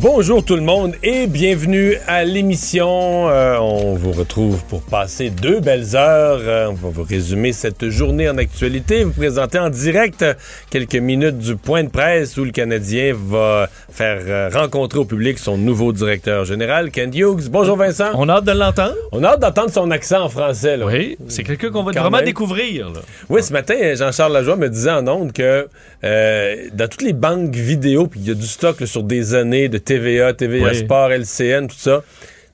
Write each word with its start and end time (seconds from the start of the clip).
Bonjour 0.00 0.44
tout 0.44 0.56
le 0.56 0.62
monde 0.62 0.94
et 1.02 1.26
bienvenue 1.26 1.94
à 2.06 2.22
l'émission. 2.24 3.30
Euh, 3.30 3.56
on 3.58 3.94
vous 3.94 4.12
retrouve 4.12 4.62
pour 4.64 4.82
passer 4.82 5.30
deux 5.30 5.60
belles 5.60 5.96
heures. 5.96 6.40
Euh, 6.42 6.66
on 6.68 6.74
va 6.74 6.88
vous 6.90 7.02
résumer 7.02 7.52
cette 7.54 7.88
journée 7.88 8.28
en 8.28 8.36
actualité, 8.36 9.04
vous 9.04 9.12
présenter 9.12 9.58
en 9.58 9.70
direct 9.70 10.22
quelques 10.68 10.96
minutes 10.96 11.38
du 11.38 11.56
point 11.56 11.82
de 11.82 11.88
presse 11.88 12.36
où 12.36 12.44
le 12.44 12.50
Canadien 12.50 13.14
va 13.16 13.70
faire 13.90 14.18
euh, 14.26 14.50
rencontrer 14.52 14.98
au 14.98 15.06
public 15.06 15.38
son 15.38 15.56
nouveau 15.56 15.94
directeur 15.94 16.44
général, 16.44 16.90
Ken 16.90 17.10
Hughes. 17.14 17.48
Bonjour 17.50 17.76
Vincent. 17.78 18.10
On 18.14 18.28
a 18.28 18.34
hâte 18.34 18.44
de 18.44 18.52
l'entendre. 18.52 18.94
On 19.12 19.24
a 19.24 19.28
hâte 19.28 19.40
d'entendre 19.40 19.70
son 19.70 19.90
accent 19.90 20.24
en 20.24 20.28
français. 20.28 20.76
Là. 20.76 20.84
Oui, 20.86 21.16
c'est 21.28 21.42
quelqu'un 21.42 21.70
qu'on 21.70 21.82
va 21.84 21.92
Quand 21.92 22.00
vraiment 22.02 22.18
même. 22.18 22.26
découvrir. 22.26 22.90
là. 22.90 23.00
Oui, 23.30 23.42
ce 23.42 23.52
matin, 23.54 23.76
Jean-Charles 23.94 24.34
Lajoie 24.34 24.56
me 24.56 24.68
disait 24.68 24.90
en 24.90 25.08
ondes 25.08 25.32
que 25.32 25.68
euh, 26.04 26.56
dans 26.74 26.86
toutes 26.86 27.02
les 27.02 27.14
banques 27.14 27.54
vidéo, 27.54 28.08
puis 28.08 28.20
il 28.20 28.28
y 28.28 28.30
a 28.30 28.34
du 28.34 28.46
stock 28.46 28.78
là, 28.80 28.86
sur 28.86 29.02
des 29.02 29.34
années 29.34 29.70
de 29.70 29.78
TVA, 29.86 30.34
TVA 30.34 30.68
Oui. 30.68 30.76
Sport, 30.76 31.10
LCN, 31.12 31.66
tout 31.68 31.76
ça. 31.78 32.02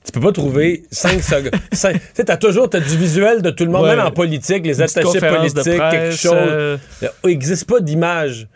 Tu 0.05 0.11
peux 0.11 0.19
pas 0.21 0.31
trouver 0.31 0.83
5 0.91 1.21
secondes. 1.23 1.51
Tu 2.15 2.25
t'as 2.25 2.37
toujours 2.37 2.67
du 2.69 2.79
visuel 2.97 3.41
de 3.41 3.49
tout 3.49 3.63
le 3.65 3.71
monde, 3.71 3.83
Ouais. 3.83 3.95
même 3.95 4.05
en 4.05 4.11
politique, 4.11 4.65
les 4.65 4.81
attachés 4.81 5.19
politiques, 5.19 5.63
quelque 5.63 6.15
chose. 6.15 6.33
euh, 6.35 6.77
Il 7.23 7.29
n'existe 7.29 7.65
pas 7.69 7.79
d'image. 7.79 8.47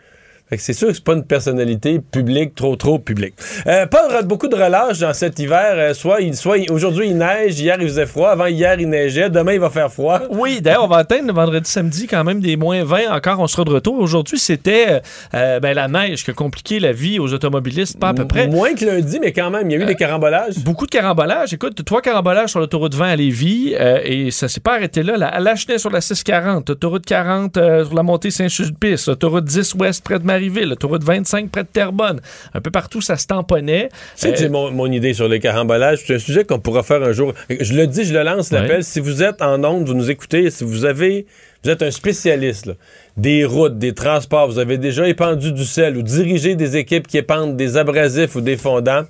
C'est 0.56 0.72
sûr 0.72 0.88
que 0.88 0.94
c'est 0.94 1.04
pas 1.04 1.12
une 1.14 1.24
personnalité 1.24 2.00
publique, 2.00 2.54
trop, 2.54 2.74
trop 2.76 2.98
publique. 2.98 3.34
Euh, 3.66 3.86
pas 3.86 4.08
re- 4.08 4.24
beaucoup 4.24 4.48
de 4.48 4.54
relâche 4.56 4.98
dans 5.00 5.12
cet 5.12 5.38
hiver. 5.38 5.72
Euh, 5.74 5.94
soit 5.94 6.20
il, 6.20 6.34
soit 6.36 6.56
aujourd'hui 6.70 7.08
il 7.08 7.18
neige, 7.18 7.60
hier 7.60 7.76
il 7.80 7.86
faisait 7.88 8.06
froid, 8.06 8.30
avant 8.30 8.46
hier 8.46 8.80
il 8.80 8.88
neigeait, 8.88 9.28
demain 9.30 9.52
il 9.54 9.60
va 9.60 9.70
faire 9.70 9.92
froid. 9.92 10.20
Oui, 10.30 10.60
d'ailleurs, 10.60 10.84
on 10.84 10.88
va 10.88 10.98
atteindre 10.98 11.26
le 11.26 11.32
vendredi, 11.32 11.68
samedi 11.68 12.06
quand 12.06 12.22
même 12.24 12.40
des 12.40 12.56
moins 12.56 12.84
20. 12.84 13.10
Encore, 13.10 13.40
on 13.40 13.46
sera 13.46 13.64
de 13.64 13.70
retour. 13.70 13.98
Aujourd'hui, 13.98 14.38
c'était 14.38 15.00
euh, 15.34 15.58
ben, 15.60 15.74
la 15.74 15.88
neige 15.88 16.24
qui 16.24 16.30
a 16.30 16.34
compliqué 16.34 16.78
la 16.80 16.92
vie 16.92 17.18
aux 17.18 17.32
automobilistes, 17.32 17.98
pas 17.98 18.08
à 18.10 18.14
peu 18.14 18.24
près. 18.26 18.46
Moins 18.46 18.74
que 18.74 18.84
lundi, 18.84 19.18
mais 19.20 19.32
quand 19.32 19.50
même, 19.50 19.68
il 19.70 19.76
y 19.78 19.80
a 19.80 19.82
eu 19.82 19.86
des 19.86 19.94
carambolages. 19.96 20.58
Beaucoup 20.64 20.86
de 20.86 20.90
carambolages. 20.90 21.52
Écoute, 21.52 21.84
trois 21.84 22.00
carambolages 22.00 22.50
sur 22.50 22.60
l'autoroute 22.60 22.94
20 22.94 23.08
à 23.08 23.16
Lévis 23.16 23.74
euh, 23.78 23.98
et 24.04 24.30
ça 24.30 24.48
s'est 24.48 24.60
pas 24.60 24.74
arrêté 24.74 25.02
là. 25.02 25.16
La, 25.16 25.28
à 25.28 25.40
Lachenay 25.40 25.78
sur 25.78 25.90
la 25.90 26.00
640, 26.00 26.70
autoroute 26.70 27.04
40 27.04 27.56
euh, 27.56 27.84
sur 27.84 27.94
la 27.94 28.02
montée 28.02 28.30
Saint-Sulpice, 28.30 29.08
autoroute 29.08 29.44
10 29.44 29.74
ouest 29.74 30.04
près 30.04 30.18
de 30.18 30.24
Marieville, 30.38 30.72
autoroute 30.72 31.02
25 31.02 31.50
près 31.50 31.64
de 31.64 31.68
Terrebonne. 31.68 32.20
Un 32.54 32.60
peu 32.60 32.70
partout, 32.70 33.00
ça 33.00 33.16
se 33.16 33.26
tamponnait. 33.26 33.88
Que 34.20 34.28
Euh, 34.28 34.36
j'ai 34.36 34.48
mon, 34.48 34.70
mon 34.70 34.90
idée 34.90 35.14
sur 35.14 35.28
les 35.28 35.40
carambolages. 35.40 36.00
C'est 36.06 36.14
un 36.14 36.18
sujet 36.18 36.44
qu'on 36.44 36.60
pourra 36.60 36.82
faire 36.82 37.02
un 37.02 37.12
jour. 37.12 37.34
Je 37.50 37.74
le 37.74 37.86
dis, 37.86 38.04
je 38.04 38.14
le 38.14 38.22
lance, 38.22 38.52
l'appel. 38.52 38.84
Si 38.84 39.00
vous 39.00 39.22
êtes 39.22 39.42
en 39.42 39.62
onde, 39.64 39.86
vous 39.88 39.94
nous 39.94 40.10
écoutez, 40.10 40.50
si 40.50 40.62
vous 40.64 40.84
avez, 40.84 41.26
vous 41.64 41.70
êtes 41.70 41.82
un 41.82 41.90
spécialiste 41.90 42.66
là, 42.66 42.74
des 43.16 43.44
routes, 43.44 43.78
des 43.78 43.94
transports, 43.94 44.48
vous 44.48 44.60
avez 44.60 44.78
déjà 44.78 45.08
épandu 45.08 45.52
du 45.52 45.64
sel 45.64 45.96
ou 45.96 46.02
dirigé 46.02 46.54
des 46.54 46.76
équipes 46.76 47.08
qui 47.08 47.18
épandent 47.18 47.56
des 47.56 47.76
abrasifs 47.76 48.36
ou 48.36 48.40
des 48.40 48.56
fondants, 48.56 49.02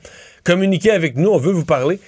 communiquez 0.44 0.90
avec 0.90 1.16
nous, 1.16 1.28
on 1.30 1.38
veut 1.38 1.52
vous 1.52 1.66
parler. 1.66 2.00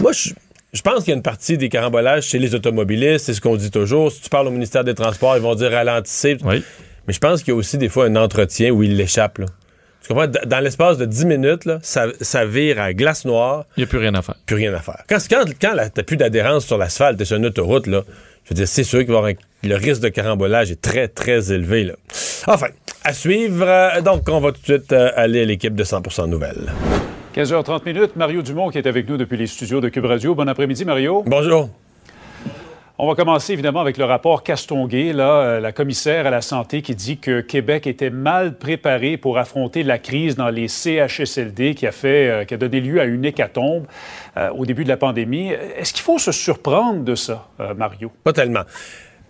Moi, 0.00 0.12
je... 0.12 0.30
Je 0.72 0.82
pense 0.82 1.04
qu'il 1.04 1.10
y 1.10 1.12
a 1.12 1.16
une 1.16 1.22
partie 1.22 1.56
des 1.56 1.68
carambolages 1.68 2.24
chez 2.24 2.40
les 2.40 2.56
automobilistes, 2.56 3.26
c'est 3.26 3.34
ce 3.34 3.40
qu'on 3.40 3.54
dit 3.54 3.70
toujours. 3.70 4.10
Si 4.10 4.22
tu 4.22 4.28
parles 4.28 4.48
au 4.48 4.50
ministère 4.50 4.82
des 4.82 4.94
Transports, 4.94 5.36
ils 5.36 5.40
vont 5.40 5.54
dire 5.54 5.70
ralentissez. 5.70 6.36
Oui. 6.44 6.64
Mais 7.06 7.12
je 7.14 7.18
pense 7.18 7.42
qu'il 7.42 7.52
y 7.52 7.54
a 7.54 7.58
aussi 7.58 7.78
des 7.78 7.88
fois 7.88 8.06
un 8.06 8.16
entretien 8.16 8.70
où 8.70 8.82
il 8.82 8.96
l'échappe. 8.96 9.38
là. 9.38 9.46
Tu 10.02 10.08
comprends? 10.08 10.26
Dans 10.46 10.60
l'espace 10.60 10.98
de 10.98 11.06
10 11.06 11.24
minutes, 11.26 11.64
là, 11.64 11.78
ça, 11.82 12.06
ça 12.20 12.44
vire 12.44 12.80
à 12.80 12.92
glace 12.92 13.24
noire, 13.24 13.64
Il 13.76 13.80
n'y 13.80 13.84
a 13.84 13.86
plus 13.86 13.98
rien 13.98 14.14
à 14.14 14.20
faire. 14.22 14.34
plus 14.46 14.56
rien 14.56 14.74
à 14.74 14.80
faire. 14.80 15.02
Quand, 15.08 15.16
quand, 15.30 15.44
quand 15.60 15.74
t'as 15.94 16.02
plus 16.02 16.16
d'adhérence 16.18 16.66
sur 16.66 16.76
l'asphalte, 16.76 17.16
t'es 17.18 17.24
sur 17.24 17.36
une 17.38 17.46
autoroute, 17.46 17.86
là, 17.86 18.02
je 18.44 18.50
veux 18.50 18.54
dire, 18.54 18.68
c'est 18.68 18.84
sûr 18.84 18.98
qu'il 19.00 19.08
va 19.08 19.14
y 19.14 19.16
avoir 19.16 19.30
un- 19.32 19.66
le 19.68 19.76
risque 19.76 20.02
de 20.02 20.08
carambolage 20.10 20.70
est 20.70 20.80
très, 20.82 21.08
très 21.08 21.52
élevé. 21.52 21.84
Là. 21.84 21.94
Enfin, 22.46 22.66
à 23.02 23.14
suivre. 23.14 23.64
euh, 23.66 24.00
donc, 24.02 24.28
on 24.28 24.40
va 24.40 24.52
tout 24.52 24.60
de 24.60 24.64
suite 24.66 24.92
euh, 24.92 25.10
aller 25.16 25.40
à 25.40 25.44
l'équipe 25.46 25.74
de 25.74 25.84
100% 25.84 26.26
Nouvelles. 26.28 26.70
15h30 27.34 27.84
minutes, 27.86 28.14
Mario 28.16 28.42
Dumont 28.42 28.68
qui 28.70 28.78
est 28.78 28.86
avec 28.86 29.08
nous 29.08 29.16
depuis 29.16 29.36
les 29.38 29.46
studios 29.46 29.80
de 29.80 29.88
Cube 29.88 30.04
Radio. 30.04 30.34
Bon 30.34 30.46
après-midi, 30.48 30.84
Mario. 30.84 31.24
Bonjour. 31.26 31.70
On 32.96 33.08
va 33.08 33.16
commencer 33.16 33.52
évidemment 33.52 33.80
avec 33.80 33.96
le 33.96 34.04
rapport 34.04 34.44
Castonguay, 34.44 35.12
euh, 35.18 35.58
la 35.58 35.72
commissaire 35.72 36.28
à 36.28 36.30
la 36.30 36.40
santé 36.40 36.80
qui 36.80 36.94
dit 36.94 37.18
que 37.18 37.40
Québec 37.40 37.88
était 37.88 38.10
mal 38.10 38.56
préparé 38.56 39.16
pour 39.16 39.36
affronter 39.36 39.82
la 39.82 39.98
crise 39.98 40.36
dans 40.36 40.48
les 40.48 40.68
CHSLD 40.68 41.74
qui 41.74 41.88
a 41.88 41.90
fait, 41.90 42.28
euh, 42.28 42.44
qui 42.44 42.54
a 42.54 42.56
donné 42.56 42.80
lieu 42.80 43.00
à 43.00 43.04
une 43.04 43.24
hécatombe 43.24 43.86
euh, 44.36 44.48
au 44.50 44.64
début 44.64 44.84
de 44.84 44.88
la 44.90 44.96
pandémie. 44.96 45.48
Est-ce 45.76 45.92
qu'il 45.92 46.02
faut 46.02 46.20
se 46.20 46.30
surprendre 46.30 47.02
de 47.02 47.16
ça, 47.16 47.48
Mario? 47.76 48.12
Pas 48.22 48.32
tellement. 48.32 48.62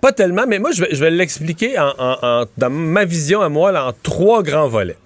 Pas 0.02 0.12
tellement, 0.12 0.44
mais 0.46 0.58
moi, 0.58 0.70
je 0.72 1.00
vais, 1.00 1.10
l'expliquer 1.10 1.76
dans 1.76 2.70
ma 2.70 3.06
vision 3.06 3.40
à 3.40 3.48
moi 3.48 3.72
en 3.82 3.92
trois 4.02 4.42
grands 4.42 4.68
volets 4.68 4.98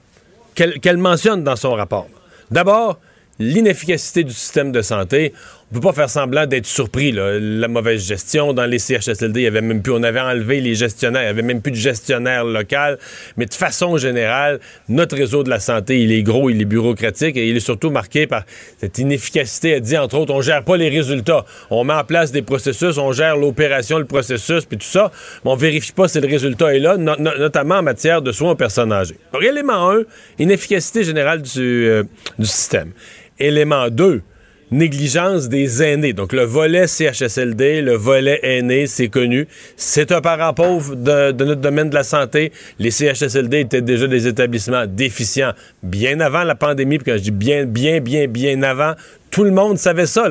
qu'elle 0.56 0.96
mentionne 0.96 1.44
dans 1.44 1.54
son 1.54 1.74
rapport. 1.74 2.08
D'abord, 2.50 2.98
l'inefficacité 3.38 4.24
du 4.24 4.32
système 4.32 4.72
de 4.72 4.82
santé. 4.82 5.32
On 5.70 5.74
peut 5.74 5.80
pas 5.88 5.92
faire 5.92 6.08
semblant 6.08 6.46
d'être 6.46 6.64
surpris. 6.64 7.12
là. 7.12 7.38
La 7.38 7.68
mauvaise 7.68 8.02
gestion 8.06 8.54
dans 8.54 8.64
les 8.64 8.78
CHSLD, 8.78 9.40
il 9.40 9.42
y 9.42 9.46
avait 9.46 9.60
même 9.60 9.82
plus, 9.82 9.92
on 9.92 10.02
avait 10.02 10.18
enlevé 10.18 10.62
les 10.62 10.74
gestionnaires, 10.74 11.24
il 11.24 11.26
y 11.26 11.28
avait 11.28 11.42
même 11.42 11.60
plus 11.60 11.72
de 11.72 11.76
gestionnaire 11.76 12.44
local. 12.44 12.98
Mais 13.36 13.44
de 13.44 13.52
façon 13.52 13.98
générale, 13.98 14.60
notre 14.88 15.14
réseau 15.14 15.42
de 15.42 15.50
la 15.50 15.60
santé, 15.60 16.00
il 16.00 16.10
est 16.10 16.22
gros, 16.22 16.48
il 16.48 16.58
est 16.62 16.64
bureaucratique 16.64 17.36
et 17.36 17.50
il 17.50 17.54
est 17.54 17.60
surtout 17.60 17.90
marqué 17.90 18.26
par 18.26 18.44
cette 18.78 18.96
inefficacité. 18.96 19.70
Elle 19.72 19.82
dit 19.82 19.98
entre 19.98 20.16
autres, 20.16 20.32
on 20.32 20.40
gère 20.40 20.64
pas 20.64 20.78
les 20.78 20.88
résultats. 20.88 21.44
On 21.68 21.84
met 21.84 21.92
en 21.92 22.04
place 22.04 22.32
des 22.32 22.40
processus, 22.40 22.96
on 22.96 23.12
gère 23.12 23.36
l'opération, 23.36 23.98
le 23.98 24.06
processus, 24.06 24.64
puis 24.64 24.78
tout 24.78 24.86
ça, 24.86 25.12
mais 25.44 25.50
on 25.50 25.56
vérifie 25.56 25.92
pas 25.92 26.08
si 26.08 26.18
le 26.18 26.28
résultat 26.28 26.74
est 26.74 26.78
là, 26.78 26.96
no- 26.96 27.16
no- 27.18 27.36
notamment 27.38 27.74
en 27.76 27.82
matière 27.82 28.22
de 28.22 28.32
soins 28.32 28.52
aux 28.52 28.56
personnes 28.56 28.90
âgées. 28.90 29.16
Donc, 29.34 29.42
élément 29.42 29.90
1, 29.92 29.98
inefficacité 30.38 31.04
générale 31.04 31.42
du, 31.42 31.60
euh, 31.60 32.04
du 32.38 32.46
système. 32.46 32.92
Élément 33.38 33.88
2, 33.90 34.22
négligence 34.70 35.48
des 35.48 35.82
aînés. 35.82 36.12
Donc, 36.12 36.32
le 36.32 36.42
volet 36.42 36.86
CHSLD, 36.86 37.82
le 37.82 37.94
volet 37.94 38.40
aîné, 38.42 38.86
c'est 38.86 39.08
connu. 39.08 39.48
C'est 39.76 40.12
un 40.12 40.20
parent 40.20 40.54
pauvre 40.54 40.94
de, 40.94 41.32
notre 41.32 41.60
domaine 41.60 41.90
de 41.90 41.94
la 41.94 42.02
santé. 42.02 42.52
Les 42.78 42.90
CHSLD 42.90 43.60
étaient 43.60 43.82
déjà 43.82 44.06
des 44.06 44.26
établissements 44.26 44.86
déficients 44.86 45.52
bien 45.82 46.20
avant 46.20 46.44
la 46.44 46.54
pandémie. 46.54 46.98
Puis 46.98 47.12
quand 47.12 47.18
je 47.18 47.24
dis 47.24 47.30
bien, 47.30 47.64
bien, 47.64 48.00
bien, 48.00 48.26
bien 48.26 48.62
avant, 48.62 48.94
tout 49.30 49.44
le 49.44 49.50
monde 49.50 49.78
savait 49.78 50.06
ça. 50.06 50.28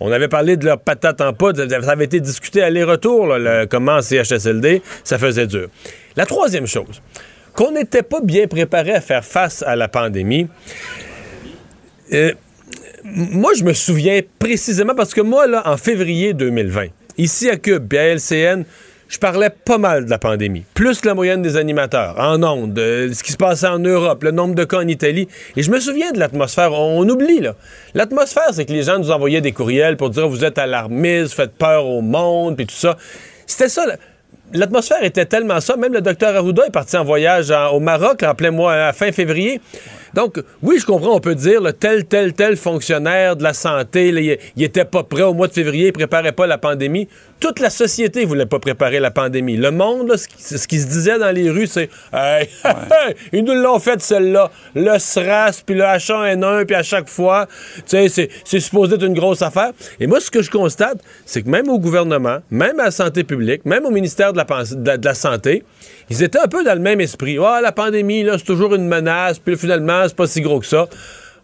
On 0.00 0.10
avait 0.12 0.28
parlé 0.28 0.56
de 0.56 0.64
leur 0.64 0.80
patate 0.80 1.20
en 1.20 1.32
poudre. 1.32 1.66
Ça 1.68 1.90
avait 1.90 2.04
été 2.04 2.20
discuté 2.20 2.62
aller-retour, 2.62 3.34
comment 3.70 3.96
en 3.96 4.02
CHSLD, 4.02 4.82
ça 5.04 5.18
faisait 5.18 5.46
dur. 5.46 5.68
La 6.16 6.26
troisième 6.26 6.66
chose, 6.66 7.02
qu'on 7.52 7.72
n'était 7.72 8.02
pas 8.02 8.20
bien 8.20 8.46
préparé 8.46 8.92
à 8.92 9.00
faire 9.00 9.24
face 9.24 9.62
à 9.62 9.76
la 9.76 9.88
pandémie. 9.88 10.48
Euh, 12.12 12.32
moi, 13.14 13.52
je 13.54 13.62
me 13.62 13.72
souviens 13.72 14.20
précisément 14.38 14.94
parce 14.94 15.14
que 15.14 15.20
moi, 15.20 15.46
là, 15.46 15.62
en 15.66 15.76
février 15.76 16.34
2020, 16.34 16.86
ici 17.18 17.48
à 17.48 17.56
Cube, 17.56 17.86
puis 17.88 17.98
à 17.98 18.14
LCN, 18.14 18.64
je 19.08 19.18
parlais 19.18 19.50
pas 19.50 19.78
mal 19.78 20.06
de 20.06 20.10
la 20.10 20.18
pandémie. 20.18 20.64
Plus 20.74 21.04
la 21.04 21.14
moyenne 21.14 21.40
des 21.40 21.56
animateurs, 21.56 22.16
en 22.18 22.42
ondes, 22.42 22.76
euh, 22.78 23.12
ce 23.12 23.22
qui 23.22 23.30
se 23.30 23.36
passait 23.36 23.68
en 23.68 23.78
Europe, 23.78 24.24
le 24.24 24.32
nombre 24.32 24.56
de 24.56 24.64
cas 24.64 24.78
en 24.78 24.88
Italie. 24.88 25.28
Et 25.56 25.62
je 25.62 25.70
me 25.70 25.78
souviens 25.78 26.10
de 26.10 26.18
l'atmosphère. 26.18 26.72
On, 26.72 27.08
oublie, 27.08 27.40
là. 27.40 27.54
L'atmosphère, 27.94 28.48
c'est 28.52 28.64
que 28.64 28.72
les 28.72 28.82
gens 28.82 28.98
nous 28.98 29.12
envoyaient 29.12 29.40
des 29.40 29.52
courriels 29.52 29.96
pour 29.96 30.10
dire 30.10 30.28
vous 30.28 30.44
êtes 30.44 30.58
alarmistes, 30.58 31.34
faites 31.34 31.54
peur 31.54 31.86
au 31.86 32.00
monde, 32.00 32.56
puis 32.56 32.66
tout 32.66 32.74
ça. 32.74 32.96
C'était 33.46 33.68
ça. 33.68 33.84
L'atmosphère 34.52 35.02
était 35.04 35.26
tellement 35.26 35.60
ça. 35.60 35.76
Même 35.76 35.92
le 35.92 36.00
docteur 36.00 36.34
Arruda 36.34 36.66
est 36.66 36.72
parti 36.72 36.96
en 36.96 37.04
voyage 37.04 37.52
au 37.72 37.78
Maroc 37.78 38.24
en 38.24 38.34
plein 38.34 38.50
mois, 38.50 38.74
à 38.74 38.92
fin 38.92 39.12
février. 39.12 39.60
Donc, 40.16 40.42
oui, 40.62 40.78
je 40.80 40.86
comprends, 40.86 41.14
on 41.14 41.20
peut 41.20 41.34
dire 41.34 41.60
le 41.60 41.74
tel, 41.74 42.06
tel, 42.06 42.32
tel 42.32 42.56
fonctionnaire 42.56 43.36
de 43.36 43.42
la 43.42 43.52
santé, 43.52 44.08
il, 44.08 44.38
il 44.56 44.62
était 44.62 44.86
pas 44.86 45.02
prêt 45.02 45.22
au 45.22 45.34
mois 45.34 45.46
de 45.46 45.52
février, 45.52 45.88
il 45.88 45.92
préparait 45.92 46.32
pas 46.32 46.46
la 46.46 46.56
pandémie. 46.56 47.06
Toute 47.38 47.60
la 47.60 47.68
société 47.68 48.24
voulait 48.24 48.46
pas 48.46 48.58
préparer 48.58 48.98
la 48.98 49.10
pandémie. 49.10 49.56
Le 49.56 49.70
monde, 49.70 50.08
là, 50.08 50.16
ce, 50.16 50.26
qui, 50.26 50.42
ce 50.42 50.66
qui 50.66 50.80
se 50.80 50.86
disait 50.86 51.18
dans 51.18 51.30
les 51.30 51.50
rues, 51.50 51.66
c'est 51.66 51.90
hey, 52.12 52.48
hey, 52.64 53.14
ils 53.32 53.44
nous 53.44 53.54
l'ont 53.54 53.78
fait 53.78 54.00
celle-là. 54.00 54.50
Le 54.74 54.98
SRAS, 54.98 55.62
puis 55.64 55.74
le 55.74 55.82
H1N1, 55.82 56.64
puis 56.64 56.74
à 56.74 56.82
chaque 56.82 57.08
fois, 57.08 57.46
c'est, 57.84 58.08
supposé 58.58 58.94
être 58.94 59.04
une 59.04 59.14
grosse 59.14 59.42
affaire. 59.42 59.72
Et 60.00 60.06
moi, 60.06 60.20
ce 60.20 60.30
que 60.30 60.40
je 60.40 60.50
constate, 60.50 60.98
c'est 61.26 61.42
que 61.42 61.50
même 61.50 61.68
au 61.68 61.78
gouvernement, 61.78 62.38
même 62.50 62.80
à 62.80 62.86
la 62.86 62.90
santé 62.90 63.22
publique, 63.22 63.64
même 63.66 63.84
au 63.84 63.90
ministère 63.90 64.32
de 64.32 64.38
la, 64.38 64.44
de 64.44 65.04
la- 65.04 65.14
Santé, 65.14 65.62
ils 66.10 66.22
étaient 66.22 66.38
un 66.38 66.48
peu 66.48 66.62
dans 66.64 66.74
le 66.74 66.80
même 66.80 67.00
esprit. 67.00 67.38
Ah, 67.42 67.60
la 67.62 67.72
pandémie, 67.72 68.22
là, 68.22 68.36
c'est 68.38 68.44
toujours 68.44 68.74
une 68.74 68.86
menace, 68.88 69.38
puis 69.38 69.56
finalement, 69.56 70.02
c'est 70.06 70.16
pas 70.16 70.26
si 70.26 70.40
gros 70.40 70.60
que 70.60 70.66
ça. 70.66 70.86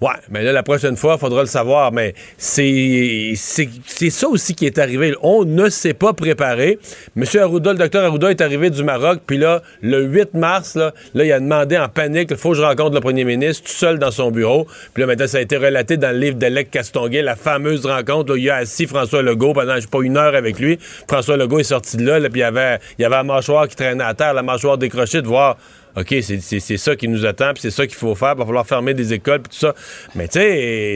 Ouais, 0.02 0.10
mais 0.30 0.42
là, 0.42 0.50
la 0.50 0.64
prochaine 0.64 0.96
fois, 0.96 1.14
il 1.16 1.20
faudra 1.20 1.42
le 1.42 1.46
savoir. 1.46 1.92
Mais 1.92 2.14
c'est 2.36 3.36
ça 3.36 4.28
aussi 4.28 4.56
qui 4.56 4.66
est 4.66 4.78
arrivé. 4.78 5.14
On 5.22 5.44
ne 5.44 5.68
s'est 5.68 5.94
pas 5.94 6.12
préparé. 6.12 6.80
Monsieur 7.14 7.42
Arruda, 7.42 7.72
le 7.72 7.78
docteur 7.78 8.04
Arruda 8.04 8.28
est 8.32 8.40
arrivé 8.40 8.68
du 8.70 8.82
Maroc, 8.82 9.20
puis 9.24 9.38
là, 9.38 9.62
le 9.80 10.02
8 10.02 10.34
mars, 10.34 10.74
là, 10.74 10.92
il 11.14 11.30
a 11.30 11.38
demandé 11.38 11.78
en 11.78 11.88
panique, 11.88 12.32
il 12.32 12.36
faut 12.36 12.50
que 12.50 12.56
je 12.56 12.62
rencontre 12.62 12.96
le 12.96 13.00
premier 13.00 13.22
ministre 13.22 13.62
tout 13.62 13.76
seul 13.76 14.00
dans 14.00 14.10
son 14.10 14.32
bureau. 14.32 14.66
Puis 14.92 15.02
là, 15.02 15.06
maintenant, 15.06 15.28
ça 15.28 15.38
a 15.38 15.40
été 15.40 15.56
relaté 15.56 15.96
dans 15.96 16.10
le 16.10 16.18
livre 16.18 16.36
d'Alec 16.36 16.72
Castonguay, 16.72 17.22
la 17.22 17.36
fameuse 17.36 17.86
rencontre. 17.86 18.32
Là, 18.32 18.38
il 18.38 18.50
a 18.50 18.56
assis 18.56 18.86
François 18.86 19.22
Legault 19.22 19.52
pendant, 19.52 19.76
je 19.76 19.82
sais 19.82 19.86
pas, 19.86 20.00
une 20.02 20.16
heure 20.16 20.34
avec 20.34 20.58
lui. 20.58 20.80
François 21.06 21.36
Legault 21.36 21.60
est 21.60 21.64
sorti 21.64 21.96
de 21.96 22.04
là, 22.04 22.18
là 22.18 22.28
puis 22.28 22.40
il 22.40 22.42
y 22.42 22.44
avait, 22.44 22.80
il 22.98 23.02
y 23.02 23.04
avait 23.04 23.14
la 23.14 23.22
mâchoire 23.22 23.68
qui 23.68 23.76
traînait 23.76 24.02
à 24.02 24.14
terre, 24.14 24.34
la 24.34 24.42
mâchoire 24.42 24.78
décrochée, 24.78 25.22
de 25.22 25.28
voir 25.28 25.58
OK, 25.96 26.14
c'est 26.20 26.76
ça 26.78 26.96
qui 26.96 27.06
nous 27.06 27.26
attend, 27.26 27.52
puis 27.52 27.60
c'est 27.60 27.70
ça 27.70 27.86
qu'il 27.86 27.96
faut 27.96 28.14
faire. 28.14 28.32
Il 28.34 28.38
va 28.38 28.46
falloir 28.46 28.66
fermer 28.66 28.94
des 28.94 29.12
écoles, 29.12 29.42
puis 29.42 29.50
tout 29.50 29.66
ça. 29.66 29.74
Mais 30.14 30.26
tu 30.26 30.38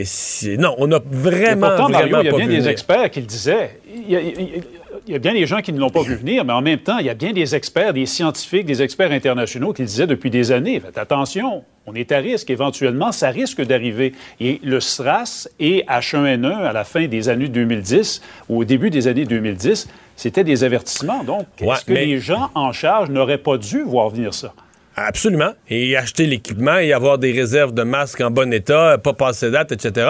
sais, 0.05 0.57
non, 0.57 0.75
on 0.79 0.91
a 0.91 0.99
vraiment. 0.99 1.67
pourtant, 1.67 1.89
Mario, 1.89 2.17
il 2.21 2.25
y 2.25 2.29
a 2.29 2.35
bien 2.35 2.47
des 2.47 2.67
experts 2.67 3.11
qui 3.11 3.19
le 3.19 3.27
disaient. 3.27 3.79
Il 3.87 5.13
y, 5.13 5.15
a, 5.15 5.19
bien 5.19 5.33
des 5.33 5.45
gens 5.45 5.61
qui 5.61 5.71
ne 5.71 5.79
l'ont 5.79 5.89
pas 5.89 6.01
vu 6.01 6.15
venir, 6.15 6.43
mais 6.43 6.53
en 6.53 6.61
même 6.61 6.79
temps, 6.79 6.97
il 6.97 7.05
y 7.05 7.09
a 7.09 7.13
bien 7.13 7.31
des 7.31 7.55
experts, 7.55 7.93
des 7.93 8.05
scientifiques, 8.05 8.65
des 8.65 8.81
experts 8.81 9.11
internationaux 9.11 9.71
qui 9.71 9.83
le 9.83 9.87
disaient 9.87 10.07
depuis 10.07 10.29
des 10.29 10.51
années. 10.51 10.79
Faites 10.79 10.97
attention, 10.97 11.63
on 11.85 11.93
est 11.93 12.11
à 12.11 12.17
risque. 12.17 12.49
Éventuellement, 12.49 13.11
ça 13.11 13.29
risque 13.29 13.61
d'arriver. 13.61 14.13
Et 14.39 14.59
le 14.63 14.79
SRAS 14.79 15.47
et 15.59 15.85
H1N1 15.87 16.51
à 16.51 16.73
la 16.73 16.83
fin 16.83 17.07
des 17.07 17.29
années 17.29 17.47
2010 17.47 18.21
ou 18.49 18.61
au 18.61 18.63
début 18.65 18.89
des 18.89 19.07
années 19.07 19.25
2010, 19.25 19.87
c'était 20.15 20.43
des 20.43 20.63
avertissements. 20.63 21.23
Donc, 21.23 21.45
est-ce 21.61 21.85
que 21.85 21.93
les 21.93 22.19
gens 22.19 22.49
en 22.55 22.73
charge 22.73 23.09
n'auraient 23.09 23.37
pas 23.37 23.57
dû 23.57 23.83
voir 23.83 24.09
venir 24.09 24.33
ça? 24.33 24.53
Absolument. 24.99 25.53
Et 25.69 25.95
acheter 25.95 26.25
l'équipement 26.25 26.79
et 26.79 26.91
avoir 26.91 27.19
des 27.19 27.31
réserves 27.31 27.71
de 27.71 27.83
masques 27.83 28.19
en 28.19 28.31
bon 28.31 28.51
état, 28.51 28.97
pas 28.97 29.13
passer 29.13 29.51
date, 29.51 29.71
etc. 29.71 30.09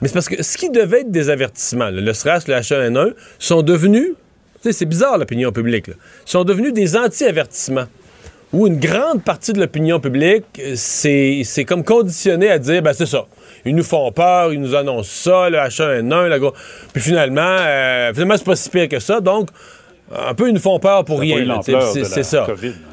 Mais 0.00 0.08
c'est 0.08 0.14
parce 0.14 0.30
que 0.30 0.42
ce 0.42 0.56
qui 0.56 0.70
devait 0.70 1.02
être 1.02 1.10
des 1.10 1.28
avertissements, 1.28 1.90
le 1.90 2.12
SRAS, 2.14 2.44
le 2.48 2.54
H1N1, 2.54 3.12
sont 3.38 3.60
devenus, 3.60 4.14
c'est 4.62 4.86
bizarre 4.86 5.18
l'opinion 5.18 5.52
publique, 5.52 5.90
sont 6.24 6.44
devenus 6.44 6.72
des 6.72 6.96
anti-avertissements. 6.96 7.84
Où 8.54 8.66
une 8.68 8.78
grande 8.78 9.22
partie 9.22 9.52
de 9.52 9.60
l'opinion 9.60 9.98
publique, 9.98 10.44
c'est 10.76 11.64
comme 11.66 11.84
conditionné 11.84 12.50
à 12.50 12.58
dire, 12.58 12.80
ben 12.82 12.92
c'est 12.94 13.04
ça. 13.04 13.26
Ils 13.66 13.74
nous 13.74 13.82
font 13.82 14.10
peur, 14.12 14.52
ils 14.52 14.60
nous 14.60 14.74
annoncent 14.74 15.10
ça, 15.10 15.50
le 15.50 15.58
H1N1, 15.58 16.28
la 16.28 16.38
gros... 16.38 16.54
Puis 16.92 17.02
finalement, 17.02 17.42
euh, 17.42 18.12
finalement, 18.12 18.36
c'est 18.36 18.44
pas 18.46 18.56
si 18.56 18.70
pire 18.70 18.88
que 18.88 19.00
ça. 19.00 19.20
Donc, 19.20 19.48
un 20.12 20.34
peu, 20.34 20.48
ils 20.48 20.54
nous 20.54 20.60
font 20.60 20.78
peur 20.78 21.04
pour 21.04 21.20
rien. 21.20 21.60
C'est 21.62 22.22
ça. 22.22 22.46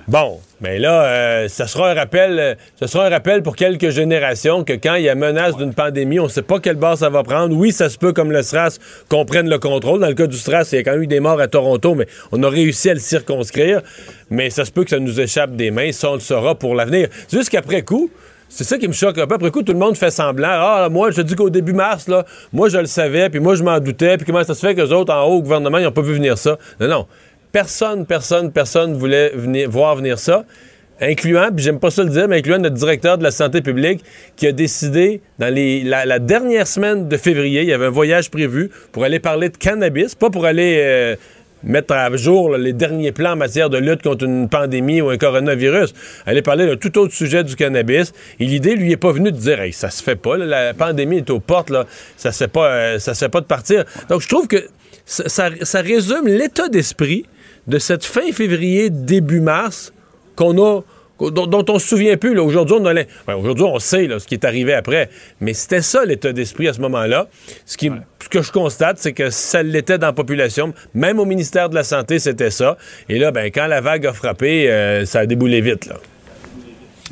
Bon, 0.08 0.40
mais 0.60 0.80
là, 0.80 1.04
euh, 1.04 1.48
ça 1.48 1.68
sera 1.68 1.92
un 1.92 1.94
rappel, 1.94 2.40
euh, 2.40 2.56
ce 2.80 2.88
sera 2.88 3.06
un 3.06 3.10
rappel 3.10 3.44
pour 3.44 3.56
quelques 3.56 3.90
générations 3.90 4.64
que 4.64 4.74
quand 4.74 4.96
il 4.96 5.04
y 5.04 5.10
a 5.10 5.16
menace 5.16 5.56
d'une 5.56 5.74
pandémie, 5.74 6.20
on 6.20 6.26
ne 6.26 6.30
sait 6.30 6.42
pas 6.42 6.60
quelle 6.60 6.76
base 6.76 7.00
ça 7.00 7.10
va 7.10 7.24
prendre. 7.24 7.56
Oui, 7.56 7.72
ça 7.72 7.90
se 7.90 7.98
peut, 7.98 8.12
comme 8.12 8.32
le 8.32 8.42
SRAS, 8.42 8.78
qu'on 9.10 9.26
prenne 9.26 9.50
le 9.50 9.60
contrôle. 9.60 10.00
Dans 10.00 10.08
le 10.08 10.14
cas 10.14 10.28
du 10.28 10.38
SRAS, 10.38 10.70
il 10.72 10.76
y 10.76 10.78
a 10.80 10.84
quand 10.84 10.92
même 10.92 11.04
eu 11.04 11.08
des 11.08 11.20
morts 11.20 11.40
à 11.40 11.48
Toronto, 11.48 11.96
mais 11.96 12.08
on 12.32 12.42
a 12.44 12.50
réussi 12.50 12.90
à 12.90 12.94
le 12.94 13.00
circonscrire. 13.00 13.82
Mais 14.30 14.50
ça 14.50 14.66
se 14.66 14.72
peut 14.72 14.84
que 14.84 14.90
ça 14.90 15.00
nous 15.00 15.20
échappe 15.20 15.56
des 15.56 15.72
mains. 15.72 15.92
Ça, 15.92 16.12
on 16.12 16.16
le 16.16 16.20
saura 16.20 16.56
pour 16.56 16.76
l'avenir. 16.76 17.08
Jusqu'après 17.32 17.84
coup, 17.84 18.10
c'est 18.54 18.66
ça 18.66 18.78
qui 18.78 18.88
me 18.88 18.94
choque. 18.94 19.18
Après 19.18 19.50
coup, 19.50 19.64
tout 19.64 19.72
le 19.72 19.80
monde 19.80 19.96
fait 19.96 20.12
semblant. 20.12 20.50
Ah, 20.52 20.90
moi, 20.92 21.10
je 21.12 21.22
dis 21.22 21.36
qu'au 21.36 21.50
début 21.50 21.72
mars, 21.72 22.10
moi, 22.52 22.68
je 22.68 22.78
le 22.78 22.86
savais, 22.86 23.30
puis 23.30 23.40
moi, 23.40 23.56
je 23.56 23.64
m'en 23.64 23.80
doutais, 23.80 24.18
puis 24.18 24.26
comment 24.26 24.44
ça 24.44 24.54
se 24.54 24.60
fait 24.60 24.76
que 24.76 24.82
les 24.82 24.92
autres 24.92 25.14
en 25.14 25.24
haut 25.24 25.38
au 25.38 25.42
gouvernement, 25.42 25.78
ils 25.78 25.86
n'ont 25.86 25.92
pas 25.94 26.02
vu 26.02 26.14
venir 26.14 26.38
ça? 26.38 26.60
Non, 26.82 26.88
non. 26.90 27.08
Personne, 27.54 28.06
personne, 28.06 28.52
personne 28.52 28.94
voulait 28.94 29.30
venir, 29.30 29.70
voir 29.70 29.96
venir 29.96 30.20
ça, 30.20 30.44
incluant, 31.00 31.50
puis 31.56 31.64
j'aime 31.64 31.80
pas 31.80 31.92
ça 31.92 32.04
le 32.04 32.10
dire, 32.10 32.28
mais 32.28 32.40
incluant 32.40 32.58
notre 32.60 32.76
directeur 32.76 33.18
de 33.18 33.24
la 33.24 33.32
santé 33.32 33.62
publique 33.62 34.04
qui 34.36 34.48
a 34.48 34.52
décidé, 34.52 35.22
dans 35.40 35.54
la, 35.54 36.20
dernière 36.20 36.68
semaine 36.68 37.08
de 37.08 37.18
février, 37.18 37.62
il 37.62 37.70
y 37.70 37.74
avait 37.74 37.86
un 37.86 37.90
voyage 37.90 38.30
prévu 38.30 38.70
pour 38.92 39.06
aller 39.06 39.20
parler 39.20 39.48
de 39.48 39.58
cannabis, 39.58 40.14
pas 40.14 40.30
pour 40.30 40.46
aller. 40.46 40.78
Euh, 40.82 41.16
mettre 41.64 41.94
à 41.94 42.16
jour 42.16 42.56
les 42.58 42.74
derniers 42.74 43.12
plans 43.12 43.34
en 43.34 43.36
matière 43.36 43.70
de 43.70 43.78
lutte 43.78 44.04
contre 44.04 44.26
une 44.26 44.50
pandémie 44.50 45.02
ou 45.02 45.10
un 45.10 45.18
coronavirus. 45.18 45.94
Aller 46.26 46.42
parler 46.42 46.66
d'un 46.66 46.78
tout 46.78 46.98
autre 46.98 47.14
sujet 47.14 47.44
du 47.44 47.56
cannabis. 47.56 48.14
Et 48.40 48.46
l'idée 48.46 48.76
lui 48.76 48.92
est 48.92 48.98
pas 48.98 49.12
venue 49.12 49.32
de 49.32 49.38
dire 49.38 49.60
hey, 49.62 49.74
ça 49.74 49.90
se 49.90 50.02
fait 50.02 50.16
pas, 50.16 50.38
la 50.38 50.74
pandémie 50.74 51.18
est 51.18 51.30
aux 51.30 51.40
portes, 51.40 51.70
là, 51.70 51.86
ça 52.18 52.32
se 52.32 52.44
fait 52.44 52.48
pas, 52.48 52.68
euh, 52.68 53.00
ça 53.00 53.14
se 53.14 53.26
fait 53.26 53.30
pas 53.30 53.42
de 53.42 53.46
partir. 53.46 53.86
Donc 54.10 54.22
je 54.22 54.28
trouve 54.28 54.48
que 54.48 54.68
ça, 55.06 55.50
résume 55.82 56.28
l'état 56.28 56.70
d'esprit 56.70 57.26
de 57.68 57.80
cette 57.80 58.06
fin 58.06 58.32
février, 58.32 58.90
début 58.90 59.42
mars, 59.42 59.94
qu'on 60.36 60.58
a 60.64 60.82
dont, 61.30 61.66
on 61.70 61.80
se 61.80 61.88
souvient 61.88 62.18
plus. 62.18 62.38
Aujourd'hui, 62.40 62.76
on, 62.80 63.34
aujourd'hui, 63.34 63.66
on 63.66 63.80
sait 63.80 64.08
ce 64.18 64.26
qui 64.26 64.34
est 64.34 64.46
arrivé 64.46 64.74
après. 64.74 65.10
Mais 65.40 65.54
c'était 65.54 65.82
ça 65.82 66.06
l'état 66.06 66.34
d'esprit 66.34 66.68
à 66.68 66.74
ce 66.74 66.82
moment-là. 66.82 67.28
Ce, 67.66 67.78
qui, 67.78 67.92
ce 68.22 68.30
que 68.30 68.42
je 68.42 68.52
constate, 68.52 68.98
c'est 68.98 69.14
que 69.14 69.30
ça 69.30 69.62
l'était 69.62 69.98
dans 69.98 70.08
la 70.08 70.14
population. 70.14 70.74
Même 70.94 71.20
au 71.20 71.26
ministère 71.26 71.70
de 71.70 71.76
la 71.76 71.84
Santé, 71.84 72.20
c'était 72.20 72.52
ça. 72.52 72.78
Et 73.10 73.20
là, 73.20 73.32
ben, 73.32 73.52
quand 73.52 73.68
la 73.68 73.82
vague 73.82 74.06
a 74.06 74.14
frappé, 74.14 74.70
euh, 74.70 75.06
ça 75.06 75.20
a 75.20 75.26
déboulé 75.26 75.62
vite. 75.62 75.86
Là. 75.86 75.96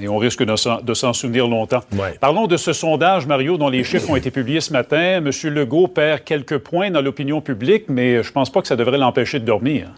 Et 0.02 0.08
on 0.08 0.18
risque 0.18 0.44
de 0.44 0.94
s'en 0.94 1.14
souvenir 1.14 1.48
longtemps. 1.48 1.82
Parlons 2.22 2.48
de 2.48 2.56
ce 2.56 2.72
sondage, 2.72 3.28
Mario, 3.28 3.58
dont 3.58 3.68
les 3.68 3.84
chiffres 3.84 4.10
ont 4.10 4.16
été 4.16 4.32
publiés 4.32 4.62
ce 4.62 4.72
matin. 4.72 5.18
M. 5.18 5.30
Legault 5.54 5.90
perd 5.90 6.24
quelques 6.24 6.58
points 6.58 6.90
dans 6.90 7.02
l'opinion 7.02 7.42
publique, 7.42 7.86
mais 7.90 8.24
je 8.24 8.32
pense 8.32 8.50
pas 8.50 8.62
que 8.62 8.68
ça 8.68 8.78
devrait 8.78 8.98
l'empêcher 8.98 9.40
de 9.40 9.46
dormir. 9.46 9.90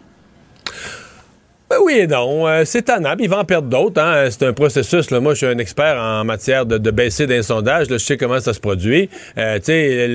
Ben 1.72 1.78
oui 1.82 2.00
et 2.00 2.06
non. 2.06 2.46
Euh, 2.46 2.64
c'est 2.66 2.82
tannable. 2.82 3.22
Il 3.22 3.30
va 3.30 3.38
en 3.38 3.44
perdre 3.46 3.66
d'autres. 3.66 3.98
Hein. 3.98 4.26
C'est 4.28 4.44
un 4.44 4.52
processus. 4.52 5.10
Là. 5.10 5.20
Moi, 5.20 5.32
je 5.32 5.38
suis 5.38 5.46
un 5.46 5.56
expert 5.56 5.96
en 5.96 6.22
matière 6.22 6.66
de, 6.66 6.90
baisser 6.90 7.26
d'un 7.26 7.40
sondage. 7.40 7.86
Je 7.88 7.96
sais 7.96 8.18
comment 8.18 8.40
ça 8.40 8.52
se 8.52 8.60
produit. 8.60 9.08
Euh, 9.38 9.58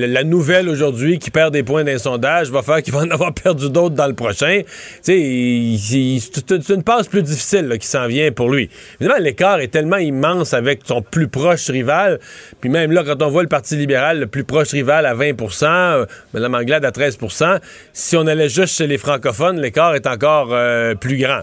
la 0.06 0.22
nouvelle 0.22 0.68
aujourd'hui 0.68 1.18
qui 1.18 1.32
perd 1.32 1.52
des 1.52 1.64
points 1.64 1.82
d'un 1.82 1.98
sondage 1.98 2.52
va 2.52 2.62
faire 2.62 2.80
qu'il 2.80 2.94
va 2.94 3.00
en 3.00 3.10
avoir 3.10 3.34
perdu 3.42 3.70
d'autres 3.70 3.96
dans 3.96 4.06
le 4.06 4.14
prochain. 4.14 4.60
C'est 5.02 5.18
une 5.18 6.82
passe 6.84 7.08
plus 7.08 7.24
difficile 7.24 7.76
qui 7.80 7.88
s'en 7.88 8.06
vient 8.06 8.30
pour 8.30 8.50
lui. 8.50 8.70
Évidemment, 9.00 9.20
l'écart 9.20 9.58
est 9.58 9.72
tellement 9.72 9.96
immense 9.96 10.54
avec 10.54 10.82
son 10.84 11.02
plus 11.02 11.26
proche 11.26 11.70
rival. 11.70 12.20
Puis 12.60 12.70
même 12.70 12.92
là, 12.92 13.02
quand 13.04 13.20
on 13.20 13.30
voit 13.30 13.42
le 13.42 13.48
Parti 13.48 13.74
libéral, 13.74 14.20
le 14.20 14.28
plus 14.28 14.44
proche 14.44 14.70
rival 14.70 15.06
à 15.06 15.16
20% 15.16 15.64
euh, 15.64 16.06
Mme 16.34 16.54
Anglade 16.54 16.84
à 16.84 16.92
13% 16.92 17.58
si 17.92 18.16
on 18.16 18.28
allait 18.28 18.48
juste 18.48 18.76
chez 18.76 18.86
les 18.86 18.98
francophones, 18.98 19.60
l'écart 19.60 19.96
est 19.96 20.06
encore 20.06 20.50
euh, 20.52 20.94
plus 20.94 21.18
grand. 21.18 21.40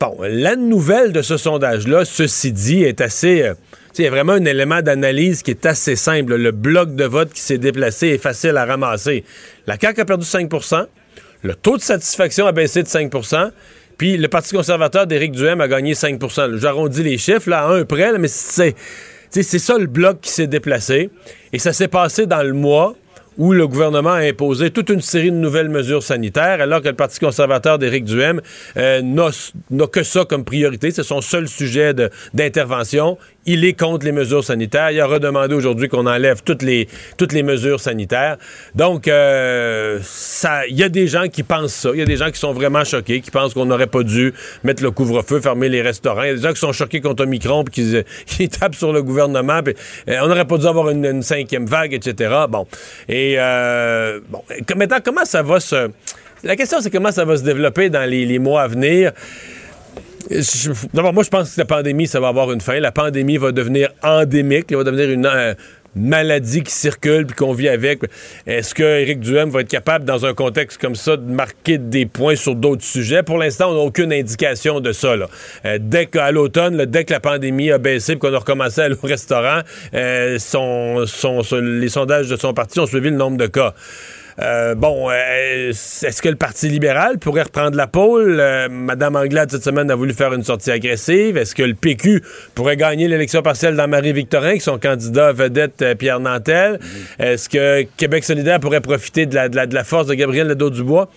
Bon, 0.00 0.16
la 0.20 0.56
nouvelle 0.56 1.12
de 1.12 1.22
ce 1.22 1.36
sondage-là, 1.36 2.04
ceci 2.04 2.52
dit, 2.52 2.84
est 2.84 3.00
assez... 3.00 3.42
Euh, 3.42 3.54
il 3.98 4.04
y 4.04 4.06
a 4.06 4.10
vraiment 4.10 4.34
un 4.34 4.44
élément 4.44 4.80
d'analyse 4.80 5.42
qui 5.42 5.50
est 5.50 5.66
assez 5.66 5.96
simple. 5.96 6.36
Le 6.36 6.52
bloc 6.52 6.94
de 6.94 7.02
vote 7.02 7.32
qui 7.32 7.40
s'est 7.40 7.58
déplacé 7.58 8.06
est 8.08 8.18
facile 8.18 8.56
à 8.56 8.64
ramasser. 8.64 9.24
La 9.66 9.76
CAQ 9.76 10.02
a 10.02 10.04
perdu 10.04 10.24
5% 10.24 10.86
le 11.42 11.54
taux 11.54 11.76
de 11.76 11.82
satisfaction 11.82 12.46
a 12.46 12.52
baissé 12.52 12.82
de 12.82 12.88
5% 12.88 13.50
puis 13.96 14.16
le 14.16 14.28
Parti 14.28 14.54
conservateur 14.54 15.06
d'Éric 15.06 15.32
Duhem 15.32 15.60
a 15.60 15.68
gagné 15.68 15.94
5% 15.94 16.56
J'arrondis 16.56 17.02
les 17.02 17.18
chiffres 17.18 17.52
à 17.52 17.68
un 17.68 17.84
près, 17.84 18.16
mais 18.18 18.28
c'est 18.28 18.74
ça 19.30 19.76
le 19.76 19.86
bloc 19.86 20.20
qui 20.20 20.30
s'est 20.30 20.46
déplacé. 20.46 21.10
Et 21.52 21.58
ça 21.58 21.72
s'est 21.72 21.88
passé 21.88 22.26
dans 22.26 22.42
le 22.42 22.52
mois 22.52 22.94
où 23.38 23.52
le 23.52 23.66
gouvernement 23.66 24.12
a 24.12 24.22
imposé 24.22 24.70
toute 24.70 24.90
une 24.90 25.00
série 25.00 25.30
de 25.30 25.36
nouvelles 25.36 25.68
mesures 25.68 26.02
sanitaires, 26.02 26.60
alors 26.60 26.82
que 26.82 26.88
le 26.88 26.94
Parti 26.94 27.20
conservateur 27.20 27.78
d'Éric 27.78 28.04
Duhem 28.04 28.40
euh, 28.76 29.00
n'a 29.02 29.86
que 29.86 30.02
ça 30.02 30.24
comme 30.24 30.44
priorité. 30.44 30.90
C'est 30.90 31.04
son 31.04 31.20
seul 31.20 31.48
sujet 31.48 31.94
d'intervention. 32.34 33.16
Il 33.50 33.64
est 33.64 33.72
contre 33.72 34.04
les 34.04 34.12
mesures 34.12 34.44
sanitaires. 34.44 34.90
Il 34.90 35.00
a 35.00 35.06
redemandé 35.06 35.54
aujourd'hui 35.54 35.88
qu'on 35.88 36.04
enlève 36.04 36.42
toutes 36.44 36.62
les, 36.62 36.86
mesures 37.42 37.80
sanitaires. 37.80 38.36
Donc, 38.74 39.08
euh, 39.08 39.98
il 40.68 40.76
y 40.76 40.82
a 40.82 40.90
des 40.90 41.06
gens 41.06 41.28
qui 41.28 41.42
pensent 41.42 41.72
ça. 41.72 41.88
Il 41.94 41.98
y 41.98 42.02
a 42.02 42.04
des 42.04 42.18
gens 42.18 42.30
qui 42.30 42.38
sont 42.38 42.52
vraiment 42.52 42.84
choqués, 42.84 43.22
qui 43.22 43.30
pensent 43.30 43.54
qu'on 43.54 43.64
n'aurait 43.64 43.86
pas 43.86 44.02
dû 44.02 44.34
mettre 44.64 44.82
le 44.82 44.90
couvre-feu, 44.90 45.40
fermer 45.40 45.70
les 45.70 45.80
restaurants. 45.80 46.24
Il 46.24 46.26
y 46.26 46.32
a 46.32 46.34
des 46.34 46.42
gens 46.42 46.52
qui 46.52 46.60
sont 46.60 46.74
choqués 46.74 47.00
contre 47.00 47.22
Omicron 47.22 47.64
puis 47.64 47.72
qui, 47.72 48.04
qui 48.26 48.48
tapent 48.50 48.74
sur 48.74 48.92
le 48.92 49.02
gouvernement. 49.02 49.60
Euh, 49.66 50.18
on 50.22 50.26
n'aurait 50.26 50.44
pas 50.44 50.58
dû 50.58 50.66
avoir 50.66 50.90
une, 50.90 51.22
cinquième 51.22 51.64
vague, 51.64 51.94
etc. 51.94 52.34
Bon. 52.50 52.66
Et, 53.08 53.36
euh, 53.38 54.20
bon. 54.28 54.42
Maintenant, 54.76 54.98
comment 55.02 55.24
ça 55.24 55.42
va 55.42 55.58
se... 55.58 55.88
La 56.44 56.54
question, 56.54 56.82
c'est 56.82 56.90
comment 56.90 57.12
ça 57.12 57.24
va 57.24 57.38
se 57.38 57.42
développer 57.42 57.88
dans 57.88 58.08
les 58.08 58.38
mois 58.38 58.60
à 58.60 58.68
venir? 58.68 59.12
D'abord, 60.92 61.12
moi, 61.12 61.22
je 61.22 61.28
pense 61.28 61.54
que 61.54 61.60
la 61.60 61.64
pandémie, 61.64 62.06
ça 62.06 62.20
va 62.20 62.28
avoir 62.28 62.52
une 62.52 62.60
fin. 62.60 62.78
La 62.80 62.92
pandémie 62.92 63.36
va 63.36 63.52
devenir 63.52 63.90
endémique. 64.02 64.66
Elle 64.70 64.76
va 64.76 64.84
devenir 64.84 65.10
une 65.10 65.26
euh, 65.26 65.54
maladie 65.94 66.62
qui 66.62 66.72
circule 66.72 67.26
puis 67.26 67.36
qu'on 67.36 67.52
vit 67.52 67.68
avec. 67.68 68.00
Est-ce 68.46 68.74
que 68.74 68.82
Éric 68.82 69.20
Duhem 69.20 69.50
va 69.50 69.60
être 69.60 69.68
capable, 69.68 70.04
dans 70.04 70.26
un 70.26 70.34
contexte 70.34 70.80
comme 70.80 70.94
ça, 70.94 71.16
de 71.16 71.30
marquer 71.30 71.78
des 71.78 72.06
points 72.06 72.36
sur 72.36 72.54
d'autres 72.54 72.84
sujets? 72.84 73.22
Pour 73.22 73.38
l'instant, 73.38 73.70
on 73.70 73.74
n'a 73.74 73.80
aucune 73.80 74.12
indication 74.12 74.80
de 74.80 74.92
ça. 74.92 75.14
Euh, 75.64 75.78
dès 75.80 76.06
qu'à 76.06 76.30
l'automne, 76.30 76.84
dès 76.84 77.04
que 77.04 77.12
la 77.12 77.20
pandémie 77.20 77.70
a 77.70 77.78
baissé 77.78 78.12
et 78.12 78.18
qu'on 78.18 78.32
a 78.32 78.38
recommencé 78.38 78.80
à 78.80 78.84
aller 78.84 78.96
au 79.02 79.06
restaurant, 79.06 79.60
euh, 79.94 80.38
les 81.62 81.88
sondages 81.88 82.28
de 82.28 82.36
son 82.36 82.54
parti 82.54 82.80
ont 82.80 82.86
suivi 82.86 83.10
le 83.10 83.16
nombre 83.16 83.36
de 83.36 83.46
cas. 83.46 83.74
Euh, 84.40 84.74
bon, 84.76 85.10
euh, 85.10 85.70
est-ce 85.70 86.22
que 86.22 86.28
le 86.28 86.36
Parti 86.36 86.68
libéral 86.68 87.18
pourrait 87.18 87.42
reprendre 87.42 87.76
la 87.76 87.88
pôle? 87.88 88.38
Euh, 88.38 88.68
Madame 88.70 89.16
Anglade, 89.16 89.50
cette 89.50 89.64
semaine, 89.64 89.90
a 89.90 89.96
voulu 89.96 90.12
faire 90.12 90.32
une 90.32 90.44
sortie 90.44 90.70
agressive. 90.70 91.36
Est-ce 91.36 91.54
que 91.54 91.64
le 91.64 91.74
PQ 91.74 92.22
pourrait 92.54 92.76
gagner 92.76 93.08
l'élection 93.08 93.42
partielle 93.42 93.74
dans 93.74 93.88
Marie-Victorin, 93.88 94.54
qui 94.54 94.60
son 94.60 94.78
candidat 94.78 95.32
vedette 95.32 95.84
Pierre 95.98 96.20
Nantel? 96.20 96.78
Est-ce 97.18 97.48
que 97.48 97.82
Québec 97.96 98.24
solidaire 98.24 98.60
pourrait 98.60 98.80
profiter 98.80 99.26
de 99.26 99.34
la, 99.34 99.48
de 99.48 99.78
force 99.82 100.06
de 100.06 100.14
Gabriel 100.14 100.46
Nadeau-Dubois? 100.46 101.10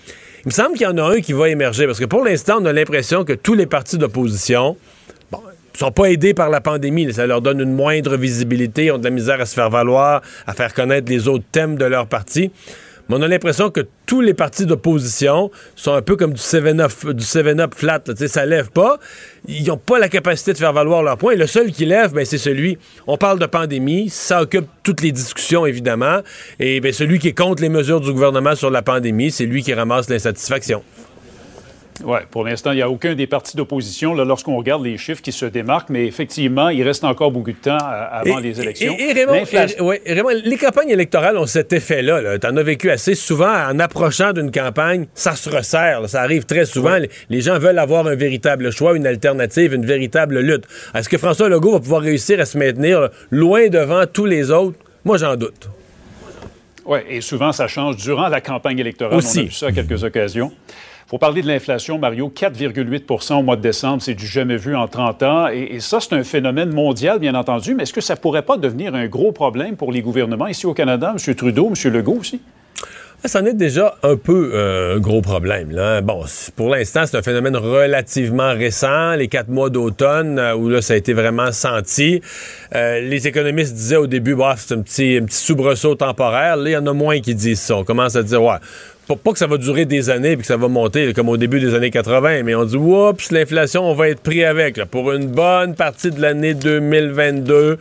Il 0.43 0.47
me 0.47 0.51
semble 0.51 0.73
qu'il 0.73 0.87
y 0.87 0.89
en 0.89 0.97
a 0.97 1.03
un 1.03 1.21
qui 1.21 1.33
va 1.33 1.49
émerger, 1.49 1.85
parce 1.85 1.99
que 1.99 2.05
pour 2.05 2.23
l'instant, 2.23 2.57
on 2.59 2.65
a 2.65 2.73
l'impression 2.73 3.23
que 3.23 3.33
tous 3.33 3.53
les 3.53 3.67
partis 3.67 3.99
d'opposition 3.99 4.77
sont 5.77 5.91
pas 5.91 6.11
aidés 6.11 6.33
par 6.33 6.49
la 6.49 6.61
pandémie. 6.61 7.11
Ça 7.13 7.25
leur 7.25 7.41
donne 7.41 7.59
une 7.59 7.73
moindre 7.73 8.17
visibilité, 8.17 8.91
ont 8.91 8.97
de 8.97 9.03
la 9.03 9.09
misère 9.09 9.39
à 9.39 9.45
se 9.45 9.53
faire 9.53 9.69
valoir, 9.69 10.21
à 10.47 10.53
faire 10.53 10.73
connaître 10.73 11.09
les 11.09 11.27
autres 11.27 11.45
thèmes 11.51 11.75
de 11.75 11.85
leur 11.85 12.07
parti. 12.07 12.51
On 13.13 13.21
a 13.21 13.27
l'impression 13.27 13.69
que 13.69 13.81
tous 14.05 14.21
les 14.21 14.33
partis 14.33 14.65
d'opposition 14.65 15.51
sont 15.75 15.93
un 15.93 16.01
peu 16.01 16.15
comme 16.15 16.33
du 16.33 16.41
7-up 16.41 17.13
du 17.13 17.23
7 17.23 17.73
flat. 17.75 18.01
Là. 18.07 18.27
Ça 18.27 18.45
lève 18.45 18.69
pas. 18.69 18.99
Ils 19.47 19.67
n'ont 19.67 19.77
pas 19.77 19.99
la 19.99 20.09
capacité 20.09 20.53
de 20.53 20.57
faire 20.57 20.73
valoir 20.73 21.03
leur 21.03 21.17
point. 21.17 21.35
le 21.35 21.47
seul 21.47 21.71
qui 21.71 21.85
lève, 21.85 22.13
ben, 22.13 22.25
c'est 22.25 22.37
celui. 22.37 22.77
On 23.07 23.17
parle 23.17 23.39
de 23.39 23.45
pandémie. 23.45 24.09
Ça 24.09 24.41
occupe 24.41 24.67
toutes 24.83 25.01
les 25.01 25.11
discussions, 25.11 25.65
évidemment. 25.65 26.19
Et 26.59 26.79
ben, 26.79 26.93
celui 26.93 27.19
qui 27.19 27.29
est 27.29 27.37
contre 27.37 27.61
les 27.61 27.69
mesures 27.69 28.01
du 28.01 28.11
gouvernement 28.11 28.55
sur 28.55 28.69
la 28.69 28.81
pandémie, 28.81 29.31
c'est 29.31 29.45
lui 29.45 29.63
qui 29.63 29.73
ramasse 29.73 30.09
l'insatisfaction. 30.09 30.83
Oui, 32.03 32.19
pour 32.29 32.45
l'instant, 32.45 32.71
il 32.71 32.77
n'y 32.77 32.81
a 32.81 32.89
aucun 32.89 33.13
des 33.13 33.27
partis 33.27 33.55
d'opposition, 33.55 34.13
lorsqu'on 34.13 34.57
regarde 34.57 34.83
les 34.83 34.97
chiffres, 34.97 35.21
qui 35.21 35.31
se 35.31 35.45
démarquent, 35.45 35.89
mais 35.89 36.05
effectivement, 36.07 36.69
il 36.69 36.83
reste 36.83 37.03
encore 37.03 37.31
beaucoup 37.31 37.51
de 37.51 37.57
temps 37.57 37.77
euh, 37.81 38.05
avant 38.11 38.39
les 38.39 38.59
élections. 38.59 38.95
Et, 38.97 39.13
Raymond, 39.13 40.29
les 40.43 40.57
campagnes 40.57 40.89
électorales 40.89 41.37
ont 41.37 41.45
cet 41.45 41.73
effet-là. 41.73 42.39
tu 42.39 42.47
en 42.47 42.57
as 42.57 42.63
vécu 42.63 42.89
assez 42.89 43.15
souvent. 43.15 43.51
En 43.51 43.79
approchant 43.79 44.33
d'une 44.33 44.51
campagne, 44.51 45.07
ça 45.13 45.35
se 45.35 45.49
resserre. 45.49 46.07
ça 46.09 46.21
arrive 46.21 46.45
très 46.45 46.65
souvent. 46.65 46.97
Les, 47.29 47.41
gens 47.41 47.59
veulent 47.59 47.79
avoir 47.79 48.07
un 48.07 48.15
véritable 48.15 48.71
choix, 48.71 48.95
une 48.95 49.07
alternative, 49.07 49.73
une 49.73 49.85
véritable 49.85 50.39
lutte. 50.39 50.65
Est-ce 50.93 51.09
que 51.09 51.17
François 51.17 51.49
Legault 51.49 51.73
va 51.73 51.79
pouvoir 51.79 52.01
réussir 52.01 52.39
à 52.39 52.45
se 52.45 52.57
maintenir 52.57 53.09
loin 53.29 53.67
devant 53.67 54.05
tous 54.05 54.25
les 54.25 54.51
autres? 54.51 54.77
Moi, 55.03 55.17
j'en 55.17 55.35
doute. 55.35 55.69
Oui, 56.85 56.99
et 57.09 57.21
souvent, 57.21 57.51
ça 57.51 57.67
change 57.67 57.97
durant 57.97 58.27
la 58.27 58.41
campagne 58.41 58.79
électorale. 58.79 59.17
Aussi. 59.17 59.39
On 59.39 59.41
a 59.41 59.45
vu 59.45 59.51
ça 59.51 59.67
à 59.67 59.71
quelques 59.71 60.03
occasions. 60.03 60.51
Pour 61.11 61.19
parler 61.19 61.41
de 61.41 61.47
l'inflation, 61.47 61.97
Mario, 61.97 62.31
4,8% 62.33 63.33
au 63.33 63.43
mois 63.43 63.57
de 63.57 63.61
décembre, 63.61 64.01
c'est 64.01 64.13
du 64.13 64.25
jamais 64.25 64.55
vu 64.55 64.77
en 64.77 64.87
30 64.87 65.23
ans. 65.23 65.47
Et, 65.49 65.81
ça, 65.81 65.99
c'est 65.99 66.13
un 66.13 66.23
phénomène 66.23 66.73
mondial, 66.73 67.19
bien 67.19 67.35
entendu. 67.35 67.75
Mais 67.75 67.83
est-ce 67.83 67.91
que 67.91 67.99
ça 67.99 68.15
pourrait 68.15 68.43
pas 68.43 68.55
devenir 68.55 68.95
un 68.95 69.07
gros 69.07 69.33
problème 69.33 69.75
pour 69.75 69.91
les 69.91 70.01
gouvernements 70.01 70.47
ici 70.47 70.65
au 70.67 70.73
Canada, 70.73 71.13
M. 71.13 71.35
Trudeau, 71.35 71.67
M. 71.67 71.91
Legault 71.91 72.19
aussi? 72.21 72.39
Ça 73.25 73.39
en 73.41 73.45
est 73.45 73.53
déjà 73.53 73.97
un 74.01 74.15
peu 74.15 74.51
euh, 74.53 74.95
un 74.95 74.99
gros 74.99 75.21
problème. 75.21 75.69
Là. 75.69 76.01
Bon, 76.01 76.23
pour 76.55 76.69
l'instant, 76.69 77.03
c'est 77.05 77.17
un 77.17 77.21
phénomène 77.21 77.55
relativement 77.55 78.53
récent, 78.53 79.13
les 79.13 79.27
quatre 79.27 79.49
mois 79.49 79.69
d'automne, 79.69 80.39
euh, 80.39 80.55
où 80.55 80.69
là, 80.69 80.81
ça 80.81 80.93
a 80.93 80.95
été 80.95 81.13
vraiment 81.13 81.51
senti. 81.51 82.21
Euh, 82.73 82.99
les 83.01 83.27
économistes 83.27 83.75
disaient 83.75 83.97
au 83.97 84.07
début, 84.07 84.33
bah, 84.33 84.55
c'est 84.57 84.73
un 84.73 84.81
petit, 84.81 85.19
un 85.21 85.25
petit 85.25 85.37
soubresaut 85.37 85.93
temporaire. 85.93 86.55
Là, 86.55 86.69
il 86.69 86.73
y 86.73 86.77
en 86.77 86.87
a 86.87 86.93
moins 86.93 87.19
qui 87.19 87.35
disent 87.35 87.59
ça. 87.59 87.75
On 87.75 87.83
commence 87.83 88.15
à 88.15 88.23
dire, 88.23 88.41
ouais, 88.41 88.57
pas 89.19 89.31
que 89.31 89.39
ça 89.39 89.47
va 89.47 89.57
durer 89.57 89.85
des 89.85 90.09
années 90.09 90.35
puis 90.35 90.41
que 90.41 90.47
ça 90.47 90.57
va 90.57 90.67
monter 90.67 91.13
comme 91.13 91.29
au 91.29 91.37
début 91.37 91.59
des 91.59 91.73
années 91.73 91.91
80, 91.91 92.43
mais 92.43 92.55
on 92.55 92.65
dit 92.65 92.75
oups, 92.75 93.31
l'inflation, 93.31 93.83
on 93.89 93.93
va 93.93 94.09
être 94.09 94.21
pris 94.21 94.43
avec. 94.43 94.83
Pour 94.85 95.11
une 95.11 95.27
bonne 95.27 95.75
partie 95.75 96.11
de 96.11 96.21
l'année 96.21 96.53
2022, 96.53 97.77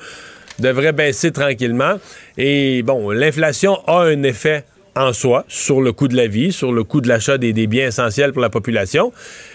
devrait 0.58 0.92
baisser 0.92 1.32
tranquillement. 1.32 1.94
Et 2.38 2.82
bon, 2.82 3.10
l'inflation 3.10 3.78
a 3.86 4.02
un 4.02 4.22
effet 4.22 4.64
en 4.96 5.12
soi 5.12 5.44
sur 5.48 5.80
le 5.80 5.92
coût 5.92 6.08
de 6.08 6.16
la 6.16 6.26
vie, 6.26 6.52
sur 6.52 6.72
le 6.72 6.84
coût 6.84 7.00
de 7.00 7.08
l'achat 7.08 7.38
des, 7.38 7.52
biens 7.66 7.88
essentiels 7.88 8.32
pour 8.32 8.42
la 8.42 8.50
population. 8.50 9.12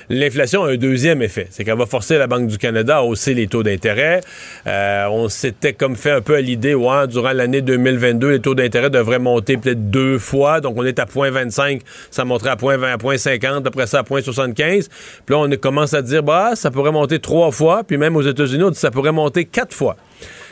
L'inflation 0.09 0.63
a 0.63 0.71
un 0.71 0.77
deuxième 0.77 1.21
effet, 1.21 1.47
c'est 1.49 1.63
qu'elle 1.63 1.77
va 1.77 1.85
forcer 1.85 2.17
la 2.17 2.27
Banque 2.27 2.47
du 2.47 2.57
Canada 2.57 2.97
à 2.97 3.01
hausser 3.01 3.33
les 3.33 3.47
taux 3.47 3.63
d'intérêt. 3.63 4.21
Euh, 4.67 5.07
on 5.09 5.29
s'était 5.29 5.73
comme 5.73 5.95
fait 5.95 6.11
un 6.11 6.21
peu 6.21 6.35
à 6.35 6.41
l'idée, 6.41 6.75
ouais, 6.75 7.07
durant 7.07 7.33
l'année 7.33 7.61
2022, 7.61 8.29
les 8.29 8.39
taux 8.39 8.55
d'intérêt 8.55 8.89
devraient 8.89 9.19
monter 9.19 9.57
peut-être 9.57 9.89
deux 9.89 10.19
fois. 10.19 10.61
Donc 10.61 10.75
on 10.77 10.85
est 10.85 10.99
à 10.99 11.05
0.25, 11.05 11.81
ça 12.11 12.23
monterait 12.23 12.51
à 12.51 12.55
0.20, 12.55 12.83
à 12.83 12.97
0.50, 12.97 13.67
après 13.67 13.87
ça 13.87 13.99
à 13.99 14.03
0.75. 14.03 14.87
Puis 15.25 15.35
là, 15.35 15.39
on 15.39 15.49
commence 15.57 15.93
à 15.93 16.01
dire, 16.01 16.23
bah, 16.23 16.51
ça 16.55 16.71
pourrait 16.71 16.91
monter 16.91 17.19
trois 17.19 17.51
fois. 17.51 17.83
Puis 17.83 17.97
même 17.97 18.15
aux 18.15 18.21
États-Unis, 18.21 18.63
on 18.63 18.71
dit 18.71 18.79
ça 18.79 18.91
pourrait 18.91 19.11
monter 19.11 19.45
quatre 19.45 19.73
fois. 19.73 19.97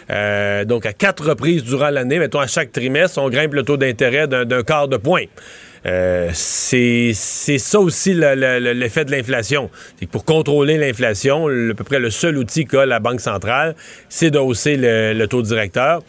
Euh, 0.09 0.65
donc, 0.65 0.85
à 0.85 0.93
quatre 0.93 1.29
reprises 1.29 1.63
durant 1.63 1.89
l'année, 1.89 2.19
mettons 2.19 2.39
à 2.39 2.47
chaque 2.47 2.71
trimestre, 2.71 3.19
on 3.21 3.29
grimpe 3.29 3.53
le 3.53 3.63
taux 3.63 3.77
d'intérêt 3.77 4.27
d'un 4.27 4.63
quart 4.63 4.87
de 4.87 4.97
point. 4.97 5.25
Euh, 5.85 6.29
c'est 6.33 7.13
ça 7.13 7.79
aussi 7.79 8.13
l'effet 8.13 9.05
de 9.05 9.11
l'inflation. 9.11 9.69
Pour 10.11 10.23
contrôler 10.25 10.77
l'inflation, 10.77 11.47
à 11.47 11.73
peu 11.75 11.83
près 11.83 11.99
le 11.99 12.09
seul 12.09 12.37
outil 12.37 12.65
qu'a 12.65 12.85
la 12.85 12.99
Banque 12.99 13.19
centrale, 13.19 13.75
c'est 14.09 14.31
de 14.31 14.39
hausser 14.39 14.77
le, 14.77 15.25
taux 15.25 15.41
directeur. 15.41 16.01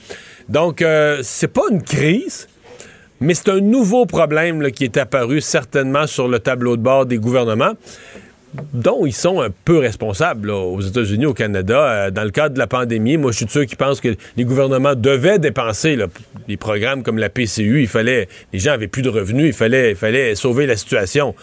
Donc, 0.48 0.82
euh, 0.82 1.20
c'est 1.22 1.52
pas 1.52 1.62
une 1.70 1.82
crise, 1.82 2.48
mais 3.20 3.34
c'est 3.34 3.48
un 3.48 3.60
nouveau 3.60 4.06
problème 4.06 4.70
qui 4.70 4.84
est 4.84 4.96
apparu 4.96 5.40
certainement 5.40 6.06
sur 6.06 6.28
le 6.28 6.38
tableau 6.38 6.76
de 6.76 6.82
bord 6.82 7.06
des 7.06 7.18
gouvernements 7.18 7.72
dont 8.72 9.06
ils 9.06 9.12
sont 9.12 9.40
un 9.40 9.50
peu 9.64 9.78
responsables 9.78 10.50
aux 10.50 10.80
États-Unis, 10.80 11.26
au 11.26 11.34
Canada. 11.34 11.78
Euh, 11.78 12.10
dans 12.10 12.24
le 12.24 12.30
cadre 12.30 12.54
de 12.54 12.58
la 12.58 12.66
pandémie, 12.66 13.16
moi, 13.16 13.32
je 13.32 13.38
suis 13.38 13.48
sûr 13.48 13.66
qui 13.66 13.76
pensent 13.76 14.00
que 14.00 14.14
les 14.36 14.44
gouvernements 14.44 14.94
devaient 14.94 15.38
dépenser 15.38 15.98
les 16.48 16.56
programmes 16.56 17.02
comme 17.02 17.18
la 17.18 17.30
PCU. 17.30 17.80
Il 17.80 17.88
fallait, 17.88 18.28
les 18.52 18.58
gens 18.58 18.72
avaient 18.72 18.88
plus 18.88 19.02
de 19.02 19.08
revenus, 19.08 19.46
il 19.46 19.96
fallait 19.96 20.34
sauver 20.34 20.66
la 20.66 20.76
situation. 20.76 21.34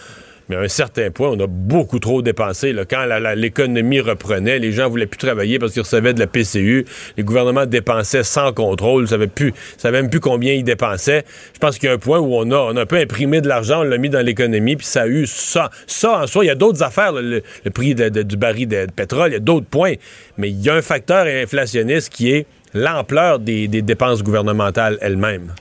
Mais 0.52 0.58
à 0.58 0.60
un 0.60 0.68
certain 0.68 1.12
point, 1.12 1.30
on 1.30 1.40
a 1.40 1.48
beaucoup 1.48 2.00
trop 2.00 2.22
dépensé. 2.22 2.76
Quand 2.90 3.06
l'économie 3.36 4.02
reprenait, 4.02 4.60
les 4.60 4.74
gens 4.74 4.90
voulaient 4.90 5.06
plus 5.06 5.18
travailler 5.18 5.60
parce 5.60 5.72
qu'ils 5.72 5.84
recevaient 5.84 6.14
de 6.14 6.20
la 6.20 6.28
PCU. 6.28 6.84
Les 7.16 7.24
gouvernements 7.24 7.66
dépensaient 7.66 8.26
sans 8.26 8.52
contrôle. 8.52 9.04
Ils 9.04 9.18
ne 9.18 9.52
savaient, 9.78 10.02
même 10.02 10.10
plus 10.10 10.20
combien 10.20 10.52
ils 10.52 10.66
dépensaient. 10.66 11.24
Je 11.54 11.60
pense 11.60 11.78
qu'il 11.78 11.88
y 11.88 11.90
a 11.90 11.96
un 11.96 11.98
point 11.98 12.20
où 12.20 12.36
on 12.36 12.52
a, 12.52 12.58
on 12.58 12.76
a 12.76 12.82
un 12.82 12.86
peu 12.86 12.98
imprimé 12.98 13.40
de 13.40 13.48
l'argent, 13.48 13.80
on 13.80 13.84
l'a 13.84 13.98
mis 13.98 14.10
dans 14.10 14.20
l'économie, 14.20 14.76
puis 14.76 14.86
ça 14.86 15.04
a 15.04 15.08
eu 15.08 15.26
ça. 15.26 15.70
Ça, 15.88 16.24
en 16.24 16.28
soi, 16.28 16.44
il 16.44 16.48
y 16.50 16.52
a 16.52 16.56
d'autres 16.56 16.84
affaires, 16.84 17.14
le, 17.14 17.42
prix 17.74 17.96
du 17.96 18.36
baril 18.36 18.68
de, 18.68 18.88
pétrole, 18.94 19.30
il 19.30 19.34
y 19.34 19.38
a 19.38 19.40
d'autres 19.40 19.68
points. 19.68 19.94
Mais 20.38 20.50
il 20.50 20.62
y 20.62 20.70
a 20.70 20.76
un 20.76 20.82
facteur 20.82 21.28
inflationniste 21.28 22.12
qui 22.12 22.30
est 22.30 22.46
l'ampleur 22.74 23.40
des 23.40 23.70
dépenses 23.70 24.22
gouvernementales 24.22 24.98
elles-mêmes 25.00 25.54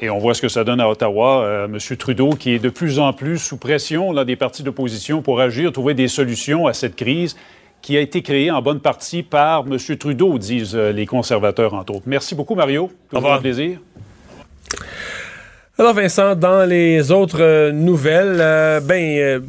et 0.00 0.10
on 0.10 0.18
voit 0.18 0.34
ce 0.34 0.42
que 0.42 0.48
ça 0.48 0.64
donne 0.64 0.80
à 0.80 0.88
Ottawa. 0.88 1.42
Euh, 1.44 1.66
M. 1.66 1.96
Trudeau, 1.96 2.30
qui 2.30 2.52
est 2.52 2.58
de 2.58 2.68
plus 2.68 2.98
en 2.98 3.12
plus 3.12 3.38
sous 3.38 3.56
pression 3.56 4.12
là, 4.12 4.24
des 4.24 4.36
partis 4.36 4.62
d'opposition 4.62 5.22
pour 5.22 5.40
agir, 5.40 5.72
trouver 5.72 5.94
des 5.94 6.08
solutions 6.08 6.66
à 6.66 6.72
cette 6.72 6.96
crise 6.96 7.36
qui 7.82 7.96
a 7.96 8.00
été 8.00 8.22
créée 8.22 8.50
en 8.50 8.62
bonne 8.62 8.80
partie 8.80 9.22
par 9.22 9.64
M. 9.70 9.78
Trudeau, 9.98 10.38
disent 10.38 10.74
euh, 10.74 10.92
les 10.92 11.06
conservateurs, 11.06 11.74
entre 11.74 11.94
autres. 11.94 12.06
Merci 12.06 12.34
beaucoup, 12.34 12.54
Mario. 12.54 12.90
Toujours 13.10 13.32
un 13.32 13.38
plaisir. 13.38 13.78
Alors, 15.78 15.92
Vincent, 15.92 16.34
dans 16.34 16.66
les 16.68 17.12
autres 17.12 17.42
euh, 17.42 17.70
nouvelles, 17.70 18.82
ben 18.84 19.42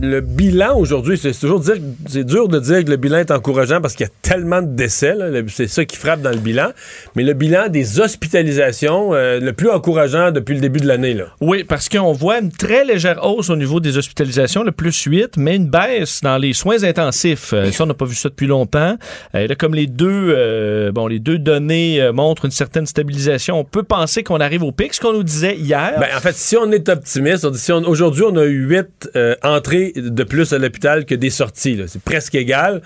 le 0.00 0.20
bilan 0.20 0.76
aujourd'hui, 0.76 1.18
c'est 1.18 1.32
toujours 1.32 1.60
dire, 1.60 1.76
c'est 2.06 2.24
dur 2.24 2.48
de 2.48 2.58
dire 2.58 2.84
que 2.84 2.90
le 2.90 2.96
bilan 2.96 3.18
est 3.18 3.30
encourageant 3.30 3.80
parce 3.80 3.94
qu'il 3.94 4.06
y 4.06 4.08
a 4.08 4.12
tellement 4.22 4.62
de 4.62 4.68
décès. 4.68 5.14
C'est 5.48 5.68
ça 5.68 5.84
qui 5.84 5.96
frappe 5.96 6.22
dans 6.22 6.30
le 6.30 6.38
bilan. 6.38 6.68
Mais 7.16 7.22
le 7.22 7.34
bilan 7.34 7.68
des 7.68 8.00
hospitalisations, 8.00 9.14
euh, 9.14 9.40
le 9.40 9.52
plus 9.52 9.70
encourageant 9.70 10.30
depuis 10.30 10.54
le 10.54 10.60
début 10.60 10.80
de 10.80 10.86
l'année. 10.86 11.16
Oui, 11.40 11.64
parce 11.64 11.88
qu'on 11.88 12.12
voit 12.12 12.40
une 12.40 12.52
très 12.52 12.84
légère 12.84 13.24
hausse 13.24 13.50
au 13.50 13.56
niveau 13.56 13.80
des 13.80 13.98
hospitalisations, 13.98 14.62
le 14.62 14.72
plus 14.72 15.02
8, 15.02 15.36
mais 15.36 15.56
une 15.56 15.68
baisse 15.68 16.20
dans 16.22 16.38
les 16.38 16.52
soins 16.52 16.84
intensifs. 16.84 17.52
Euh, 17.52 17.70
ça, 17.72 17.84
on 17.84 17.86
n'a 17.86 17.94
pas 17.94 18.04
vu 18.04 18.14
ça 18.14 18.28
depuis 18.28 18.46
longtemps. 18.46 18.96
Euh, 19.34 19.46
là, 19.46 19.54
comme 19.54 19.74
les 19.74 19.86
deux, 19.86 20.90
bon, 20.92 21.06
les 21.06 21.18
deux 21.18 21.38
données 21.38 22.10
montrent 22.12 22.44
une 22.44 22.50
certaine 22.50 22.86
stabilisation, 22.86 23.58
on 23.58 23.64
peut 23.64 23.82
penser 23.82 24.22
qu'on 24.22 24.40
arrive 24.40 24.62
au 24.62 24.72
pic, 24.72 24.94
ce 24.94 25.00
qu'on 25.00 25.12
nous 25.12 25.22
disait 25.22 25.56
hier. 25.56 25.94
Ben, 25.98 26.08
en 26.16 26.20
fait, 26.20 26.34
si 26.34 26.56
on 26.56 26.70
est 26.70 26.88
optimiste, 26.88 27.52
si 27.54 27.72
aujourd'hui 27.72 28.24
on 28.24 28.36
a 28.36 28.44
eu 28.44 28.66
8 28.66 29.10
entrées 29.42 29.79
de 29.94 30.24
plus 30.24 30.52
à 30.52 30.58
l'hôpital 30.58 31.04
que 31.04 31.14
des 31.14 31.30
sorties. 31.30 31.78
C'est 31.86 32.02
presque 32.02 32.34
égal 32.34 32.82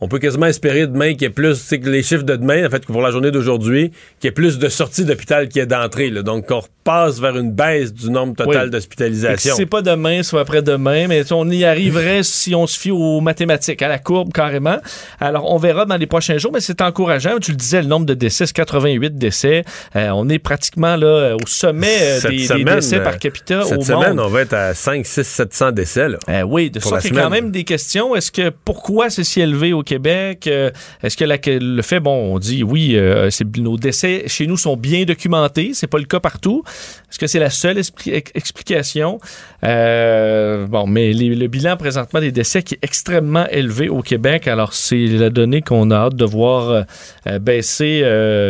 on 0.00 0.08
peut 0.08 0.18
quasiment 0.18 0.46
espérer 0.46 0.86
demain 0.86 1.12
qu'il 1.12 1.22
y 1.22 1.24
ait 1.26 1.30
plus, 1.30 1.54
c'est 1.54 1.80
que 1.80 1.88
les 1.88 2.02
chiffres 2.02 2.22
de 2.22 2.36
demain, 2.36 2.66
en 2.66 2.70
fait, 2.70 2.84
pour 2.84 3.00
la 3.00 3.10
journée 3.10 3.30
d'aujourd'hui, 3.30 3.90
qu'il 4.20 4.24
y 4.24 4.28
ait 4.28 4.32
plus 4.32 4.58
de 4.58 4.68
sorties 4.68 5.04
d'hôpital 5.04 5.48
qu'il 5.48 5.60
y 5.60 5.62
ait 5.62 5.66
d'entrées. 5.66 6.10
Donc, 6.10 6.50
on 6.50 6.60
repasse 6.60 7.18
vers 7.20 7.36
une 7.36 7.52
baisse 7.52 7.92
du 7.92 8.10
nombre 8.10 8.34
total 8.34 8.70
d'hospitalisations. 8.70 9.54
C'est 9.56 9.66
pas 9.66 9.82
demain, 9.82 10.22
soit 10.22 10.40
après-demain, 10.40 11.08
mais 11.08 11.32
on 11.32 11.48
y 11.50 11.64
arriverait 11.64 12.22
si 12.22 12.54
on 12.54 12.66
se 12.66 12.78
fie 12.78 12.90
aux 12.90 13.20
mathématiques, 13.20 13.82
à 13.82 13.88
la 13.88 13.98
courbe 13.98 14.32
carrément. 14.32 14.78
Alors, 15.20 15.50
on 15.50 15.56
verra 15.56 15.84
dans 15.84 15.96
les 15.96 16.06
prochains 16.06 16.38
jours, 16.38 16.52
mais 16.52 16.60
c'est 16.60 16.80
encourageant. 16.80 17.38
Tu 17.40 17.52
le 17.52 17.56
disais, 17.56 17.82
le 17.82 17.88
nombre 17.88 18.06
de 18.06 18.14
décès, 18.14 18.46
c'est 18.46 18.54
88 18.54 19.16
décès. 19.16 19.64
Euh, 19.94 20.10
on 20.14 20.28
est 20.28 20.38
pratiquement 20.38 20.96
là 20.96 21.34
au 21.34 21.46
sommet 21.46 21.98
euh, 22.02 22.28
des, 22.28 22.64
décès 22.64 23.00
par 23.00 23.18
capita 23.18 23.62
cette 23.64 23.82
semaine, 23.82 24.18
on 24.20 24.28
va 24.28 24.42
être 24.42 24.54
à 24.54 24.74
5, 24.74 25.04
6, 25.04 25.22
700 25.24 25.72
décès. 25.72 26.08
Là, 26.08 26.18
euh, 26.28 26.42
oui, 26.42 26.70
de 26.70 26.80
ça 26.80 26.98
quand 27.00 27.30
même 27.30 27.50
des 27.50 27.64
questions. 27.64 28.14
Est-ce 28.14 28.30
que 28.30 28.50
pourquoi 28.64 29.10
c'est 29.10 29.24
si 29.24 29.40
élevé 29.40 29.72
au 29.72 29.82
Québec? 29.86 30.46
Euh, 30.46 30.70
est-ce 31.02 31.16
que 31.16 31.24
le 31.24 31.82
fait, 31.82 32.00
bon, 32.00 32.34
on 32.34 32.38
dit 32.38 32.62
oui, 32.62 32.92
euh, 32.96 33.30
nos 33.58 33.78
décès 33.78 34.24
chez 34.26 34.46
nous 34.46 34.58
sont 34.58 34.76
bien 34.76 35.04
documentés, 35.04 35.70
c'est 35.72 35.86
pas 35.86 35.98
le 35.98 36.04
cas 36.04 36.20
partout. 36.20 36.62
Est-ce 37.10 37.18
que 37.18 37.26
c'est 37.26 37.38
la 37.38 37.48
seule 37.50 37.78
expli- 37.78 38.12
ex- 38.12 38.32
explication? 38.34 39.18
Euh, 39.64 40.66
bon, 40.66 40.86
mais 40.86 41.12
les- 41.12 41.34
le 41.34 41.46
bilan 41.46 41.76
présentement 41.76 42.20
des 42.20 42.32
décès 42.32 42.62
qui 42.62 42.74
est 42.74 42.78
extrêmement 42.82 43.46
élevé 43.48 43.88
au 43.88 44.02
Québec, 44.02 44.46
alors 44.48 44.74
c'est 44.74 45.06
la 45.06 45.30
donnée 45.30 45.62
qu'on 45.62 45.90
a 45.90 45.96
hâte 45.96 46.16
de 46.16 46.24
voir 46.26 46.84
euh, 47.26 47.38
baisser 47.38 48.04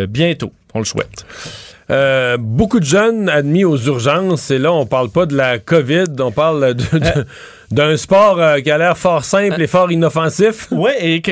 bientôt. 0.08 0.52
On 0.74 0.80
le 0.80 0.84
souhaite. 0.84 1.24
Euh, 1.88 2.36
beaucoup 2.36 2.80
de 2.80 2.84
jeunes 2.84 3.28
admis 3.28 3.64
aux 3.64 3.78
urgences, 3.78 4.50
et 4.50 4.58
là, 4.58 4.72
on 4.72 4.86
parle 4.86 5.08
pas 5.08 5.24
de 5.24 5.36
la 5.36 5.60
COVID, 5.60 6.04
on 6.18 6.32
parle 6.32 6.74
de- 6.74 6.98
de- 6.98 7.24
d'un 7.70 7.96
sport 7.96 8.40
euh, 8.40 8.60
qui 8.60 8.70
a 8.70 8.78
l'air 8.78 8.96
fort 8.96 9.24
simple 9.24 9.60
et 9.60 9.66
fort 9.66 9.90
inoffensif. 9.90 10.68
Oui, 10.70 10.90
et 11.00 11.22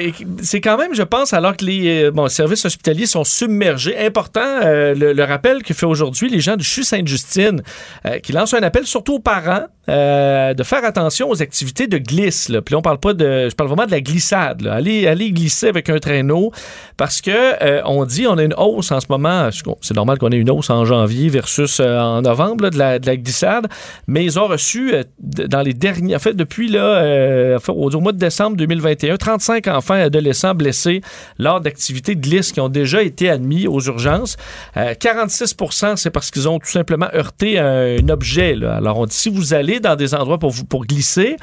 c'est 0.42 0.60
quand 0.60 0.76
même, 0.76 0.94
je 0.94 1.02
pense, 1.02 1.32
alors 1.32 1.56
que 1.56 1.64
les 1.64 2.10
euh, 2.10 2.28
services 2.28 2.64
hospitaliers 2.64 3.06
sont 3.06 3.24
submergés, 3.24 3.98
important 3.98 4.40
euh, 4.40 4.94
le, 4.94 5.12
le 5.12 5.24
rappel 5.24 5.62
que 5.62 5.74
fait 5.74 5.86
aujourd'hui 5.86 6.28
les 6.28 6.40
gens 6.40 6.56
du 6.56 6.64
CHU 6.64 6.84
Sainte-Justine, 6.84 7.62
euh, 8.06 8.18
qui 8.18 8.32
lancent 8.32 8.54
un 8.54 8.62
appel 8.62 8.86
surtout 8.86 9.14
aux 9.14 9.20
parents 9.20 9.66
euh, 9.88 10.54
de 10.54 10.62
faire 10.62 10.82
attention 10.82 11.28
aux 11.28 11.42
activités 11.42 11.86
de 11.86 11.98
glisse. 11.98 12.48
Là. 12.48 12.62
Puis 12.62 12.72
là, 12.72 12.78
on 12.78 12.82
parle 12.82 12.98
pas 12.98 13.12
de, 13.12 13.50
je 13.50 13.54
parle 13.54 13.68
vraiment 13.68 13.84
de 13.84 13.90
la 13.90 14.00
glissade. 14.00 14.62
Là. 14.62 14.74
Allez, 14.74 15.06
allez 15.06 15.30
glisser 15.30 15.68
avec 15.68 15.90
un 15.90 15.98
traîneau 15.98 16.52
parce 16.96 17.20
que 17.20 17.30
euh, 17.30 17.82
on 17.84 18.06
dit 18.06 18.26
on 18.26 18.38
a 18.38 18.42
une 18.42 18.54
hausse 18.56 18.92
en 18.92 19.00
ce 19.00 19.06
moment. 19.10 19.50
C'est 19.82 19.94
normal 19.94 20.18
qu'on 20.18 20.30
ait 20.30 20.38
une 20.38 20.50
hausse 20.50 20.70
en 20.70 20.86
janvier 20.86 21.28
versus 21.28 21.80
euh, 21.80 21.98
en 21.98 22.22
novembre 22.22 22.64
là, 22.64 22.70
de, 22.70 22.78
la, 22.78 22.98
de 22.98 23.06
la 23.06 23.16
glissade, 23.18 23.66
mais 24.06 24.24
ils 24.24 24.38
ont 24.38 24.46
reçu 24.46 24.94
euh, 24.94 25.02
dans 25.18 25.60
les 25.60 25.74
derniers, 25.74 26.16
en 26.16 26.18
fait 26.24 26.34
depuis 26.34 26.68
là, 26.68 26.84
euh, 26.84 27.58
au, 27.68 27.90
mois 28.00 28.12
de 28.12 28.18
décembre 28.18 28.56
2021, 28.56 29.16
35 29.16 29.68
enfants 29.68 29.94
et 29.94 30.02
adolescents 30.02 30.54
blessés 30.54 31.00
lors 31.38 31.60
d'activités 31.60 32.14
de 32.14 32.20
glisse 32.20 32.50
qui 32.52 32.60
ont 32.60 32.68
déjà 32.68 33.02
été 33.02 33.28
admis 33.30 33.66
aux 33.66 33.80
urgences. 33.82 34.36
Euh, 34.76 34.94
46% 34.94 35.96
c'est 35.96 36.10
parce 36.10 36.30
qu'ils 36.30 36.48
ont 36.48 36.58
tout 36.58 36.70
simplement 36.70 37.08
heurté 37.14 37.58
un, 37.58 38.08
objet. 38.08 38.56
Alors 38.64 38.98
on 38.98 39.06
dit 39.06 39.14
si 39.16 39.28
vous 39.28 39.54
allez 39.54 39.80
dans 39.80 39.96
des 39.96 40.14
endroits 40.14 40.38
pour 40.38 40.52
pour 40.68 40.86
glisser, 40.86 41.36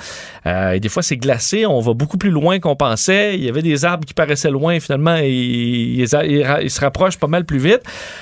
euh, 0.45 0.71
et 0.73 0.79
des 0.79 0.89
fois 0.89 1.03
c'est 1.03 1.17
glacé, 1.17 1.65
on 1.65 1.79
va 1.79 1.93
beaucoup 1.93 2.17
plus 2.17 2.29
loin 2.31 2.59
qu'on 2.59 2.75
pensait. 2.75 3.35
Il 3.35 3.43
y 3.43 3.49
avait 3.49 3.61
des 3.61 3.85
arbres 3.85 4.05
qui 4.05 4.13
paraissaient 4.13 4.49
loin, 4.51 4.79
finalement 4.79 5.15
ils, 5.17 6.01
ils- 6.01 6.07
se 6.07 6.79
rapprochent 6.81 7.17
pas 7.17 7.27
mal 7.27 7.45
plus 7.45 7.57
vite. 7.59 7.81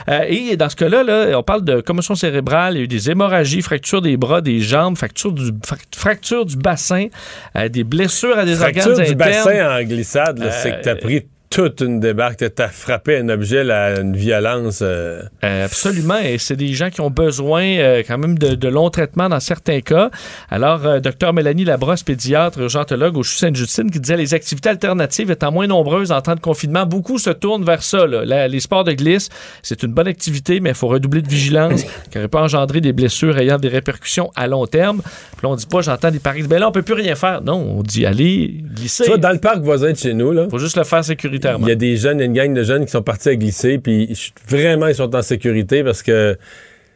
Euh, 0.10 0.22
et 0.28 0.58
dans 0.58 0.70
ce 0.70 0.76
cas-là, 0.76 1.04
là, 1.04 1.38
on 1.38 1.44
parle 1.44 1.64
de 1.64 1.82
commotion 1.82 2.16
cérébrale, 2.16 2.74
il 2.76 2.78
y 2.78 2.82
a 2.82 2.84
eu 2.84 2.88
des 2.88 3.10
hémorragies, 3.12 3.62
fractures 3.62 4.02
des 4.02 4.18
bras, 4.18 4.42
des 4.42 4.60
jambes, 4.60 4.98
fracture 4.98 5.32
du, 5.32 5.52
fra- 5.66 5.78
fracture 5.96 6.46
du 6.50 6.58
bassin, 6.58 7.08
euh, 7.56 7.70
des 7.70 7.84
blessures 7.84 8.38
à 8.38 8.46
des 8.46 8.56
Fracture 8.56 8.88
organes 8.92 9.06
du 9.06 9.12
internes. 9.14 9.46
bassin 9.46 9.78
en 9.80 9.84
glissade, 9.84 10.50
c'est 10.52 10.72
que 10.72 10.82
t'as 10.84 10.92
Euh, 10.92 10.96
pris 10.96 11.26
toute 11.50 11.82
une 11.82 12.00
débarque, 12.00 12.44
t'as 12.54 12.68
frappé 12.68 13.18
un 13.18 13.28
objet, 13.30 13.64
là, 13.64 14.00
une 14.00 14.16
violence. 14.16 14.80
euh, 14.84 15.24
Euh, 15.44 15.66
absolument, 15.66 16.20
et 16.20 16.38
c'est 16.38 16.56
des 16.56 16.74
gens 16.74 16.92
qui 16.92 17.02
ont 17.02 17.10
besoin 17.10 17.64
euh, 17.64 18.04
quand 18.08 18.20
même 18.20 18.38
de, 18.38 18.54
de 18.54 18.68
longs 18.68 18.92
traitements 18.92 19.30
dans 19.30 19.40
certains 19.40 19.82
cas. 19.82 20.12
Alors, 20.52 21.02
docteur 21.02 21.34
Mélanie 21.34 21.66
Labrosse, 21.66 22.04
pédiatre, 22.04 22.60
urgentologue 22.60 23.18
au 23.18 23.24
CHU 23.24 23.38
Sainte-Justine, 23.38 23.90
qui 23.90 24.00
disait 24.00 24.16
les 24.18 24.34
activités 24.36 24.70
alternatives 24.70 25.32
étant 25.32 25.52
moins 25.52 25.66
nombreuses 25.66 26.12
en 26.12 26.22
temps 26.22 26.36
de 26.36 26.40
confinement, 26.40 26.86
beaucoup 26.86 27.18
se 27.18 27.32
tournent 27.32 27.66
vers 27.66 27.82
ça. 27.82 28.06
là. 28.06 28.24
La- 28.26 28.48
les 28.48 28.60
sports 28.60 28.84
de 28.84 28.92
glisse, 28.94 29.30
c'est 29.64 29.82
une 29.82 29.92
bonne 29.94 30.08
activité, 30.08 30.60
mais 30.60 30.70
il 30.70 30.76
faut 30.76 30.88
redoubler 30.88 31.22
de 31.24 31.30
vigilance, 31.30 31.84
car 32.12 32.22
il 32.22 32.30
peut 32.30 32.38
engendrer 32.38 32.80
des 32.80 32.94
blessures 32.94 33.38
ayant 33.40 33.58
des 33.58 33.70
répercussions 33.70 34.32
à 34.36 34.46
long 34.48 34.68
terme. 34.68 35.02
Puis 35.02 35.42
là, 35.44 35.50
on 35.50 35.56
dit 35.56 35.66
pas, 35.66 35.82
j'entends 35.82 36.12
des 36.12 36.20
paris, 36.20 36.44
ben 36.44 36.60
là, 36.60 36.68
on 36.70 36.72
peut 36.72 36.84
plus 36.84 36.94
rien 36.94 37.16
faire. 37.16 37.42
Non, 37.42 37.56
on 37.56 37.82
dit, 37.82 38.06
allez, 38.06 38.62
glisser. 38.76 39.06
Tu 39.06 39.10
vois, 39.10 39.18
dans 39.18 39.32
le 39.32 39.40
parc 39.40 39.60
voisin 39.62 39.92
de 39.94 39.98
chez 39.98 40.14
nous, 40.14 40.32
là, 40.32 40.48
faut 40.50 40.60
juste 40.60 40.78
le 40.78 40.84
faire 40.84 41.04
il 41.44 41.68
y 41.68 41.72
a 41.72 41.76
des 41.76 41.98
jeunes, 41.98 42.22
une 42.22 42.34
gang 42.34 42.54
de 42.54 42.64
jeunes 42.64 42.86
qui 42.86 42.92
sont 42.92 43.02
partis 43.02 43.30
à 43.30 43.36
glisser, 43.36 43.78
puis 43.78 44.14
vraiment, 44.48 44.88
ils 44.88 44.96
sont 44.96 45.16
en 45.16 45.22
sécurité 45.22 45.84
parce 45.84 46.04
que 46.04 46.38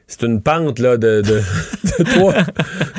c'est 0.07 0.23
une 0.23 0.41
pente, 0.41 0.79
là, 0.79 0.97
de, 0.97 1.21
de, 1.21 1.41
de 1.99 2.03
trois, 2.03 2.33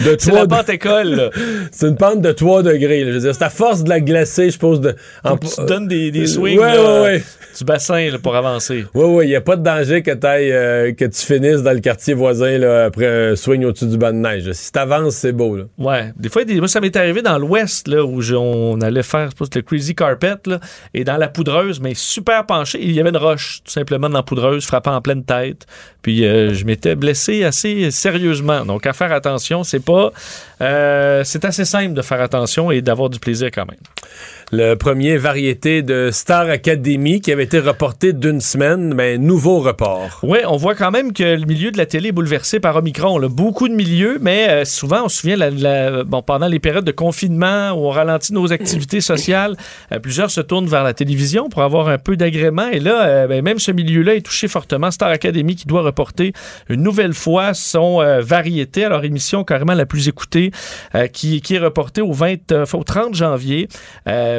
de 0.05 0.17
C'est 0.19 0.33
la 0.33 0.47
pente 0.47 0.69
école, 0.69 1.31
c'est 1.71 1.87
une 1.89 1.97
pente 1.97 2.21
de 2.21 2.33
3 2.33 2.63
degrés, 2.63 3.05
là. 3.05 3.11
Je 3.11 3.15
veux 3.17 3.21
dire, 3.21 3.35
c'est 3.35 3.45
à 3.45 3.51
force 3.51 3.85
de 3.85 3.89
la 3.89 4.01
glacer, 4.01 4.47
je 4.47 4.51
suppose, 4.53 4.81
de... 4.81 4.93
Que 5.25 5.47
tu 5.47 5.55
te 5.57 5.63
donnes 5.67 5.87
des, 5.89 6.11
des 6.11 6.27
swings 6.27 6.59
Ouais, 6.59 6.75
là, 6.75 6.83
ouais, 6.83 7.01
ouais. 7.03 7.23
du 7.59 7.65
bassin 7.65 8.11
là, 8.11 8.19
pour 8.19 8.35
avancer. 8.35 8.85
Oui, 8.95 9.05
oui, 9.07 9.25
il 9.27 9.29
n'y 9.29 9.37
a 9.37 9.41
pas 9.41 9.57
de 9.57 9.63
danger 9.63 10.03
que, 10.03 10.11
euh, 10.25 10.93
que 10.93 11.05
tu 11.05 11.21
finisses 11.25 11.63
dans 11.63 11.73
le 11.73 11.81
quartier 11.81 12.15
voisin 12.15 12.61
après 12.87 13.31
un 13.33 13.37
swing 13.37 13.65
au-dessus 13.65 13.87
du 13.87 13.97
banc 13.99 14.11
de 14.13 14.17
neige. 14.19 14.51
Si 14.53 14.73
t'avances, 14.73 15.15
c'est 15.17 15.33
beau. 15.33 15.57
Là. 15.57 15.65
Ouais. 15.79 16.13
Des 16.17 16.29
fois, 16.29 16.45
des- 16.45 16.57
moi, 16.59 16.69
ça 16.69 16.81
m'est 16.81 16.97
arrivé 16.97 17.23
dans 17.23 17.39
l'ouest, 17.39 17.87
là, 17.89 18.05
où 18.05 18.21
je- 18.23 18.35
on 18.35 18.81
allait 18.81 19.03
faire 19.03 19.31
je 19.31 19.37
pense, 19.37 19.49
le 19.55 19.63
Crazy 19.63 19.95
Carpet, 19.95 20.35
là, 20.47 20.59
et 20.95 21.05
dans 21.05 21.17
la 21.17 21.29
poudreuse, 21.29 21.81
mais 21.81 21.93
super 21.95 22.45
penché. 22.47 22.79
Il 22.83 22.93
y 22.93 23.01
avait 23.01 23.11
une 23.11 23.17
roche, 23.17 23.61
tout 23.65 23.71
simplement, 23.73 24.09
dans 24.09 24.19
la 24.19 24.23
poudreuse, 24.23 24.65
frappant 24.65 24.95
en 24.95 25.01
pleine 25.01 25.25
tête. 25.25 25.67
Puis 26.03 26.25
euh, 26.27 26.53
je 26.53 26.65
m'étais 26.65 26.94
blessé 26.97 27.45
assez 27.45 27.91
sérieusement. 27.91 28.65
Donc, 28.65 28.87
à 28.87 28.93
faire 28.93 29.13
attention, 29.13 29.65
c'est 29.65 29.81
pas. 29.85 30.13
euh, 30.61 31.23
c'est 31.25 31.45
assez 31.45 31.65
simple 31.65 31.95
de 31.95 32.03
faire 32.03 32.21
attention 32.21 32.71
et 32.71 32.81
d'avoir 32.83 33.11
du 33.11 33.19
plaisir 33.19 33.51
quand 33.53 33.67
même. 33.67 33.81
Le 34.57 34.75
premier 34.77 35.17
variété 35.17 35.83
de 35.83 36.11
Star 36.13 36.49
Academy 36.49 37.21
qui 37.21 37.33
avait 37.33 37.43
été 37.43 37.59
reporté 37.59 38.13
d'une 38.13 38.41
semaine, 38.41 38.95
mais 38.95 39.19
nouveau 39.19 39.59
report. 39.59 40.21
Oui, 40.23 40.39
on 40.47 40.57
voit 40.57 40.77
quand 40.77 40.93
même 40.93 41.13
que 41.13 41.25
le 41.25 41.45
milieu 41.45 41.73
de 41.73 41.77
la 41.77 41.87
télé 41.87 42.11
est 42.11 42.13
bouleversé 42.13 42.61
par 42.61 42.77
Omicron. 42.77 43.19
Là. 43.19 43.27
Beaucoup 43.29 43.69
de 43.69 43.75
milieux, 43.75 44.19
mais 44.21 44.47
euh, 44.49 44.65
souvent, 44.65 45.07
on 45.07 45.09
se 45.09 45.23
souvient, 45.23 45.35
la- 45.37 45.51
la- 45.51 46.05
bon, 46.05 46.23
pendant 46.23 46.47
les 46.47 46.61
périodes 46.61 46.85
de 46.85 46.93
confinement 46.93 47.73
où 47.73 47.87
on 47.87 47.91
ralentit 47.91 48.33
nos 48.33 48.53
activités 48.53 49.01
sociales, 49.01 49.57
euh, 49.91 49.99
plusieurs 49.99 50.31
se 50.31 50.41
tournent 50.41 50.69
vers 50.69 50.85
la 50.85 50.95
télévision 50.95 51.49
pour 51.49 51.63
avoir 51.63 51.89
un 51.89 51.99
peu 51.99 52.17
d'agrément. 52.17 52.69
Et 52.69 52.79
là, 52.79 53.07
euh, 53.07 53.27
ben, 53.27 53.43
même 53.43 53.59
ce 53.59 53.73
milieu-là 53.73 54.15
est 54.15 54.21
touché 54.25 54.47
fortement. 54.47 54.93
Star 54.93 55.09
Academy 55.09 55.57
qui 55.57 55.67
doit 55.67 55.83
reporter 55.83 56.33
une 56.69 56.83
nouvelle 56.85 57.15
fois 57.15 57.55
son 57.55 57.99
variété, 58.21 58.85
alors 58.85 59.05
émission 59.05 59.43
carrément 59.43 59.75
la 59.75 59.87
plus 59.87 60.07
écoutée, 60.07 60.53
qui, 61.13 61.41
qui 61.41 61.57
est 61.57 61.59
reportée 61.59 62.03
au, 62.03 62.13
20, 62.13 62.53
euh, 62.53 62.65
au 62.73 62.85
30 62.85 63.17
janvier. 63.17 63.67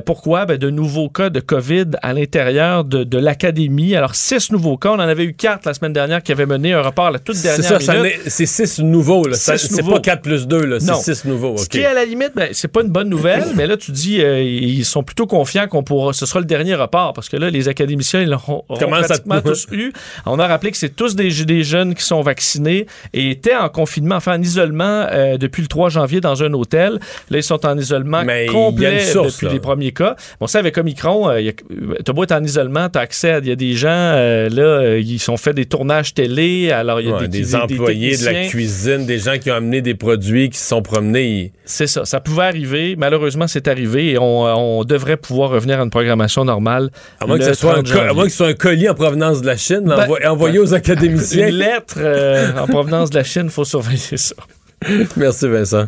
Pourquoi? 0.05 0.45
Ben, 0.45 0.57
de 0.57 0.69
nouveaux 0.69 1.09
cas 1.09 1.29
de 1.29 1.39
COVID 1.39 1.85
à 2.01 2.13
l'intérieur 2.13 2.83
de, 2.83 3.03
de 3.03 3.17
l'académie. 3.17 3.95
Alors, 3.95 4.15
six 4.15 4.51
nouveaux 4.51 4.77
cas. 4.77 4.89
On 4.91 4.95
en 4.95 4.99
avait 4.99 5.25
eu 5.25 5.33
quatre 5.33 5.65
la 5.65 5.73
semaine 5.73 5.93
dernière 5.93 6.21
qui 6.23 6.31
avaient 6.31 6.45
mené 6.45 6.73
un 6.73 6.81
report 6.81 7.11
la 7.11 7.19
toute 7.19 7.35
C'est 7.35 7.47
dernière 7.59 7.81
ça, 7.81 7.93
ça 7.93 8.03
c'est 8.27 8.45
6 8.45 8.79
nouveaux. 8.79 9.23
Six 9.33 9.57
C'est 9.57 9.83
pas 9.83 9.99
4 9.99 10.21
plus 10.21 10.47
2, 10.47 10.65
là, 10.65 10.79
c'est. 10.79 10.93
6 11.15 11.25
nouveaux. 11.25 11.57
Ce 11.57 11.67
qui 11.67 11.83
à 11.83 11.93
la 11.93 12.05
limite, 12.05 12.31
ben, 12.35 12.49
c'est 12.51 12.67
pas 12.67 12.81
une 12.81 12.89
bonne 12.89 13.09
nouvelle, 13.09 13.45
mais 13.55 13.67
là, 13.67 13.77
tu 13.77 13.91
dis, 13.91 14.21
euh, 14.21 14.41
ils 14.41 14.85
sont 14.85 15.03
plutôt 15.03 15.27
confiants 15.27 15.67
qu'on 15.67 15.83
pourra, 15.83 16.13
ce 16.13 16.25
sera 16.25 16.39
le 16.39 16.45
dernier 16.45 16.75
report, 16.75 17.13
parce 17.13 17.29
que 17.29 17.37
là, 17.37 17.49
les 17.49 17.67
académiciens, 17.67 18.21
ils 18.21 18.29
à- 18.33 19.07
pratiquement 19.07 19.41
tous 19.45 19.67
eu. 19.71 19.91
On 20.25 20.39
a 20.39 20.47
rappelé 20.47 20.71
que 20.71 20.77
c'est 20.77 20.95
tous 20.95 21.15
des, 21.15 21.29
des 21.45 21.63
jeunes 21.63 21.95
qui 21.95 22.03
sont 22.03 22.21
vaccinés 22.21 22.85
et 23.13 23.31
étaient 23.31 23.55
en 23.55 23.69
confinement, 23.69 24.15
enfin 24.15 24.37
en 24.37 24.41
isolement 24.41 25.07
euh, 25.11 25.37
depuis 25.37 25.61
le 25.61 25.67
3 25.67 25.89
janvier 25.89 26.21
dans 26.21 26.43
un 26.43 26.53
hôtel. 26.53 26.99
Là, 27.29 27.37
ils 27.37 27.43
sont 27.43 27.65
en 27.65 27.77
isolement 27.77 28.23
Mais 28.25 28.45
complet 28.47 29.01
source, 29.03 29.33
depuis 29.35 29.47
là. 29.47 29.53
les 29.53 29.59
premiers 29.59 29.84
cas. 29.93 30.15
Bon, 30.39 30.47
ça, 30.47 30.59
avec 30.59 30.77
Omicron, 30.77 31.29
euh, 31.29 31.49
a- 31.49 32.03
t'as 32.03 32.13
beau 32.13 32.23
être 32.23 32.31
en 32.31 32.43
isolement, 32.43 32.89
t'as 32.89 33.01
accès 33.01 33.31
à, 33.31 33.37
il 33.39 33.47
y 33.47 33.51
a 33.51 33.55
des 33.55 33.73
gens, 33.73 33.89
euh, 33.89 34.49
là, 34.49 34.61
euh, 34.63 34.99
ils 34.99 35.19
sont 35.19 35.37
fait 35.37 35.53
des 35.53 35.65
tournages 35.65 36.13
télé, 36.13 36.71
alors 36.71 37.01
il 37.01 37.07
y 37.07 37.11
a 37.11 37.15
Ouais, 37.15 37.27
des, 37.27 37.39
des, 37.39 37.55
employés 37.55 38.17
de 38.17 38.25
la 38.25 38.45
cuisine, 38.47 39.05
des 39.05 39.19
gens 39.19 39.37
qui 39.37 39.51
ont 39.51 39.55
amené 39.55 39.81
des 39.81 39.95
produits, 39.95 40.49
qui 40.49 40.57
se 40.57 40.67
sont 40.67 40.81
promenés. 40.81 41.51
C'est 41.65 41.87
ça, 41.87 42.05
ça 42.05 42.19
pouvait 42.19 42.43
arriver. 42.43 42.95
Malheureusement, 42.97 43.47
c'est 43.47 43.67
arrivé 43.67 44.11
et 44.11 44.17
on, 44.17 44.43
on 44.43 44.83
devrait 44.83 45.17
pouvoir 45.17 45.49
revenir 45.49 45.79
à 45.79 45.83
une 45.83 45.89
programmation 45.89 46.45
normale. 46.45 46.89
À 47.19 47.25
moins, 47.25 47.37
que 47.37 47.43
ce 47.45 47.53
soit 47.53 47.71
un 47.77 47.83
30 47.83 47.85
co- 47.87 47.91
à 47.91 47.95
janvier. 48.01 48.13
moins 48.15 48.23
que 48.25 48.29
ce 48.31 48.37
soit 48.37 48.47
un 48.47 48.53
colis 48.53 48.89
en 48.89 48.93
provenance 48.93 49.41
de 49.41 49.47
la 49.47 49.57
Chine, 49.57 49.83
Ben, 49.85 49.97
envo- 50.07 50.27
envoyé 50.27 50.59
aux 50.59 50.73
académiciens. 50.73 51.47
Une 51.47 51.55
lettre 51.55 51.95
euh, 51.97 52.51
en 52.59 52.67
provenance 52.67 53.09
de 53.09 53.15
la 53.17 53.23
Chine, 53.23 53.49
faut 53.49 53.65
surveiller 53.65 54.17
ça. 54.17 54.35
Merci, 55.17 55.47
Vincent. 55.47 55.87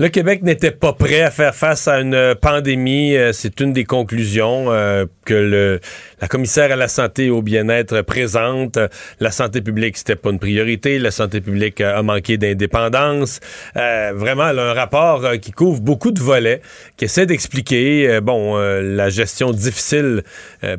Le 0.00 0.08
Québec 0.08 0.42
n'était 0.42 0.70
pas 0.70 0.94
prêt 0.94 1.20
à 1.20 1.30
faire 1.30 1.54
face 1.54 1.86
à 1.86 2.00
une 2.00 2.14
euh, 2.14 2.34
pandémie. 2.34 3.14
Euh, 3.14 3.34
C'est 3.34 3.60
une 3.60 3.74
des 3.74 3.84
conclusions 3.84 4.72
euh, 4.72 5.04
que 5.26 5.34
le, 5.34 5.80
la 6.22 6.26
commissaire 6.26 6.72
à 6.72 6.76
la 6.76 6.88
santé 6.88 7.26
et 7.26 7.30
au 7.30 7.42
bien-être 7.42 8.00
présente. 8.00 8.78
La 9.20 9.30
santé 9.30 9.60
publique, 9.60 9.98
c'était 9.98 10.16
pas 10.16 10.30
une 10.30 10.38
priorité. 10.38 10.98
La 10.98 11.10
santé 11.10 11.42
publique 11.42 11.82
a 11.82 12.02
manqué 12.02 12.38
d'indépendance. 12.38 13.40
Euh, 13.76 14.12
vraiment, 14.16 14.44
un 14.44 14.72
rapport 14.72 15.32
qui 15.42 15.52
couvre 15.52 15.82
beaucoup 15.82 16.12
de 16.12 16.20
volets, 16.20 16.62
qui 16.96 17.04
essaie 17.04 17.26
d'expliquer, 17.26 18.20
bon, 18.22 18.56
la 18.56 19.10
gestion 19.10 19.50
difficile, 19.50 20.22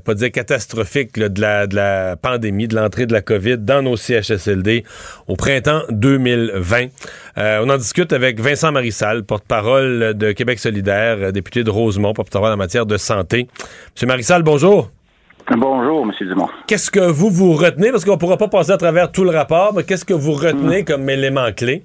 pas 0.04 0.16
dire 0.16 0.32
catastrophique, 0.32 1.18
là, 1.18 1.30
de, 1.30 1.42
la, 1.42 1.68
de 1.68 1.76
la 1.76 2.16
pandémie, 2.16 2.68
de 2.68 2.76
l'entrée 2.76 3.06
de 3.06 3.14
la 3.14 3.22
COVID 3.22 3.60
dans 3.60 3.84
nos 3.84 3.98
CHSLD 3.98 4.84
au 5.28 5.36
printemps 5.36 5.84
2020. 5.92 6.88
Euh, 7.38 7.64
on 7.66 7.70
en 7.70 7.78
discute 7.78 8.12
avec 8.14 8.40
Vincent 8.40 8.72
Marissal, 8.72 9.24
porte-parole 9.24 10.14
de 10.16 10.32
Québec 10.34 10.60
solidaire, 10.60 11.18
euh, 11.20 11.32
député 11.32 11.64
de 11.64 11.70
Rosemont, 11.70 12.14
porte-parole 12.14 12.52
en 12.52 12.58
matière 12.58 12.86
de 12.86 12.98
santé. 12.98 13.48
Monsieur 13.96 14.08
Marissal, 14.08 14.44
bonjour. 14.44 14.90
Bonjour, 15.50 16.04
M. 16.04 16.28
Dumont. 16.28 16.50
Qu'est-ce 16.68 16.92
que 16.92 17.00
vous 17.00 17.30
vous 17.30 17.54
retenez, 17.54 17.92
parce 17.92 18.06
qu'on 18.06 18.14
ne 18.14 18.18
pourra 18.18 18.38
pas 18.38 18.48
passer 18.48 18.72
à 18.72 18.78
travers 18.78 19.12
tout 19.12 19.24
le 19.24 19.32
rapport, 19.32 19.74
mais 19.74 19.84
qu'est-ce 19.84 20.06
que 20.06 20.14
vous 20.14 20.34
retenez 20.34 20.84
comme 20.84 21.10
élément 21.10 21.52
clé? 21.56 21.84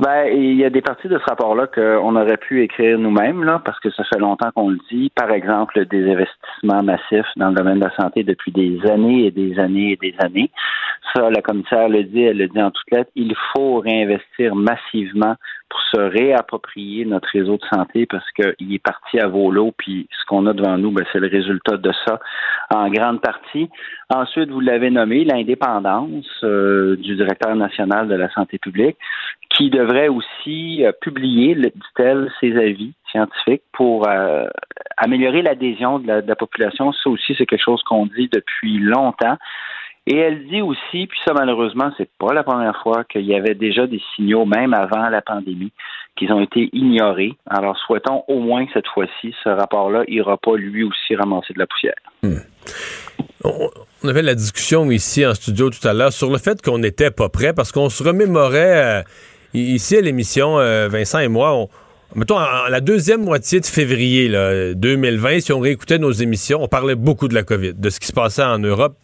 Ben, 0.00 0.28
il 0.32 0.54
y 0.54 0.64
a 0.64 0.70
des 0.70 0.80
parties 0.80 1.08
de 1.08 1.18
ce 1.18 1.24
rapport-là 1.24 1.66
qu'on 1.66 2.16
aurait 2.16 2.38
pu 2.38 2.62
écrire 2.62 2.98
nous-mêmes, 2.98 3.44
là, 3.44 3.60
parce 3.62 3.78
que 3.80 3.90
ça 3.90 4.02
fait 4.04 4.18
longtemps 4.18 4.50
qu'on 4.56 4.70
le 4.70 4.78
dit. 4.90 5.12
Par 5.14 5.30
exemple, 5.30 5.84
des 5.84 6.10
investissements 6.10 6.82
massifs 6.82 7.30
dans 7.36 7.50
le 7.50 7.54
domaine 7.54 7.80
de 7.80 7.84
la 7.84 7.94
santé 7.96 8.24
depuis 8.24 8.50
des 8.50 8.80
années 8.90 9.26
et 9.26 9.30
des 9.30 9.58
années 9.58 9.92
et 9.92 9.96
des 9.96 10.14
années. 10.24 10.50
Ça, 11.14 11.28
la 11.28 11.42
commissaire 11.42 11.90
le 11.90 12.04
dit, 12.04 12.22
elle 12.22 12.38
le 12.38 12.48
dit 12.48 12.62
en 12.62 12.70
toutes 12.70 12.90
lettres. 12.90 13.10
Il 13.14 13.34
faut 13.52 13.80
réinvestir 13.80 14.54
massivement 14.54 15.34
pour 15.70 15.80
se 15.92 16.00
réapproprier 16.00 17.04
notre 17.04 17.28
réseau 17.32 17.56
de 17.56 17.64
santé 17.72 18.04
parce 18.04 18.28
qu'il 18.32 18.74
est 18.74 18.82
parti 18.82 19.18
à 19.18 19.28
volo, 19.28 19.72
puis 19.78 20.08
ce 20.10 20.26
qu'on 20.26 20.46
a 20.46 20.52
devant 20.52 20.76
nous, 20.76 20.90
ben, 20.90 21.06
c'est 21.12 21.20
le 21.20 21.28
résultat 21.28 21.76
de 21.76 21.92
ça 22.04 22.20
en 22.74 22.90
grande 22.90 23.20
partie. 23.20 23.70
Ensuite, 24.12 24.50
vous 24.50 24.60
l'avez 24.60 24.90
nommé, 24.90 25.24
l'indépendance 25.24 26.26
euh, 26.42 26.96
du 26.96 27.14
directeur 27.16 27.54
national 27.54 28.08
de 28.08 28.14
la 28.16 28.28
santé 28.30 28.58
publique 28.58 28.96
qui 29.50 29.70
devrait 29.70 30.08
aussi 30.08 30.84
euh, 30.84 30.92
publier, 31.00 31.54
dit-elle, 31.54 32.30
ses 32.40 32.56
avis 32.56 32.92
scientifiques 33.10 33.62
pour 33.72 34.08
euh, 34.08 34.46
améliorer 34.96 35.42
l'adhésion 35.42 35.98
de, 35.98 36.06
la, 36.06 36.36
population. 36.36 36.92
Ça 36.92 37.10
aussi, 37.10 37.34
c'est 37.36 37.46
quelque 37.46 37.62
chose 37.62 37.82
qu'on 37.82 38.06
dit 38.06 38.28
depuis 38.32 38.78
longtemps. 38.78 39.36
Et 40.06 40.16
elle 40.16 40.48
dit 40.48 40.62
aussi, 40.62 41.06
puis 41.06 41.18
ça 41.24 41.32
malheureusement, 41.34 41.92
c'est 41.96 42.10
pas 42.18 42.32
la 42.32 42.42
première 42.42 42.80
fois 42.82 43.04
qu'il 43.04 43.26
y 43.26 43.34
avait 43.34 43.54
déjà 43.54 43.86
des 43.86 44.00
signaux, 44.14 44.44
même 44.44 44.74
avant 44.74 45.08
la 45.08 45.22
pandémie, 45.22 45.72
qu'ils 46.16 46.32
ont 46.32 46.40
été 46.40 46.70
ignorés. 46.72 47.34
Alors 47.48 47.76
souhaitons 47.78 48.24
au 48.26 48.40
moins 48.40 48.66
que 48.66 48.72
cette 48.72 48.88
fois-ci, 48.88 49.34
ce 49.44 49.50
rapport-là 49.50 50.04
ira 50.08 50.36
pas 50.36 50.56
lui 50.56 50.84
aussi 50.84 51.14
ramasser 51.14 51.52
de 51.54 51.58
la 51.58 51.66
poussière. 51.66 51.94
Hmm. 52.22 52.38
On 54.02 54.08
avait 54.08 54.22
la 54.22 54.34
discussion 54.34 54.90
ici 54.90 55.24
en 55.24 55.34
studio 55.34 55.70
tout 55.70 55.86
à 55.86 55.92
l'heure 55.92 56.12
sur 56.12 56.30
le 56.30 56.38
fait 56.38 56.60
qu'on 56.62 56.78
n'était 56.78 57.10
pas 57.10 57.28
prêt 57.28 57.52
parce 57.54 57.72
qu'on 57.72 57.88
se 57.88 58.02
remémorait. 58.02 59.00
Euh, 59.00 59.02
Ici, 59.52 59.96
à 59.96 60.00
l'émission, 60.00 60.60
euh, 60.60 60.88
Vincent 60.88 61.18
et 61.18 61.28
moi, 61.28 61.54
on, 61.54 61.68
mettons, 62.14 62.38
en, 62.38 62.68
la 62.68 62.80
deuxième 62.80 63.24
moitié 63.24 63.58
de 63.58 63.66
février 63.66 64.28
là, 64.28 64.74
2020, 64.74 65.40
si 65.40 65.52
on 65.52 65.58
réécoutait 65.58 65.98
nos 65.98 66.12
émissions, 66.12 66.62
on 66.62 66.68
parlait 66.68 66.94
beaucoup 66.94 67.26
de 67.26 67.34
la 67.34 67.42
COVID, 67.42 67.74
de 67.74 67.90
ce 67.90 67.98
qui 67.98 68.06
se 68.06 68.12
passait 68.12 68.44
en 68.44 68.60
Europe. 68.60 68.94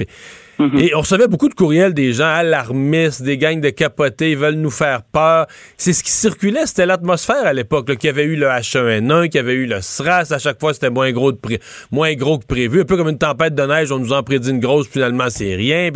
Mhm. 0.58 0.78
Et 0.78 0.94
on 0.94 1.00
recevait 1.00 1.28
beaucoup 1.28 1.48
de 1.48 1.54
courriels 1.54 1.92
des 1.92 2.12
gens 2.12 2.28
alarmistes, 2.28 3.22
des 3.22 3.36
gangs 3.36 3.60
de 3.60 3.70
capotés, 3.70 4.32
ils 4.32 4.38
veulent 4.38 4.54
nous 4.54 4.70
faire 4.70 5.02
peur. 5.02 5.46
C'est 5.76 5.92
ce 5.92 6.02
qui 6.02 6.10
circulait, 6.10 6.66
c'était 6.66 6.86
l'atmosphère 6.86 7.44
à 7.44 7.52
l'époque, 7.52 7.94
qu'il 7.96 8.08
y 8.08 8.10
avait 8.10 8.24
eu 8.24 8.36
le 8.36 8.46
H1N1, 8.46 9.28
qu'il 9.28 9.36
y 9.36 9.38
avait 9.38 9.54
eu 9.54 9.66
le 9.66 9.80
SRAS, 9.80 10.32
à 10.32 10.38
chaque 10.38 10.58
fois 10.58 10.72
c'était 10.72 10.90
moins 10.90 11.12
gros, 11.12 11.32
que 11.32 12.46
prévu, 12.46 12.80
un 12.80 12.84
peu 12.84 12.96
comme 12.96 13.08
une 13.08 13.18
tempête 13.18 13.54
de 13.54 13.62
neige, 13.62 13.92
on 13.92 13.98
nous 13.98 14.12
en 14.12 14.22
prédit 14.22 14.50
une 14.50 14.60
grosse, 14.60 14.88
finalement 14.88 15.28
c'est 15.28 15.54
rien. 15.54 15.90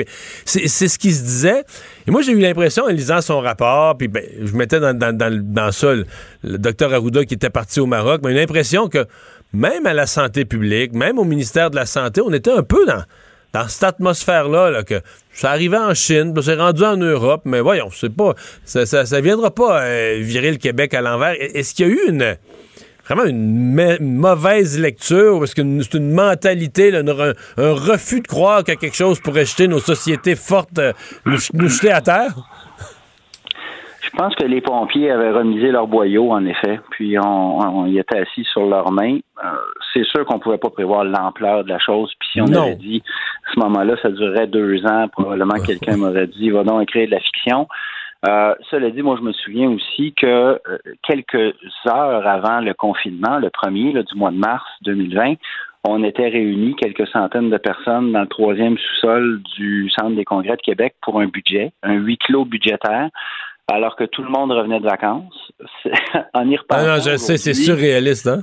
C'est 0.44 0.68
ce 0.68 0.99
qui 0.99 1.12
se 1.12 1.23
disait. 1.23 1.64
Et 2.07 2.11
moi 2.11 2.23
j'ai 2.23 2.33
eu 2.33 2.40
l'impression, 2.40 2.85
en 2.85 2.88
lisant 2.88 3.20
son 3.20 3.40
rapport, 3.40 3.96
puis 3.96 4.09
ben, 4.09 4.25
je 4.42 4.53
mettais 4.55 4.81
dans, 4.81 4.96
dans, 4.96 5.16
dans, 5.16 5.73
ça 5.73 5.94
le, 5.94 6.07
le 6.44 6.59
docteur 6.59 6.92
Arruda 6.92 7.25
qui 7.25 7.35
était 7.35 7.51
parti 7.51 7.81
au 7.81 7.87
Maroc, 7.87 8.20
mais 8.25 8.33
une 8.33 8.38
impression 8.38 8.88
que 8.88 9.07
même 9.53 9.87
à 9.87 9.94
la 9.94 10.07
santé 10.07 10.44
publique, 10.44 10.92
même 10.94 11.18
au 11.18 11.25
ministère 11.25 11.70
de 11.70 11.77
la 11.77 11.87
Santé, 11.87 12.20
on 12.20 12.33
était 12.33 12.53
un 12.53 12.62
peu 12.62 12.87
dans 12.87 13.03
dans 13.52 13.68
cette 13.68 13.84
atmosphère-là, 13.84 14.82
que 14.84 15.00
ça 15.32 15.50
arrivait 15.50 15.78
en 15.78 15.94
Chine, 15.94 16.34
c'est 16.42 16.54
rendu 16.54 16.84
en 16.84 16.96
Europe, 16.96 17.42
mais 17.44 17.60
voyons, 17.60 17.90
c'est 17.92 18.14
pas, 18.14 18.34
ça, 18.64 18.86
ça, 18.86 19.20
viendra 19.20 19.50
pas 19.50 19.82
euh, 19.82 20.18
virer 20.20 20.50
le 20.50 20.56
Québec 20.56 20.94
à 20.94 21.00
l'envers. 21.00 21.34
Est-ce 21.38 21.74
qu'il 21.74 21.86
y 21.86 21.90
a 21.90 21.92
eu 21.92 22.00
une 22.08 22.36
vraiment 23.08 23.24
une 23.24 23.98
mauvaise 24.00 24.78
lecture, 24.78 25.40
parce 25.40 25.52
que 25.52 25.62
c'est 25.82 25.94
une 25.94 26.12
mentalité, 26.12 26.94
un, 26.94 27.02
refus 27.56 28.20
de 28.20 28.28
croire 28.28 28.62
que 28.62 28.72
quelque 28.72 28.96
chose 28.96 29.18
pourrait 29.18 29.46
jeter 29.46 29.66
nos 29.66 29.80
sociétés 29.80 30.36
fortes, 30.36 30.78
euh, 30.78 30.92
nous 31.26 31.68
jeter 31.68 31.90
à 31.90 32.00
terre? 32.00 32.34
Je 34.12 34.16
pense 34.16 34.35
que 34.35 34.44
les 34.44 34.61
pompiers 34.61 35.11
avaient 35.11 35.31
remisé 35.31 35.70
leur 35.70 35.87
boyau, 35.87 36.33
en 36.33 36.44
effet, 36.44 36.81
puis 36.90 37.16
on, 37.18 37.87
y 37.87 37.99
était 37.99 38.18
assis 38.18 38.44
sur 38.44 38.66
leurs 38.66 38.90
mains. 38.90 39.18
Euh, 39.44 39.49
c'est 39.94 40.05
sûr 40.05 40.25
qu'on 40.25 40.38
pouvait 40.38 40.59
pas 40.59 40.70
prévoir 40.70 41.05
l'ampleur 41.05 41.64
de 41.64 41.68
la 41.68 41.79
chose. 41.79 42.12
Puis 42.18 42.29
si 42.33 42.40
on 42.40 42.53
avait 42.53 42.75
dit 42.75 43.03
à 43.46 43.53
ce 43.55 43.61
moment-là, 43.61 43.94
ça 44.03 44.11
durerait 44.11 44.49
deux 44.49 44.85
ans, 44.85 45.09
probablement 45.09 45.62
quelqu'un 45.64 45.96
m'aurait 45.96 46.27
dit 46.27 46.51
va 46.51 46.64
donc 46.64 46.83
écrire 46.83 47.07
de 47.07 47.12
la 47.12 47.20
fiction. 47.20 47.68
Euh, 48.29 48.55
cela 48.70 48.90
dit, 48.90 49.01
moi, 49.01 49.16
je 49.18 49.25
me 49.25 49.33
souviens 49.33 49.70
aussi 49.70 50.12
que 50.12 50.27
euh, 50.27 50.79
quelques 51.03 51.55
heures 51.87 52.27
avant 52.27 52.61
le 52.61 52.75
confinement, 52.75 53.38
le 53.38 53.49
premier 53.49 53.92
du 53.92 54.14
mois 54.14 54.31
de 54.31 54.37
mars 54.37 54.66
2020, 54.83 55.35
on 55.85 56.05
était 56.05 56.29
réunis 56.29 56.77
quelques 56.77 57.09
centaines 57.09 57.49
de 57.49 57.57
personnes 57.57 58.12
dans 58.12 58.20
le 58.20 58.27
troisième 58.27 58.77
sous-sol 58.77 59.40
du 59.57 59.88
Centre 59.99 60.14
des 60.14 60.27
congrès 60.27 60.57
de 60.57 60.62
Québec 60.62 60.94
pour 61.01 61.20
un 61.20 61.27
budget, 61.27 61.73
un 61.83 61.94
huis 61.94 62.18
clos 62.18 62.44
budgétaire 62.44 63.09
alors 63.70 63.96
que 63.96 64.04
tout 64.04 64.22
le 64.22 64.30
monde 64.30 64.52
revenait 64.52 64.80
de 64.80 64.88
vacances. 64.88 65.52
en 66.35 66.48
y 66.48 66.56
repensant. 66.56 66.83
Ah 66.83 66.96
non, 66.96 67.02
je 67.02 67.16
sais, 67.16 67.37
c'est 67.37 67.54
surréaliste, 67.54 68.26
hein? 68.26 68.40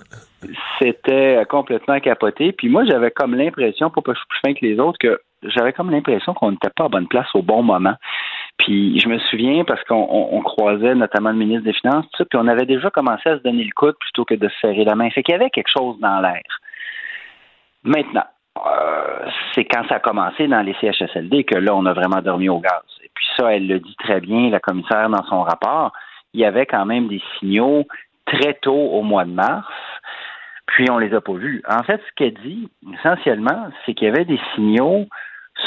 C'était 0.80 1.44
complètement 1.50 2.00
capoté. 2.00 2.52
Puis 2.52 2.70
moi, 2.70 2.86
j'avais 2.86 3.12
comme 3.12 3.36
l'impression, 3.36 3.90
pour 3.90 4.04
pas 4.04 4.14
je 4.14 4.20
suis 4.20 4.28
plus 4.28 4.40
fin 4.46 4.54
que 4.54 4.66
les 4.66 4.80
autres, 4.80 4.98
que 5.00 5.20
j'avais 5.44 5.74
comme 5.74 5.92
l'impression 5.92 6.34
qu'on 6.34 6.52
n'était 6.52 6.70
pas 6.76 6.86
à 6.86 6.90
bonne 6.90 7.08
place 7.08 7.28
au 7.34 7.42
bon 7.42 7.64
moment. 7.64 7.96
Puis 8.58 9.00
je 9.00 9.08
me 9.08 9.20
souviens 9.20 9.64
parce 9.66 9.84
qu'on 9.84 10.42
croisait 10.44 10.96
notamment 10.96 11.30
le 11.30 11.38
ministre 11.38 11.64
des 11.64 11.74
Finances, 11.74 12.06
tout 12.12 12.18
ça, 12.18 12.26
puis 12.26 12.40
on 12.42 12.48
avait 12.48 12.66
déjà 12.66 12.90
commencé 12.90 13.30
à 13.30 13.38
se 13.38 13.44
donner 13.44 13.64
le 13.64 13.74
coude 13.76 13.96
plutôt 14.00 14.26
que 14.26 14.34
de 14.34 14.48
se 14.50 14.60
serrer 14.62 14.84
la 14.84 14.96
main. 14.96 15.10
Fait 15.12 15.24
qu'il 15.24 15.34
y 15.34 15.36
avait 15.36 15.50
quelque 15.50 15.72
chose 15.76 16.00
dans 16.00 16.20
l'air. 16.22 16.44
Maintenant, 17.84 18.26
euh, 18.58 19.30
c'est 19.54 19.66
quand 19.66 19.88
ça 19.88 19.96
a 19.96 20.00
commencé 20.00 20.48
dans 20.48 20.62
les 20.62 20.76
CHSLD 20.82 21.44
que 21.44 21.56
là, 21.56 21.76
on 21.76 21.86
a 21.86 21.94
vraiment 21.94 22.22
dormi 22.22 22.50
au 22.50 22.60
gaz. 22.60 22.82
Puis 23.18 23.26
ça, 23.36 23.54
elle 23.54 23.68
le 23.68 23.80
dit 23.80 23.96
très 23.98 24.22
bien, 24.22 24.50
la 24.52 24.60
commissaire, 24.60 25.10
dans 25.10 25.24
son 25.26 25.42
rapport. 25.42 25.92
Il 26.34 26.40
y 26.40 26.46
avait 26.46 26.68
quand 26.68 26.86
même 26.86 27.08
des 27.08 27.22
signaux 27.40 27.86
très 28.28 28.54
tôt 28.54 28.72
au 28.72 29.02
mois 29.02 29.26
de 29.26 29.32
mars, 29.32 29.68
puis 30.68 30.86
on 30.92 31.00
les 31.00 31.14
a 31.14 31.22
pas 31.22 31.34
vus. 31.34 31.64
En 31.68 31.82
fait, 31.82 32.00
ce 32.08 32.14
qu'elle 32.16 32.34
dit, 32.36 32.70
essentiellement, 32.94 33.70
c'est 33.86 33.94
qu'il 33.94 34.08
y 34.08 34.12
avait 34.12 34.26
des 34.26 34.40
signaux 34.54 35.08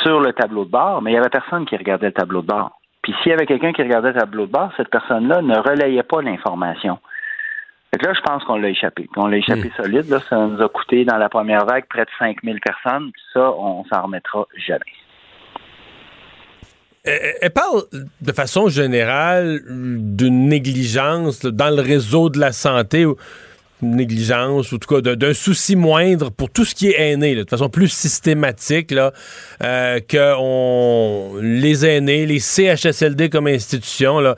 sur 0.03 0.21
le 0.21 0.33
tableau 0.33 0.65
de 0.65 0.71
bord, 0.71 1.03
mais 1.03 1.11
il 1.11 1.15
y 1.15 1.19
avait 1.19 1.29
personne 1.29 1.67
qui 1.67 1.77
regardait 1.77 2.07
le 2.07 2.13
tableau 2.13 2.43
de 2.43 2.47
bord. 2.47 2.79
Puis 3.03 3.15
s'il 3.23 3.31
y 3.31 3.35
avait 3.35 3.47
quelqu'un 3.47 3.73
qui 3.73 3.83
regardait 3.83 4.13
le 4.13 4.21
tableau 4.21 4.47
de 4.47 4.53
bord, 4.53 4.71
cette 4.77 4.91
personne-là 4.91 5.43
ne 5.43 5.59
relayait 5.59 6.03
pas 6.03 6.23
l'information. 6.23 6.99
Fait 7.93 8.07
là, 8.07 8.13
je 8.15 8.21
pense 8.21 8.45
qu'on 8.45 8.57
l'a 8.57 8.69
échappé. 8.69 9.09
On 9.17 9.27
l'a 9.27 9.39
échappé 9.39 9.69
hmm. 9.69 9.83
solide. 9.83 10.09
Là, 10.09 10.21
ça 10.29 10.37
nous 10.37 10.63
a 10.63 10.69
coûté 10.69 11.05
dans 11.05 11.17
la 11.17 11.29
première 11.29 11.65
vague 11.65 11.87
près 11.89 12.05
de 12.05 12.11
5000 12.19 12.61
personnes. 12.61 13.11
Puis 13.11 13.23
ça, 13.33 13.51
on 13.53 13.85
s'en 13.87 14.03
remettra 14.03 14.47
jamais. 14.57 14.81
Elle 17.05 17.51
parle 17.51 17.85
de 18.21 18.33
façon 18.33 18.69
générale 18.69 19.63
d'une 19.67 20.49
négligence 20.49 21.41
dans 21.41 21.75
le 21.75 21.81
réseau 21.81 22.29
de 22.29 22.39
la 22.39 22.53
santé, 22.53 23.07
négligence, 23.81 24.73
ou 24.73 24.77
en 24.77 24.79
tout 24.79 25.01
cas 25.01 25.17
d'un 25.17 25.33
souci 25.33 25.77
moindre 25.77 26.31
pour 26.31 26.51
tout 26.51 26.67
ce 26.67 26.75
qui 26.75 26.89
est 26.89 27.13
aîné, 27.13 27.35
de 27.35 27.49
façon 27.49 27.71
plus 27.71 27.89
systématique, 27.89 28.91
là, 28.91 29.13
euh, 29.63 30.01
que 30.07 30.35
on, 30.37 31.37
les 31.41 31.87
aînés, 31.87 32.27
les 32.27 32.39
CHSLD 32.39 33.31
comme 33.31 33.47
institution, 33.47 34.35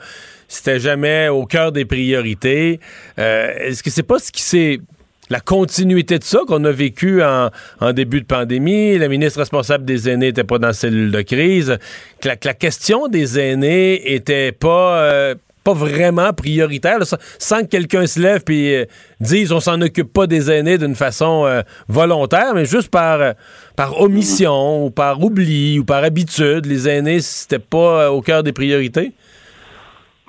c'était 0.47 0.79
jamais 0.79 1.29
au 1.29 1.45
cœur 1.45 1.71
des 1.71 1.83
priorités. 1.83 2.79
Euh, 3.19 3.53
est-ce 3.57 3.83
que 3.83 3.89
c'est 3.89 4.03
pas 4.03 4.19
ce 4.19 4.31
qui 4.31 4.41
s'est 4.41 4.79
la 5.29 5.39
continuité 5.39 6.19
de 6.19 6.23
ça 6.23 6.39
qu'on 6.47 6.63
a 6.65 6.71
vécu 6.71 7.21
en, 7.23 7.49
début 7.93 8.21
de 8.21 8.25
pandémie. 8.25 8.97
La 8.97 9.07
ministre 9.07 9.39
responsable 9.39 9.85
des 9.85 10.09
aînés 10.09 10.27
n'était 10.27 10.43
pas 10.43 10.57
dans 10.57 10.67
la 10.67 10.73
cellule 10.73 11.11
de 11.11 11.21
crise. 11.21 11.77
Que 12.21 12.29
la, 12.29 12.53
question 12.53 13.07
des 13.07 13.39
aînés 13.39 14.13
était 14.13 14.51
pas, 14.51 14.97
euh, 14.97 15.35
pas 15.63 15.73
vraiment 15.73 16.33
prioritaire, 16.33 16.99
sans 17.39 17.61
que 17.61 17.67
quelqu'un 17.67 18.05
se 18.05 18.19
lève 18.19 18.43
et 18.49 18.77
euh, 18.77 18.85
dise 19.19 19.51
on 19.51 19.59
s'en 19.59 19.79
occupe 19.81 20.11
pas 20.11 20.27
des 20.27 20.51
aînés 20.51 20.77
d'une 20.77 20.95
façon 20.95 21.63
volontaire, 21.87 22.53
mais 22.53 22.65
juste 22.65 22.91
par, 22.91 23.33
par 23.75 24.01
omission 24.01 24.85
ou 24.85 24.91
par 24.91 25.21
oubli 25.23 25.79
ou 25.79 25.85
par 25.85 26.03
habitude. 26.03 26.65
Les 26.65 26.89
aînés, 26.89 27.21
c'était 27.21 27.59
pas 27.59 28.11
au 28.11 28.21
cœur 28.21 28.43
des 28.43 28.53
priorités. 28.53 29.13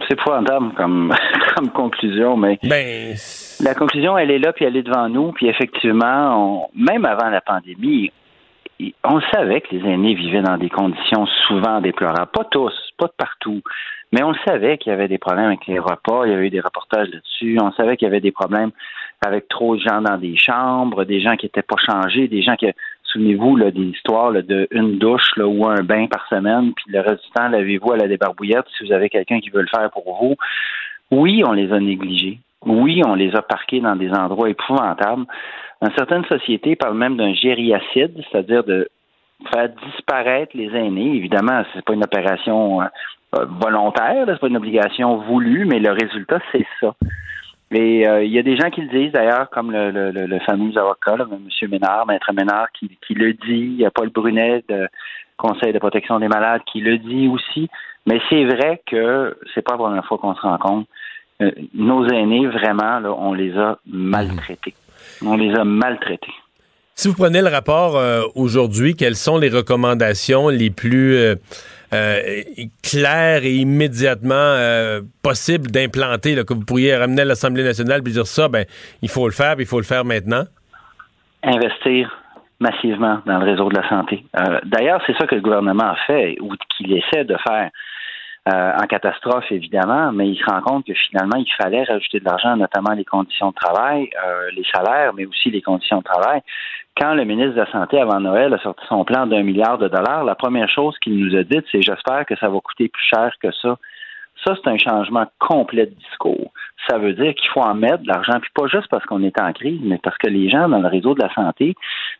C'est 0.09 0.14
épouvantable 0.14 0.72
comme, 0.76 1.14
comme 1.54 1.70
conclusion, 1.70 2.37
mais 2.37 2.59
ben... 2.62 3.16
la 3.60 3.74
conclusion, 3.74 4.16
elle 4.18 4.30
est 4.30 4.38
là, 4.38 4.52
puis 4.52 4.64
elle 4.64 4.76
est 4.76 4.82
devant 4.82 5.08
nous. 5.08 5.32
Puis 5.32 5.48
effectivement, 5.48 6.70
même 6.74 7.04
avant 7.04 7.28
la 7.30 7.40
pandémie, 7.40 8.12
on 9.04 9.20
savait 9.32 9.60
que 9.60 9.74
les 9.74 9.88
aînés 9.88 10.14
vivaient 10.14 10.42
dans 10.42 10.56
des 10.56 10.70
conditions 10.70 11.26
souvent 11.46 11.80
déplorables. 11.80 12.30
Pas 12.32 12.44
tous, 12.50 12.72
pas 12.98 13.06
de 13.06 13.12
partout, 13.16 13.62
mais 14.12 14.22
on 14.22 14.34
savait 14.46 14.78
qu'il 14.78 14.90
y 14.90 14.92
avait 14.92 15.08
des 15.08 15.18
problèmes 15.18 15.46
avec 15.46 15.66
les 15.66 15.78
repas. 15.78 16.26
Il 16.26 16.32
y 16.32 16.34
avait 16.34 16.48
eu 16.48 16.50
des 16.50 16.60
reportages 16.60 17.08
là-dessus. 17.08 17.58
On 17.62 17.72
savait 17.72 17.96
qu'il 17.96 18.06
y 18.06 18.10
avait 18.10 18.20
des 18.20 18.32
problèmes 18.32 18.70
avec 19.24 19.48
trop 19.48 19.76
de 19.76 19.80
gens 19.80 20.02
dans 20.02 20.18
des 20.18 20.36
chambres, 20.36 21.04
des 21.04 21.20
gens 21.20 21.36
qui 21.36 21.46
n'étaient 21.46 21.62
pas 21.62 21.76
changés, 21.78 22.28
des 22.28 22.42
gens 22.42 22.56
qui 22.56 22.66
souvenez-vous 23.04 23.58
des 23.70 23.82
histoires 23.82 24.32
de 24.32 24.66
une 24.72 24.98
douche 24.98 25.36
là, 25.36 25.46
ou 25.46 25.66
un 25.66 25.82
bain 25.82 26.06
par 26.06 26.26
semaine, 26.28 26.72
puis 26.74 26.86
le 26.88 27.00
reste 27.00 27.24
du 27.24 27.30
temps, 27.30 27.48
lavez-vous 27.48 27.92
à 27.92 27.96
la 27.96 28.08
débarbouillette 28.08 28.66
si 28.76 28.84
vous 28.84 28.92
avez 28.92 29.08
quelqu'un 29.08 29.40
qui 29.40 29.50
veut 29.50 29.62
le 29.62 29.68
faire 29.68 29.88
pour 29.90 30.18
vous. 30.20 30.34
Oui, 31.10 31.42
on 31.46 31.52
les 31.52 31.72
a 31.72 31.78
négligés. 31.78 32.40
Oui, 32.66 33.03
on 33.07 33.14
les 33.14 33.35
a 33.35 33.42
parqués 33.42 33.81
dans 33.81 33.96
des 33.96 34.11
endroits 34.11 34.48
épouvantables. 34.48 35.24
Dans 35.81 35.90
certaines 35.96 36.24
sociétés, 36.24 36.77
parlent 36.77 36.96
même 36.96 37.16
d'un 37.16 37.35
gériacide, 37.35 38.22
c'est-à-dire 38.31 38.64
de 38.64 38.88
faire 39.53 39.68
disparaître 39.87 40.57
les 40.57 40.74
aînés. 40.74 41.16
Évidemment, 41.16 41.62
c'est 41.74 41.85
pas 41.85 41.94
une 41.94 42.05
opération 42.05 42.83
euh, 42.83 42.87
volontaire, 43.61 44.24
c'est 44.27 44.40
pas 44.40 44.48
une 44.48 44.57
obligation 44.57 45.16
voulue, 45.18 45.66
mais 45.66 45.79
le 45.79 45.90
résultat, 45.90 46.38
c'est 46.53 46.66
ça. 46.81 46.94
Et 47.70 48.03
il 48.03 48.31
y 48.31 48.38
a 48.38 48.42
des 48.42 48.57
gens 48.57 48.70
qui 48.70 48.83
le 48.83 48.88
disent 48.88 49.12
d'ailleurs, 49.12 49.50
comme 49.50 49.72
le, 49.72 50.38
fameux 50.46 50.77
avocat, 50.79 51.16
M. 51.18 51.70
Ménard, 51.70 52.07
Maître 52.07 52.33
Ménard, 52.33 52.70
qui, 52.72 52.96
qui 53.05 53.14
le 53.14 53.33
dit. 53.33 53.74
Il 53.74 53.81
y 53.81 53.87
a 53.87 53.90
Paul 53.90 54.11
Brunet, 54.11 54.62
de 54.68 54.87
Conseil 55.37 55.72
de 55.72 55.79
protection 55.81 56.20
des 56.20 56.29
malades, 56.29 56.62
qui 56.70 56.81
le 56.81 56.98
dit 56.98 57.27
aussi. 57.27 57.68
Mais 58.07 58.20
c'est 58.29 58.44
vrai 58.44 58.81
que 58.87 59.37
c'est 59.55 59.62
pas 59.62 59.72
la 59.72 59.79
première 59.79 60.07
fois 60.07 60.18
qu'on 60.18 60.35
se 60.35 60.40
rend 60.42 60.59
compte. 60.59 60.87
Euh, 61.42 61.51
nos 61.75 62.07
aînés, 62.09 62.47
vraiment, 62.47 63.01
là, 63.01 63.12
on 63.12 63.33
les 63.33 63.57
a 63.57 63.79
maltraités. 63.87 64.75
On 65.25 65.37
les 65.37 65.53
a 65.55 65.64
maltraités. 65.64 66.33
Si 66.94 67.09
vous 67.09 67.14
prenez 67.14 67.42
le 67.42 67.49
rapport 67.49 67.97
euh, 67.97 68.23
aujourd'hui, 68.37 68.94
quelles 68.94 69.16
sont 69.16 69.37
les 69.37 69.49
recommandations 69.49 70.49
les 70.49 70.70
plus 70.70 71.16
euh, 71.16 71.35
claires 72.83 73.44
et 73.44 73.55
immédiatement 73.55 74.57
possibles 75.23 75.70
d'implanter, 75.70 76.37
que 76.44 76.55
vous 76.55 76.64
pourriez 76.64 76.97
ramener 76.97 77.23
à 77.23 77.25
l'Assemblée 77.25 77.64
nationale 77.64 78.01
et 78.07 78.11
dire 78.11 78.27
ça, 78.27 78.49
ben 78.49 78.64
il 79.03 79.09
faut 79.09 79.27
le 79.27 79.33
faire, 79.33 79.57
il 79.59 79.66
faut 79.66 79.79
le 79.79 79.85
faire 79.85 80.05
maintenant? 80.05 80.44
Investir 81.42 82.11
massivement 82.61 83.18
dans 83.27 83.38
le 83.38 83.44
réseau 83.44 83.68
de 83.68 83.77
la 83.77 83.88
santé. 83.88 84.25
D'ailleurs, 84.64 85.03
c'est 85.07 85.16
ça 85.18 85.27
que 85.27 85.37
le 85.37 85.40
gouvernement 85.40 85.90
a 85.90 85.97
fait 86.07 86.37
ou 86.40 86.53
qu'il 86.77 86.92
essaie 86.92 87.25
de 87.25 87.37
faire. 87.47 87.70
Euh, 88.46 88.72
en 88.76 88.87
catastrophe, 88.87 89.50
évidemment, 89.50 90.12
mais 90.12 90.28
il 90.28 90.37
se 90.37 90.44
rend 90.44 90.61
compte 90.61 90.87
que 90.87 90.92
finalement, 90.92 91.37
il 91.38 91.50
fallait 91.57 91.85
rajouter 91.85 92.20
de 92.20 92.26
l'argent, 92.26 92.57
notamment 92.59 92.92
les 92.92 93.04
conditions 93.04 93.48
de 93.48 93.54
travail, 93.54 94.11
euh, 94.22 94.50
les 94.54 94.64
salaires, 94.70 95.14
mais 95.14 95.24
aussi 95.24 95.50
les 95.50 95.62
conditions 95.62 95.98
de 95.98 96.04
travail. 96.04 96.42
Quand 96.94 97.14
le 97.14 97.24
ministre 97.24 97.54
de 97.54 97.61
la 97.61 97.72
Santé, 97.72 97.98
avant 97.98 98.20
Noël, 98.20 98.52
a 98.52 98.59
sorti 98.59 98.85
son 98.87 99.02
plan 99.04 99.26
d'un 99.26 99.42
milliard 99.42 99.78
de 99.78 99.88
dollars, 99.88 100.24
la 100.24 100.35
première 100.35 100.68
chose 100.68 100.94
qu'il 100.98 101.16
nous 101.16 101.35
a 101.35 101.42
dit, 101.42 101.59
c'est 101.72 101.80
j'espère 101.80 102.26
que 102.26 102.37
ça 102.37 102.50
va 102.50 102.61
coûter 102.61 102.88
plus 102.88 103.02
cher 103.02 103.33
que 103.42 103.50
ça 103.50 103.78
ça, 104.44 104.54
c'est 104.62 104.70
un 104.70 104.78
changement 104.78 105.26
complet 105.38 105.87
de 105.87 105.94
discours. 105.94 106.52
Ça 106.88 106.98
veut 106.98 107.14
dire 107.14 107.34
qu'il 107.34 107.48
faut 107.50 107.62
en 107.62 107.74
mettre 107.74 108.02
de 108.02 108.08
l'argent, 108.08 108.38
puis 108.40 108.50
pas 108.54 108.66
juste 108.66 108.88
parce 108.90 109.04
qu'on 109.06 109.22
est 109.22 109.40
en 109.40 109.52
crise, 109.52 109.80
mais 109.82 109.98
parce 110.02 110.18
que 110.18 110.28
les 110.28 110.50
gens 110.50 110.68
dans 110.68 110.80
le 110.80 110.88
réseau 110.88 111.14
de 111.14 111.22
la 111.22 111.32
santé, 111.32 111.74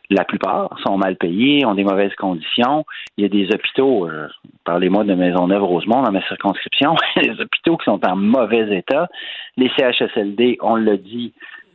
la 0.09 0.23
plupart 0.23 0.75
sont 0.85 0.97
mal 0.97 1.17
payés, 1.17 1.65
ont 1.65 1.75
des 1.75 1.83
mauvaises 1.83 2.15
conditions. 2.15 2.85
Il 3.17 3.23
y 3.23 3.25
a 3.25 3.29
des 3.29 3.53
hôpitaux, 3.53 4.07
euh, 4.07 4.27
parlez-moi 4.63 5.03
de 5.03 5.13
Maisonneuve-Rosemont 5.13 6.01
dans 6.01 6.11
ma 6.11 6.25
circonscription, 6.27 6.95
des 7.21 7.39
hôpitaux 7.39 7.77
qui 7.77 7.85
sont 7.85 7.99
en 8.05 8.15
mauvais 8.15 8.75
état. 8.75 9.07
Les 9.57 9.69
CHSLD, 9.77 10.57
on 10.61 10.75
l'a 10.75 10.97
dit, 10.97 11.33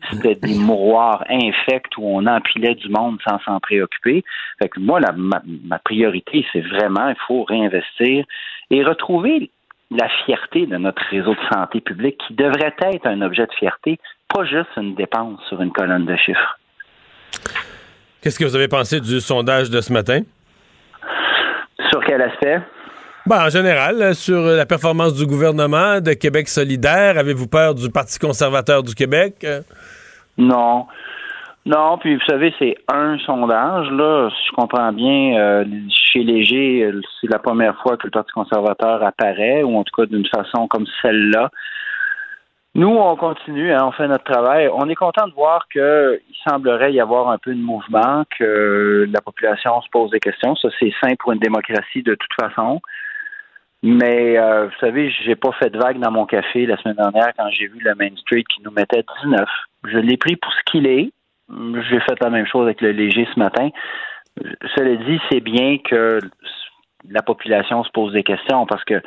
c'était 0.09 0.35
des 0.35 0.59
mouroirs 0.59 1.25
infects 1.29 1.97
où 1.99 2.05
on 2.05 2.27
empilait 2.27 2.75
du 2.75 2.89
monde 2.89 3.19
sans 3.29 3.39
s'en 3.41 3.61
préoccuper. 3.61 4.25
Fait 4.61 4.69
que 4.69 4.81
moi, 4.81 5.01
ma, 5.17 5.43
ma 5.65 5.79
priorité, 5.79 6.47
c'est 6.53 6.63
vraiment, 6.63 7.09
il 7.09 7.17
faut 7.27 7.45
réinvestir 7.45 8.25
et 8.71 8.83
retrouver 8.83 9.51
la 9.91 10.09
fierté 10.25 10.67
de 10.67 10.77
notre 10.77 11.03
réseau 11.11 11.35
de 11.35 11.55
santé 11.55 11.81
publique 11.81 12.21
qui 12.27 12.35
devrait 12.35 12.75
être 12.81 13.07
un 13.07 13.23
objet 13.23 13.47
de 13.47 13.53
fierté, 13.59 13.99
pas 14.33 14.45
juste 14.45 14.71
une 14.77 14.95
dépense 14.95 15.41
sur 15.49 15.61
une 15.61 15.73
colonne 15.73 16.07
de 16.07 16.17
chiffres. 16.17 16.59
Qu'est-ce 18.23 18.39
que 18.39 18.45
vous 18.45 18.55
avez 18.55 18.69
pensé 18.69 19.01
du 19.01 19.21
sondage 19.21 19.71
de 19.71 19.81
ce 19.81 19.93
matin? 19.93 20.21
Sur 21.91 22.05
quel 22.05 22.23
aspect? 22.23 22.61
Ben, 23.27 23.47
en 23.47 23.49
général, 23.49 24.15
sur 24.15 24.41
la 24.41 24.67
performance 24.67 25.15
du 25.15 25.27
gouvernement 25.27 26.01
de 26.01 26.13
Québec 26.13 26.49
solidaire, 26.49 27.19
avez-vous 27.19 27.49
peur 27.49 27.75
du 27.75 27.91
Parti 27.91 28.19
conservateur 28.19 28.83
du 28.83 28.95
Québec? 28.95 29.47
Non. 30.37 30.87
Non, 31.67 31.99
puis 31.99 32.15
vous 32.15 32.25
savez, 32.27 32.55
c'est 32.59 32.77
un 32.89 33.19
sondage, 33.19 33.91
là, 33.91 34.31
si 34.31 34.49
je 34.49 34.53
comprends 34.53 34.93
bien, 34.93 35.39
euh, 35.39 35.65
chez 35.91 36.25
Léger, 36.25 36.91
c'est 37.21 37.31
la 37.31 37.39
première 37.39 37.77
fois 37.83 37.99
que 37.99 38.07
le 38.07 38.11
Parti 38.11 38.33
conservateur 38.33 39.03
apparaît, 39.05 39.63
ou 39.63 39.77
en 39.77 39.85
tout 39.85 39.95
cas 39.95 40.07
d'une 40.07 40.27
façon 40.27 40.67
comme 40.69 40.87
celle-là. 41.03 41.51
Nous, 42.75 42.89
on 42.89 43.17
continue, 43.17 43.73
hein, 43.73 43.81
on 43.83 43.93
fait 43.93 44.07
notre 44.07 44.25
travail. 44.25 44.69
On 44.73 44.89
est 44.89 44.95
content 44.95 45.27
de 45.27 45.33
voir 45.33 45.67
qu'il 45.69 46.21
semblerait 46.49 46.93
y 46.93 47.01
avoir 47.01 47.29
un 47.29 47.37
peu 47.37 47.53
de 47.53 47.61
mouvement, 47.61 48.25
que 48.39 49.09
la 49.13 49.21
population 49.21 49.83
se 49.83 49.89
pose 49.91 50.11
des 50.11 50.21
questions. 50.21 50.55
Ça, 50.55 50.69
c'est 50.79 50.93
sain 51.01 51.15
pour 51.19 51.33
une 51.33 51.41
démocratie 51.41 52.03
de 52.03 52.15
toute 52.15 52.35
façon. 52.41 52.81
Mais 53.83 54.39
euh, 54.39 54.67
vous 54.67 54.79
savez, 54.79 55.11
j'ai 55.25 55.35
pas 55.35 55.53
fait 55.53 55.71
de 55.71 55.79
vague 55.79 55.99
dans 55.99 56.13
mon 56.13 56.27
café 56.27 56.65
la 56.67 56.77
semaine 56.77 56.97
dernière 56.97 57.33
quand 57.37 57.49
j'ai 57.51 57.67
vu 57.67 57.81
le 57.81 57.95
Main 57.97 58.15
Street 58.17 58.45
qui 58.45 58.63
nous 58.63 58.71
mettait 58.71 59.05
19. 59.25 59.49
Je 59.89 59.99
l'ai 59.99 60.17
pris 60.17 60.37
pour 60.37 60.53
ce 60.53 60.61
qu'il 60.71 60.87
est. 60.87 61.11
J'ai 61.89 62.01
fait 62.01 62.21
la 62.21 62.31
même 62.31 62.47
chose 62.47 62.65
avec 62.65 62.81
le 62.81 62.93
léger 62.93 63.27
ce 63.33 63.39
matin. 63.39 63.71
Cela 64.77 64.97
dit, 64.97 65.21
c'est 65.31 65.41
bien 65.41 65.79
que 65.79 66.19
la 67.09 67.23
population 67.23 67.83
se 67.85 67.91
pose 67.91 68.13
des 68.13 68.23
questions 68.23 68.67
parce 68.67 68.85
que 68.85 69.01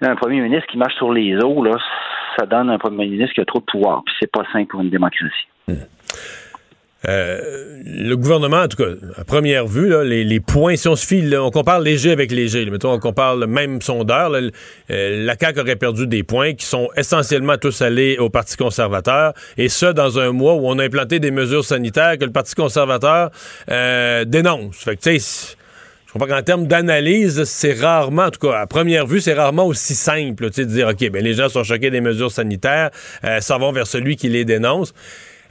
un 0.00 0.16
premier 0.16 0.40
ministre 0.40 0.66
qui 0.66 0.78
marche 0.78 0.94
sur 0.96 1.12
les 1.12 1.36
eaux, 1.36 1.62
là, 1.62 1.76
ça 2.36 2.46
donne 2.46 2.70
un 2.70 2.78
premier 2.78 3.06
ministre 3.06 3.34
qui 3.34 3.40
a 3.40 3.44
trop 3.44 3.60
de 3.60 3.64
pouvoir. 3.64 4.02
Puis 4.04 4.14
c'est 4.20 4.30
pas 4.30 4.44
simple 4.52 4.68
pour 4.68 4.80
une 4.80 4.90
démocratie. 4.90 5.48
Hmm. 5.68 5.74
Euh, 7.08 7.80
le 7.84 8.14
gouvernement, 8.14 8.62
en 8.62 8.68
tout 8.68 8.76
cas, 8.76 8.90
à 9.16 9.24
première 9.24 9.66
vue, 9.66 9.92
les, 10.04 10.40
points, 10.40 10.76
si 10.76 10.86
on 10.88 10.96
se 10.96 11.36
on 11.36 11.50
compare 11.50 11.80
léger 11.80 12.12
avec 12.12 12.30
léger, 12.30 12.64
mettons, 12.70 12.92
on 12.92 12.98
compare 12.98 13.36
le 13.36 13.46
même 13.46 13.82
sondeur, 13.82 14.32
euh, 14.32 15.24
la 15.24 15.36
CAQ 15.38 15.60
aurait 15.60 15.76
perdu 15.76 16.06
des 16.06 16.22
points 16.22 16.54
qui 16.54 16.64
sont 16.64 16.88
essentiellement 16.96 17.56
tous 17.56 17.82
allés 17.82 18.18
au 18.18 18.30
Parti 18.30 18.56
conservateur, 18.56 19.32
et 19.58 19.68
ce, 19.68 19.86
dans 19.86 20.18
un 20.18 20.30
mois 20.30 20.54
où 20.54 20.68
on 20.68 20.78
a 20.78 20.84
implanté 20.84 21.18
des 21.18 21.32
mesures 21.32 21.64
sanitaires 21.64 22.18
que 22.18 22.24
le 22.24 22.32
Parti 22.32 22.54
conservateur 22.54 23.30
euh, 23.70 24.24
dénonce. 24.24 24.76
Fait 24.76 24.96
que, 24.96 25.02
tu 25.02 25.18
sais, 25.18 25.56
je 26.06 26.12
crois 26.12 26.28
qu'en 26.28 26.42
termes 26.42 26.66
d'analyse, 26.66 27.42
c'est 27.44 27.72
rarement, 27.72 28.24
en 28.24 28.30
tout 28.30 28.46
cas, 28.46 28.60
à 28.60 28.66
première 28.66 29.06
vue, 29.06 29.20
c'est 29.20 29.34
rarement 29.34 29.66
aussi 29.66 29.94
simple, 29.96 30.50
tu 30.50 30.62
sais, 30.62 30.66
de 30.66 30.70
dire, 30.70 30.88
OK, 30.88 31.10
ben 31.10 31.24
les 31.24 31.34
gens 31.34 31.48
sont 31.48 31.64
choqués 31.64 31.90
des 31.90 32.02
mesures 32.02 32.30
sanitaires, 32.30 32.90
ça 33.40 33.58
va 33.58 33.72
vers 33.72 33.86
celui 33.86 34.16
qui 34.16 34.28
les 34.28 34.44
dénonce. 34.44 34.92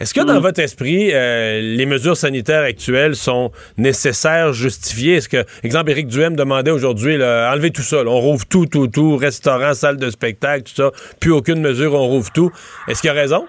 Est-ce 0.01 0.15
que 0.15 0.25
dans 0.25 0.39
mm. 0.39 0.41
votre 0.41 0.59
esprit, 0.59 1.11
euh, 1.13 1.61
les 1.61 1.85
mesures 1.85 2.17
sanitaires 2.17 2.63
actuelles 2.63 3.13
sont 3.13 3.51
nécessaires, 3.77 4.51
justifiées? 4.51 5.17
Est-ce 5.17 5.29
que, 5.29 5.45
exemple, 5.63 5.91
Éric 5.91 6.07
Duhem 6.07 6.35
demandait 6.35 6.71
aujourd'hui, 6.71 7.15
enlever 7.15 7.69
tout 7.69 7.83
ça, 7.83 7.97
on 8.03 8.19
rouvre 8.19 8.43
tout, 8.49 8.65
tout, 8.65 8.87
tout, 8.87 9.15
restaurant, 9.15 9.75
salle 9.75 9.97
de 9.97 10.09
spectacle, 10.09 10.63
tout 10.63 10.73
ça, 10.73 10.89
plus 11.19 11.31
aucune 11.31 11.61
mesure, 11.61 11.93
on 11.93 12.07
rouvre 12.07 12.31
tout. 12.31 12.49
Est-ce 12.87 13.01
qu'il 13.01 13.11
a 13.11 13.13
raison? 13.13 13.45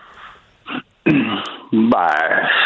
Ben, 1.73 2.07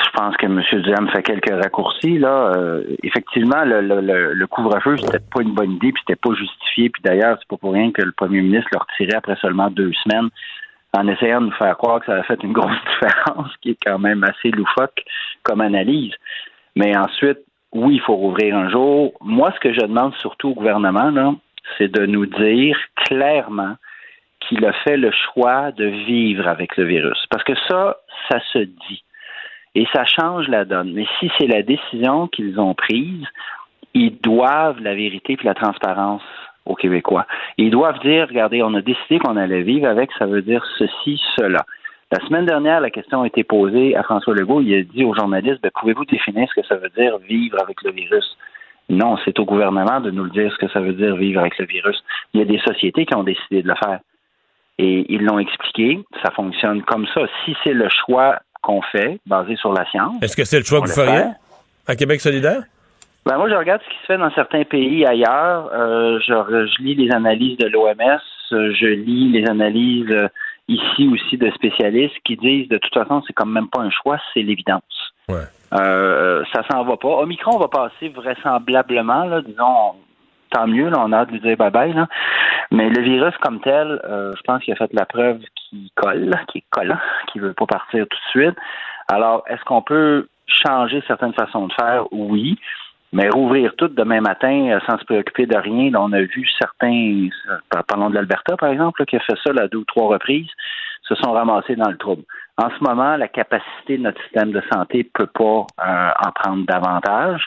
je 0.04 0.10
pense 0.18 0.36
que 0.36 0.46
M. 0.46 0.60
Duhem 0.82 1.08
fait 1.10 1.22
quelques 1.22 1.62
raccourcis. 1.62 2.18
Là, 2.18 2.50
euh, 2.56 2.82
effectivement, 3.04 3.62
le, 3.64 3.80
le, 3.80 4.32
le 4.32 4.46
couvre-feu, 4.48 4.96
c'était 4.96 5.20
pas 5.32 5.42
une 5.42 5.54
bonne 5.54 5.70
idée, 5.70 5.92
puis 5.92 6.02
c'était 6.04 6.18
pas 6.20 6.34
justifié. 6.34 6.90
Puis 6.90 7.02
d'ailleurs, 7.04 7.36
c'est 7.38 7.46
pas 7.46 7.56
pour 7.56 7.72
rien 7.72 7.92
que 7.92 8.02
le 8.02 8.10
premier 8.10 8.40
ministre 8.40 8.68
l'a 8.72 8.80
retiré 8.80 9.16
après 9.16 9.36
seulement 9.36 9.70
deux 9.70 9.92
semaines 10.02 10.28
en 10.96 11.06
essayant 11.08 11.40
de 11.40 11.46
nous 11.46 11.52
faire 11.52 11.76
croire 11.76 12.00
que 12.00 12.06
ça 12.06 12.14
a 12.14 12.22
fait 12.22 12.42
une 12.42 12.52
grosse 12.52 12.70
différence, 13.00 13.50
qui 13.60 13.70
est 13.70 13.78
quand 13.84 13.98
même 13.98 14.24
assez 14.24 14.50
loufoque 14.50 15.04
comme 15.42 15.60
analyse. 15.60 16.14
Mais 16.74 16.96
ensuite, 16.96 17.38
oui, 17.72 17.94
il 17.96 18.00
faut 18.00 18.16
rouvrir 18.16 18.56
un 18.56 18.70
jour. 18.70 19.12
Moi, 19.20 19.52
ce 19.54 19.60
que 19.60 19.72
je 19.72 19.80
demande 19.80 20.14
surtout 20.16 20.50
au 20.50 20.54
gouvernement, 20.54 21.36
c'est 21.76 21.88
de 21.88 22.06
nous 22.06 22.26
dire 22.26 22.78
clairement 23.04 23.76
qu'il 24.40 24.64
a 24.64 24.72
fait 24.72 24.96
le 24.96 25.10
choix 25.10 25.72
de 25.72 25.84
vivre 25.84 26.46
avec 26.46 26.76
le 26.76 26.84
virus. 26.84 27.24
Parce 27.30 27.44
que 27.44 27.54
ça, 27.68 27.96
ça 28.30 28.38
se 28.52 28.58
dit. 28.58 29.02
Et 29.74 29.86
ça 29.92 30.04
change 30.04 30.48
la 30.48 30.64
donne. 30.64 30.92
Mais 30.94 31.06
si 31.18 31.30
c'est 31.38 31.46
la 31.46 31.62
décision 31.62 32.28
qu'ils 32.28 32.58
ont 32.58 32.74
prise, 32.74 33.26
ils 33.92 34.18
doivent 34.20 34.80
la 34.80 34.94
vérité 34.94 35.34
et 35.34 35.44
la 35.44 35.54
transparence 35.54 36.22
aux 36.66 36.74
Québécois. 36.74 37.26
Ils 37.56 37.70
doivent 37.70 37.98
dire, 38.00 38.26
regardez, 38.28 38.62
on 38.62 38.74
a 38.74 38.82
décidé 38.82 39.18
qu'on 39.18 39.36
allait 39.36 39.62
vivre 39.62 39.88
avec, 39.88 40.10
ça 40.18 40.26
veut 40.26 40.42
dire 40.42 40.64
ceci, 40.78 41.20
cela. 41.38 41.64
La 42.12 42.24
semaine 42.26 42.46
dernière, 42.46 42.80
la 42.80 42.90
question 42.90 43.22
a 43.22 43.26
été 43.26 43.42
posée 43.42 43.96
à 43.96 44.02
François 44.02 44.34
Legault. 44.34 44.60
Il 44.60 44.74
a 44.74 44.82
dit 44.82 45.04
aux 45.04 45.14
journalistes, 45.14 45.60
ben, 45.60 45.72
pouvez-vous 45.74 46.04
définir 46.04 46.48
ce 46.48 46.60
que 46.60 46.66
ça 46.66 46.76
veut 46.76 46.90
dire 46.96 47.18
vivre 47.18 47.56
avec 47.60 47.82
le 47.82 47.90
virus? 47.90 48.36
Non, 48.88 49.16
c'est 49.24 49.38
au 49.40 49.44
gouvernement 49.44 50.00
de 50.00 50.12
nous 50.12 50.24
le 50.24 50.30
dire 50.30 50.52
ce 50.52 50.64
que 50.64 50.70
ça 50.70 50.78
veut 50.78 50.92
dire 50.92 51.16
vivre 51.16 51.40
avec 51.40 51.58
le 51.58 51.66
virus. 51.66 52.00
Il 52.32 52.40
y 52.40 52.42
a 52.42 52.46
des 52.46 52.60
sociétés 52.60 53.06
qui 53.06 53.16
ont 53.16 53.24
décidé 53.24 53.62
de 53.62 53.68
le 53.68 53.74
faire. 53.74 53.98
Et 54.78 55.12
ils 55.12 55.24
l'ont 55.24 55.40
expliqué, 55.40 55.98
ça 56.22 56.30
fonctionne 56.30 56.82
comme 56.82 57.06
ça. 57.12 57.22
Si 57.44 57.56
c'est 57.64 57.72
le 57.72 57.88
choix 57.88 58.38
qu'on 58.62 58.82
fait, 58.82 59.18
basé 59.26 59.56
sur 59.56 59.72
la 59.72 59.84
science. 59.90 60.22
Est-ce 60.22 60.36
que 60.36 60.44
c'est 60.44 60.58
le 60.58 60.64
choix 60.64 60.80
que 60.82 60.86
vous 60.86 60.94
feriez 60.94 61.24
à 61.88 61.96
Québec 61.96 62.20
solidaire? 62.20 62.62
Ben 63.26 63.38
moi, 63.38 63.50
je 63.50 63.56
regarde 63.56 63.82
ce 63.82 63.88
qui 63.88 64.00
se 64.02 64.06
fait 64.06 64.18
dans 64.18 64.30
certains 64.30 64.62
pays 64.62 65.04
ailleurs. 65.04 65.68
Euh, 65.74 66.20
je, 66.20 66.32
je, 66.32 66.82
lis 66.82 66.94
les 66.94 67.12
analyses 67.12 67.58
de 67.58 67.66
l'OMS, 67.66 68.20
je 68.50 68.86
lis 68.86 69.32
les 69.32 69.48
analyses 69.50 70.10
euh, 70.12 70.28
ici 70.68 71.08
aussi 71.12 71.36
de 71.36 71.50
spécialistes 71.50 72.16
qui 72.24 72.36
disent 72.36 72.68
de 72.68 72.78
toute 72.78 72.94
façon, 72.94 73.22
c'est 73.26 73.32
quand 73.32 73.46
même 73.46 73.68
pas 73.68 73.80
un 73.80 73.90
choix, 73.90 74.18
c'est 74.32 74.42
l'évidence. 74.42 75.12
Ouais. 75.28 75.42
Euh, 75.74 76.44
ça 76.54 76.62
s'en 76.70 76.84
va 76.84 76.96
pas. 76.96 77.08
Omicron 77.08 77.58
va 77.58 77.66
passer 77.66 78.10
vraisemblablement, 78.10 79.24
là, 79.24 79.42
disons, 79.42 79.96
tant 80.50 80.68
mieux, 80.68 80.88
là, 80.88 80.98
on 81.00 81.10
a 81.10 81.18
hâte 81.18 81.28
de 81.28 81.34
lui 81.34 81.40
dire 81.40 81.56
bye 81.56 81.70
bye. 81.70 81.92
Là. 81.92 82.06
Mais 82.70 82.88
le 82.88 83.02
virus 83.02 83.34
comme 83.40 83.60
tel, 83.60 84.00
euh, 84.04 84.34
je 84.36 84.42
pense 84.42 84.62
qu'il 84.62 84.72
a 84.72 84.76
fait 84.76 84.92
la 84.92 85.04
preuve 85.04 85.40
qu'il 85.56 85.88
colle, 85.96 86.30
qu'il 86.48 86.60
est 86.60 86.70
collant, 86.70 86.98
qu'il 87.32 87.42
veut 87.42 87.54
pas 87.54 87.66
partir 87.66 88.06
tout 88.08 88.16
de 88.16 88.30
suite. 88.30 88.56
Alors, 89.08 89.42
est-ce 89.48 89.64
qu'on 89.64 89.82
peut 89.82 90.28
changer 90.46 91.02
certaines 91.06 91.34
façons 91.34 91.66
de 91.66 91.72
faire? 91.72 92.04
Oui. 92.12 92.58
Mais 93.12 93.28
rouvrir 93.28 93.74
tout 93.76 93.88
demain 93.88 94.20
matin 94.20 94.68
euh, 94.70 94.80
sans 94.86 94.98
se 94.98 95.04
préoccuper 95.04 95.46
de 95.46 95.56
rien, 95.56 95.92
on 95.94 96.12
a 96.12 96.20
vu 96.20 96.46
certains, 96.58 97.28
euh, 97.50 97.82
parlons 97.86 98.10
de 98.10 98.14
l'Alberta 98.14 98.56
par 98.56 98.70
exemple, 98.70 99.04
qui 99.06 99.16
a 99.16 99.20
fait 99.20 99.36
ça 99.44 99.52
là, 99.52 99.68
deux 99.68 99.78
ou 99.78 99.84
trois 99.84 100.08
reprises, 100.08 100.50
se 101.02 101.14
sont 101.14 101.32
ramassés 101.32 101.76
dans 101.76 101.90
le 101.90 101.96
trouble. 101.96 102.24
En 102.58 102.68
ce 102.70 102.82
moment, 102.82 103.16
la 103.16 103.28
capacité 103.28 103.98
de 103.98 104.02
notre 104.02 104.20
système 104.22 104.50
de 104.50 104.62
santé 104.72 104.98
ne 104.98 105.24
peut 105.24 105.30
pas 105.32 105.66
euh, 105.86 106.10
en 106.26 106.32
prendre 106.32 106.66
davantage. 106.66 107.42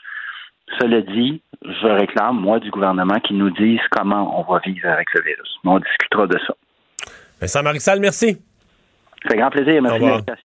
Cela 0.79 1.01
dit, 1.01 1.41
je 1.63 1.87
réclame, 1.87 2.39
moi, 2.39 2.59
du 2.59 2.69
gouvernement 2.69 3.19
qui 3.19 3.33
nous 3.33 3.49
dise 3.49 3.79
comment 3.91 4.39
on 4.39 4.51
va 4.51 4.59
vivre 4.59 4.87
avec 4.87 5.07
le 5.13 5.23
virus. 5.23 5.57
On 5.65 5.79
discutera 5.79 6.27
de 6.27 6.37
ça. 6.45 6.53
Vincent 7.41 7.63
Marissal, 7.63 7.99
merci. 7.99 8.37
Ça 9.23 9.29
fait 9.29 9.37
grand 9.37 9.49
plaisir. 9.49 9.81
Merci 9.81 10.39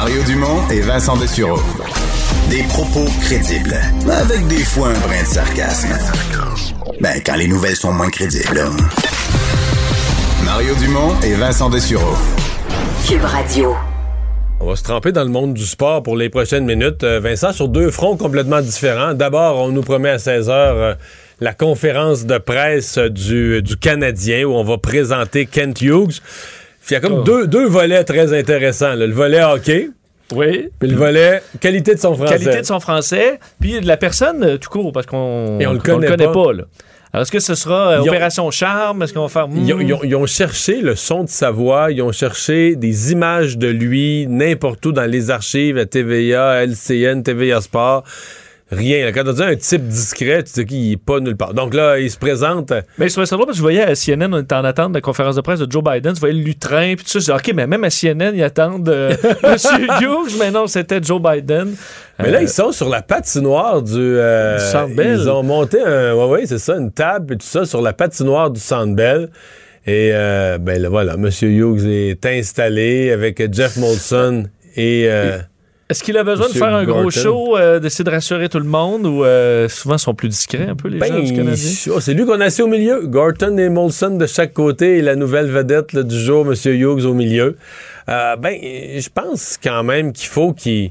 Mario 0.00 0.22
Dumont 0.22 0.68
et 0.70 0.80
Vincent 0.80 1.16
Dessureau. 1.16 1.58
Des 2.48 2.62
propos 2.68 3.04
crédibles, 3.20 3.74
avec 4.08 4.46
des 4.46 4.62
fois 4.62 4.90
un 4.90 5.00
brin 5.00 5.22
de 5.22 5.26
sarcasme. 5.26 5.88
Ben, 7.00 7.20
quand 7.26 7.34
les 7.34 7.48
nouvelles 7.48 7.74
sont 7.74 7.92
moins 7.92 8.08
crédibles. 8.08 8.60
Mario 10.44 10.76
Dumont 10.76 11.20
et 11.24 11.34
Vincent 11.34 11.68
Dessureau. 11.68 12.14
Cube 13.08 13.24
Radio. 13.24 13.74
On 14.60 14.66
va 14.66 14.76
se 14.76 14.84
tremper 14.84 15.10
dans 15.10 15.24
le 15.24 15.30
monde 15.30 15.54
du 15.54 15.66
sport 15.66 16.04
pour 16.04 16.16
les 16.16 16.28
prochaines 16.28 16.64
minutes. 16.64 17.02
Euh, 17.02 17.18
Vincent, 17.18 17.52
sur 17.52 17.66
deux 17.66 17.90
fronts 17.90 18.16
complètement 18.16 18.60
différents. 18.60 19.14
D'abord, 19.14 19.58
on 19.58 19.70
nous 19.70 19.82
promet 19.82 20.10
à 20.10 20.20
16 20.20 20.48
heures 20.48 20.76
euh, 20.76 20.94
la 21.40 21.54
conférence 21.54 22.24
de 22.24 22.38
presse 22.38 22.98
du, 22.98 23.62
du 23.62 23.76
Canadien 23.76 24.44
où 24.44 24.52
on 24.52 24.62
va 24.62 24.78
présenter 24.78 25.46
Kent 25.46 25.82
Hughes. 25.82 26.20
Il 26.90 26.94
y 26.94 26.96
a 26.96 27.00
comme 27.00 27.18
oh. 27.20 27.22
deux, 27.22 27.46
deux, 27.46 27.66
volets 27.66 28.04
très 28.04 28.32
intéressants. 28.38 28.94
Le 28.94 29.10
volet 29.10 29.42
hockey. 29.42 29.90
Oui. 30.32 30.68
Puis 30.78 30.88
le 30.88 30.96
volet 30.96 31.42
qualité 31.60 31.94
de 31.94 32.00
son 32.00 32.14
français. 32.14 32.38
Qualité 32.38 32.60
de 32.60 32.66
son 32.66 32.80
français. 32.80 33.40
Puis 33.60 33.80
de 33.80 33.86
la 33.86 33.96
personne, 33.96 34.44
euh, 34.44 34.56
tout 34.58 34.70
court, 34.70 34.92
parce 34.92 35.06
qu'on 35.06 35.58
ne 35.58 35.72
le 35.72 35.78
connaît, 35.78 36.08
pas. 36.16 36.52
Alors, 37.12 37.22
est-ce 37.22 37.32
que 37.32 37.40
ce 37.40 37.54
sera 37.54 37.92
euh, 37.92 38.00
Opération 38.00 38.50
Charme? 38.50 39.02
Est-ce 39.02 39.14
qu'on 39.14 39.22
va 39.22 39.28
faire... 39.28 39.48
Ils 39.54 39.72
ont, 39.72 40.02
ils, 40.02 40.14
ont, 40.14 40.26
cherché 40.26 40.82
le 40.82 40.94
son 40.94 41.24
de 41.24 41.28
sa 41.28 41.50
voix, 41.50 41.90
ils 41.90 42.02
ont 42.02 42.12
cherché 42.12 42.76
des 42.76 43.12
images 43.12 43.56
de 43.56 43.68
lui 43.68 44.26
n'importe 44.28 44.84
où 44.84 44.92
dans 44.92 45.10
les 45.10 45.30
archives 45.30 45.78
à 45.78 45.86
TVA, 45.86 46.66
LCN, 46.66 47.22
TVA 47.22 47.62
Sport. 47.62 48.04
Rien. 48.70 49.10
Quand 49.12 49.22
on 49.26 49.32
dit 49.32 49.42
un 49.42 49.56
type 49.56 49.88
discret, 49.88 50.42
tu 50.42 50.50
sais 50.52 50.64
qu'il 50.66 50.90
n'est 50.90 50.96
pas 50.98 51.20
nulle 51.20 51.36
part. 51.36 51.54
Donc 51.54 51.72
là, 51.72 51.98
il 51.98 52.10
se 52.10 52.18
présente. 52.18 52.70
Mais 52.98 53.08
je 53.08 53.24
ça 53.24 53.36
drôle 53.36 53.46
parce 53.46 53.52
que 53.52 53.56
je 53.56 53.62
voyais 53.62 53.82
à 53.82 53.94
CNN, 53.94 54.32
on 54.34 54.42
était 54.42 54.54
en 54.54 54.64
attente 54.64 54.92
de 54.92 54.98
la 54.98 55.00
conférence 55.00 55.36
de 55.36 55.40
presse 55.40 55.60
de 55.60 55.70
Joe 55.70 55.82
Biden. 55.82 56.14
Je 56.14 56.20
voyais 56.20 56.34
le 56.34 56.42
lutrin, 56.42 56.94
puis 56.94 57.04
tout 57.04 57.18
ça. 57.18 57.32
Je 57.32 57.32
OK, 57.32 57.50
mais 57.54 57.66
même 57.66 57.82
à 57.84 57.88
CNN, 57.88 58.32
ils 58.34 58.42
attendent 58.42 58.88
euh, 58.90 59.14
M. 59.42 59.56
Hughes. 60.02 60.36
Mais 60.38 60.50
non, 60.50 60.66
c'était 60.66 61.02
Joe 61.02 61.20
Biden. 61.20 61.74
Mais 62.18 62.30
là, 62.30 62.42
ils 62.42 62.48
sont 62.48 62.72
sur 62.72 62.90
la 62.90 63.00
patinoire 63.00 63.80
du, 63.80 63.96
euh, 63.96 64.58
Sandbell. 64.58 65.18
Ils 65.18 65.30
ont 65.30 65.42
monté 65.42 65.80
un, 65.80 66.14
ouais, 66.14 66.26
ouais, 66.26 66.46
c'est 66.46 66.58
ça, 66.58 66.76
une 66.76 66.92
table 66.92 67.34
et 67.34 67.36
tout 67.38 67.46
ça 67.46 67.64
sur 67.64 67.80
la 67.80 67.94
patinoire 67.94 68.50
du 68.50 68.60
Sandbell. 68.60 69.30
Et 69.86 70.10
euh, 70.12 70.58
ben 70.58 70.82
là, 70.82 70.90
voilà, 70.90 71.14
M. 71.14 71.30
Hughes 71.40 71.86
est 71.86 72.26
installé 72.26 73.12
avec 73.12 73.42
Jeff 73.54 73.78
Molson 73.78 74.44
et. 74.76 75.08
Est-ce 75.90 76.04
qu'il 76.04 76.18
a 76.18 76.24
besoin 76.24 76.48
de 76.48 76.52
faire 76.52 76.74
un 76.74 76.84
gros 76.84 77.10
show, 77.10 77.56
euh, 77.56 77.80
d'essayer 77.80 78.04
de 78.04 78.10
rassurer 78.10 78.50
tout 78.50 78.58
le 78.58 78.66
monde 78.66 79.06
ou 79.06 79.24
euh, 79.24 79.70
souvent 79.70 79.96
sont 79.96 80.14
plus 80.14 80.28
discrets 80.28 80.66
un 80.68 80.76
peu 80.76 80.88
les 80.88 80.98
ben, 80.98 81.06
gens 81.06 81.20
du 81.20 81.32
Canadien? 81.32 81.70
Oh, 81.94 82.00
c'est 82.00 82.12
lui 82.12 82.26
qu'on 82.26 82.40
a 82.42 82.44
assis 82.44 82.60
au 82.60 82.66
milieu. 82.66 83.06
Gorton 83.06 83.56
et 83.56 83.70
Molson 83.70 84.10
de 84.10 84.26
chaque 84.26 84.52
côté 84.52 84.98
et 84.98 85.02
la 85.02 85.16
nouvelle 85.16 85.50
vedette 85.50 85.96
du 85.96 86.18
jour, 86.18 86.46
M. 86.46 86.54
Hughes 86.74 87.06
au 87.06 87.14
milieu. 87.14 87.56
Euh, 88.10 88.36
ben, 88.36 88.58
je 88.60 89.08
pense 89.08 89.58
quand 89.62 89.82
même 89.82 90.12
qu'il 90.12 90.28
faut 90.28 90.52
qu'il 90.52 90.90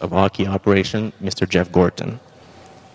of 0.00 0.12
Hockey 0.12 0.46
Operation, 0.46 1.12
Mr. 1.20 1.46
Jeff 1.48 1.70
Gorton. 1.70 2.18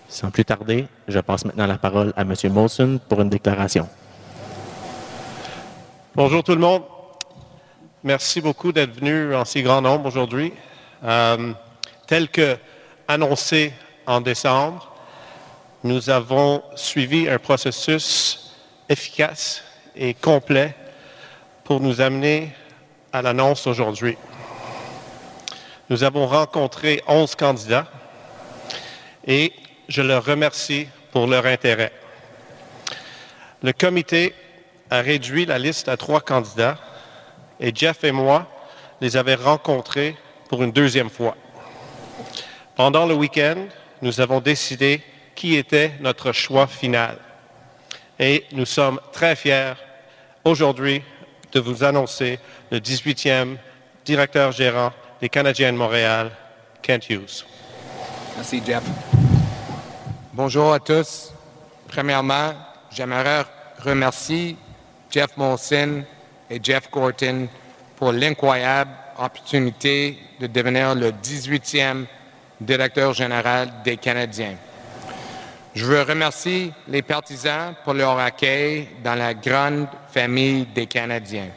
Sans 0.08 0.30
plus 0.30 0.44
tarder, 0.44 0.86
je 1.08 1.18
passe 1.20 1.44
maintenant 1.44 1.66
la 1.66 1.78
parole 1.78 2.12
à 2.16 2.22
M. 2.22 2.34
Molson 2.50 3.00
pour 3.08 3.20
une 3.20 3.28
déclaration. 3.28 3.88
Bonjour 6.14 6.44
tout 6.44 6.54
le 6.54 6.60
monde. 6.60 6.82
Merci 8.04 8.40
beaucoup 8.40 8.70
d'être 8.70 8.94
venu 8.94 9.34
en 9.34 9.44
si 9.44 9.62
grand 9.62 9.80
nombre 9.80 10.06
aujourd'hui. 10.06 10.52
Euh, 11.02 11.52
tel 12.06 12.28
que 12.28 12.56
annoncé 13.08 13.72
en 14.06 14.20
décembre, 14.20 14.92
nous 15.82 16.10
avons 16.10 16.62
suivi 16.76 17.28
un 17.28 17.38
processus 17.38 18.52
efficace 18.88 19.62
et 19.96 20.14
complet 20.14 20.74
pour 21.64 21.80
nous 21.80 22.00
amener 22.00 22.52
à 23.12 23.22
l'annonce 23.22 23.66
aujourd'hui. 23.66 24.16
Nous 25.90 26.02
avons 26.02 26.26
rencontré 26.26 27.02
11 27.06 27.34
candidats 27.34 27.86
et 29.26 29.52
je 29.88 30.00
leur 30.00 30.24
remercie 30.24 30.88
pour 31.12 31.26
leur 31.26 31.44
intérêt. 31.44 31.92
Le 33.62 33.72
comité 33.72 34.34
a 34.90 35.02
réduit 35.02 35.44
la 35.44 35.58
liste 35.58 35.88
à 35.88 35.98
trois 35.98 36.22
candidats 36.22 36.78
et 37.60 37.70
Jeff 37.74 38.02
et 38.04 38.12
moi 38.12 38.50
les 39.02 39.18
avons 39.18 39.36
rencontrés 39.36 40.16
pour 40.48 40.62
une 40.62 40.72
deuxième 40.72 41.10
fois. 41.10 41.36
Pendant 42.76 43.04
le 43.04 43.14
week-end, 43.14 43.66
nous 44.00 44.20
avons 44.20 44.40
décidé 44.40 45.02
qui 45.34 45.54
était 45.54 45.92
notre 46.00 46.32
choix 46.32 46.66
final. 46.66 47.18
Et 48.18 48.44
nous 48.52 48.66
sommes 48.66 49.00
très 49.12 49.36
fiers 49.36 49.74
aujourd'hui 50.44 51.02
de 51.52 51.60
vous 51.60 51.84
annoncer 51.84 52.38
le 52.70 52.78
18e 52.78 53.56
directeur 54.04 54.52
gérant 54.52 54.92
des 55.24 55.30
Canadiens 55.30 55.72
de 55.72 55.78
Montréal, 55.78 56.30
Kent 56.82 57.08
Hughes. 57.08 57.46
Merci, 58.36 58.60
Jeff. 58.66 58.82
Bonjour 60.34 60.74
à 60.74 60.78
tous. 60.78 61.32
Premièrement, 61.88 62.52
j'aimerais 62.90 63.46
remercier 63.82 64.54
Jeff 65.10 65.34
Molson 65.38 66.04
et 66.50 66.60
Jeff 66.62 66.90
Gorton 66.90 67.48
pour 67.96 68.12
l'incroyable 68.12 68.90
opportunité 69.18 70.18
de 70.40 70.46
devenir 70.46 70.94
le 70.94 71.10
18e 71.10 72.04
directeur 72.60 73.14
général 73.14 73.72
des 73.82 73.96
Canadiens. 73.96 74.56
Je 75.74 75.86
veux 75.86 76.02
remercier 76.02 76.70
les 76.86 77.00
partisans 77.00 77.74
pour 77.82 77.94
leur 77.94 78.18
accueil 78.18 78.88
dans 79.02 79.14
la 79.14 79.32
grande 79.32 79.86
famille 80.12 80.66
des 80.74 80.84
Canadiens. 80.84 81.48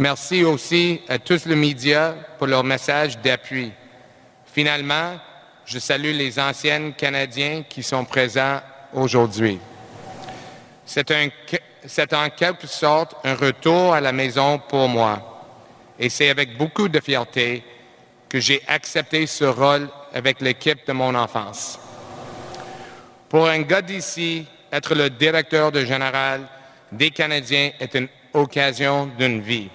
Merci 0.00 0.44
aussi 0.44 1.00
à 1.08 1.18
tous 1.18 1.44
les 1.44 1.56
médias 1.56 2.12
pour 2.38 2.46
leur 2.46 2.62
message 2.62 3.18
d'appui. 3.18 3.72
Finalement, 4.46 5.18
je 5.64 5.80
salue 5.80 6.12
les 6.12 6.38
anciens 6.38 6.92
Canadiens 6.92 7.64
qui 7.68 7.82
sont 7.82 8.04
présents 8.04 8.60
aujourd'hui. 8.92 9.58
C'est 10.86 11.10
en 11.10 12.30
quelque 12.30 12.68
sorte 12.68 13.16
un 13.24 13.34
retour 13.34 13.92
à 13.92 14.00
la 14.00 14.12
maison 14.12 14.60
pour 14.60 14.88
moi. 14.88 15.44
Et 15.98 16.08
c'est 16.08 16.30
avec 16.30 16.56
beaucoup 16.56 16.88
de 16.88 17.00
fierté 17.00 17.64
que 18.28 18.38
j'ai 18.38 18.62
accepté 18.68 19.26
ce 19.26 19.46
rôle 19.46 19.88
avec 20.14 20.40
l'équipe 20.40 20.86
de 20.86 20.92
mon 20.92 21.12
enfance. 21.16 21.76
Pour 23.28 23.48
un 23.48 23.62
gars 23.62 23.82
d'ici, 23.82 24.46
être 24.70 24.94
le 24.94 25.10
directeur 25.10 25.72
de 25.72 25.84
général 25.84 26.42
des 26.92 27.10
Canadiens 27.10 27.72
est 27.80 27.94
une 27.96 28.08
occasion 28.32 29.10
d'une 29.18 29.40
vie. 29.40 29.68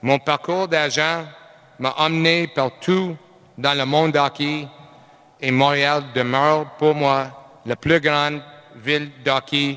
Mon 0.00 0.20
parcours 0.20 0.68
d'agent 0.68 1.24
m'a 1.80 1.92
emmené 1.98 2.46
partout 2.46 3.16
dans 3.56 3.76
le 3.76 3.84
monde 3.84 4.12
d'hockey 4.12 4.68
et 5.40 5.50
Montréal 5.50 6.04
demeure 6.14 6.70
pour 6.78 6.94
moi 6.94 7.60
la 7.66 7.74
plus 7.74 8.00
grande 8.00 8.40
ville 8.76 9.10
d'hockey. 9.24 9.76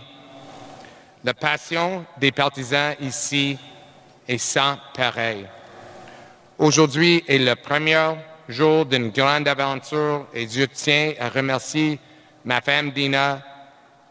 La 1.24 1.34
passion 1.34 2.06
des 2.20 2.32
partisans 2.32 2.96
ici 3.00 3.58
est 4.28 4.38
sans 4.38 4.78
pareil. 4.96 5.48
Aujourd'hui 6.60 7.24
est 7.28 7.40
le 7.40 7.56
premier 7.56 8.14
jour 8.48 8.86
d'une 8.86 9.10
grande 9.10 9.48
aventure 9.48 10.28
et 10.36 10.48
je 10.48 10.66
tiens 10.66 11.14
à 11.20 11.30
remercier 11.30 12.00
ma 12.46 12.62
femme 12.62 12.92
Dina, 12.92 13.42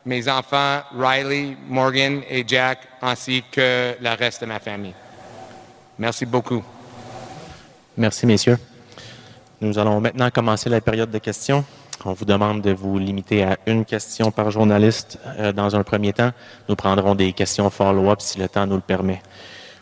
mes 0.05 0.29
enfants 0.29 0.83
Riley, 0.99 1.57
Morgan 1.69 2.23
et 2.29 2.43
Jack, 2.45 2.81
ainsi 3.01 3.45
que 3.53 3.95
le 4.01 4.17
reste 4.19 4.41
de 4.41 4.47
ma 4.47 4.59
famille. 4.59 4.95
Merci 6.01 6.25
beaucoup. 6.25 6.65
Merci, 7.99 8.25
messieurs. 8.25 8.57
Nous 9.61 9.79
allons 9.79 10.01
maintenant 10.01 10.31
commencer 10.31 10.71
la 10.71 10.81
période 10.81 11.11
de 11.11 11.19
questions. 11.19 11.63
On 12.07 12.15
vous 12.15 12.25
demande 12.25 12.63
de 12.63 12.73
vous 12.73 12.99
limiter 12.99 13.43
à 13.43 13.59
une 13.67 13.85
question 13.85 14.31
par 14.31 14.51
journaliste 14.51 15.19
euh, 15.39 15.53
dans 15.53 15.77
un 15.77 15.83
premier 15.83 16.15
temps. 16.15 16.31
Nous 16.71 16.75
prendrons 16.75 17.15
des 17.15 17.35
questions 17.35 17.69
follow-up 17.69 18.23
si 18.23 18.39
le 18.39 18.49
temps 18.49 18.67
nous 18.67 18.77
le 18.77 18.81
permet. 18.81 19.21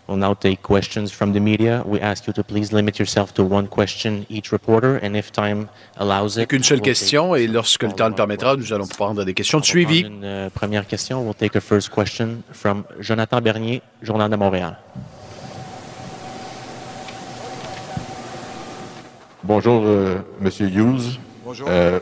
We'll 0.08 0.18
now 0.18 0.34
take 0.34 0.60
questions 0.60 1.06
from 1.12 1.32
the 1.32 1.40
media. 1.40 1.84
We 1.86 2.02
ask 2.02 2.26
you 2.26 2.32
to 2.32 2.42
please 2.42 2.72
limit 2.72 2.98
yourself 2.98 3.32
to 3.34 3.44
one 3.44 3.68
question 3.68 4.24
each 4.28 4.50
reporter, 4.50 4.98
and 5.04 5.14
if 5.14 5.30
time 5.30 5.68
allows 5.98 6.36
it, 6.36 6.48
Qu'une 6.48 6.64
seule 6.64 6.78
we'll 6.78 6.84
take 6.84 6.94
question 6.94 7.36
et 7.36 7.46
lorsque 7.46 7.84
le 7.84 7.92
temps 7.92 8.08
le 8.08 8.16
permettra, 8.16 8.56
nous 8.56 8.72
allons 8.72 8.88
prendre 8.88 9.24
des 9.24 9.34
questions 9.34 9.60
de 9.60 9.64
suivi. 9.64 10.00
Une 10.00 10.24
euh, 10.24 10.50
première 10.50 10.88
question. 10.88 11.22
We'll 11.22 11.34
take 11.34 11.56
a 11.56 11.60
first 11.60 11.90
question 11.90 12.42
from 12.50 12.82
Jonathan 12.98 13.40
Bernier, 13.40 13.82
Journal 14.02 14.28
de 14.28 14.36
Montréal. 14.36 14.78
Bonjour, 19.48 19.82
euh, 19.86 20.18
Monsieur 20.42 20.66
Hughes. 20.66 21.18
Bonjour. 21.42 21.66
Euh, 21.70 22.00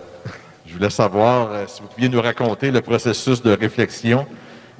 je 0.67 0.75
voulais 0.75 0.91
savoir 0.91 1.49
euh, 1.53 1.65
si 1.69 1.81
vous 1.81 1.87
pouviez 1.87 2.09
nous 2.09 2.21
raconter 2.21 2.73
le 2.73 2.81
processus 2.81 3.41
de 3.41 3.53
réflexion 3.53 4.27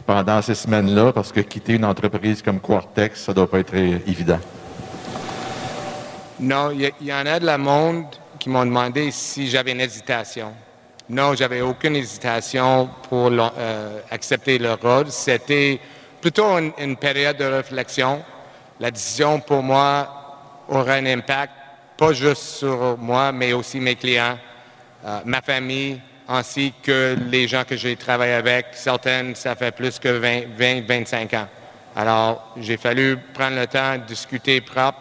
pendant 0.05 0.43
ces 0.43 0.57
semaines-là, 0.57 1.13
parce 1.13 1.31
que 1.31 1.39
quitter 1.39 1.75
une 1.75 1.85
entreprise 1.85 2.43
comme 2.43 2.59
Quartex, 2.59 3.23
ça 3.23 3.33
doit 3.33 3.49
pas 3.49 3.61
être 3.61 3.77
euh, 3.77 4.01
évident. 4.09 4.41
Non, 6.41 6.73
il 6.73 6.91
y, 7.07 7.13
en 7.13 7.25
a 7.27 7.39
de 7.39 7.47
la 7.47 7.57
monde 7.57 8.07
qui 8.41 8.49
m'ont 8.49 8.67
demandé 8.67 9.13
si 9.13 9.49
j'avais 9.49 9.71
une 9.71 9.81
hésitation. 9.81 10.53
Non, 11.09 11.37
j'avais 11.37 11.61
aucune 11.61 11.95
hésitation 11.95 12.91
pour 13.09 13.31
euh, 13.31 14.01
accepter 14.11 14.59
le 14.59 14.73
rôle. 14.73 15.07
C'était 15.11 15.79
plutôt 16.21 16.59
une, 16.59 16.73
une 16.79 16.97
période 16.97 17.37
de 17.37 17.45
réflexion. 17.45 18.25
La 18.81 18.91
décision 18.91 19.39
pour 19.39 19.63
moi 19.63 20.09
aura 20.69 20.95
un 20.95 21.07
impact, 21.07 21.53
pas 21.97 22.13
juste 22.13 22.43
sur 22.43 22.97
moi, 22.99 23.33
mais 23.33 23.53
aussi 23.53 23.81
mes 23.81 23.97
clients, 23.97 24.39
euh, 25.05 25.21
ma 25.25 25.41
famille, 25.41 26.01
ainsi 26.29 26.73
que 26.83 27.17
les 27.31 27.49
gens 27.49 27.65
que 27.65 27.77
j'ai 27.77 27.97
travaillé 27.97 28.35
avec. 28.35 28.67
Certaines, 28.73 29.35
ça 29.35 29.55
fait 29.55 29.71
plus 29.71 29.99
que 29.99 30.09
20, 30.09 30.57
20 30.57 30.87
25 30.87 31.35
ans. 31.35 31.49
Alors, 31.95 32.53
j'ai 32.59 32.77
fallu 32.77 33.17
prendre 33.33 33.57
le 33.57 33.67
temps 33.67 33.97
de 33.97 34.05
discuter 34.05 34.61
propre, 34.61 34.99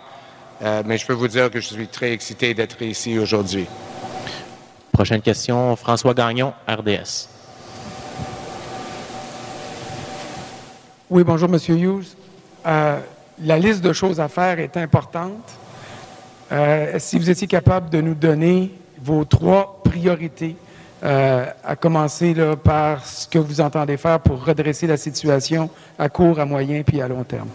euh, 0.62 0.84
mais 0.86 0.98
je 0.98 1.06
peux 1.06 1.14
vous 1.14 1.28
dire 1.28 1.52
que 1.52 1.60
je 1.60 1.68
suis 1.68 1.88
très 1.88 2.12
excité 2.12 2.54
d'être 2.54 2.82
ici 2.82 3.20
aujourd'hui. 3.20 3.68
Prochaine 4.94 5.22
question, 5.22 5.76
François 5.76 6.14
Gagnon, 6.14 6.54
RDS. 6.68 7.28
Oui, 11.10 11.24
bonjour, 11.24 11.50
Monsieur 11.50 11.76
Hughes. 11.76 12.16
Euh, 12.66 13.00
la 13.44 13.60
liste 13.60 13.82
de 13.82 13.92
choses 13.92 14.22
à 14.22 14.30
faire 14.30 14.60
est 14.60 14.78
importante. 14.78 15.52
Euh, 16.52 16.96
si 17.00 17.18
vous 17.18 17.30
étiez 17.30 17.48
capable 17.48 17.90
de 17.90 18.02
nous 18.02 18.14
donner 18.14 18.72
vos 19.02 19.26
trois 19.26 19.82
priorités, 19.84 20.56
euh, 21.04 21.46
à 21.64 21.76
commencer 21.76 22.34
par 22.64 23.06
ce 23.06 23.28
que 23.28 23.38
vous 23.38 23.62
entendez 23.62 23.98
faire 23.98 24.20
pour 24.20 24.44
redresser 24.44 24.88
la 24.88 24.98
situation 24.98 25.70
à 26.00 26.10
court, 26.10 26.40
à 26.40 26.46
moyen 26.46 26.82
puis 26.84 27.02
à 27.02 27.08
long 27.08 27.24
terme. 27.24 27.50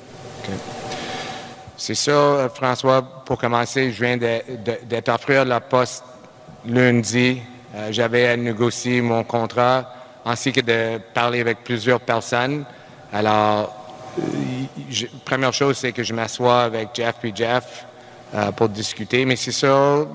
C'est 1.76 1.94
ça, 1.94 2.10
euh, 2.12 2.48
François. 2.50 3.02
Pour 3.24 3.38
commencer, 3.38 3.90
je 3.92 4.04
viens 4.04 4.16
d'être 4.16 5.08
offert 5.08 5.44
la 5.44 5.60
poste 5.60 6.04
lundi. 6.66 7.40
J'avais 7.90 8.28
à 8.28 8.36
négocier 8.36 9.00
mon 9.00 9.22
contrat 9.24 9.94
ainsi 10.26 10.52
que 10.52 10.60
de 10.60 10.98
parler 11.14 11.40
avec 11.40 11.64
plusieurs 11.64 12.00
personnes. 12.00 12.64
Alors, 13.12 13.72
je- 14.90 15.06
première 15.24 15.52
chose, 15.52 15.78
c'est 15.78 15.92
que 15.92 16.02
je 16.02 16.12
m'assois 16.12 16.62
avec 16.64 16.88
Jeff 16.94 17.14
puis 17.20 17.32
Jeff 17.34 17.86
pour 18.56 18.68
discuter. 18.68 19.24
Mais 19.24 19.36
c'est 19.36 19.52
ça, 19.52 20.06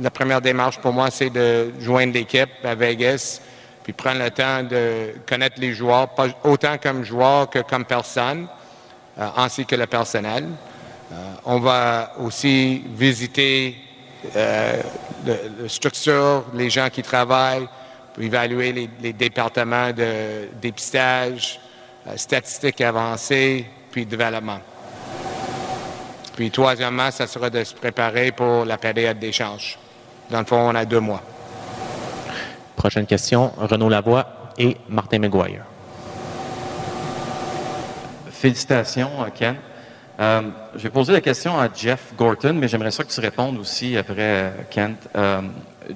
la 0.00 0.10
première 0.10 0.40
démarche 0.40 0.78
pour 0.78 0.92
moi, 0.92 1.10
c'est 1.10 1.30
de 1.30 1.72
joindre 1.80 2.14
l'équipe 2.14 2.50
à 2.64 2.74
Vegas 2.74 3.40
puis 3.82 3.92
prendre 3.92 4.22
le 4.22 4.30
temps 4.30 4.62
de 4.62 5.14
connaître 5.26 5.56
les 5.58 5.72
joueurs, 5.72 6.08
pas 6.10 6.28
autant 6.44 6.76
comme 6.78 7.04
joueurs 7.04 7.48
que 7.48 7.60
comme 7.60 7.84
personne, 7.84 8.46
euh, 9.18 9.26
ainsi 9.36 9.64
que 9.64 9.74
le 9.74 9.86
personnel. 9.86 10.46
Euh, 11.12 11.16
on 11.44 11.58
va 11.58 12.12
aussi 12.20 12.84
visiter 12.94 13.76
euh, 14.36 14.82
la 15.26 15.68
structure, 15.68 16.44
les 16.54 16.70
gens 16.70 16.88
qui 16.90 17.02
travaillent, 17.02 17.68
évaluer 18.20 18.72
les, 18.72 18.90
les 19.00 19.12
départements 19.12 19.92
de 19.92 20.48
dépistage, 20.60 21.58
euh, 22.06 22.16
statistiques 22.16 22.80
avancées, 22.82 23.64
puis 23.90 24.04
développement. 24.04 24.60
Puis 26.36 26.50
troisièmement, 26.50 27.10
ça 27.10 27.26
sera 27.26 27.50
de 27.50 27.62
se 27.64 27.74
préparer 27.74 28.32
pour 28.32 28.64
la 28.64 28.78
période 28.78 29.18
d'échange. 29.18 29.78
Dans 30.30 30.40
le 30.40 30.46
fond, 30.46 30.70
on 30.70 30.74
a 30.74 30.84
deux 30.84 31.00
mois. 31.00 31.22
Prochaine 32.76 33.06
question, 33.06 33.52
Renaud 33.58 33.88
Lavoie 33.88 34.52
et 34.56 34.76
Martin 34.88 35.18
McGuire. 35.18 35.64
Félicitations, 38.30 39.10
euh, 39.22 39.28
Ken. 39.34 39.56
Euh, 40.18 40.42
je 40.76 40.82
vais 40.82 40.90
poser 40.90 41.12
la 41.12 41.20
question 41.20 41.58
à 41.58 41.68
Jeff 41.74 42.14
Gorton, 42.16 42.54
mais 42.54 42.68
j'aimerais 42.68 42.90
ça 42.90 43.04
que 43.04 43.10
tu 43.10 43.20
répondes 43.20 43.58
aussi 43.58 43.96
après 43.96 44.14
euh, 44.18 44.50
Kent. 44.70 45.08
Euh, 45.16 45.42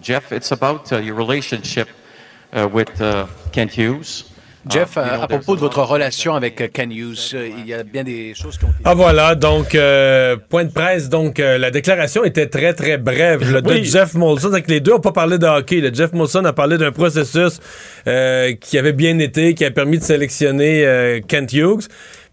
Jeff, 0.02 0.32
it's 0.32 0.50
about 0.52 0.90
uh, 0.92 1.00
your 1.00 1.16
relationship 1.16 1.88
uh, 2.52 2.66
with 2.66 3.00
uh, 3.00 3.26
Kent 3.52 3.76
Hughes. 3.76 4.33
Jeff, 4.70 4.94
know, 4.94 5.02
à 5.02 5.28
propos 5.28 5.54
de 5.56 5.60
votre 5.60 5.82
relation 5.82 6.34
avec 6.34 6.60
euh, 6.60 6.68
Ken 6.72 6.90
Hughes, 6.90 7.32
euh, 7.34 7.48
il 7.58 7.66
y 7.66 7.74
a 7.74 7.82
bien 7.82 8.02
des 8.04 8.34
choses 8.34 8.56
qui 8.58 8.64
ont 8.64 8.68
été... 8.68 8.78
Ah 8.84 8.94
voilà, 8.94 9.34
donc 9.34 9.74
euh, 9.74 10.36
point 10.48 10.64
de 10.64 10.70
presse, 10.72 11.08
donc 11.08 11.38
euh, 11.40 11.58
la 11.58 11.70
déclaration 11.70 12.24
était 12.24 12.46
très 12.46 12.72
très 12.74 12.96
brève 12.98 13.50
là, 13.52 13.60
de 13.60 13.68
Oui. 13.70 13.84
Jeff 13.84 14.14
Molson, 14.14 14.50
donc 14.50 14.64
les 14.68 14.80
deux 14.80 14.92
n'ont 14.92 15.00
pas 15.00 15.12
parlé 15.12 15.38
de 15.38 15.46
hockey. 15.46 15.80
là. 15.80 15.90
Jeff 15.92 16.12
Molson 16.12 16.44
a 16.44 16.52
parlé 16.52 16.78
d'un 16.78 16.92
processus 16.92 17.60
euh, 18.06 18.54
qui 18.60 18.78
avait 18.78 18.92
bien 18.92 19.18
été, 19.18 19.54
qui 19.54 19.64
a 19.64 19.70
permis 19.70 19.98
de 19.98 20.04
sélectionner 20.04 20.84
euh, 20.86 21.20
Kent 21.26 21.52
Hughes. 21.52 21.88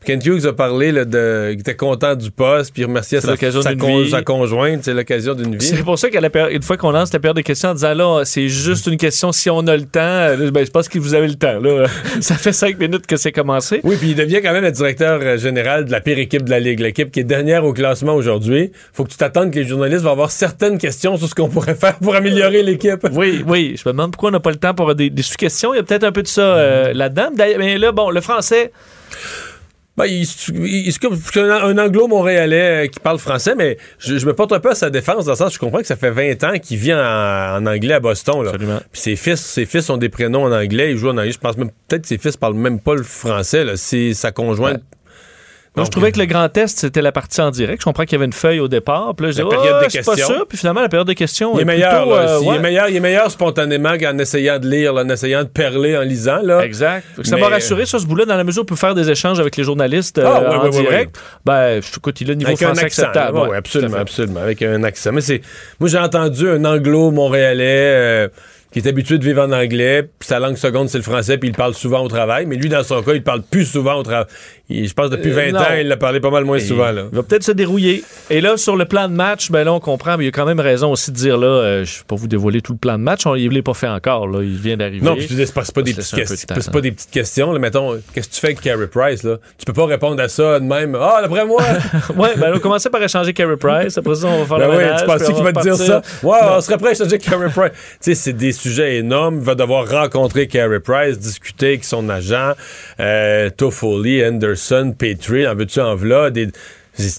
Kent 0.06 0.26
Hughes 0.26 0.46
a 0.48 0.54
parlé 0.54 0.92
là, 0.92 1.06
de, 1.06 1.50
qu'il 1.52 1.60
était 1.60 1.76
content 1.76 2.16
du 2.16 2.32
poste, 2.32 2.74
puis 2.74 2.82
il 2.82 2.86
remerciait 2.86 3.22
sa, 3.22 3.38
con- 3.38 4.04
conjointe, 4.26 4.84
c'est 4.84 4.94
l'occasion 4.94 5.36
d'une 5.36 5.56
vie. 5.56 5.66
C'est 5.68 5.84
pour 5.84 6.00
ça 6.00 6.10
qu'une 6.10 6.62
fois 6.64 6.78
qu'on 6.78 6.92
lance 6.92 7.14
la 7.14 7.20
période 7.20 7.38
de 7.38 7.42
questions 7.42 7.70
en 7.70 7.74
disant 7.76 7.94
là, 7.94 8.22
c'est 8.26 8.50
juste 8.50 8.88
une 8.88 8.98
question 8.98 9.32
si 9.32 9.50
on 9.50 9.60
a 9.68 9.78
le 9.78 9.84
temps, 9.86 10.00
euh, 10.02 10.50
ben, 10.52 10.66
je 10.66 10.72
pense 10.72 10.90
que 10.90 10.98
vous 10.98 11.14
avez 11.14 11.28
le 11.28 11.36
temps. 11.36 11.60
Là. 11.60 11.86
ça 12.20 12.36
fait 12.36 12.52
cinq 12.54 12.80
minutes 12.80 13.06
que 13.06 13.16
c'est 13.16 13.32
commencé. 13.32 13.80
Oui, 13.84 13.96
puis 13.98 14.10
il 14.10 14.16
devient 14.16 14.42
quand 14.42 14.54
même 14.54 14.64
le 14.64 14.72
directeur 14.72 15.20
euh, 15.22 15.38
général 15.38 15.86
de 15.86 15.92
la 15.92 16.02
pire 16.02 16.18
équipe 16.18 16.44
de 16.46 16.50
la 16.50 16.60
Ligue, 16.60 16.80
l'équipe 16.80 17.12
qui 17.12 17.20
est 17.20 17.24
dernière 17.24 17.64
au 17.64 17.74
classement 17.74 18.16
aujourd'hui. 18.16 18.72
faut 18.94 19.04
que 19.04 19.12
tu 19.12 19.18
t'attendes 19.18 19.52
que 19.52 19.60
les 19.60 19.66
journalistes 19.68 20.02
vont 20.02 20.12
avoir 20.12 20.32
certaines 20.32 20.78
questions 20.80 21.16
sur 21.18 21.28
ce 21.28 21.36
qu'on 21.36 21.50
pourrait 21.50 21.76
faire 21.76 21.98
pour 22.00 22.16
améliorer 22.16 22.64
l'équipe. 22.64 23.08
Oui, 23.14 23.44
oui. 23.48 23.76
Je 23.78 23.88
me 23.88 23.94
demande 23.94 24.12
pourquoi 24.12 24.30
on 24.30 24.34
n'a 24.34 24.40
pas 24.40 24.50
le 24.52 24.56
temps 24.58 24.74
pour 24.74 24.96
des, 24.96 25.10
des 25.12 25.22
sous-questions. 25.22 25.74
Il 25.74 25.78
y 25.78 25.80
a 25.80 25.84
peut-être 25.84 26.04
un 26.06 26.12
peu 26.12 26.24
de 26.24 26.28
ça 26.28 26.42
euh, 26.42 26.94
là-dedans. 26.94 27.30
D'ailleurs, 27.36 27.60
Mais 27.60 27.78
là, 27.78 27.92
bon, 27.92 28.10
le 28.10 28.22
français, 28.22 28.72
Ben, 30.02 30.08
il, 30.08 30.92
c'est 30.92 31.40
un, 31.40 31.52
un 31.52 31.78
anglo-montréalais 31.78 32.86
euh, 32.86 32.88
qui 32.88 33.00
parle 33.00 33.20
français, 33.20 33.54
mais 33.56 33.78
je, 34.00 34.18
je 34.18 34.26
me 34.26 34.34
porte 34.34 34.52
un 34.52 34.60
peu 34.60 34.72
à 34.72 34.76
sa 34.76 34.90
défense 34.90 35.26
dans 35.26 35.34
le 35.34 35.38
sens 35.38 35.52
où 35.52 35.54
je 35.54 35.60
comprends 35.60 35.78
que 35.80 35.86
ça 35.86 35.96
fait 35.96 36.10
20 36.10 36.44
ans 36.44 36.54
qu'il 36.60 36.78
vit 36.78 36.94
en, 36.94 36.98
en 36.98 37.66
anglais 37.68 37.94
à 37.94 38.00
Boston. 38.00 38.44
Là. 38.44 38.50
Absolument. 38.50 38.80
Puis 38.92 39.02
ses 39.02 39.16
fils, 39.16 39.42
ses 39.42 39.66
fils 39.66 39.90
ont 39.92 39.98
des 39.98 40.10
prénoms 40.10 40.46
en 40.46 40.52
anglais, 40.52 40.92
ils 40.92 40.98
jouent 40.98 41.10
en 41.10 41.18
anglais. 41.18 41.32
Je 41.32 41.38
pense 41.38 41.56
même 41.56 41.70
peut-être 41.88 42.02
que 42.04 42.08
ses 42.08 42.18
fils 42.18 42.36
parlent 42.36 42.56
même 42.56 42.80
pas 42.80 42.96
le 42.96 43.04
français. 43.04 43.64
Là. 43.64 43.78
C'est 43.78 44.16
sa 44.16 44.32
conjointe. 44.32 44.82
Moi, 45.74 45.86
je 45.86 45.88
Donc, 45.88 45.92
trouvais 45.92 46.12
que 46.12 46.20
le 46.20 46.26
grand 46.26 46.50
test, 46.50 46.80
c'était 46.80 47.02
la 47.02 47.14
partie 47.14 47.40
en 47.40 47.50
direct. 47.50 47.80
Je 47.80 47.86
comprends 47.86 48.04
qu'il 48.04 48.12
y 48.12 48.16
avait 48.16 48.26
une 48.26 48.34
feuille 48.34 48.60
au 48.60 48.68
départ. 48.68 49.14
Puis 49.16 49.26
là, 49.28 49.32
je 49.32 49.42
disais, 49.42 49.56
Ah, 49.72 49.86
c'est 49.88 50.06
pas 50.06 50.18
ça. 50.18 50.40
Puis 50.50 50.58
finalement, 50.58 50.82
la 50.82 50.90
période 50.90 51.08
de 51.08 51.14
questions 51.14 51.54
Il 51.54 51.60
est 51.60 51.62
est 51.62 51.66
meilleur, 51.66 52.02
plutôt, 52.02 52.16
là, 52.18 52.22
euh, 52.30 52.40
s'il 52.40 52.54
est 52.54 52.60
meilleur, 52.60 52.90
il 52.90 52.96
est 52.98 53.00
meilleur 53.00 53.32
spontanément 53.32 53.98
qu'en 53.98 54.18
essayant 54.18 54.60
de 54.60 54.68
lire, 54.68 54.92
là, 54.94 55.04
en 55.04 55.10
essayant 55.10 55.44
de 55.44 55.48
perler 55.48 55.96
en 55.96 56.02
lisant. 56.02 56.42
Là. 56.44 56.66
Exact. 56.66 57.06
Ça 57.24 57.38
m'a 57.38 57.48
rassuré 57.48 57.86
sur 57.86 58.02
ce 58.02 58.06
bout-là, 58.06 58.26
dans 58.26 58.36
la 58.36 58.44
mesure 58.44 58.64
où 58.64 58.64
on 58.64 58.66
peut 58.66 58.76
faire 58.76 58.96
des 58.96 59.10
échanges 59.10 59.40
avec 59.40 59.56
les 59.56 59.64
journalistes 59.64 60.18
euh, 60.18 60.26
Ah, 60.28 60.42
ouais, 60.42 60.56
en 60.58 60.64
ouais, 60.66 60.70
direct. 60.72 61.18
Ben, 61.46 61.82
je- 61.82 61.98
écoute, 61.98 62.20
il 62.20 62.32
a 62.32 62.36
niveau 62.36 62.50
Avec 62.50 62.64
un 62.64 62.72
accent. 62.72 62.86
acceptable. 62.86 63.38
Ouais, 63.38 63.56
absolument, 63.56 63.98
absolument. 63.98 64.42
Avec 64.42 64.62
un 64.64 64.84
accent. 64.84 65.14
Mais 65.14 65.22
c'est. 65.22 65.40
Moi, 65.80 65.88
j'ai 65.88 66.00
entendu 66.00 66.50
un 66.50 66.66
anglo-montréalais 66.66 67.64
euh, 67.66 68.28
qui 68.72 68.80
est 68.80 68.88
habitué 68.88 69.18
de 69.18 69.24
vivre 69.24 69.42
en 69.44 69.52
anglais, 69.52 70.04
puis 70.04 70.28
sa 70.28 70.40
langue 70.40 70.56
seconde, 70.58 70.90
c'est 70.90 70.98
le 70.98 71.04
français, 71.04 71.38
puis 71.38 71.50
il 71.50 71.56
parle 71.56 71.74
souvent 71.74 72.02
au 72.04 72.08
travail. 72.08 72.46
Mais 72.46 72.56
lui, 72.56 72.70
dans 72.70 72.84
son 72.84 73.02
cas, 73.02 73.14
il 73.14 73.24
parle 73.24 73.42
plus 73.44 73.66
souvent 73.66 73.96
au 73.96 74.04
travail. 74.04 74.26
Il- 74.70 74.88
Je 74.88 74.94
pense 74.94 75.10
depuis 75.10 75.32
Euh, 75.32 75.36
20 75.36 75.52
non. 75.52 75.60
ans, 75.60 75.66
il 75.80 75.88
l'a 75.88 75.98
parlé 75.98 76.20
pas 76.22 76.30
mal 76.30 76.46
moins 76.46 76.60
souvent. 76.60 76.92
Là. 76.92 77.04
Il 77.12 77.16
va 77.18 77.24
peut-être 77.24 77.44
se 77.44 77.52
dérouiller. 77.52 78.04
Et 78.30 78.40
là, 78.40 78.56
sur 78.58 78.78
le 78.78 78.86
plan 78.86 79.10
de 79.10 79.14
match, 79.14 79.52
ben 79.52 79.64
là, 79.66 79.74
on 79.74 79.80
comprend, 79.82 80.18
mais 80.18 80.24
il 80.24 80.28
y 80.28 80.30
a 80.30 80.32
quand 80.32 80.46
même 80.46 80.60
raison 80.62 80.92
aussi 80.92 81.12
de 81.12 81.16
dire, 81.18 81.38
là, 81.38 81.48
euh, 81.48 81.84
je 81.84 81.92
ne 81.96 81.98
vais 82.00 82.04
pas 82.08 82.16
vous 82.16 82.28
dévoiler 82.30 82.62
tout 82.62 82.72
le 82.74 82.78
plan 82.78 82.98
de 82.98 83.04
match, 83.04 83.26
on, 83.26 83.36
il 83.36 83.50
ne 83.50 83.56
l'a 83.56 83.62
pas 83.62 83.74
fait 83.74 83.88
encore, 83.90 84.28
là, 84.28 84.42
il 84.42 84.56
vient 84.58 84.78
d'arriver. 84.78 85.06
Non, 85.06 85.16
puis 85.16 85.28
tu 85.28 85.34
dis, 85.34 85.46
c'est 85.46 85.54
pas, 85.54 85.64
pas 85.64 85.82
des 85.82 85.94
petites 85.94 86.16
de 86.16 86.46
temps, 86.64 86.72
pas 86.72 86.82
des 86.82 86.92
petites 86.92 87.12
questions. 87.12 87.52
Là. 87.52 87.60
Mettons, 87.60 88.00
qu'est-ce 88.14 88.30
que 88.30 88.34
tu 88.36 88.40
fais 88.40 88.48
avec 88.48 88.62
Carey 88.62 88.88
Price? 88.88 89.24
Là? 89.24 89.38
Tu 89.58 89.66
peux 89.66 89.74
pas 89.74 89.86
répondre 89.86 90.22
à 90.22 90.30
ça 90.30 90.60
de 90.60 90.66
même. 90.66 90.96
Ah, 91.00 91.20
d'après 91.22 91.46
moi! 91.46 91.62
ouais, 92.16 92.30
ben 92.38 92.50
là, 92.50 92.54
on 92.56 92.60
commencer 92.60 92.90
par 92.90 93.04
échanger 93.04 93.34
Carey 93.34 93.58
Price, 93.58 93.98
après 93.98 94.16
ça, 94.16 94.28
on 94.28 94.44
va 94.44 94.46
faire 94.46 94.58
Ben 94.58 94.68
le 94.68 94.78
oui, 94.78 94.84
ménage, 94.86 95.02
tu 95.06 95.32
on 95.32 95.34
qu'il 95.36 95.44
va 95.44 95.54
te 95.54 95.62
dire 95.62 95.76
ça? 95.76 96.02
Ouais, 96.24 96.38
on 96.50 96.62
serait 96.62 96.78
prêt 96.78 96.92
à 96.92 96.94
changer 96.94 97.18
Carey 97.18 97.50
Price. 97.54 97.72
tu 97.74 97.98
sais, 98.00 98.16
c'est 98.16 98.34
des 98.34 98.52
sujets 98.62 98.98
énormes. 98.98 99.38
Il 99.38 99.44
va 99.44 99.56
devoir 99.56 99.90
rencontrer 99.90 100.48
Carey 100.48 100.80
Price, 100.80 101.20
discuter 101.20 101.68
avec 101.68 101.84
son 101.84 102.10
agent, 102.10 102.54
euh, 103.00 103.50
Toffoli, 103.50 104.24
Anderson, 104.24 104.94
Petrie, 104.98 105.48
en 105.48 105.56
veux-tu 105.56 105.80
en 105.80 105.96
v'là, 105.96 106.30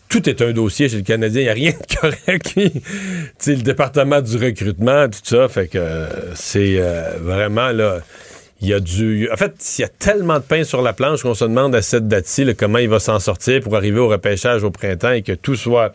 Tout 0.08 0.28
est 0.28 0.42
un 0.42 0.52
dossier 0.52 0.88
chez 0.88 0.96
le 0.96 1.02
Canadien, 1.02 1.40
il 1.40 1.44
n'y 1.44 1.50
a 1.50 1.54
rien 1.54 1.72
de 1.72 1.96
correct. 2.00 2.54
le 3.46 3.62
département 3.62 4.20
du 4.20 4.36
recrutement, 4.36 5.08
tout 5.08 5.18
ça, 5.24 5.48
fait 5.48 5.68
que 5.68 6.06
c'est 6.34 6.76
euh, 6.78 7.16
vraiment 7.20 7.70
là. 7.72 8.00
Il 8.60 8.68
y 8.68 8.74
a 8.74 8.78
du. 8.78 9.28
En 9.32 9.36
fait, 9.36 9.54
il 9.76 9.80
y 9.80 9.84
a 9.84 9.88
tellement 9.88 10.36
de 10.36 10.44
pain 10.44 10.62
sur 10.62 10.82
la 10.82 10.92
planche 10.92 11.22
qu'on 11.22 11.34
se 11.34 11.44
demande 11.44 11.74
à 11.74 11.82
cette 11.82 12.06
date-ci 12.06 12.46
comment 12.54 12.78
il 12.78 12.88
va 12.88 13.00
s'en 13.00 13.18
sortir 13.18 13.60
pour 13.60 13.74
arriver 13.74 13.98
au 13.98 14.06
repêchage 14.06 14.62
au 14.62 14.70
printemps 14.70 15.10
et 15.10 15.22
que 15.22 15.32
tout 15.32 15.56
soit 15.56 15.92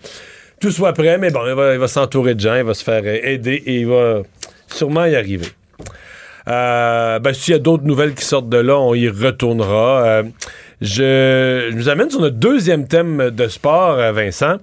tout 0.59 0.71
soit 0.71 0.91
prêt. 0.91 1.17
Mais 1.17 1.31
bon, 1.31 1.41
il 1.47 1.53
va, 1.53 1.87
s'entourer 1.87 2.35
de 2.35 2.41
gens, 2.41 2.55
il 2.55 2.63
va 2.63 2.73
se 2.73 2.83
faire 2.83 3.05
aider 3.05 3.63
et 3.65 3.79
il 3.79 3.87
va 3.87 4.21
sûrement 4.67 5.05
y 5.05 5.15
arriver. 5.15 5.47
Euh, 6.47 7.19
ben, 7.19 7.33
s'il 7.33 7.53
y 7.53 7.55
a 7.55 7.59
d'autres 7.59 7.83
nouvelles 7.83 8.13
qui 8.13 8.23
sortent 8.23 8.49
de 8.49 8.57
là, 8.57 8.77
on 8.77 8.93
y 8.93 9.09
retournera. 9.09 10.03
Euh, 10.05 10.23
je, 10.81 11.71
nous 11.71 11.89
amène 11.89 12.09
sur 12.09 12.21
notre 12.21 12.37
deuxième 12.37 12.87
thème 12.87 13.31
de 13.31 13.47
sport, 13.47 13.97
euh, 13.97 14.11
Vincent. 14.11 14.57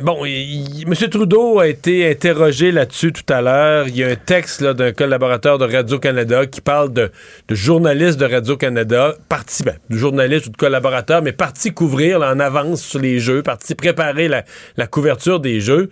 Bon, 0.00 0.24
M. 0.24 0.94
Trudeau 1.10 1.58
a 1.58 1.68
été 1.68 2.08
interrogé 2.08 2.72
là-dessus 2.72 3.12
tout 3.12 3.30
à 3.30 3.42
l'heure. 3.42 3.88
Il 3.88 3.96
y 3.96 4.02
a 4.02 4.08
un 4.08 4.14
texte 4.14 4.64
d'un 4.64 4.92
collaborateur 4.92 5.58
de 5.58 5.66
Radio-Canada 5.66 6.46
qui 6.46 6.62
parle 6.62 6.94
de, 6.94 7.10
de 7.48 7.54
journalistes 7.54 8.18
de 8.18 8.24
Radio-Canada, 8.24 9.14
parti, 9.28 9.62
ben, 9.62 9.74
de 9.90 9.98
journalistes 9.98 10.46
ou 10.46 10.50
de 10.50 10.56
collaborateurs, 10.56 11.20
mais 11.20 11.32
parti 11.32 11.74
couvrir 11.74 12.22
en 12.22 12.40
avance 12.40 12.82
sur 12.82 13.00
les 13.00 13.18
jeux, 13.18 13.42
parti 13.42 13.74
préparer 13.74 14.28
la 14.28 14.86
couverture 14.86 15.40
des 15.40 15.60
jeux 15.60 15.90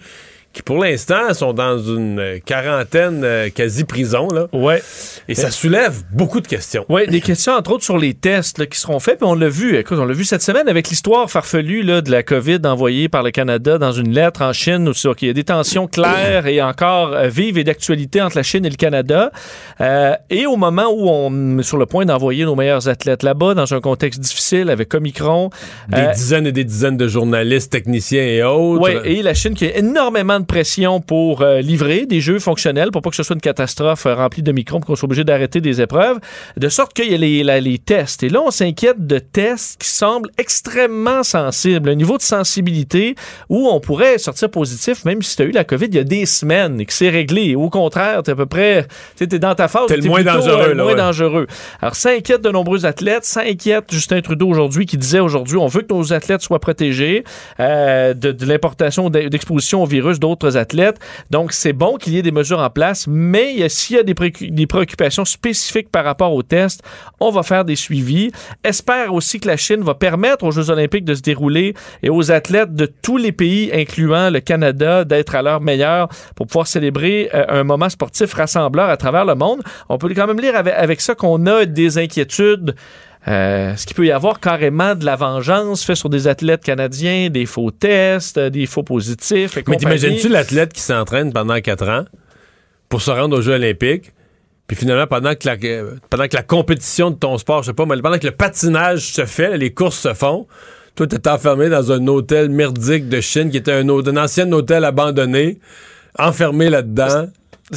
qui 0.53 0.63
pour 0.63 0.79
l'instant 0.79 1.33
sont 1.33 1.55
dans 1.55 1.79
une 1.79 2.19
euh, 2.19 2.39
quarantaine 2.45 3.23
euh, 3.25 3.49
quasi 3.49 3.85
prison. 3.85 4.29
Là. 4.29 4.49
Ouais. 4.53 4.83
Et 5.29 5.35
ça 5.35 5.51
soulève 5.51 6.03
beaucoup 6.13 6.41
de 6.41 6.47
questions. 6.47 6.85
Oui, 6.89 7.07
des 7.07 7.21
questions 7.21 7.55
entre 7.55 7.73
autres 7.73 7.85
sur 7.85 7.97
les 7.97 8.15
tests 8.15 8.67
qui 8.67 8.79
seront 8.79 9.01
faits. 9.01 9.19
Puis 9.19 9.27
on 9.27 9.35
l'a 9.35 9.49
vu, 9.49 9.77
écoute, 9.77 9.99
on 9.99 10.05
l'a 10.05 10.13
vu 10.13 10.25
cette 10.25 10.43
semaine 10.43 10.69
avec 10.69 10.89
l'histoire 10.89 11.31
farfelue 11.31 11.83
là, 11.83 12.01
de 12.03 12.11
la 12.11 12.23
COVID 12.23 12.61
envoyée 12.65 13.09
par 13.09 13.23
le 13.23 13.31
Canada 13.31 13.79
dans 13.79 13.93
une 13.93 14.13
lettre 14.13 14.43
en 14.43 14.53
Chine 14.53 14.89
où 14.89 14.93
qu'il 15.15 15.29
y 15.29 15.31
a 15.31 15.35
des 15.35 15.45
tensions 15.45 15.87
claires 15.87 16.47
et 16.47 16.61
encore 16.61 17.13
euh, 17.15 17.29
vives 17.29 17.57
et 17.57 17.65
d'actualité 17.65 18.21
entre 18.21 18.37
la 18.37 18.43
Chine 18.43 18.67
et 18.67 18.71
le 18.71 18.77
Canada. 18.77 19.33
et 20.31 20.47
au 20.47 20.57
moment 20.57 20.89
où 20.93 21.09
on 21.09 21.59
est 21.59 21.63
sur 21.63 21.79
le 21.79 21.87
point 21.87 22.05
d'envoyer 22.05 22.45
nos 22.45 22.55
meilleurs 22.55 22.89
athlètes 22.89 23.23
là-bas 23.23 23.55
dans 23.55 23.73
un 23.75 23.81
contexte 23.81 24.21
difficile 24.21 24.71
avec 24.71 24.93
Omicron. 24.95 25.51
Des 25.89 26.13
dizaines 26.15 26.47
et 26.47 26.53
des 26.53 26.65
dizaines 26.65 26.97
de 26.97 27.09
journalistes, 27.09 27.73
techniciens 27.73 28.23
et 28.23 28.43
autres. 28.43 28.83
Oui, 28.83 28.93
et 29.05 29.23
la 29.23 29.35
Chine 29.35 29.55
qui 29.55 29.67
a 29.67 29.77
énormément 29.77 30.41
de 30.41 30.42
pression 30.47 31.01
pour 31.01 31.43
euh, 31.43 31.61
livrer 31.61 32.07
des 32.07 32.21
jeux 32.21 32.39
fonctionnels 32.39 32.91
pour 32.91 33.03
pas 33.03 33.11
que 33.11 33.17
ce 33.17 33.23
soit 33.23 33.35
une 33.35 33.41
catastrophe 33.41 34.07
euh, 34.07 34.15
remplie 34.15 34.43
de 34.43 34.53
microbes, 34.53 34.85
qu'on 34.85 34.97
soit 34.97 35.07
obligé 35.07 35.25
d'arrêter 35.25 35.61
des 35.61 35.81
épreuves, 35.81 36.19
de 36.57 36.69
sorte 36.69 36.93
qu'il 36.93 37.11
y 37.11 37.15
a 37.15 37.19
les, 37.19 37.61
les, 37.61 37.79
tests. 37.79 38.23
Et 38.23 38.29
là, 38.29 38.41
on 38.43 38.51
s'inquiète 38.51 39.07
de 39.07 39.19
tests 39.19 39.81
qui 39.81 39.89
semblent 39.89 40.31
extrêmement 40.39 41.23
sensibles, 41.23 41.91
un 41.91 41.95
niveau 41.95 42.17
de 42.17 42.23
sensibilité 42.23 43.15
où 43.49 43.69
on 43.69 43.81
pourrait 43.81 44.19
sortir 44.19 44.51
positif 44.51 45.05
même 45.05 45.23
si 45.23 45.37
tu 45.37 45.43
as 45.43 45.45
eu 45.47 45.51
la 45.51 45.65
COVID 45.65 45.87
il 45.87 45.95
y 45.95 45.99
a 45.99 46.05
des 46.05 46.27
semaines 46.27 46.81
et 46.81 46.87
que 46.87 46.93
c'est 46.93 47.09
réglé. 47.09 47.55
Au 47.55 47.71
contraire, 47.71 48.23
tu 48.23 48.31
es 48.31 48.33
à 48.33 48.37
peu 48.37 48.47
près, 48.47 48.87
tu 49.17 49.25
es 49.25 49.39
dans 49.39 49.55
ta 49.55 49.69
phase. 49.69 49.87
T'es 49.87 49.97
le 49.97 50.09
moins 50.09 50.23
dangereux. 50.23 50.71
Euh, 50.71 50.75
moins 50.75 50.95
dangereux. 50.95 51.47
Alors, 51.81 51.95
ça 51.95 52.11
inquiète 52.11 52.43
de 52.43 52.51
nombreux 52.51 52.87
athlètes, 52.87 53.25
ça 53.25 53.43
inquiète 53.43 53.85
Justin 53.91 54.21
Trudeau 54.21 54.49
aujourd'hui 54.49 54.87
qui 54.87 54.97
disait 54.97 55.21
aujourd'hui, 55.21 55.57
on 55.57 55.67
veut 55.67 55.83
que 55.83 55.93
nos 55.93 56.13
athlètes 56.13 56.43
soient 56.43 56.61
protégés 56.61 57.25
de, 57.59 58.13
de 58.13 58.47
l'importation 58.47 59.11
d'exposition 59.11 59.83
au 59.83 59.87
virus 59.87 60.19
d'autres 60.19 60.32
Donc, 61.31 61.53
c'est 61.53 61.73
bon 61.73 61.97
qu'il 61.97 62.15
y 62.15 62.19
ait 62.19 62.23
des 62.23 62.33
mesures 62.33 62.61
en 62.61 62.71
place, 62.71 63.07
mais 63.09 63.69
s'il 63.69 63.97
y 63.97 63.99
a 63.99 64.03
des, 64.03 64.15
préoccupations 64.67 65.25
spécifiques 65.25 65.91
par 65.91 66.05
rapport 66.05 66.33
aux 66.33 66.43
tests, 66.43 66.83
on 67.21 67.31
va 67.31 67.43
faire 67.43 67.65
des 67.65 67.77
suivis. 67.77 68.31
Espère 68.65 69.13
aussi 69.13 69.41
que 69.41 69.49
la 69.49 69.57
Chine 69.57 69.83
va 69.83 69.95
permettre 69.95 70.45
aux 70.45 70.51
Jeux 70.51 70.71
olympiques 70.71 71.05
de 71.05 71.15
se 71.15 71.23
dérouler 71.23 71.75
et 72.03 72.11
aux 72.11 72.31
athlètes 72.31 72.75
de 72.75 72.87
tous 72.87 73.17
les 73.17 73.33
pays, 73.33 73.71
incluant 73.73 74.31
le 74.31 74.41
Canada, 74.41 75.05
d'être 75.05 75.35
à 75.35 75.43
leur 75.43 75.61
meilleur 75.61 76.09
pour 76.37 76.47
pouvoir 76.47 76.67
célébrer 76.67 77.31
euh, 77.35 77.45
un 77.49 77.65
moment 77.65 77.89
sportif 77.89 78.33
rassembleur 78.35 78.89
à 78.89 78.97
travers 78.97 79.25
le 79.25 79.35
monde. 79.35 79.63
On 79.89 79.99
peut 79.99 80.13
quand 80.15 80.27
même 80.27 80.41
lire 80.41 80.55
avec 80.57 81.01
ça 81.01 81.15
qu'on 81.15 81.47
a 81.47 81.65
des 81.65 81.99
inquiétudes 81.99 82.75
euh, 83.29 83.77
ce 83.77 83.87
qu'il 83.87 83.95
peut 83.95 84.07
y 84.07 84.11
avoir 84.11 84.41
carrément 84.41 84.97
de 84.97 85.05
la 85.05 85.15
vengeance 85.15 85.85
fait 85.85 85.95
sur 85.95 86.09
des 86.09 86.27
athlètes 86.27 86.65
canadiens, 86.65 87.31
des 87.31 87.47
faux 87.47 87.71
tests, 87.71 88.39
euh, 88.39 88.51
des 88.51 88.67
faux 88.67 88.83
positifs. 88.83 89.57
Mais 89.69 89.77
t'imagines-tu 89.77 90.29
l'athlète 90.29 90.73
qui 90.73 90.81
s'entraîne 90.81 91.33
pendant 91.33 91.61
quatre 91.61 91.89
ans 91.89 92.05
pour 92.89 93.01
se 93.01 93.11
rendre 93.11 93.39
aux 93.39 93.41
Jeux 93.41 93.55
olympiques, 93.55 94.13
puis 94.67 94.77
finalement, 94.77 95.07
pendant 95.07 95.35
que, 95.35 95.47
la, 95.47 95.57
pendant 96.11 96.29
que 96.29 96.37
la 96.37 96.43
compétition 96.43 97.11
de 97.11 97.17
ton 97.17 97.39
sport, 97.39 97.63
je 97.63 97.69
sais 97.69 97.75
pas, 97.75 97.87
mais 97.87 98.01
pendant 98.03 98.19
que 98.19 98.27
le 98.27 98.33
patinage 98.33 99.13
se 99.13 99.25
fait, 99.25 99.57
les 99.57 99.73
courses 99.73 100.01
se 100.01 100.15
font, 100.15 100.47
toi, 100.95 101.07
t'es 101.07 101.27
enfermé 101.29 101.69
dans 101.71 101.91
un 101.91 102.07
hôtel 102.07 102.51
merdique 102.51 103.09
de 103.09 103.21
Chine 103.21 103.51
qui 103.51 103.57
était 103.57 103.73
un, 103.73 103.89
un 103.89 104.17
ancien 104.17 104.51
hôtel 104.53 104.85
abandonné, 104.85 105.59
enfermé 106.19 106.69
là-dedans 106.69 107.29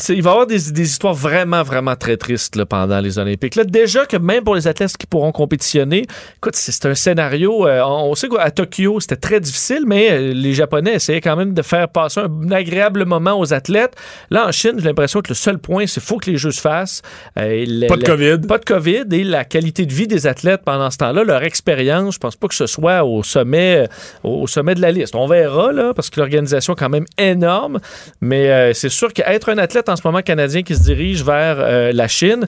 il 0.10 0.22
va 0.22 0.30
y 0.30 0.34
avoir 0.34 0.48
des, 0.48 0.82
histoires 0.82 1.14
vraiment, 1.14 1.64
vraiment 1.64 1.96
très 1.96 2.18
tristes 2.18 2.62
pendant 2.66 3.00
les 3.00 3.18
Olympiques. 3.18 3.56
Là, 3.56 3.64
déjà 3.64 4.06
que 4.06 4.18
même 4.18 4.44
pour 4.44 4.56
les 4.56 4.68
athlètes 4.68 4.98
qui 4.98 5.08
pourront 5.08 5.32
compétitionner, 5.32 6.06
écoute, 6.38 6.56
c'est 6.56 6.86
un 6.86 6.96
scénario. 6.96 7.66
Euh, 7.68 7.82
on 7.86 8.14
sait 8.16 8.28
qu'à 8.28 8.52
Tokyo, 8.52 9.00
c'était 9.00 9.16
très 9.16 9.40
difficile, 9.40 9.84
mais 9.88 10.12
euh, 10.12 10.34
les 10.34 10.54
Japonais 10.54 10.96
essayaient 10.96 11.22
quand 11.22 11.36
même 11.38 11.54
de 11.54 11.62
faire 11.62 11.88
passer 11.88 12.22
un 12.22 12.52
agréable 12.52 13.06
moment 13.06 13.40
aux 13.40 13.54
athlètes. 13.54 13.96
Là, 14.30 14.48
en 14.48 14.52
Chine, 14.52 14.74
j'ai 14.78 14.86
l'impression 14.86 15.22
que 15.22 15.30
le 15.30 15.36
seul 15.36 15.60
point, 15.60 15.88
c'est 15.88 16.02
faut 16.02 16.18
que 16.18 16.30
les 16.30 16.38
Jeux 16.38 16.52
se 16.52 16.62
fassent. 16.62 17.02
Euh, 17.40 17.88
pas 17.88 17.98
de 17.98 18.04
COVID. 18.04 18.48
Pas 18.48 18.58
de 18.58 18.66
COVID 18.66 19.06
et 19.12 19.24
la 19.24 19.46
qualité 19.46 19.86
de 19.86 19.94
vie 19.94 20.08
des 20.08 20.28
athlètes 20.28 20.62
pendant 20.66 20.92
ce 20.92 20.98
temps-là, 20.98 21.24
leur 21.24 21.44
expérience, 21.44 22.16
je 22.16 22.20
pense 22.20 22.36
pas 22.36 22.48
que 22.48 22.56
ce 22.56 22.68
soit 22.68 23.06
au 23.06 23.24
sommet, 23.24 23.88
au 24.24 24.46
sommet 24.48 24.76
de 24.76 24.82
la 24.82 24.92
liste. 24.92 25.16
On 25.16 25.28
verra, 25.28 25.72
là, 25.72 25.94
parce 25.94 26.10
que 26.10 26.20
l'organisation 26.20 26.74
est 26.74 26.80
quand 26.80 26.90
même 26.90 27.06
énorme, 27.18 27.80
mais 28.20 28.74
c'est 28.74 28.90
sûr 28.90 29.14
qu'être 29.14 29.50
un 29.50 29.58
athlète 29.58 29.85
en 29.90 29.96
ce 29.96 30.02
moment 30.06 30.22
canadien 30.22 30.64
qui 30.64 30.76
se 30.76 30.84
dirige 30.84 31.24
vers 31.24 31.58
euh, 31.60 31.92
la 31.94 32.08
Chine, 32.08 32.48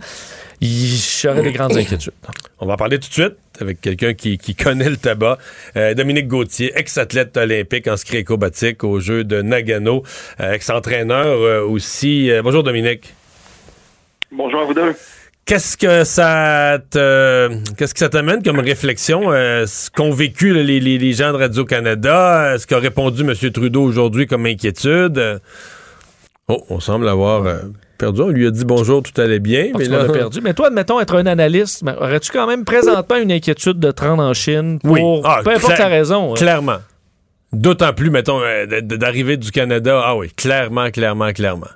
j'aurais 0.62 1.42
des 1.42 1.52
grandes 1.52 1.76
inquiétudes. 1.78 2.14
On 2.60 2.66
va 2.66 2.74
en 2.74 2.78
parler 2.78 3.00
tout 3.00 3.10
de 3.10 3.14
suite 3.14 3.36
avec 3.60 3.82
quelqu'un 3.82 4.14
qui, 4.14 4.56
connaît 4.56 4.90
le 4.90 4.98
tabac. 4.98 5.38
Euh, 5.76 5.94
Dominique 5.94 6.28
Gauthier, 6.28 6.72
ex-athlète 6.76 7.36
olympique 7.38 7.88
en 7.88 7.98
ski 7.98 8.18
acrobatique 8.18 8.84
aux 8.84 9.00
Jeux 9.00 9.24
de 9.24 9.42
Nagano, 9.42 10.04
euh, 10.40 10.54
ex-entraîneur 10.54 11.68
aussi. 11.70 12.32
bonjour 12.44 12.64
Dominique. 12.64 13.14
Bonjour 14.32 14.62
à 14.62 14.66
vous 14.66 14.74
deux. 14.74 14.94
Qu'est-ce 15.46 15.78
que 15.78 16.04
ça 16.04 16.78
te, 16.90 17.50
qu'est-ce 17.78 17.94
que 17.94 18.00
ça 18.00 18.10
t'amène 18.10 18.44
comme 18.44 18.60
réflexion, 18.60 19.32
ce 19.32 19.90
qu'ont 19.90 20.12
vécu 20.12 20.54
les, 20.54 20.80
les, 20.82 21.14
gens 21.14 21.32
de 21.32 21.38
Radio-Canada, 21.38 22.58
ce 22.60 22.68
qu'a 22.68 22.80
répondu 22.80 23.22
M. 23.22 23.34
Trudeau 23.52 23.84
aujourd'hui 23.84 24.28
comme 24.28 24.46
inquiétude? 24.46 25.40
Oh, 26.50 26.64
on 26.70 26.80
semble 26.80 27.10
avoir 27.10 27.46
euh, 27.46 27.58
perdu. 27.98 28.22
On 28.22 28.30
lui 28.30 28.48
a 28.48 28.52
dit 28.52 28.64
bonjour, 28.64 29.04
tout 29.04 29.20
allait 29.20 29.40
bien. 29.40 29.72
mais 29.78 29.84
là, 29.86 30.06
on 30.06 30.10
a 30.10 30.14
perdu. 30.14 30.40
Mais 30.42 30.54
toi, 30.54 30.68
admettons, 30.68 30.98
être 31.02 31.16
un 31.16 31.26
analyste, 31.26 31.84
aurais-tu 31.86 32.32
quand 32.32 32.48
même 32.48 32.64
présentement 32.64 33.18
une 33.18 33.34
inquiétude 33.34 33.80
de 33.80 33.92
te 33.92 34.06
rendre 34.06 34.24
en 34.24 34.34
Chine 34.34 34.80
pour 34.80 34.94
oui. 34.94 35.22
Ah, 35.26 35.42
peu 35.44 35.52
importe 35.54 35.78
la 35.78 35.88
raison? 35.88 36.32
Hein? 36.32 36.36
Clairement. 36.36 36.78
D'autant 37.52 37.92
plus, 37.92 38.10
mettons, 38.10 38.40
euh, 38.42 38.66
d'arriver 38.82 39.36
du 39.36 39.52
Canada. 39.52 40.02
Ah 40.02 40.16
oui, 40.16 40.30
clairement, 40.38 40.90
clairement, 40.90 41.34
clairement 41.34 41.68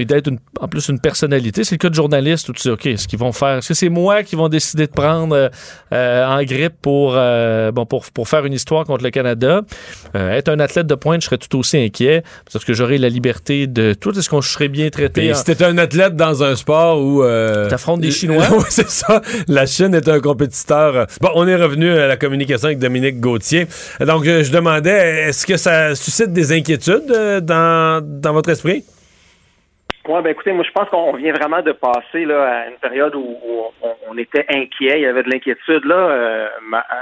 et 0.00 0.04
d'être 0.04 0.30
en 0.60 0.68
plus 0.68 0.88
une 0.88 1.00
personnalité. 1.00 1.64
C'est 1.64 1.74
le 1.74 1.78
cas 1.78 1.88
de 1.88 1.94
journaliste 1.94 2.48
où 2.48 2.52
tu 2.52 2.62
sais, 2.62 2.70
OK, 2.70 2.88
ce 2.96 3.08
qu'ils 3.08 3.18
vont 3.18 3.32
faire, 3.32 3.58
est-ce 3.58 3.68
que 3.68 3.74
c'est 3.74 3.88
moi 3.88 4.22
qui 4.22 4.36
vont 4.36 4.48
décider 4.48 4.86
de 4.86 4.92
prendre 4.92 5.34
euh, 5.34 5.48
euh, 5.92 6.24
en 6.24 6.40
grippe 6.44 6.74
pour, 6.80 7.14
euh, 7.16 7.72
bon, 7.72 7.84
pour, 7.84 8.04
pour 8.12 8.28
faire 8.28 8.46
une 8.46 8.52
histoire 8.52 8.84
contre 8.84 9.02
le 9.02 9.10
Canada? 9.10 9.62
être 10.14 10.48
un 10.48 10.60
athlète 10.60 10.86
de 10.86 10.94
pointe, 10.94 11.20
je 11.20 11.26
serais 11.26 11.38
tout 11.38 11.58
aussi 11.58 11.76
inquiet 11.78 12.22
parce 12.50 12.64
que 12.64 12.72
j'aurais 12.72 12.98
la 12.98 13.08
liberté 13.08 13.66
de 13.66 13.92
tout. 13.92 14.16
Est-ce 14.16 14.28
qu'on 14.28 14.40
serait 14.40 14.68
bien 14.68 14.88
traité? 14.90 15.32
Si 15.34 15.44
t'étais 15.44 15.64
un 15.64 15.78
athlète 15.78 16.14
dans 16.16 16.42
un 16.42 16.54
sport 16.54 17.00
où... 17.00 17.22
T'affrontes 17.68 18.00
des 18.00 18.10
Chinois? 18.10 18.44
oui, 18.52 18.64
c'est 18.68 18.88
ça. 18.88 19.20
La 19.48 19.66
Chine 19.66 19.94
est 19.94 20.08
un 20.08 20.20
compétiteur. 20.20 21.06
Bon, 21.20 21.30
on 21.34 21.46
est 21.48 21.56
revenu 21.56 21.90
à 21.90 22.06
la 22.06 22.16
communication 22.16 22.66
avec 22.66 22.78
Dominique 22.78 23.20
Gauthier. 23.20 23.66
Donc, 24.00 24.24
je 24.24 24.50
demandais, 24.50 25.28
est-ce 25.28 25.46
que 25.46 25.56
ça 25.56 25.94
suscite 25.94 26.32
des 26.32 26.52
inquiétudes 26.52 27.42
dans, 27.42 28.00
dans 28.02 28.32
votre 28.32 28.50
esprit? 28.50 28.84
Oui, 30.08 30.22
ben 30.22 30.30
écoutez, 30.30 30.52
moi 30.52 30.64
je 30.64 30.72
pense 30.72 30.88
qu'on 30.88 31.12
vient 31.12 31.34
vraiment 31.34 31.60
de 31.60 31.72
passer 31.72 32.24
là, 32.24 32.62
à 32.62 32.68
une 32.68 32.78
période 32.78 33.14
où, 33.14 33.36
on, 34.08 34.16
était 34.16 34.46
inquiet, 34.48 35.00
il 35.00 35.02
y 35.02 35.06
avait 35.06 35.22
de 35.22 35.28
l'inquiétude. 35.28 35.84
Là, 35.84 35.96
euh, 35.96 36.48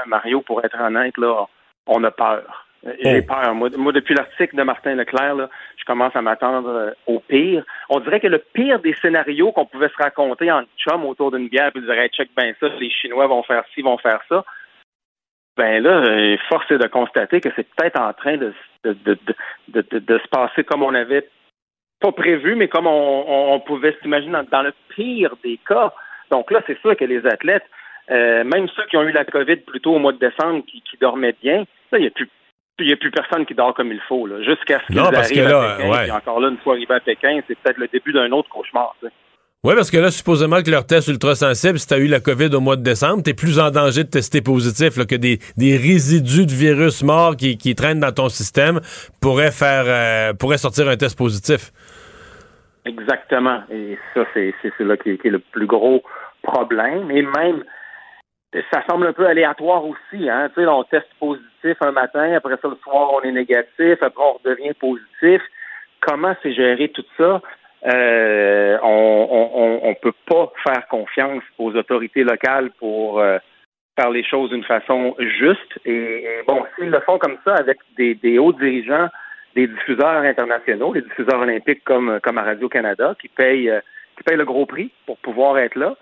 Mario, 0.07 0.41
pour 0.41 0.65
être 0.65 0.77
honnête, 0.81 1.17
là, 1.17 1.47
on 1.87 2.03
a 2.03 2.11
peur. 2.11 2.67
J'ai 3.03 3.23
peur. 3.23 3.55
Moi, 3.55 3.71
depuis 3.71 4.15
l'article 4.15 4.57
de 4.57 4.63
Martin 4.65 4.97
Leclerc, 4.97 5.37
là, 5.37 5.49
je 5.77 5.85
commence 5.85 6.15
à 6.17 6.23
m'attendre 6.23 6.69
euh, 6.69 6.91
au 7.07 7.21
pire. 7.21 7.65
On 7.89 8.01
dirait 8.01 8.21
que 8.21 8.27
le 8.27 8.39
pire 8.39 8.81
des 8.81 8.95
scénarios 8.95 9.53
qu'on 9.53 9.67
pouvait 9.67 9.89
se 9.89 10.03
raconter 10.03 10.51
en 10.51 10.65
chum 10.77 11.05
autour 11.05 11.31
d'une 11.31 11.49
bière, 11.49 11.71
puis 11.73 11.83
dire 11.83 11.93
hey, 11.93 12.09
check 12.11 12.31
ben 12.37 12.55
ça, 12.59 12.69
les 12.81 12.91
Chinois 12.91 13.29
vont 13.29 13.45
faire 13.45 13.65
ci, 13.73 13.83
vont 13.83 13.99
faire 13.99 14.21
ça. 14.29 14.45
Ben 15.57 15.83
là, 15.83 15.91
euh, 15.91 16.37
force 16.49 16.71
est 16.73 16.79
de 16.79 16.89
constater 16.89 17.41
que 17.41 17.51
c'est 17.55 17.67
peut-être 17.75 18.01
en 18.01 18.13
train 18.13 18.37
de, 18.37 18.53
de, 18.85 19.17
de, 19.69 19.99
de, 19.99 20.19
se 20.19 20.29
passer 20.29 20.65
comme 20.65 20.83
on 20.83 20.95
avait 20.95 21.29
pas 22.01 22.13
prévu, 22.13 22.55
mais 22.57 22.69
comme 22.69 22.87
on, 22.87 23.61
pouvait 23.61 23.97
s'imaginer 24.03 24.39
dans, 24.51 24.63
le 24.63 24.73
pire 24.95 25.35
des 25.43 25.59
cas. 25.67 25.93
Donc 26.31 26.51
là, 26.51 26.61
c'est 26.67 26.79
sûr 26.81 26.97
que 26.97 27.05
les 27.05 27.27
athlètes, 27.27 27.65
Euh, 28.09 28.45
même 28.45 28.69
ceux 28.77 28.87
qui 28.89 28.97
ont 28.97 29.03
eu 29.03 29.11
la 29.11 29.25
COVID 29.25 29.57
plus 29.67 29.81
tôt 29.81 29.97
au 29.97 29.99
mois 29.99 30.13
de 30.13 30.19
décembre, 30.19 30.63
qui, 30.65 30.81
qui 30.89 30.97
dormaient 31.01 31.35
bien, 31.43 31.65
là, 31.91 31.99
il 31.99 32.03
n'y 32.03 32.07
a 32.07 32.11
plus 32.11 32.29
il 32.79 32.87
n'y 32.87 32.93
a 32.93 32.97
plus 32.97 33.11
personne 33.11 33.47
qui 33.47 33.55
dort 33.55 33.75
comme 33.75 33.91
il 33.91 34.01
faut, 34.09 34.27
là. 34.27 34.43
Jusqu'à 34.43 34.81
ce 34.81 34.87
qu'ils 34.87 34.97
parce 34.97 35.17
arrivent 35.17 35.45
que 35.45 35.49
là, 35.49 35.73
à 35.73 35.77
Pékin. 35.77 35.91
ouais. 35.91 36.03
Puis 36.03 36.11
encore 36.13 36.41
là, 36.41 36.49
une 36.49 36.59
fois 36.59 36.75
arrivé 36.75 36.95
à 36.95 37.01
Pékin, 37.01 37.41
c'est 37.49 37.59
peut-être 37.59 37.79
le 37.79 37.89
début 37.89 38.13
d'un 38.13 38.31
autre 38.33 38.49
cauchemar. 38.49 38.95
Oui, 39.65 39.75
parce 39.75 39.91
que 39.91 39.97
là, 39.97 40.11
supposément 40.11 40.63
que 40.63 40.71
leur 40.71 40.87
test 40.87 41.09
ultrasensible, 41.09 41.79
si 41.79 41.87
tu 41.89 41.95
as 41.95 41.99
eu 41.99 42.07
la 42.07 42.21
COVID 42.21 42.55
au 42.55 42.61
mois 42.61 42.77
de 42.77 42.83
décembre, 42.83 43.23
tu 43.25 43.31
es 43.31 43.35
plus 43.35 43.59
en 43.59 43.71
danger 43.71 44.05
de 44.05 44.11
tester 44.11 44.43
positif 44.43 44.97
là, 44.97 45.07
que 45.07 45.17
des, 45.17 45.41
des 45.57 45.77
résidus 45.77 46.47
de 46.47 46.53
virus 46.53 47.03
morts 47.03 47.37
qui, 47.37 47.57
qui 47.57 47.75
traînent 47.75 48.01
dans 48.01 48.13
ton 48.13 48.29
système 48.29 48.81
pourraient 49.21 49.51
faire 49.51 49.85
euh, 49.87 50.35
pourraient 50.35 50.59
sortir 50.59 50.89
un 50.89 50.97
test 50.97 51.19
positif. 51.19 51.73
Exactement. 52.87 53.63
Et 53.71 53.99
ça, 54.15 54.25
c'est 54.33 54.55
là 54.81 54.97
qui 54.97 55.11
est, 55.11 55.25
le 55.25 55.41
plus 55.41 55.67
gros 55.67 56.03
problème. 56.43 57.11
Et 57.11 57.23
même, 57.23 57.65
ça 58.73 58.83
semble 58.89 59.09
un 59.09 59.13
peu 59.13 59.27
aléatoire 59.27 59.85
aussi. 59.85 60.31
Hein? 60.31 60.49
Tu 60.55 60.63
sais, 60.63 60.69
on 60.69 60.85
teste 60.85 61.11
positif 61.19 61.77
un 61.81 61.91
matin, 61.91 62.33
après 62.35 62.57
ça, 62.63 62.69
le 62.69 62.77
soir, 62.77 63.13
on 63.13 63.23
est 63.23 63.33
négatif, 63.33 64.01
après, 64.01 64.23
on 64.23 64.35
redevient 64.35 64.75
positif. 64.75 65.43
Comment 66.01 66.37
c'est 66.43 66.53
géré 66.53 66.89
tout 66.91 67.05
ça? 67.17 67.43
Euh, 67.87 68.79
on 68.83 69.81
on 69.83 69.95
peut 69.95 70.15
pas 70.27 70.53
faire 70.67 70.87
confiance 70.89 71.43
aux 71.59 71.75
autorités 71.75 72.25
locales 72.25 72.71
pour 72.79 73.21
euh, 73.21 73.39
faire 73.99 74.11
les 74.11 74.25
choses 74.25 74.51
d'une 74.51 74.65
façon 74.65 75.15
juste. 75.19 75.79
Et, 75.85 76.25
bon, 76.47 76.65
s'ils 76.77 76.91
le 76.91 77.01
font 77.01 77.19
comme 77.19 77.39
ça 77.45 77.55
avec 77.57 77.79
des 77.97 78.39
hauts 78.39 78.53
dirigeants, 78.53 79.09
des 79.57 79.67
diffuseurs 79.67 80.23
internationaux, 80.23 80.93
les 80.93 81.01
diffuseurs 81.01 81.41
olympiques 81.41 81.83
comme, 81.83 82.21
comme 82.23 82.39
à 82.39 82.43
Radio-Canada, 82.43 83.17
qui 83.21 83.29
payent, 83.29 83.71
euh, 83.71 83.81
qui 84.17 84.23
payent 84.23 84.37
le 84.37 84.45
gros 84.45 84.67
prix 84.67 84.93
pour 85.07 85.17
pouvoir 85.19 85.59
être 85.59 85.77
là, 85.77 85.97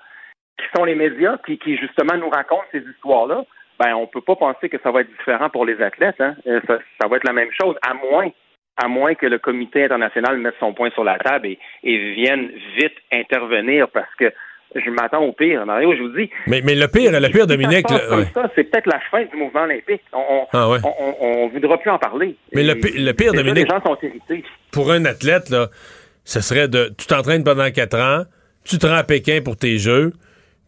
qui 0.58 0.66
sont 0.76 0.84
les 0.84 0.96
médias, 0.96 1.38
qui, 1.46 1.56
qui 1.58 1.76
justement 1.76 2.16
nous 2.16 2.28
racontent 2.28 2.66
ces 2.72 2.82
histoires-là, 2.82 3.44
ben 3.78 3.94
on 3.94 4.06
peut 4.06 4.20
pas 4.20 4.36
penser 4.36 4.68
que 4.68 4.78
ça 4.82 4.90
va 4.90 5.00
être 5.02 5.10
différent 5.18 5.50
pour 5.50 5.64
les 5.64 5.80
athlètes. 5.80 6.20
Hein. 6.20 6.34
Euh, 6.46 6.60
Ça, 6.66 6.78
ça 7.00 7.08
va 7.08 7.16
être 7.16 7.26
la 7.26 7.32
même 7.32 7.50
chose, 7.52 7.76
à 7.82 7.94
moins 7.94 8.30
à 8.76 8.88
moins 8.88 9.14
que 9.14 9.26
le 9.26 9.38
comité 9.38 9.84
international 9.84 10.36
mette 10.38 10.56
son 10.58 10.74
point 10.74 10.90
sur 10.90 11.04
la 11.04 11.16
table 11.16 11.46
et, 11.46 11.58
et 11.84 12.12
vienne 12.14 12.50
vite 12.76 12.96
intervenir 13.12 13.88
parce 13.88 14.12
que 14.16 14.32
je 14.84 14.90
m'attends 14.90 15.22
au 15.24 15.32
pire, 15.32 15.64
Mario, 15.66 15.94
je 15.96 16.02
vous 16.02 16.16
dis. 16.16 16.30
Mais, 16.46 16.60
mais 16.64 16.74
le 16.74 16.88
pire, 16.88 17.12
le 17.12 17.28
pire, 17.28 17.46
Dominique. 17.46 17.88
ouais. 17.90 18.26
ça, 18.34 18.50
c'est 18.54 18.64
peut-être 18.64 18.86
la 18.86 19.00
fin 19.10 19.24
du 19.24 19.36
mouvement 19.36 19.62
olympique. 19.62 20.02
On, 20.12 20.18
on, 20.18 20.46
Ah 20.52 20.68
ouais. 20.70 20.78
voudra 21.52 21.78
plus 21.78 21.90
en 21.90 21.98
parler. 21.98 22.36
Mais 22.54 22.62
le 22.62 22.74
pire, 23.12 23.32
Dominique- 23.32 23.66
Les 23.68 23.74
gens 23.74 23.82
sont 23.84 23.96
irrités. 24.02 24.44
pour 24.72 24.90
un 24.92 25.04
athlète, 25.04 25.50
là, 25.50 25.68
ce 26.24 26.40
serait 26.40 26.68
de. 26.68 26.92
Tu 26.96 27.06
t'entraînes 27.06 27.44
pendant 27.44 27.70
quatre 27.70 27.98
ans, 27.98 28.24
tu 28.64 28.78
te 28.78 28.86
rends 28.86 28.94
à 28.96 29.04
Pékin 29.04 29.40
pour 29.44 29.56
tes 29.56 29.76
jeux, 29.78 30.12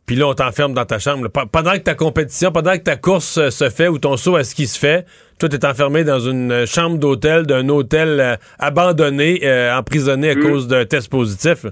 puis 0.06 0.14
là, 0.16 0.28
on 0.28 0.34
t'enferme 0.34 0.74
dans 0.74 0.84
ta 0.84 0.98
chambre. 0.98 1.28
Pendant 1.28 1.72
que 1.72 1.78
ta 1.78 1.94
compétition, 1.94 2.52
pendant 2.52 2.72
que 2.74 2.82
ta 2.82 2.96
course 2.96 3.38
euh, 3.38 3.50
se 3.50 3.70
fait 3.70 3.88
ou 3.88 3.98
ton 3.98 4.16
saut 4.16 4.36
à 4.36 4.44
ski 4.44 4.66
se 4.66 4.78
fait, 4.78 5.04
toi, 5.40 5.48
t'es 5.48 5.64
enfermé 5.66 6.04
dans 6.04 6.20
une 6.20 6.52
euh, 6.52 6.66
chambre 6.66 6.98
d'hôtel 6.98 7.44
d'un 7.46 7.68
hôtel 7.68 8.20
euh, 8.20 8.36
abandonné, 8.58 9.40
euh, 9.44 9.74
emprisonné 9.76 10.30
à 10.30 10.34
Mm. 10.36 10.40
cause 10.42 10.68
d'un 10.68 10.84
test 10.84 11.10
positif. 11.10 11.64
là. 11.64 11.70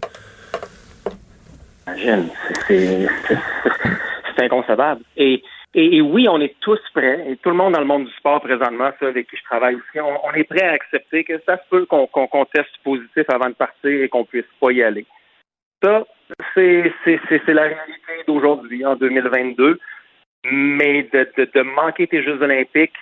Imagine, 1.87 2.29
c'est- 2.67 3.07
inconcevable. 4.39 5.03
Et, 5.17 5.43
et, 5.75 6.01
oui, 6.01 6.27
on 6.29 6.41
est 6.41 6.55
tous 6.61 6.79
prêts, 6.93 7.25
et 7.29 7.37
tout 7.37 7.51
le 7.51 7.57
monde 7.57 7.73
dans 7.75 7.81
le 7.81 7.87
monde 7.87 8.05
du 8.07 8.13
sport 8.13 8.41
présentement, 8.41 8.91
ceux 9.01 9.09
avec 9.09 9.29
qui 9.29 9.37
je 9.37 9.43
travaille 9.45 9.77
aussi, 9.77 10.01
on, 10.01 10.33
est 10.33 10.45
prêt 10.45 10.65
à 10.67 10.73
accepter 10.73 11.25
que 11.25 11.39
ça 11.47 11.57
se 11.57 11.63
peut 11.71 11.87
qu'on 11.87 12.07
qu'on- 12.07 12.27
qu'on 12.27 12.45
teste 12.45 12.77
positif 12.83 13.25
avant 13.29 13.49
de 13.49 13.55
partir 13.55 13.91
et 14.03 14.09
qu'on 14.09 14.25
puisse 14.25 14.45
pas 14.61 14.73
y 14.73 14.83
aller. 14.83 15.07
Ça, 15.83 16.05
c'est 16.55 16.93
la 17.49 17.63
réalité 17.63 18.13
d'aujourd'hui, 18.27 18.85
en 18.85 18.97
2022. 18.97 19.79
Mais 20.51 21.05
de, 21.05 21.27
de, 21.55 21.63
manquer 21.63 22.07
tes 22.07 22.23
Jeux 22.23 22.43
olympiques 22.43 22.97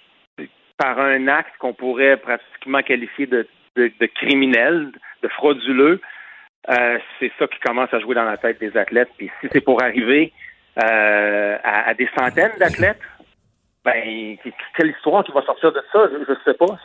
par 0.79 0.99
un 1.01 1.27
acte 1.29 1.57
qu'on 1.59 1.73
pourrait 1.75 2.17
pratiquement 2.17 2.83
qualifier 2.83 3.27
de, 3.27 3.47
de 3.77 4.07
criminel, 4.07 4.93
de 5.23 5.29
frauduleux, 5.29 6.01
euh, 6.69 6.99
c'est 7.19 7.33
ça 7.39 7.47
qui 7.49 7.59
commence 7.61 7.93
à 7.93 7.99
jouer 7.99 8.15
dans 8.15 8.25
la 8.25 8.37
tête 8.37 8.61
des 8.61 8.77
athlètes. 8.77 9.11
Puis 9.17 9.31
si 9.41 9.49
c'est 9.53 9.61
pour 9.61 9.83
arriver 9.83 10.33
euh, 10.83 11.59
à, 11.63 11.93
des 11.95 12.09
centaines 12.17 12.53
d'athlètes, 12.59 13.01
ben 13.85 14.37
quelle 14.77 14.91
histoire 14.91 15.25
qui 15.25 15.33
va 15.33 15.43
sortir 15.43 15.73
de 15.73 15.83
ça, 15.93 16.09
je, 16.09 16.35
sais 16.45 16.55
pas. 16.55 16.79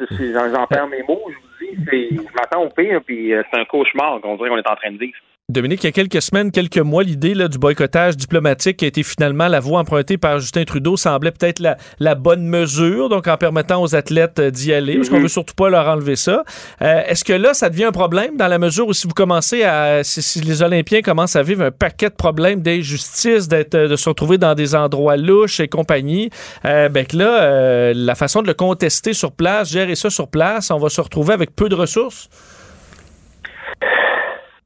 J'en 0.52 0.66
perds 0.66 0.88
mes 0.88 1.04
mots, 1.04 1.22
je 1.30 1.36
vous 1.36 1.92
dis, 1.92 2.10
je 2.12 2.34
m'attends 2.34 2.64
au 2.64 2.70
pire, 2.70 3.02
puis 3.06 3.34
euh, 3.34 3.44
c'est 3.52 3.60
un 3.60 3.66
cauchemar 3.66 4.20
qu'on 4.22 4.36
dirait 4.36 4.50
qu'on 4.50 4.58
est 4.58 4.68
en 4.68 4.76
train 4.76 4.92
de 4.92 4.98
vivre. 4.98 5.18
Dominique, 5.50 5.82
il 5.86 5.88
y 5.88 5.88
a 5.88 5.92
quelques 5.94 6.22
semaines, 6.22 6.52
quelques 6.52 6.78
mois, 6.78 7.04
l'idée 7.04 7.34
là, 7.34 7.48
du 7.48 7.58
boycottage 7.58 8.18
diplomatique 8.18 8.76
qui 8.76 8.84
a 8.84 8.90
été 8.90 9.02
finalement 9.02 9.48
la 9.48 9.62
voie 9.62 9.80
empruntée 9.80 10.18
par 10.18 10.40
Justin 10.40 10.66
Trudeau 10.66 10.98
semblait 10.98 11.32
peut-être 11.32 11.60
la, 11.60 11.78
la 12.02 12.16
bonne 12.16 12.46
mesure, 12.46 13.08
donc 13.08 13.30
en 13.30 13.38
permettant 13.38 13.82
aux 13.82 13.96
athlètes 13.96 14.40
euh, 14.40 14.52
d'y 14.52 14.74
aller, 14.74 14.98
parce 14.98 15.08
qu'on 15.08 15.16
Mhm. 15.16 15.22
veut 15.22 15.28
surtout 15.30 15.54
pas 15.56 15.70
leur 15.70 15.88
enlever 15.88 16.18
ça. 16.18 16.44
Euh, 16.82 17.02
Est-ce 17.08 17.24
que 17.24 17.32
là, 17.32 17.54
ça 17.54 17.70
devient 17.70 17.86
un 17.86 17.94
problème 17.94 18.36
dans 18.36 18.50
la 18.50 18.60
mesure 18.60 18.90
où 18.90 18.94
si 18.94 19.08
vous 19.08 19.14
commencez 19.14 19.64
à, 19.64 20.04
si, 20.04 20.22
si 20.22 20.42
les 20.42 20.64
Olympiens 20.64 21.02
commencent 21.02 21.38
à 21.38 21.44
vivre 21.44 21.64
un 21.64 21.72
paquet 21.72 22.10
de 22.10 22.16
problèmes 22.16 22.62
d'injustice, 22.62 23.48
d'être, 23.48 23.76
euh, 23.76 23.88
de 23.88 23.96
se 23.96 24.10
retrouver 24.10 24.38
dans 24.38 24.54
des 24.54 24.76
endroits 24.76 25.16
louches 25.16 25.62
et 25.62 25.70
compagnie, 25.70 26.30
euh, 26.66 26.90
ben 26.90 27.06
que 27.06 27.16
là, 27.16 27.42
euh, 27.44 27.94
la 27.96 28.16
façon 28.16 28.42
de 28.42 28.48
le 28.48 28.54
contester 28.54 29.14
sur 29.14 29.32
place, 29.32 29.70
gérer 29.70 29.96
ça 29.96 30.10
sur 30.10 30.28
place, 30.28 30.72
on 30.72 30.78
va 30.78 30.90
se 30.90 31.00
retrouver 31.00 31.34
avec 31.34 31.56
peu 31.56 31.70
de 31.70 31.76
ressources? 31.76 32.28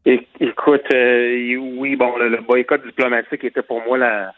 É- 0.06 0.28
Écoute, 0.39 0.86
euh, 0.93 1.56
oui, 1.78 1.95
bon, 1.95 2.18
le, 2.18 2.30
le 2.30 2.38
boycott 2.38 2.84
diplomatique 2.86 3.43
était 3.43 3.62
pour 3.62 3.84
moi 3.86 3.97
la, 3.97 4.34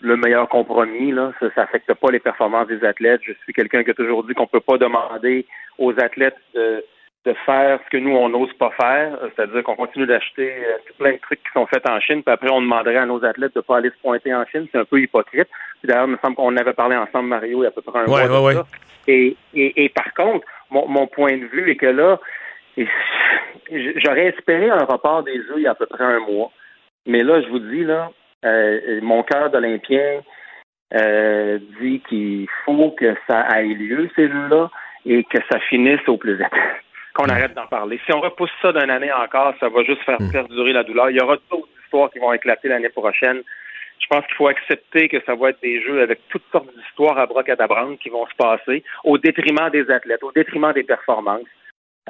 le 0.00 0.16
meilleur 0.16 0.48
compromis. 0.48 1.12
Là. 1.12 1.32
Ça 1.40 1.46
n'affecte 1.56 1.92
pas 1.94 2.10
les 2.10 2.18
performances 2.20 2.66
des 2.68 2.84
athlètes. 2.84 3.20
Je 3.24 3.32
suis 3.44 3.52
quelqu'un 3.52 3.84
qui 3.84 3.90
a 3.90 3.94
toujours 3.94 4.24
dit 4.24 4.34
qu'on 4.34 4.46
peut 4.46 4.60
pas 4.60 4.78
demander 4.78 5.46
aux 5.78 5.92
athlètes 6.00 6.36
de, 6.54 6.84
de 7.24 7.34
faire 7.46 7.78
ce 7.84 7.90
que 7.90 7.98
nous, 7.98 8.10
on 8.16 8.28
n'ose 8.30 8.52
pas 8.54 8.70
faire. 8.80 9.16
C'est-à-dire 9.36 9.62
qu'on 9.62 9.76
continue 9.76 10.06
d'acheter 10.06 10.52
euh, 10.52 10.78
plein 10.98 11.12
de 11.12 11.18
trucs 11.18 11.42
qui 11.42 11.50
sont 11.54 11.66
faits 11.66 11.88
en 11.88 12.00
Chine, 12.00 12.22
puis 12.24 12.32
après, 12.34 12.50
on 12.50 12.60
demanderait 12.60 12.96
à 12.96 13.06
nos 13.06 13.24
athlètes 13.24 13.54
de 13.54 13.60
pas 13.60 13.76
aller 13.76 13.90
se 13.90 13.98
pointer 14.02 14.34
en 14.34 14.44
Chine. 14.46 14.66
C'est 14.72 14.78
un 14.78 14.84
peu 14.84 15.00
hypocrite. 15.00 15.48
D'ailleurs, 15.84 16.06
il 16.06 16.12
me 16.12 16.18
semble 16.18 16.34
qu'on 16.34 16.56
avait 16.56 16.72
parlé 16.72 16.96
ensemble, 16.96 17.28
Mario, 17.28 17.60
il 17.60 17.62
y 17.62 17.66
a 17.66 17.68
à 17.68 17.72
peu 17.72 17.82
près 17.82 18.00
un 18.00 18.06
Ouais, 18.06 18.26
mois. 18.28 18.42
ouais, 18.42 18.54
de 18.54 18.58
ouais. 18.58 18.64
ça. 18.64 18.66
Et, 19.06 19.36
et, 19.54 19.84
et 19.84 19.88
par 19.88 20.12
contre, 20.14 20.46
mon, 20.70 20.86
mon 20.88 21.06
point 21.06 21.36
de 21.38 21.44
vue 21.46 21.70
est 21.70 21.76
que 21.76 21.86
là, 21.86 22.18
J'aurais 22.76 24.26
espéré 24.26 24.70
un 24.70 24.84
report 24.84 25.22
des 25.22 25.36
Jeux 25.36 25.56
il 25.56 25.62
y 25.62 25.66
a 25.66 25.72
à 25.72 25.74
peu 25.74 25.86
près 25.86 26.04
un 26.04 26.20
mois. 26.20 26.50
Mais 27.06 27.22
là, 27.22 27.40
je 27.42 27.48
vous 27.48 27.58
dis, 27.58 27.84
là, 27.84 28.10
euh, 28.44 29.00
mon 29.02 29.22
cœur 29.22 29.50
d'Olympien 29.50 30.22
euh, 30.94 31.58
dit 31.80 32.00
qu'il 32.08 32.48
faut 32.64 32.90
que 32.90 33.14
ça 33.28 33.46
ait 33.60 33.74
lieu, 33.74 34.08
ces 34.16 34.28
Jeux-là, 34.28 34.70
et 35.06 35.24
que 35.24 35.38
ça 35.50 35.58
finisse 35.60 36.06
au 36.08 36.16
plus 36.16 36.34
vite. 36.34 36.48
Qu'on 37.14 37.28
arrête 37.28 37.54
d'en 37.54 37.66
parler. 37.66 38.00
Si 38.06 38.12
on 38.12 38.20
repousse 38.20 38.50
ça 38.62 38.72
d'une 38.72 38.90
année 38.90 39.12
encore, 39.12 39.54
ça 39.58 39.68
va 39.68 39.82
juste 39.82 40.02
faire 40.02 40.18
perdurer 40.32 40.72
la 40.72 40.84
douleur. 40.84 41.10
Il 41.10 41.16
y 41.16 41.20
aura 41.20 41.36
d'autres 41.50 41.68
histoires 41.82 42.10
qui 42.10 42.20
vont 42.20 42.32
éclater 42.32 42.68
l'année 42.68 42.88
prochaine. 42.88 43.42
Je 43.98 44.06
pense 44.06 44.24
qu'il 44.26 44.36
faut 44.36 44.46
accepter 44.46 45.08
que 45.08 45.20
ça 45.26 45.34
va 45.34 45.50
être 45.50 45.60
des 45.60 45.82
jeux 45.82 46.02
avec 46.02 46.20
toutes 46.28 46.44
sortes 46.52 46.72
d'histoires 46.74 47.18
à 47.18 47.26
brocadabrantes 47.26 47.98
qui 47.98 48.10
vont 48.10 48.26
se 48.26 48.34
passer 48.36 48.84
au 49.04 49.18
détriment 49.18 49.70
des 49.70 49.90
athlètes, 49.90 50.22
au 50.22 50.32
détriment 50.32 50.72
des 50.72 50.84
performances. 50.84 51.48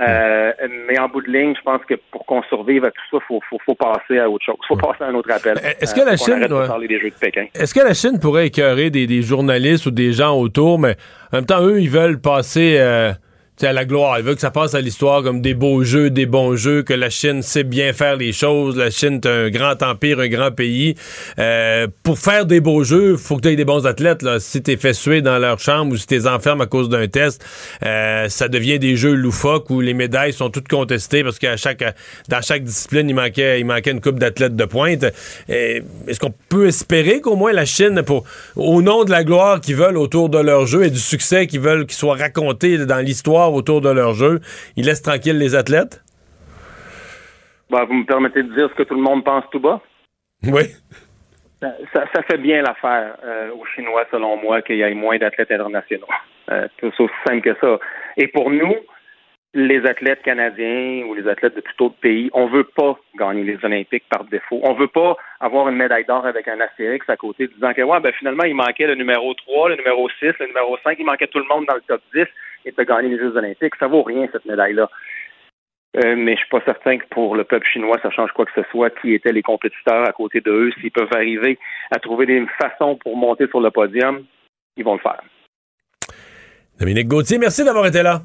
Euh, 0.01 0.53
mais 0.89 0.99
en 0.99 1.09
bout 1.09 1.21
de 1.21 1.31
ligne, 1.31 1.55
je 1.57 1.63
pense 1.63 1.85
que 1.87 1.95
pour 2.11 2.25
qu'on 2.27 2.43
survive 2.45 2.85
à 2.85 2.91
tout 2.91 3.03
ça, 3.11 3.19
il 3.21 3.27
faut, 3.29 3.41
faut, 3.51 3.59
faut 3.67 3.75
passer 3.75 4.19
à 4.19 4.29
autre 4.31 4.45
chose. 4.45 4.57
Il 4.63 4.67
faut 4.69 4.77
passer 4.77 5.05
à 5.05 5.09
un 5.09 5.15
autre 5.15 5.31
appel. 5.31 5.59
Est-ce 5.81 5.95
que 5.95 6.01
la 6.01 6.13
qu'on 6.13 6.25
Chine 6.25 6.33
arrête 6.35 6.49
doit- 6.49 6.63
de 6.63 6.69
parler 6.69 6.89
des 6.89 6.99
Jeux 7.01 7.11
de 7.11 7.15
Pékin? 7.15 7.47
Est-ce 7.55 7.75
que 7.75 7.81
la 7.81 7.93
Chine 7.95 8.19
pourrait 8.19 8.47
écœurer 8.47 8.91
des, 8.91 9.07
des 9.07 9.23
journalistes 9.23 9.87
ou 9.87 9.91
des 9.91 10.13
gens 10.13 10.37
autour, 10.39 10.79
mais 10.79 10.97
en 11.33 11.37
même 11.37 11.47
temps, 11.47 11.63
eux, 11.63 11.81
ils 11.81 11.91
veulent 11.91 12.21
passer 12.21 12.77
euh, 12.79 13.13
à 13.67 13.73
la 13.73 13.85
gloire. 13.85 14.19
Ils 14.19 14.25
veulent 14.25 14.35
que 14.35 14.41
ça 14.41 14.51
passe 14.51 14.75
à 14.75 14.81
l'histoire 14.81 15.23
comme 15.23 15.41
des 15.41 15.55
beaux 15.55 15.85
jeux, 15.85 16.11
des 16.11 16.27
bons 16.27 16.57
jeux, 16.57 16.83
que 16.83 16.95
la 16.95 17.11
Chine 17.11 17.43
sait 17.43 17.65
bien 17.65 17.93
faire 17.93 18.17
les 18.17 18.33
choses. 18.33 18.77
La 18.77 18.91
Chine 18.91 19.21
est 19.23 19.27
un 19.27 19.51
grand 19.51 19.83
empire, 19.83 20.21
un 20.21 20.29
grand 20.29 20.51
pays. 20.51 20.95
Euh, 21.39 21.87
pour 22.03 22.19
faire 22.19 22.47
des 22.47 22.61
beaux 22.61 22.85
jeux, 22.85 23.17
faut 23.17 23.37
que 23.37 23.43
tu 23.43 23.49
aies 23.49 23.57
des 23.57 23.65
bons 23.65 23.87
athlètes. 23.87 24.23
Là. 24.23 24.41
Si 24.41 24.63
t'es 24.63 24.77
fait 24.77 24.93
suer 24.93 25.23
dans 25.23 25.39
leur 25.39 25.59
chambre 25.59 25.93
ou 25.93 25.97
si 25.97 26.07
t'es 26.07 26.27
enfermes 26.27 26.61
à 26.61 26.67
cause 26.67 26.89
d'un 26.89 27.07
test, 27.09 27.45
euh, 27.85 28.29
ça 28.29 28.49
devient 28.49 28.79
des 28.79 28.97
jeux 28.97 29.15
loufoques 29.15 29.71
où 29.71 29.81
les 29.81 29.95
médailles 29.95 30.33
sont 30.33 30.51
toutes 30.51 30.69
contestées 30.69 31.23
parce 31.23 31.39
qu'à 31.39 31.57
chaque 31.57 31.85
dans 32.29 32.43
chaque 32.43 32.65
discipline, 32.65 33.09
il 33.09 33.15
manquait, 33.15 33.61
il 33.61 33.67
manquait 33.67 33.91
une 33.91 34.01
coupe 34.01 34.19
d'athlètes 34.19 34.57
de 34.57 34.65
pointe. 34.65 35.05
Euh, 35.05 35.81
Est-ce 36.09 36.21
qu'on 36.21 36.35
peut 36.49 36.69
espérer 36.69 37.21
qu'au 37.21 37.37
moins 37.37 37.53
la 37.53 37.65
Chine, 37.65 38.03
pour, 38.05 38.25
au 38.57 38.83
nom 38.83 39.05
de 39.05 39.11
la 39.11 39.25
gloire 39.25 39.61
qu'ils 39.61 39.77
veulent 39.77 39.97
autour 39.97 40.29
de 40.29 40.39
leur 40.39 40.67
jeu 40.67 40.85
et 40.85 40.91
du 40.91 40.99
succès 40.99 41.47
qu'ils 41.47 41.61
veulent 41.61 41.87
qu'il 41.87 41.97
soit 41.97 42.17
raconté 42.17 42.79
dans 42.79 42.99
l'histoire 42.99 43.50
autour 43.55 43.81
de 43.81 43.91
leur 43.91 44.15
jeu, 44.15 44.41
ils 44.77 44.85
laissent 44.87 45.03
tranquilles 45.03 45.39
les 45.39 45.55
athlètes? 45.55 46.03
Ben, 47.71 47.85
vous 47.85 47.95
me 47.95 48.05
permettez 48.05 48.43
de 48.43 48.53
dire 48.55 48.69
ce 48.71 48.75
que 48.75 48.83
tout 48.83 48.95
le 48.95 49.03
monde 49.03 49.25
pense 49.25 49.45
tout 49.53 49.61
bas? 49.61 49.81
Oui. 50.45 50.63
Ça, 51.63 51.69
ça- 51.93 52.05
ça 52.15 52.23
fait 52.23 52.39
bien 52.39 52.63
l'affaire 52.63 53.17
euh, 53.25 53.51
aux 53.53 53.65
Chinois, 53.67 54.05
selon 54.11 54.37
moi, 54.39 54.63
qu'il 54.63 54.77
y 54.77 54.83
ait 54.83 54.95
moins 54.95 55.19
d'athlètes 55.19 55.51
internationaux. 55.53 56.07
Euh, 56.51 56.67
c'est 56.81 56.87
aussi 57.01 57.13
simple 57.27 57.43
que 57.43 57.55
ça. 57.61 57.79
Et 58.17 58.27
pour 58.29 58.51
nous, 58.51 58.75
les 59.53 59.85
athlètes 59.85 60.23
canadiens 60.23 61.05
ou 61.07 61.15
les 61.15 61.29
athlètes 61.29 61.57
de 61.57 61.61
tout 61.61 61.85
autre 61.87 61.97
pays, 62.01 62.31
on 62.33 62.47
veut 62.47 62.65
pas 62.65 62.97
gagner 63.19 63.43
les 63.45 63.59
Olympiques 63.65 64.05
par 64.09 64.25
défaut. 64.25 64.61
On 64.63 64.75
veut 64.75 64.87
pas 64.89 65.17
avoir 65.41 65.69
une 65.69 65.77
médaille 65.77 66.05
d'or 66.05 66.25
avec 66.25 66.47
un 66.49 66.61
astérix 66.61 67.09
à 67.09 67.17
côté 67.17 67.49
disant 67.49 67.75
que 67.75 67.83
ouais, 67.83 68.01
ben 68.01 68.13
finalement, 68.19 68.45
il 68.45 68.55
manquait 68.55 68.87
le 68.87 68.95
numéro 68.95 69.35
3, 69.35 69.71
le 69.71 69.77
numéro 69.77 70.09
6, 70.19 70.27
le 70.41 70.47
numéro 70.47 70.77
5, 70.85 70.97
il 70.99 71.05
manquait 71.05 71.27
tout 71.27 71.41
le 71.41 71.47
monde 71.53 71.67
dans 71.67 71.75
le 71.75 71.83
top 71.83 72.01
10 72.15 72.25
et 72.65 72.73
de 72.73 72.83
gagner 72.83 73.09
les 73.09 73.19
Jeux 73.19 73.37
Olympiques. 73.37 73.75
Ça 73.79 73.87
vaut 73.87 74.03
rien, 74.03 74.27
cette 74.33 74.45
médaille-là. 74.45 74.89
Euh, 75.97 76.15
mais 76.17 76.35
je 76.35 76.41
suis 76.41 76.49
pas 76.49 76.63
certain 76.65 76.99
que 76.99 77.07
pour 77.11 77.35
le 77.35 77.43
peuple 77.43 77.67
chinois, 77.67 77.99
ça 78.01 78.11
change 78.11 78.31
quoi 78.33 78.47
que 78.47 78.53
ce 78.55 78.63
soit. 78.71 78.91
Qui 79.01 79.15
étaient 79.15 79.33
les 79.33 79.43
compétiteurs 79.43 80.09
à 80.09 80.13
côté 80.13 80.41
de 80.41 80.51
eux, 80.51 80.71
s'ils 80.81 80.93
peuvent 80.93 81.13
arriver 81.13 81.59
à 81.91 81.99
trouver 81.99 82.27
des 82.27 82.47
façons 82.61 82.97
pour 82.97 83.17
monter 83.17 83.49
sur 83.49 83.61
le 83.61 83.71
podium, 83.71 84.25
ils 84.77 84.85
vont 84.85 84.95
le 84.95 85.01
faire. 85.01 85.21
Dominique 86.79 87.09
Gauthier, 87.09 87.39
merci 87.39 87.65
d'avoir 87.65 87.87
été 87.87 88.03
là. 88.03 88.23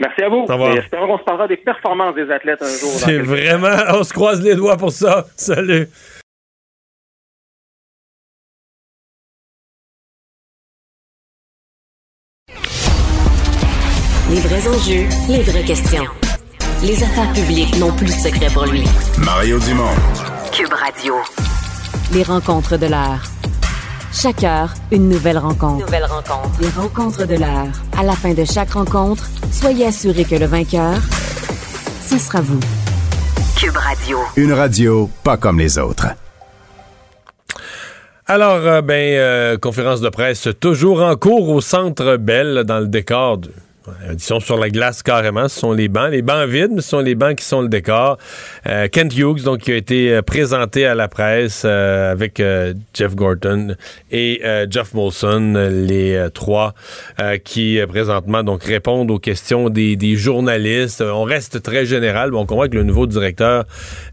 Merci 0.00 0.22
à 0.22 0.28
vous. 0.28 0.36
Au 0.36 0.46
revoir. 0.46 0.74
Et 0.74 0.78
espérons 0.78 1.06
qu'on 1.08 1.18
se 1.18 1.24
parlera 1.24 1.48
des 1.48 1.56
performances 1.56 2.14
des 2.14 2.30
athlètes 2.30 2.62
un 2.62 2.66
jour. 2.66 2.88
C'est 2.88 3.18
vraiment. 3.18 3.76
On 3.94 4.02
se 4.02 4.12
croise 4.12 4.42
les 4.42 4.54
doigts 4.54 4.76
pour 4.76 4.92
ça. 4.92 5.24
Salut. 5.36 5.88
Les 14.30 14.40
vrais 14.40 14.68
enjeux, 14.68 15.06
les 15.30 15.42
vraies 15.42 15.64
questions. 15.64 16.04
Les 16.82 17.02
affaires 17.02 17.32
publiques 17.32 17.74
n'ont 17.78 17.92
plus 17.92 18.08
de 18.08 18.12
secret 18.12 18.48
pour 18.52 18.66
lui. 18.66 18.84
Mario 19.24 19.58
Dumont. 19.58 19.94
Cube 20.52 20.70
Radio. 20.70 21.14
Les 22.12 22.22
rencontres 22.22 22.76
de 22.76 22.88
l'heure. 22.88 23.22
Chaque 24.12 24.44
heure, 24.44 24.74
une 24.92 25.08
nouvelle 25.08 25.38
rencontre. 25.38 25.86
Nouvelle 25.86 26.04
rencontre. 26.04 26.60
Les 26.60 26.68
rencontres 26.68 27.26
de 27.26 27.36
l'heure. 27.36 27.68
À 27.96 28.02
la 28.02 28.12
fin 28.12 28.34
de 28.34 28.44
chaque 28.44 28.72
rencontre, 28.72 29.24
soyez 29.50 29.86
assurés 29.86 30.26
que 30.26 30.34
le 30.34 30.44
vainqueur, 30.44 30.98
ce 32.06 32.18
sera 32.18 32.42
vous. 32.42 32.60
Cube 33.58 33.76
Radio. 33.76 34.18
Une 34.36 34.52
radio 34.52 35.08
pas 35.24 35.38
comme 35.38 35.58
les 35.58 35.78
autres. 35.78 36.08
Alors, 38.26 38.58
euh, 38.58 38.82
ben, 38.82 39.18
euh, 39.18 39.56
conférence 39.56 40.02
de 40.02 40.10
presse 40.10 40.48
toujours 40.60 41.00
en 41.00 41.16
cours 41.16 41.48
au 41.48 41.62
Centre 41.62 42.18
Bell, 42.18 42.64
dans 42.66 42.80
le 42.80 42.88
décor. 42.88 43.38
De, 43.38 43.50
ils 44.12 44.20
sont 44.20 44.40
sur 44.40 44.58
la 44.58 44.70
glace 44.70 45.02
carrément, 45.02 45.48
ce 45.48 45.60
sont 45.60 45.72
les 45.72 45.88
bancs. 45.88 46.10
Les 46.10 46.22
bancs 46.22 46.48
vides, 46.48 46.70
mais 46.72 46.82
ce 46.82 46.90
sont 46.90 47.00
les 47.00 47.14
bancs 47.14 47.36
qui 47.36 47.44
sont 47.44 47.62
le 47.62 47.68
décor. 47.68 48.18
Euh, 48.66 48.88
Kent 48.88 49.16
Hughes, 49.16 49.42
donc, 49.42 49.60
qui 49.60 49.72
a 49.72 49.76
été 49.76 50.12
euh, 50.12 50.22
présenté 50.22 50.86
à 50.86 50.94
la 50.94 51.08
presse 51.08 51.62
euh, 51.64 52.12
avec 52.12 52.40
euh, 52.40 52.74
Jeff 52.94 53.14
Gorton 53.14 53.76
et 54.10 54.40
euh, 54.44 54.66
Jeff 54.70 54.94
Molson, 54.94 55.54
les 55.70 56.14
euh, 56.14 56.28
trois 56.30 56.74
euh, 57.20 57.38
qui, 57.38 57.78
euh, 57.78 57.86
présentement, 57.86 58.42
donc, 58.42 58.64
répondent 58.64 59.10
aux 59.10 59.18
questions 59.18 59.68
des, 59.70 59.96
des 59.96 60.16
journalistes. 60.16 61.02
On 61.02 61.24
reste 61.24 61.62
très 61.62 61.86
général. 61.86 62.30
Bon, 62.30 62.40
on 62.40 62.46
comprend 62.46 62.68
que 62.68 62.76
le 62.76 62.84
nouveau 62.84 63.06
directeur 63.06 63.64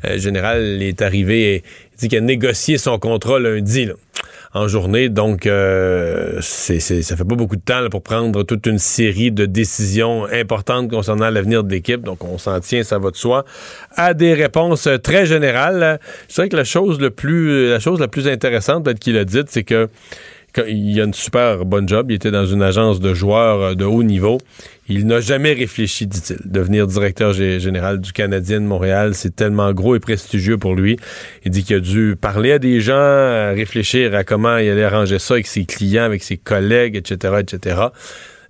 euh, 0.06 0.18
général 0.18 0.82
est 0.82 1.02
arrivé 1.02 1.56
et 1.56 1.64
dit 1.98 2.10
qu'il 2.10 2.18
a 2.18 2.22
négocié 2.22 2.78
son 2.78 3.00
contrat 3.00 3.40
lundi. 3.40 3.86
Là 3.86 3.94
en 4.56 4.68
journée. 4.70 5.10
Donc, 5.10 5.46
euh, 5.46 6.38
c'est, 6.42 6.80
c'est- 6.80 7.02
ça 7.04 7.16
fait 7.18 7.26
pas 7.26 7.36
beaucoup 7.36 7.58
de 7.58 7.62
temps 7.62 7.88
pour 7.92 8.02
prendre 8.02 8.42
toute 8.44 8.66
une 8.66 8.80
série 8.80 9.32
de 9.32 9.46
décisions 9.46 10.26
importantes 10.32 10.90
concernant 10.90 11.30
l'avenir 11.30 11.64
de 11.64 11.70
l'équipe. 11.72 12.02
Donc, 12.02 12.24
on 12.24 12.38
s'en 12.38 12.60
tient, 12.62 12.82
ça 12.84 12.98
va 12.98 13.12
de 13.12 13.18
soi, 13.18 13.46
à 13.96 14.14
des 14.14 14.34
réponses 14.34 14.88
très 15.04 15.26
générales. 15.26 16.00
Je 16.30 16.36
dirais 16.36 16.50
que 16.50 16.56
la 16.56 16.64
chose, 16.64 17.00
le 17.00 17.10
plus, 17.10 17.70
la 17.70 17.80
chose 17.80 18.00
la 18.00 18.08
plus 18.08 18.28
intéressante, 18.30 18.86
peut-être 18.86 19.00
qu'il 19.00 19.18
a 19.18 19.26
dit, 19.26 19.42
c'est 19.48 19.64
que 19.64 19.90
il 20.68 21.00
a 21.02 21.04
une 21.04 21.14
super 21.14 21.66
bonne 21.66 21.88
job. 21.88 22.12
Il 22.12 22.16
était 22.16 22.32
dans 22.32 22.46
une 22.46 22.62
agence 22.62 23.00
de 23.00 23.14
joueurs 23.14 23.62
euh, 23.62 23.74
de 23.76 23.86
haut 23.86 24.04
niveau. 24.04 24.38
Il 24.88 25.08
n'a 25.08 25.20
jamais 25.20 25.54
réfléchi, 25.54 26.06
dit-il, 26.08 26.38
devenir 26.46 26.86
directeur 26.88 27.32
gé- 27.34 27.60
général 27.60 28.00
du 28.00 28.14
Canadien 28.14 28.62
de 28.62 28.66
Montréal. 28.66 29.16
C'est 29.16 29.36
tellement 29.36 29.74
gros 29.74 29.96
et 29.96 30.00
prestigieux 30.00 30.58
pour 30.58 30.76
lui. 30.76 30.98
Il 31.44 31.52
dit 31.52 31.64
qu'il 31.64 31.76
a 31.76 31.80
dû 31.80 32.16
parler 32.20 32.52
à 32.52 32.60
des 32.60 32.80
gens, 32.82 32.94
euh, 32.96 33.54
réfléchir 33.56 34.14
à 34.16 34.24
comment 34.24 34.58
il 34.58 34.70
allait 34.70 34.84
arranger 34.84 35.20
ça 35.20 35.34
avec 35.36 35.48
ses 35.48 35.66
clients, 35.66 36.04
avec 36.04 36.24
ses 36.24 36.38
collègues, 36.38 36.96
etc., 36.96 37.36
etc. 37.40 37.82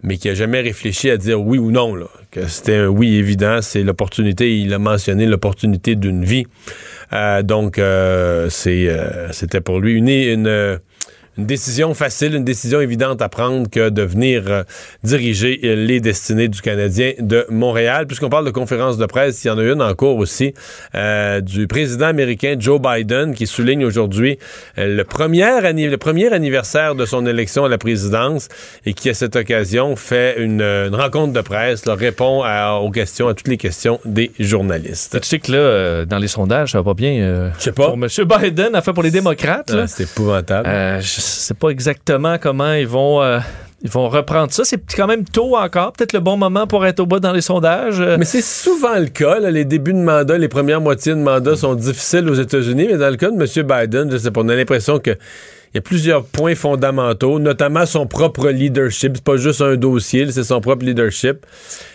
Mais 0.03 0.17
qu'il 0.17 0.29
n'a 0.29 0.35
jamais 0.35 0.61
réfléchi 0.61 1.09
à 1.09 1.17
dire 1.17 1.41
oui 1.41 1.57
ou 1.57 1.71
non. 1.71 1.95
Là. 1.95 2.07
Que 2.31 2.45
c'était 2.47 2.75
un 2.75 2.87
oui 2.87 3.15
évident. 3.15 3.59
C'est 3.61 3.81
l'opportunité. 3.83 4.59
Il 4.59 4.73
a 4.73 4.77
mentionné 4.79 5.25
l'opportunité 5.25 5.95
d'une 5.95 6.23
vie. 6.25 6.45
Euh, 7.13 7.41
donc, 7.41 7.79
c'est, 8.49 8.89
c'était 9.31 9.61
pour 9.61 9.79
lui 9.79 9.95
une, 9.95 10.79
une 11.37 11.45
décision 11.45 11.93
facile, 11.93 12.33
une 12.35 12.45
décision 12.45 12.79
évidente 12.81 13.21
à 13.21 13.29
prendre 13.29 13.69
que 13.69 13.89
de 13.89 14.01
venir 14.03 14.43
euh, 14.47 14.63
diriger 15.03 15.59
euh, 15.63 15.75
les 15.75 15.99
destinées 15.99 16.47
du 16.47 16.61
Canadien 16.61 17.11
de 17.19 17.45
Montréal. 17.49 18.07
Puisqu'on 18.07 18.29
parle 18.29 18.45
de 18.45 18.51
conférence 18.51 18.97
de 18.97 19.05
presse, 19.05 19.43
il 19.43 19.47
y 19.47 19.51
en 19.51 19.57
a 19.57 19.63
une 19.63 19.81
en 19.81 19.93
cours 19.95 20.17
aussi 20.17 20.53
euh, 20.95 21.41
du 21.41 21.67
président 21.67 22.05
américain 22.07 22.55
Joe 22.57 22.79
Biden 22.81 23.33
qui 23.33 23.47
souligne 23.47 23.83
aujourd'hui 23.85 24.39
euh, 24.77 24.95
le, 24.95 25.03
premier 25.03 25.43
anni- 25.43 25.87
le 25.89 25.97
premier 25.97 26.31
anniversaire 26.31 26.95
de 26.95 27.05
son 27.05 27.25
élection 27.25 27.65
à 27.65 27.69
la 27.69 27.77
présidence 27.77 28.47
et 28.85 28.93
qui, 28.93 29.09
à 29.09 29.13
cette 29.13 29.35
occasion, 29.35 29.95
fait 29.95 30.35
une, 30.39 30.61
une 30.61 30.95
rencontre 30.95 31.33
de 31.33 31.41
presse, 31.41 31.85
là, 31.85 31.95
répond 31.95 32.43
à- 32.43 32.75
aux 32.81 32.91
questions, 32.91 33.27
à 33.27 33.33
toutes 33.33 33.47
les 33.49 33.57
questions 33.57 33.99
des 34.05 34.31
journalistes. 34.39 35.19
Tu 35.21 35.27
sais 35.27 35.39
que 35.39 35.51
là, 35.51 36.05
dans 36.05 36.17
les 36.17 36.27
sondages, 36.29 36.71
ça 36.71 36.77
va 36.79 36.83
pas 36.85 36.93
bien. 36.93 37.51
Je 37.57 37.63
sais 37.63 37.71
pas. 37.71 37.87
Pour 37.89 37.95
M. 37.95 38.07
Biden, 38.41 38.73
a 38.75 38.81
fait 38.81 38.93
pour 38.93 39.03
les 39.03 39.11
démocrates. 39.11 39.71
Ah, 39.73 39.87
c'est 39.87 40.03
épouvantable. 40.03 40.67
Je 41.01 41.21
sais 41.25 41.53
pas 41.53 41.69
exactement 41.69 42.37
comment 42.37 42.73
ils 42.73 42.87
vont, 42.87 43.21
euh, 43.21 43.39
ils 43.81 43.89
vont 43.89 44.09
reprendre 44.09 44.51
ça. 44.51 44.63
C'est 44.65 44.79
quand 44.95 45.07
même 45.07 45.25
tôt 45.25 45.55
encore. 45.57 45.93
Peut-être 45.93 46.13
le 46.13 46.19
bon 46.19 46.37
moment 46.37 46.67
pour 46.67 46.85
être 46.85 46.99
au 46.99 47.05
bas 47.05 47.19
dans 47.19 47.33
les 47.33 47.41
sondages. 47.41 47.99
Euh, 47.99 48.17
Mais 48.17 48.25
c'est 48.25 48.41
souvent 48.41 48.95
le 48.97 49.07
cas. 49.07 49.39
les 49.39 49.65
débuts 49.65 49.93
de 49.93 49.99
mandat, 49.99 50.37
les 50.37 50.47
premières 50.47 50.81
moitiés 50.81 51.13
de 51.13 51.19
mandat 51.19 51.55
sont 51.55 51.75
difficiles 51.75 52.29
aux 52.29 52.35
États-Unis, 52.35 52.87
mais 52.91 52.97
dans 52.97 53.09
le 53.09 53.17
cas 53.17 53.29
de 53.29 53.35
M. 53.35 53.67
Biden, 53.67 54.11
je 54.11 54.17
sais 54.17 54.31
pas, 54.31 54.41
on 54.41 54.49
a 54.49 54.55
l'impression 54.55 54.99
que 54.99 55.11
il 55.75 55.79
y 55.79 55.79
a 55.79 55.81
plusieurs 55.81 56.23
points 56.23 56.55
fondamentaux, 56.55 57.37
notamment 57.37 57.85
son 57.85 58.07
propre 58.07 58.47
leadership. 58.49 59.11
C'est 59.15 59.23
pas 59.25 59.35
juste 59.35 59.59
un 59.61 59.75
dossier, 59.75 60.31
c'est 60.31 60.45
son 60.45 60.61
propre 60.61 60.85
leadership. 60.85 61.45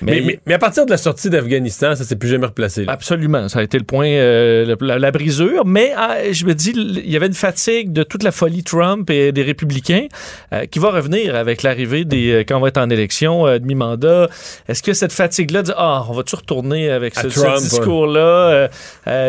Mais, 0.02 0.12
Mais- 0.12 0.20
mais- 0.20 0.40
mais 0.44 0.52
à 0.54 0.58
partir 0.58 0.84
de 0.84 0.90
la 0.90 0.98
sortie 0.98 1.30
d'Afghanistan, 1.30 1.94
ça 1.94 2.04
s'est 2.04 2.16
plus 2.16 2.28
jamais 2.28 2.44
replacé. 2.44 2.84
là. 2.84 2.92
Absolument, 2.92 3.48
ça 3.48 3.60
a 3.60 3.62
été 3.62 3.78
le 3.78 3.84
point, 3.84 4.06
euh, 4.06 4.76
la, 4.82 4.98
la 4.98 5.10
brisure. 5.10 5.64
Mais 5.64 5.94
ah, 5.96 6.18
je 6.30 6.44
me 6.44 6.52
dis, 6.54 6.72
il 6.76 7.10
y 7.10 7.16
avait 7.16 7.28
une 7.28 7.32
fatigue 7.32 7.90
de 7.94 8.02
toute 8.02 8.22
la 8.22 8.32
folie 8.32 8.62
Trump 8.64 9.08
et 9.08 9.32
des 9.32 9.42
républicains 9.42 10.08
euh, 10.52 10.66
qui 10.66 10.78
va 10.78 10.90
revenir 10.90 11.34
avec 11.34 11.62
l'arrivée 11.62 12.04
des 12.04 12.32
euh, 12.32 12.44
quand 12.46 12.58
on 12.58 12.60
va 12.60 12.68
être 12.68 12.76
en 12.76 12.90
élection 12.90 13.46
euh, 13.46 13.58
demi-mandat. 13.58 14.28
Est-ce 14.68 14.82
que 14.82 14.92
cette 14.92 15.12
fatigue-là 15.14 15.62
dit 15.62 15.72
ah 15.74 16.04
on 16.06 16.12
va-tu 16.12 16.36
retourner 16.36 16.90
avec 16.90 17.14
ce, 17.14 17.30
ce 17.30 17.58
discours-là 17.62 18.68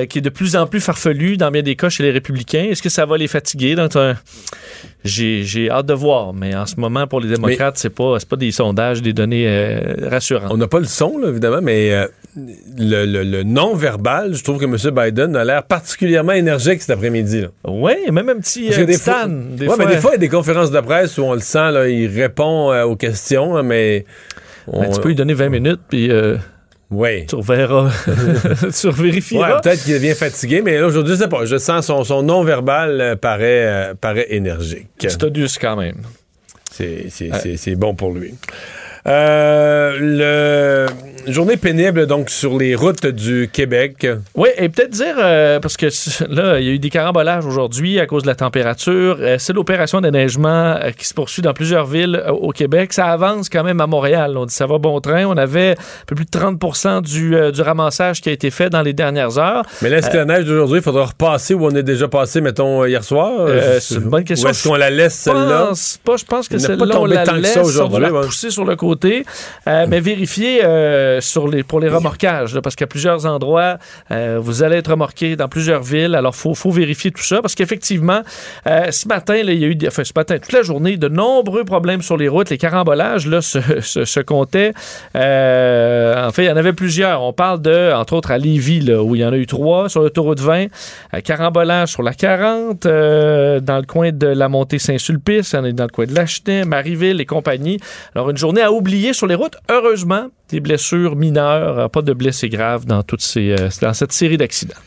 qui 0.10 0.18
est 0.18 0.22
de 0.22 0.30
plus 0.30 0.58
en 0.58 0.68
plus 0.68 0.82
farfelu 0.82 1.38
dans 1.38 1.52
bien 1.52 1.62
des 1.62 1.78
cas 1.78 1.88
chez 1.88 2.04
les 2.04 2.12
républicains? 2.12 2.66
Est-ce 2.70 2.82
que 2.82 2.90
ça 2.90 3.06
va 3.06 3.18
les 3.18 3.30
fatiguer 3.30 3.76
Donc, 3.76 3.96
euh, 3.96 4.14
J'ai 5.04 5.70
hâte 5.72 5.88
de 5.88 5.94
voir, 5.94 6.34
mais 6.34 6.56
en 6.56 6.66
ce 6.66 6.76
moment 6.80 7.08
pour 7.08 7.20
les 7.22 7.30
démocrates 7.30 7.78
c'est 7.78 7.90
pas 7.90 8.18
pas 8.30 8.36
des 8.36 8.52
sondages, 8.52 9.02
des 9.02 9.14
données 9.14 9.46
euh, 9.48 10.10
rassurantes. 10.10 10.52
On 10.52 10.58
n'a 10.58 10.68
pas 10.68 10.80
le 10.80 10.86
son, 10.86 11.18
là, 11.18 11.30
évidemment, 11.30 11.62
mais 11.62 11.92
euh, 11.92 12.08
le, 12.78 13.06
le- 13.06 13.24
le 13.24 13.44
non-verbal, 13.44 14.34
je 14.36 14.44
trouve 14.44 14.60
que 14.60 14.66
M. 14.66 14.78
Biden 14.96 15.36
a 15.36 15.44
l'air 15.44 15.64
particulièrement 15.64 16.34
énergique 16.34 16.82
cet 16.82 16.92
après-midi. 16.92 17.46
Oui, 17.68 17.94
même 18.12 18.30
un 18.30 18.36
petit, 18.38 18.72
euh, 18.72 18.86
des 18.86 18.94
fois, 18.98 19.26
des 19.28 19.68
ouais, 19.68 19.76
fois. 19.76 19.86
mais 19.86 19.96
des 19.96 19.98
fois, 20.02 20.12
il 20.12 20.14
y 20.14 20.16
a 20.16 20.20
des 20.20 20.30
conférences 20.30 20.72
de 20.72 20.80
presse 20.82 21.18
où 21.18 21.24
on 21.24 21.34
le 21.34 21.40
sent, 21.40 21.72
là, 21.72 21.88
il 21.90 22.08
répond 22.08 22.72
euh, 22.72 22.84
aux 22.84 22.96
questions, 22.96 23.58
hein, 23.58 23.64
mais. 23.64 24.06
on- 24.68 24.82
Ben, 24.82 24.92
tu 24.92 25.02
peux 25.02 25.10
lui 25.10 25.16
donner 25.16 25.34
20 25.34 25.50
minutes, 25.50 25.82
puis 25.90 26.12
euh, 26.12 26.38
Oui. 26.92 27.26
tu 27.26 27.36
reverras. 27.36 27.90
tu 28.80 28.88
revérifieras. 28.88 29.56
Ouais, 29.56 29.62
peut-être 29.62 29.84
qu'il 29.84 29.94
devient 29.94 30.14
fatigué, 30.14 30.62
mais 30.62 30.78
là, 30.78 30.86
aujourd'hui, 30.88 31.16
je 31.16 31.20
sais 31.22 31.30
pas. 31.30 31.46
Je 31.46 31.58
sens 31.58 31.86
son, 31.88 32.04
son 32.04 32.22
non-verbal 32.22 33.00
euh, 33.02 33.16
paraît, 33.16 33.66
euh, 33.66 33.94
paraît 33.96 34.28
énergique. 34.30 34.88
C'est 35.00 35.58
quand 35.58 35.76
même. 35.78 35.98
C'est 36.72 37.06
c'est- 37.10 37.32
c'est- 37.42 37.58
c'est 37.58 37.76
bon 37.76 37.96
pour 37.96 38.12
lui. 38.14 38.34
Euh, 39.08 39.98
le 40.00 41.32
journée 41.32 41.58
pénible 41.58 42.08
donc 42.08 42.30
sur 42.30 42.58
les 42.58 42.76
routes 42.76 43.06
du 43.06 43.50
Québec. 43.52 44.08
Oui, 44.36 44.50
et 44.58 44.70
peut-être 44.70 44.92
dire, 44.92 45.16
euh, 45.18 45.60
parce 45.60 45.78
que 45.78 45.88
là, 46.30 46.60
il 46.60 46.66
y 46.66 46.70
a 46.70 46.74
eu 46.74 46.80
des 46.80 46.90
carambolages 46.90 47.46
aujourd'hui 47.46 48.00
à 48.00 48.06
cause 48.06 48.24
de 48.24 48.28
la 48.28 48.36
température. 48.36 49.18
Euh, 49.20 49.38
c'est 49.40 49.54
l'opération 49.54 50.02
d'éneigement 50.02 50.76
euh, 50.76 50.92
qui 50.92 51.06
se 51.08 51.14
poursuit 51.14 51.42
dans 51.42 51.54
plusieurs 51.54 51.86
villes 51.86 52.24
au 52.30 52.52
Québec. 52.52 52.94
Ça 52.94 53.08
avance 53.08 53.50
quand 53.50 53.64
même 53.64 53.82
à 53.82 53.88
Montréal. 53.88 54.38
On 54.38 54.46
dit 54.46 54.54
ça 54.54 54.68
va 54.68 54.78
bon 54.78 55.00
train. 55.00 55.26
On 55.26 55.38
avait 55.38 55.72
un 55.72 56.06
peu 56.06 56.16
plus 56.16 56.26
de 56.26 56.32
30 56.32 57.04
du, 57.04 57.36
du 57.52 57.62
ramassage 57.62 58.22
qui 58.22 58.30
a 58.30 58.32
été 58.32 58.52
fait 58.52 58.70
dans 58.70 58.82
les 58.82 58.94
dernières 58.94 59.38
heures. 59.38 59.64
Mais 59.82 59.90
là, 59.90 59.98
est-ce 59.98 60.10
que 60.10 60.18
la 60.18 60.26
neige 60.26 60.46
d'aujourd'hui, 60.46 60.78
il 60.78 60.84
faudra 60.84 61.06
repasser 61.06 61.54
où 61.54 61.66
on 61.66 61.72
est 61.72 61.84
déjà 61.84 62.08
passé, 62.08 62.42
mettons, 62.42 62.86
hier 62.86 63.04
soir? 63.04 63.48
C'est 63.80 63.96
une 63.96 64.10
bonne 64.10 64.24
question. 64.24 64.48
Ou 64.48 64.52
est-ce 64.52 64.68
qu'on 64.68 64.76
la 64.76 64.90
laisse, 64.90 65.18
Je 65.26 65.32
celle-là? 65.32 65.68
pense 65.70 66.00
pas, 66.04 66.18
je 66.18 66.26
pense 66.26 66.48
que 66.48 66.58
celle-là, 66.58 66.86
pas 66.88 67.00
on 67.00 67.06
la 67.06 67.24
que 67.24 67.30
ça 67.30 67.38
laisse, 67.38 67.58
on 67.58 67.62
va 67.62 67.68
aujourd'hui, 67.68 68.02
la 68.02 68.22
pousser 68.22 68.50
sur 68.50 68.66
le 68.66 68.76
côté. 68.76 68.91
Euh, 69.06 69.86
mais 69.88 70.00
vérifiez 70.00 70.62
euh, 70.64 71.20
pour 71.68 71.80
les 71.80 71.90
remorquages, 71.90 72.54
là, 72.56 72.62
parce 72.62 72.76
qu'à 72.76 72.88
plusieurs 72.88 73.26
endroits, 73.26 73.78
euh, 74.12 74.40
vous 74.42 74.64
allez 74.64 74.78
être 74.78 74.92
remorqué 74.92 75.36
dans 75.36 75.48
plusieurs 75.48 75.84
villes. 75.84 76.16
Alors, 76.16 76.34
il 76.36 76.56
faut, 76.56 76.72
vérifier 76.72 77.12
tout 77.12 77.24
ça, 77.24 77.42
parce 77.42 77.56
qu'effectivement, 77.56 78.22
ce 78.66 79.08
matin, 79.08 79.36
il 79.36 79.54
y 79.54 79.66
a 79.66 79.68
eu, 79.68 79.78
enfin, 79.88 80.04
ce 80.04 80.14
matin, 80.16 80.38
toute 80.40 80.54
la 80.54 80.62
journée, 80.62 80.98
de 80.98 81.08
nombreux 81.08 81.66
problèmes 81.66 82.02
sur 82.02 82.18
les 82.18 82.28
routes. 82.28 82.50
Les 82.50 82.58
carambolages 82.58 83.28
là, 83.28 83.42
se, 83.42 84.20
comptaient. 84.22 84.74
En 85.16 86.32
fait, 86.32 86.44
il 86.44 86.48
y 86.48 86.52
en 86.52 86.58
avait 86.58 86.74
plusieurs. 86.74 87.22
On 87.24 87.34
parle 87.34 87.62
de, 87.62 87.94
entre 87.94 88.14
autres, 88.14 88.32
à 88.32 88.38
Lévis, 88.38 88.92
où 88.94 89.16
il 89.16 89.22
y 89.22 89.26
en 89.26 89.34
a 89.34 89.38
eu 89.38 89.48
trois 89.48 89.90
sur 89.90 90.02
l'autoroute 90.02 90.40
20. 90.40 90.68
Euh, 91.14 91.22
carambolage 91.22 91.90
sur 91.90 92.04
la 92.04 92.14
40, 92.14 92.86
euh, 92.86 93.60
dans 93.60 93.78
le 93.78 93.84
coin 93.84 94.12
de 94.12 94.28
la 94.28 94.50
montée 94.50 94.80
Saint-Sulpice, 94.80 95.54
on 95.54 95.66
est 95.66 95.74
dans 95.74 95.86
le 95.86 95.90
coin 95.90 96.06
de 96.06 96.14
Lachenay, 96.14 96.66
Marieville 96.66 97.22
et 97.22 97.26
compagnie. 97.26 97.80
Alors, 98.16 98.30
une 98.30 98.38
journée 98.38 98.62
à 98.62 98.72
oublier 98.82 99.14
sur 99.14 99.28
les 99.28 99.36
routes. 99.36 99.58
Heureusement, 99.70 100.30
des 100.50 100.60
blessures 100.60 101.16
mineures, 101.16 101.78
euh, 101.80 101.88
pas 101.88 102.02
de 102.02 102.14
blessés 102.14 102.50
graves 102.50 102.86
dans, 102.86 103.04
toutes 103.04 103.22
ces, 103.22 103.52
euh, 103.52 103.70
dans 103.82 103.94
cette 103.94 104.12
série 104.12 104.38
d'accidents. 104.38 104.82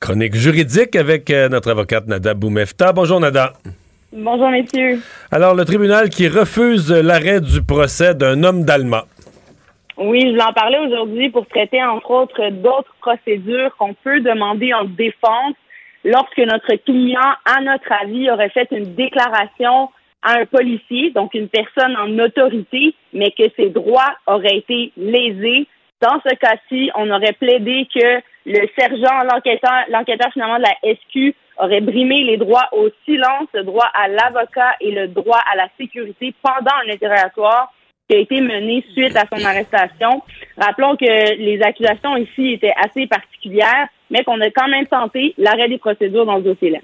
Chronique 0.00 0.34
juridique 0.34 0.94
avec 0.94 1.30
euh, 1.30 1.48
notre 1.48 1.70
avocate 1.70 2.06
Nada 2.06 2.34
Boumefta. 2.34 2.92
Bonjour 2.92 3.18
Nada. 3.18 3.54
Bonjour, 4.12 4.50
messieurs. 4.50 5.00
Alors, 5.30 5.54
le 5.54 5.64
tribunal 5.64 6.10
qui 6.10 6.28
refuse 6.28 6.92
l'arrêt 6.92 7.40
du 7.40 7.62
procès 7.62 8.14
d'un 8.14 8.44
homme 8.44 8.64
d'Alma. 8.64 9.04
Oui, 9.96 10.20
je 10.20 10.30
voulais 10.32 10.42
en 10.42 10.52
parler 10.52 10.78
aujourd'hui 10.86 11.30
pour 11.30 11.46
traiter, 11.46 11.82
entre 11.82 12.10
autres, 12.10 12.50
d'autres 12.50 12.94
procédures 13.00 13.74
qu'on 13.78 13.94
peut 13.94 14.20
demander 14.20 14.74
en 14.74 14.84
défense 14.84 15.54
lorsque 16.04 16.38
notre 16.38 16.74
client, 16.84 17.30
à 17.46 17.62
notre 17.62 17.90
avis, 18.02 18.30
aurait 18.30 18.50
fait 18.50 18.68
une 18.72 18.94
déclaration 18.94 19.88
à 20.22 20.40
un 20.40 20.46
policier, 20.46 21.10
donc 21.10 21.34
une 21.34 21.48
personne 21.48 21.96
en 21.96 22.18
autorité, 22.18 22.94
mais 23.12 23.30
que 23.30 23.44
ses 23.56 23.70
droits 23.70 24.16
auraient 24.26 24.58
été 24.58 24.92
lésés. 24.96 25.66
Dans 26.00 26.20
ce 26.28 26.34
cas-ci, 26.34 26.90
on 26.94 27.10
aurait 27.10 27.32
plaidé 27.32 27.86
que 27.94 28.20
le 28.46 28.68
sergent, 28.78 29.24
l'enquêteur, 29.24 29.84
l'enquêteur 29.88 30.32
finalement 30.32 30.58
de 30.58 30.64
la 30.64 30.94
SQ 30.94 31.34
aurait 31.58 31.80
brimé 31.80 32.22
les 32.22 32.36
droits 32.36 32.68
au 32.72 32.88
silence, 33.04 33.48
le 33.54 33.64
droit 33.64 33.90
à 33.94 34.08
l'avocat 34.08 34.74
et 34.80 34.90
le 34.90 35.08
droit 35.08 35.40
à 35.50 35.56
la 35.56 35.68
sécurité 35.78 36.34
pendant 36.42 36.74
un 36.84 36.92
interrogatoire 36.92 37.72
qui 38.08 38.16
a 38.16 38.20
été 38.20 38.40
mené 38.40 38.84
suite 38.92 39.16
à 39.16 39.24
son 39.32 39.44
arrestation. 39.44 40.22
Rappelons 40.56 40.96
que 40.96 41.36
les 41.36 41.60
accusations 41.62 42.16
ici 42.16 42.52
étaient 42.52 42.74
assez 42.76 43.06
particulières, 43.06 43.88
mais 44.10 44.22
qu'on 44.22 44.40
a 44.40 44.50
quand 44.50 44.68
même 44.68 44.86
tenté 44.86 45.34
l'arrêt 45.38 45.68
des 45.68 45.78
procédures 45.78 46.26
dans 46.26 46.38
ce 46.38 46.44
dossier-là. 46.44 46.78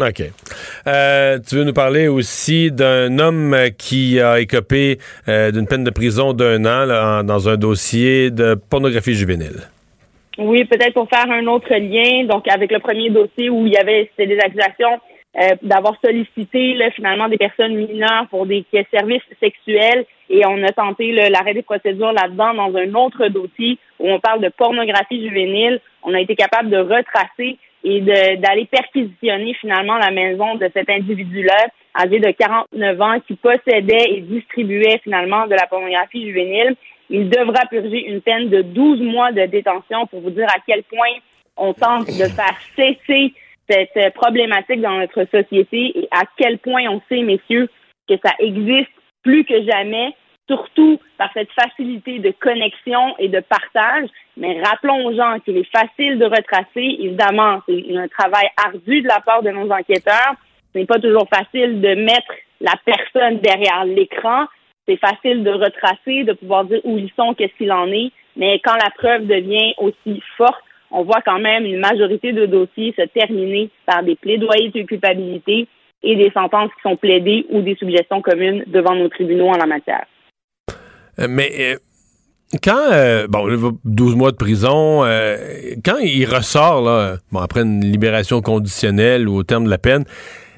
OK. 0.00 0.22
Euh, 0.86 1.38
tu 1.46 1.56
veux 1.56 1.64
nous 1.64 1.72
parler 1.72 2.08
aussi 2.08 2.70
d'un 2.70 3.18
homme 3.18 3.56
qui 3.78 4.20
a 4.20 4.40
écopé 4.40 4.98
euh, 5.28 5.50
d'une 5.50 5.66
peine 5.66 5.84
de 5.84 5.90
prison 5.90 6.32
d'un 6.32 6.64
an 6.64 7.24
dans 7.24 7.48
un 7.48 7.56
dossier 7.56 8.30
de 8.30 8.54
pornographie 8.54 9.14
juvénile. 9.14 9.68
Oui, 10.38 10.64
peut-être 10.64 10.94
pour 10.94 11.08
faire 11.08 11.30
un 11.30 11.46
autre 11.46 11.74
lien, 11.74 12.24
donc 12.24 12.46
avec 12.48 12.70
le 12.70 12.78
premier 12.78 13.10
dossier 13.10 13.50
où 13.50 13.66
il 13.66 13.72
y 13.72 13.76
avait 13.76 14.10
des 14.18 14.38
accusations 14.38 15.00
euh, 15.36 15.56
d'avoir 15.62 15.94
sollicité 16.02 16.78
finalement 16.94 17.28
des 17.28 17.36
personnes 17.36 17.74
mineures 17.74 18.26
pour 18.30 18.46
des 18.46 18.64
services 18.90 19.22
sexuels 19.40 20.06
et 20.30 20.44
on 20.46 20.62
a 20.62 20.72
tenté 20.72 21.12
l'arrêt 21.30 21.54
des 21.54 21.62
procédures 21.62 22.12
là-dedans 22.12 22.54
dans 22.54 22.76
un 22.76 22.94
autre 22.94 23.28
dossier 23.28 23.78
où 23.98 24.10
on 24.10 24.20
parle 24.20 24.40
de 24.40 24.48
pornographie 24.48 25.26
juvénile. 25.26 25.80
On 26.02 26.14
a 26.14 26.20
été 26.20 26.34
capable 26.34 26.70
de 26.70 26.78
retracer 26.78 27.58
et 27.84 28.00
d'aller 28.00 28.66
perquisitionner 28.66 29.54
finalement 29.54 29.96
la 29.96 30.10
maison 30.10 30.56
de 30.56 30.68
cet 30.74 30.90
individu-là, 30.90 31.68
âgé 31.96 32.18
de 32.18 32.30
49 32.30 33.00
ans, 33.00 33.20
qui 33.26 33.34
possédait 33.36 34.10
et 34.10 34.20
distribuait 34.20 35.00
finalement 35.02 35.46
de 35.46 35.54
la 35.54 35.66
pornographie 35.66 36.26
juvénile. 36.26 36.76
Il 37.10 37.30
devra 37.30 37.66
purger 37.70 38.06
une 38.06 38.20
peine 38.20 38.50
de 38.50 38.62
12 38.62 39.00
mois 39.02 39.32
de 39.32 39.46
détention 39.46 40.06
pour 40.06 40.20
vous 40.20 40.30
dire 40.30 40.48
à 40.48 40.58
quel 40.66 40.82
point 40.82 41.16
on 41.56 41.72
tente 41.72 42.06
de 42.06 42.28
faire 42.28 42.58
cesser 42.76 43.32
cette 43.68 43.96
euh, 43.96 44.10
problématique 44.10 44.80
dans 44.80 44.98
notre 44.98 45.24
société 45.24 45.98
et 45.98 46.08
à 46.10 46.22
quel 46.36 46.58
point 46.58 46.84
on 46.88 47.00
sait, 47.08 47.22
messieurs, 47.22 47.68
que 48.08 48.14
ça 48.24 48.32
existe 48.38 48.90
plus 49.22 49.44
que 49.44 49.62
jamais, 49.64 50.14
surtout 50.48 50.98
par 51.18 51.30
cette 51.34 51.50
facilité 51.52 52.18
de 52.18 52.30
connexion 52.30 53.14
et 53.18 53.28
de 53.28 53.40
partage. 53.40 54.08
Mais 54.38 54.62
rappelons 54.62 55.04
aux 55.06 55.14
gens 55.14 55.38
qu'il 55.44 55.56
est 55.56 55.70
facile 55.70 56.18
de 56.18 56.24
retracer. 56.24 56.96
Évidemment, 57.00 57.60
c'est 57.68 57.96
un 57.96 58.08
travail 58.08 58.48
ardu 58.64 59.02
de 59.02 59.08
la 59.08 59.20
part 59.20 59.42
de 59.42 59.50
nos 59.50 59.70
enquêteurs. 59.70 60.34
Ce 60.72 60.78
n'est 60.78 60.86
pas 60.86 61.00
toujours 61.00 61.28
facile 61.28 61.80
de 61.80 61.94
mettre 61.94 62.32
la 62.60 62.74
personne 62.84 63.38
derrière 63.40 63.84
l'écran. 63.84 64.46
C'est 64.86 64.98
facile 64.98 65.42
de 65.42 65.50
retracer, 65.50 66.24
de 66.24 66.32
pouvoir 66.34 66.64
dire 66.64 66.80
où 66.84 66.98
ils 66.98 67.10
sont, 67.16 67.34
qu'est-ce 67.34 67.54
qu'il 67.58 67.72
en 67.72 67.88
est. 67.88 68.12
Mais 68.36 68.60
quand 68.64 68.74
la 68.74 68.90
preuve 68.90 69.26
devient 69.26 69.74
aussi 69.78 70.22
forte, 70.36 70.62
on 70.90 71.02
voit 71.02 71.20
quand 71.22 71.40
même 71.40 71.64
une 71.66 71.80
majorité 71.80 72.32
de 72.32 72.46
dossiers 72.46 72.94
se 72.96 73.02
terminer 73.06 73.70
par 73.86 74.02
des 74.02 74.14
plaidoyers 74.14 74.70
de 74.70 74.82
culpabilité 74.82 75.66
et 76.02 76.16
des 76.16 76.30
sentences 76.30 76.70
qui 76.76 76.82
sont 76.82 76.96
plaidées 76.96 77.44
ou 77.50 77.60
des 77.60 77.74
suggestions 77.74 78.22
communes 78.22 78.62
devant 78.68 78.94
nos 78.94 79.08
tribunaux 79.08 79.48
en 79.48 79.58
la 79.58 79.66
matière. 79.66 80.06
Euh, 81.18 81.26
mais 81.28 81.50
euh, 81.58 81.76
quand, 82.62 82.92
euh, 82.92 83.26
bon, 83.28 83.46
là, 83.46 83.56
12 83.84 84.16
mois 84.16 84.30
de 84.30 84.36
prison, 84.36 85.04
euh, 85.04 85.36
quand 85.84 85.98
il 85.98 86.24
ressort, 86.24 86.82
là, 86.82 87.16
bon, 87.30 87.40
après 87.40 87.60
une 87.60 87.84
libération 87.84 88.40
conditionnelle 88.40 89.28
ou 89.28 89.36
au 89.36 89.42
terme 89.42 89.64
de 89.64 89.70
la 89.70 89.78
peine, 89.78 90.04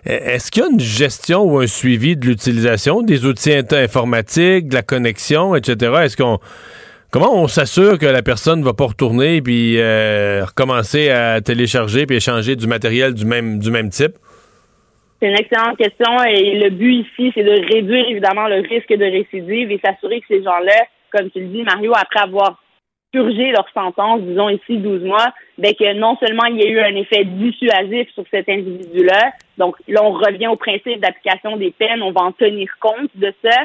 est-ce 0.04 0.50
qu'il 0.50 0.62
y 0.62 0.66
a 0.66 0.70
une 0.70 0.80
gestion 0.80 1.42
ou 1.42 1.58
un 1.58 1.66
suivi 1.66 2.16
de 2.16 2.26
l'utilisation 2.26 3.02
des 3.02 3.26
outils 3.26 3.52
informatiques, 3.72 4.68
de 4.68 4.74
la 4.74 4.82
connexion, 4.82 5.54
etc.? 5.54 5.92
Est-ce 6.04 6.16
qu'on 6.16 6.38
comment 7.10 7.34
on 7.34 7.48
s'assure 7.48 7.98
que 7.98 8.06
la 8.06 8.22
personne 8.22 8.60
ne 8.60 8.64
va 8.64 8.72
pas 8.72 8.86
retourner 8.86 9.42
puis 9.42 9.78
euh, 9.78 10.44
recommencer 10.44 11.10
à 11.10 11.40
télécharger 11.40 12.06
puis 12.06 12.16
échanger 12.16 12.56
du 12.56 12.66
matériel 12.66 13.14
du 13.14 13.26
même 13.26 13.58
du 13.58 13.70
même 13.70 13.90
type? 13.90 14.12
C'est 15.20 15.28
une 15.28 15.38
excellente 15.38 15.76
question 15.76 16.22
et 16.24 16.58
le 16.58 16.70
but 16.70 17.00
ici, 17.00 17.30
c'est 17.34 17.42
de 17.42 17.74
réduire 17.74 18.08
évidemment 18.08 18.48
le 18.48 18.66
risque 18.66 18.88
de 18.88 19.04
récidive 19.04 19.70
et 19.70 19.78
s'assurer 19.84 20.20
que 20.20 20.26
ces 20.28 20.42
gens-là, 20.42 20.86
comme 21.10 21.30
tu 21.30 21.40
le 21.40 21.46
dis, 21.46 21.62
Mario, 21.62 21.92
après 21.94 22.20
avoir 22.20 22.60
purgé 23.12 23.50
leur 23.50 23.68
sentence, 23.74 24.20
disons 24.22 24.48
ici 24.48 24.78
12 24.78 25.02
mois, 25.02 25.32
ben 25.58 25.74
que 25.74 25.92
non 25.94 26.16
seulement 26.24 26.44
il 26.44 26.58
y 26.58 26.66
a 26.66 26.70
eu 26.70 26.80
un 26.80 26.94
effet 26.94 27.24
dissuasif 27.24 28.08
sur 28.14 28.24
cet 28.30 28.48
individu-là, 28.48 29.32
donc 29.58 29.76
là, 29.88 30.04
on 30.04 30.12
revient 30.12 30.46
au 30.46 30.56
principe 30.56 31.00
d'application 31.00 31.56
des 31.56 31.72
peines, 31.72 32.02
on 32.02 32.12
va 32.12 32.22
en 32.22 32.32
tenir 32.32 32.68
compte 32.80 33.10
de 33.16 33.34
ça, 33.44 33.56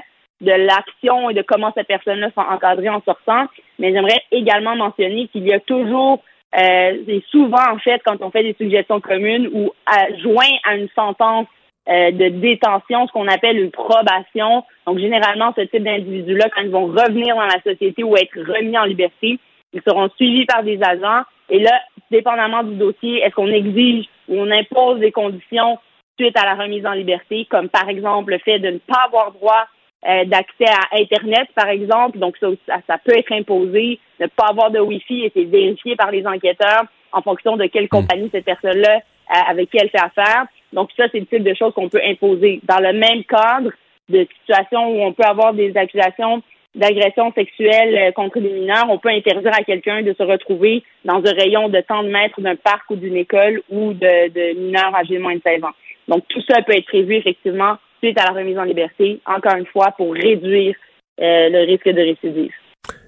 de 0.41 0.51
l'action 0.51 1.29
et 1.29 1.33
de 1.33 1.43
comment 1.43 1.71
cette 1.75 1.87
personne-là 1.87 2.31
sera 2.31 2.53
encadrée 2.53 2.89
en 2.89 3.01
sortant, 3.03 3.45
mais 3.79 3.93
j'aimerais 3.93 4.21
également 4.31 4.75
mentionner 4.75 5.27
qu'il 5.27 5.47
y 5.47 5.53
a 5.53 5.59
toujours 5.59 6.23
euh, 6.57 7.03
et 7.07 7.23
souvent, 7.31 7.71
en 7.71 7.79
fait, 7.79 8.01
quand 8.05 8.21
on 8.21 8.31
fait 8.31 8.43
des 8.43 8.53
suggestions 8.53 9.01
communes 9.01 9.49
ou 9.51 9.71
à, 9.85 10.13
joint 10.17 10.57
à 10.63 10.75
une 10.75 10.87
sentence 10.95 11.47
euh, 11.87 12.11
de 12.11 12.29
détention, 12.29 13.07
ce 13.07 13.11
qu'on 13.11 13.27
appelle 13.27 13.59
une 13.59 13.71
probation. 13.71 14.63
Donc, 14.87 14.99
généralement, 14.99 15.53
ce 15.55 15.61
type 15.61 15.83
d'individus-là, 15.83 16.49
quand 16.49 16.61
ils 16.61 16.71
vont 16.71 16.87
revenir 16.87 17.35
dans 17.35 17.45
la 17.45 17.61
société 17.61 18.03
ou 18.03 18.15
être 18.17 18.39
remis 18.39 18.77
en 18.77 18.85
liberté, 18.85 19.39
ils 19.73 19.81
seront 19.87 20.09
suivis 20.15 20.45
par 20.45 20.63
des 20.63 20.79
agents. 20.81 21.23
Et 21.49 21.59
là, 21.59 21.79
dépendamment 22.09 22.63
du 22.63 22.75
dossier, 22.75 23.21
est-ce 23.21 23.35
qu'on 23.35 23.51
exige 23.51 24.05
ou 24.27 24.39
on 24.39 24.49
impose 24.49 24.99
des 24.99 25.11
conditions 25.11 25.77
suite 26.19 26.37
à 26.37 26.45
la 26.45 26.55
remise 26.55 26.85
en 26.85 26.93
liberté, 26.93 27.45
comme 27.49 27.69
par 27.69 27.89
exemple 27.89 28.31
le 28.31 28.39
fait 28.39 28.59
de 28.59 28.69
ne 28.69 28.77
pas 28.77 29.03
avoir 29.05 29.31
droit 29.33 29.67
euh, 30.07 30.23
d'accès 30.25 30.65
à 30.65 30.97
Internet, 30.99 31.47
par 31.55 31.67
exemple. 31.67 32.19
Donc, 32.19 32.37
ça, 32.37 32.47
ça, 32.87 32.97
peut 33.03 33.17
être 33.17 33.31
imposé. 33.31 33.99
Ne 34.19 34.27
pas 34.27 34.47
avoir 34.49 34.71
de 34.71 34.79
Wi-Fi 34.79 35.25
et 35.25 35.31
c'est 35.35 35.43
vérifié 35.43 35.95
par 35.95 36.11
les 36.11 36.25
enquêteurs 36.25 36.83
en 37.11 37.21
fonction 37.21 37.57
de 37.57 37.65
quelle 37.65 37.89
compagnie 37.89 38.29
cette 38.31 38.45
personne-là, 38.45 38.97
euh, 38.97 39.49
avec 39.49 39.69
qui 39.71 39.77
elle 39.77 39.89
fait 39.89 40.01
affaire. 40.01 40.45
Donc, 40.75 40.89
ça, 40.95 41.05
c'est 41.11 41.19
le 41.19 41.25
type 41.25 41.43
de 41.43 41.55
choses 41.55 41.73
qu'on 41.73 41.89
peut 41.89 42.01
imposer. 42.03 42.59
Dans 42.63 42.79
le 42.79 42.93
même 42.93 43.23
cadre 43.23 43.71
de 44.09 44.27
situation 44.37 44.89
où 44.89 45.01
on 45.01 45.13
peut 45.13 45.23
avoir 45.23 45.53
des 45.53 45.75
accusations 45.75 46.43
d'agression 46.75 47.31
sexuelle 47.33 47.97
euh, 47.97 48.11
contre 48.11 48.39
des 48.39 48.49
mineurs, 48.49 48.85
on 48.89 48.99
peut 48.99 49.09
interdire 49.09 49.53
à 49.53 49.63
quelqu'un 49.63 50.01
de 50.01 50.13
se 50.13 50.23
retrouver 50.23 50.83
dans 51.05 51.23
un 51.25 51.33
rayon 51.33 51.69
de 51.69 51.81
100 51.87 52.03
mètres 52.03 52.41
d'un 52.41 52.57
parc 52.57 52.89
ou 52.89 52.97
d'une 52.97 53.15
école 53.15 53.61
ou 53.69 53.93
de, 53.93 54.29
de 54.29 54.59
mineurs 54.59 54.93
âgés 54.93 55.15
de 55.15 55.21
moins 55.21 55.35
de 55.35 55.41
16 55.41 55.63
ans. 55.63 55.73
Donc, 56.09 56.25
tout 56.27 56.41
ça 56.47 56.61
peut 56.61 56.75
être 56.75 56.85
prévu, 56.85 57.15
effectivement, 57.15 57.77
suite 58.03 58.19
à 58.19 58.25
la 58.25 58.37
remise 58.37 58.57
en 58.57 58.63
liberté, 58.63 59.19
encore 59.25 59.55
une 59.55 59.65
fois, 59.65 59.93
pour 59.97 60.13
réduire 60.13 60.75
euh, 61.21 61.49
le 61.49 61.65
risque 61.65 61.89
de 61.89 62.01
récidive. 62.01 62.51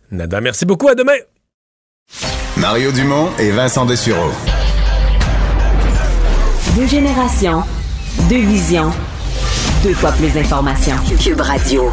Nada, 0.10 0.40
merci 0.40 0.66
beaucoup. 0.66 0.88
À 0.88 0.96
demain. 0.96 1.18
Mario 2.58 2.92
Dumont 2.92 3.30
et 3.38 3.52
Vincent 3.52 3.86
Dessureau. 3.86 4.32
Deux 6.76 6.88
générations, 6.88 7.64
deux 8.30 8.42
visions, 8.42 8.92
deux 9.84 9.94
fois 9.94 10.12
plus 10.12 10.30
d'informations. 10.30 10.96
Cube 11.20 11.42
Radio. 11.42 11.92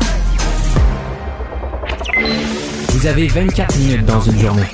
Vous 2.91 3.07
avez 3.07 3.29
24 3.29 3.77
minutes 3.79 4.05
dans 4.05 4.21
une 4.21 4.39
journée. 4.39 4.69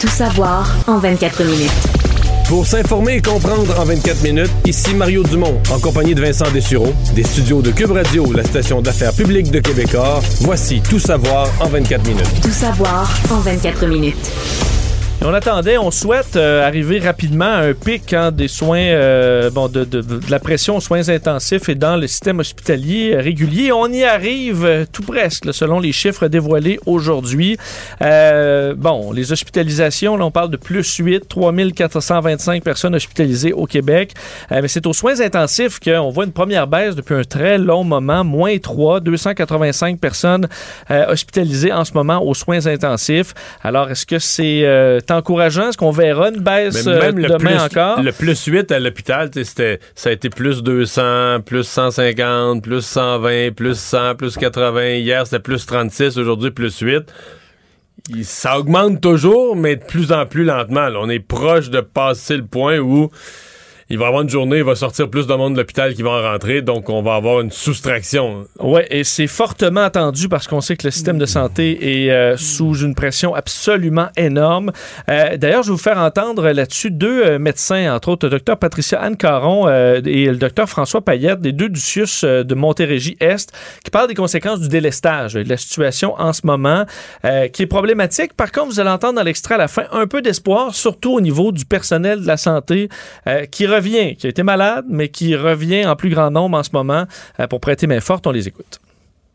Tout 0.00 0.08
savoir 0.08 0.74
en 0.86 0.98
24 0.98 1.44
minutes. 1.44 1.70
Pour 2.48 2.66
s'informer 2.66 3.16
et 3.16 3.22
comprendre 3.22 3.78
en 3.78 3.84
24 3.84 4.22
minutes, 4.22 4.50
ici 4.66 4.94
Mario 4.94 5.22
Dumont, 5.22 5.60
en 5.72 5.78
compagnie 5.78 6.14
de 6.14 6.22
Vincent 6.22 6.50
Dessureau, 6.50 6.92
des 7.14 7.22
studios 7.22 7.62
de 7.62 7.70
Cube 7.70 7.92
Radio, 7.92 8.32
la 8.32 8.42
station 8.44 8.80
d'affaires 8.82 9.12
publique 9.12 9.50
de 9.50 9.60
Québecor. 9.60 10.20
Voici 10.40 10.80
Tout 10.80 10.98
savoir 10.98 11.48
en 11.60 11.68
24 11.68 12.06
minutes. 12.08 12.40
Tout 12.42 12.50
savoir 12.50 13.08
en 13.30 13.36
24 13.40 13.86
minutes. 13.86 14.30
On 15.22 15.34
attendait, 15.34 15.76
on 15.76 15.90
souhaite 15.90 16.36
euh, 16.36 16.66
arriver 16.66 16.98
rapidement 16.98 17.44
à 17.44 17.58
un 17.58 17.74
pic 17.74 18.14
hein, 18.14 18.30
des 18.32 18.48
soins, 18.48 18.78
euh, 18.80 19.50
bon, 19.50 19.68
de, 19.68 19.84
de- 19.84 20.00
de 20.00 20.18
la 20.30 20.38
pression 20.38 20.78
aux 20.78 20.80
soins 20.80 21.10
intensifs 21.10 21.68
et 21.68 21.74
dans 21.74 21.98
le 21.98 22.06
système 22.06 22.38
hospitalier 22.38 23.12
euh, 23.12 23.20
régulier. 23.20 23.70
On 23.70 23.86
y 23.92 24.02
arrive 24.02 24.64
euh, 24.64 24.86
tout 24.90 25.02
presque, 25.02 25.44
là, 25.44 25.52
selon 25.52 25.78
les 25.78 25.92
chiffres 25.92 26.26
dévoilés 26.28 26.80
aujourd'hui. 26.86 27.58
Euh, 28.00 28.72
bon, 28.74 29.12
les 29.12 29.30
hospitalisations, 29.30 30.16
là, 30.16 30.24
on 30.24 30.30
parle 30.30 30.48
de 30.50 30.56
plus 30.56 30.96
8, 30.96 31.28
3425 31.28 32.62
personnes 32.64 32.94
hospitalisées 32.94 33.52
au 33.52 33.66
Québec. 33.66 34.14
Mais 34.50 34.68
c'est 34.68 34.86
aux 34.86 34.94
soins 34.94 35.20
intensifs 35.20 35.80
qu'on 35.80 36.08
voit 36.08 36.24
une 36.24 36.32
première 36.32 36.66
baisse 36.66 36.94
depuis 36.96 37.14
un 37.14 37.24
très 37.24 37.58
long 37.58 37.84
moment, 37.84 38.24
moins 38.24 38.56
3, 38.56 39.00
285 39.00 40.00
personnes 40.00 40.48
hospitalisées 40.88 41.72
en 41.72 41.84
ce 41.84 41.92
moment 41.92 42.22
aux 42.24 42.34
soins 42.34 42.66
intensifs. 42.66 43.34
Alors, 43.62 43.90
est-ce 43.90 44.06
que 44.06 44.18
c'est 44.18 44.64
encourageant? 45.10 45.68
Est-ce 45.68 45.78
qu'on 45.78 45.90
verra 45.90 46.28
une 46.30 46.40
baisse 46.40 46.86
Mais 46.86 46.92
euh, 46.92 47.12
le 47.12 47.22
demain 47.28 47.38
plus, 47.38 47.54
encore? 47.78 48.02
Le 48.02 48.12
plus 48.12 48.44
8 48.44 48.70
à 48.72 48.78
l'hôpital, 48.78 49.30
ça 49.94 50.08
a 50.08 50.12
été 50.12 50.30
plus 50.30 50.62
200, 50.62 51.40
plus 51.44 51.64
150, 51.64 52.62
plus 52.62 52.80
120, 52.84 53.52
plus 53.54 53.78
100, 53.78 54.14
plus 54.16 54.36
80. 54.36 54.94
Hier, 54.96 55.24
c'était 55.26 55.38
plus 55.40 55.64
36. 55.66 56.16
Aujourd'hui, 56.18 56.50
plus 56.50 56.78
8. 56.78 57.02
Il- 58.10 58.24
Ça 58.24 58.58
augmente 58.58 59.00
toujours, 59.00 59.54
mais 59.56 59.76
de 59.76 59.84
plus 59.84 60.10
en 60.12 60.26
plus 60.26 60.44
lentement. 60.44 60.88
là. 60.88 60.98
On 61.00 61.08
est 61.08 61.20
proche 61.20 61.70
de 61.70 61.80
passer 61.80 62.36
le 62.36 62.44
point 62.46 62.78
où 62.78 63.10
il 63.90 63.98
va 63.98 64.06
avoir 64.06 64.22
une 64.22 64.28
journée, 64.28 64.58
il 64.58 64.64
va 64.64 64.76
sortir 64.76 65.10
plus 65.10 65.26
de 65.26 65.34
monde 65.34 65.54
de 65.54 65.58
l'hôpital 65.58 65.94
qui 65.94 66.02
va 66.02 66.10
en 66.10 66.22
rentrer, 66.22 66.62
donc 66.62 66.88
on 66.88 67.02
va 67.02 67.16
avoir 67.16 67.40
une 67.40 67.50
soustraction. 67.50 68.46
Oui, 68.60 68.82
et 68.88 69.02
c'est 69.02 69.26
fortement 69.26 69.80
attendu 69.80 70.28
parce 70.28 70.46
qu'on 70.46 70.60
sait 70.60 70.76
que 70.76 70.86
le 70.86 70.92
système 70.92 71.18
de 71.18 71.26
santé 71.26 72.04
est 72.04 72.10
euh, 72.12 72.36
sous 72.36 72.76
une 72.76 72.94
pression 72.94 73.34
absolument 73.34 74.08
énorme. 74.16 74.70
Euh, 75.08 75.36
D'ailleurs, 75.36 75.64
je 75.64 75.70
vais 75.70 75.72
vous 75.72 75.82
faire 75.82 75.98
entendre 75.98 76.50
là-dessus 76.50 76.92
deux 76.92 77.24
euh, 77.24 77.38
médecins, 77.40 77.92
entre 77.92 78.10
autres 78.10 78.26
le 78.26 78.30
docteur 78.30 78.58
Patricia 78.58 79.00
Anne 79.00 79.16
Caron 79.16 79.68
et 79.68 80.26
le 80.26 80.36
docteur 80.36 80.68
François 80.68 81.00
Payette, 81.00 81.40
des 81.40 81.52
deux 81.52 81.68
du 81.68 81.80
CIUS 81.80 82.22
de 82.22 82.54
Montérégie-Est, 82.54 83.52
qui 83.84 83.90
parlent 83.90 84.06
des 84.06 84.14
conséquences 84.14 84.60
du 84.60 84.68
délestage, 84.68 85.34
de 85.34 85.48
la 85.48 85.56
situation 85.56 86.14
en 86.18 86.32
ce 86.32 86.42
moment, 86.44 86.84
qui 87.52 87.62
est 87.62 87.66
problématique. 87.66 88.34
Par 88.34 88.52
contre, 88.52 88.68
vous 88.68 88.80
allez 88.80 88.90
entendre 88.90 89.14
dans 89.14 89.22
l'extrait 89.22 89.56
à 89.56 89.58
la 89.58 89.68
fin 89.68 89.84
un 89.90 90.06
peu 90.06 90.22
d'espoir, 90.22 90.74
surtout 90.74 91.14
au 91.14 91.20
niveau 91.20 91.50
du 91.50 91.64
personnel 91.64 92.20
de 92.20 92.26
la 92.26 92.36
santé 92.36 92.88
qui 93.50 93.66
qui 93.80 94.26
a 94.26 94.30
été 94.30 94.42
malade, 94.42 94.86
mais 94.88 95.08
qui 95.08 95.36
revient 95.36 95.86
en 95.86 95.96
plus 95.96 96.10
grand 96.10 96.30
nombre 96.30 96.58
en 96.58 96.62
ce 96.62 96.70
moment 96.72 97.04
euh, 97.38 97.46
pour 97.46 97.60
prêter 97.60 97.86
main 97.86 98.00
forte. 98.00 98.26
On 98.26 98.30
les 98.30 98.48
écoute. 98.48 98.80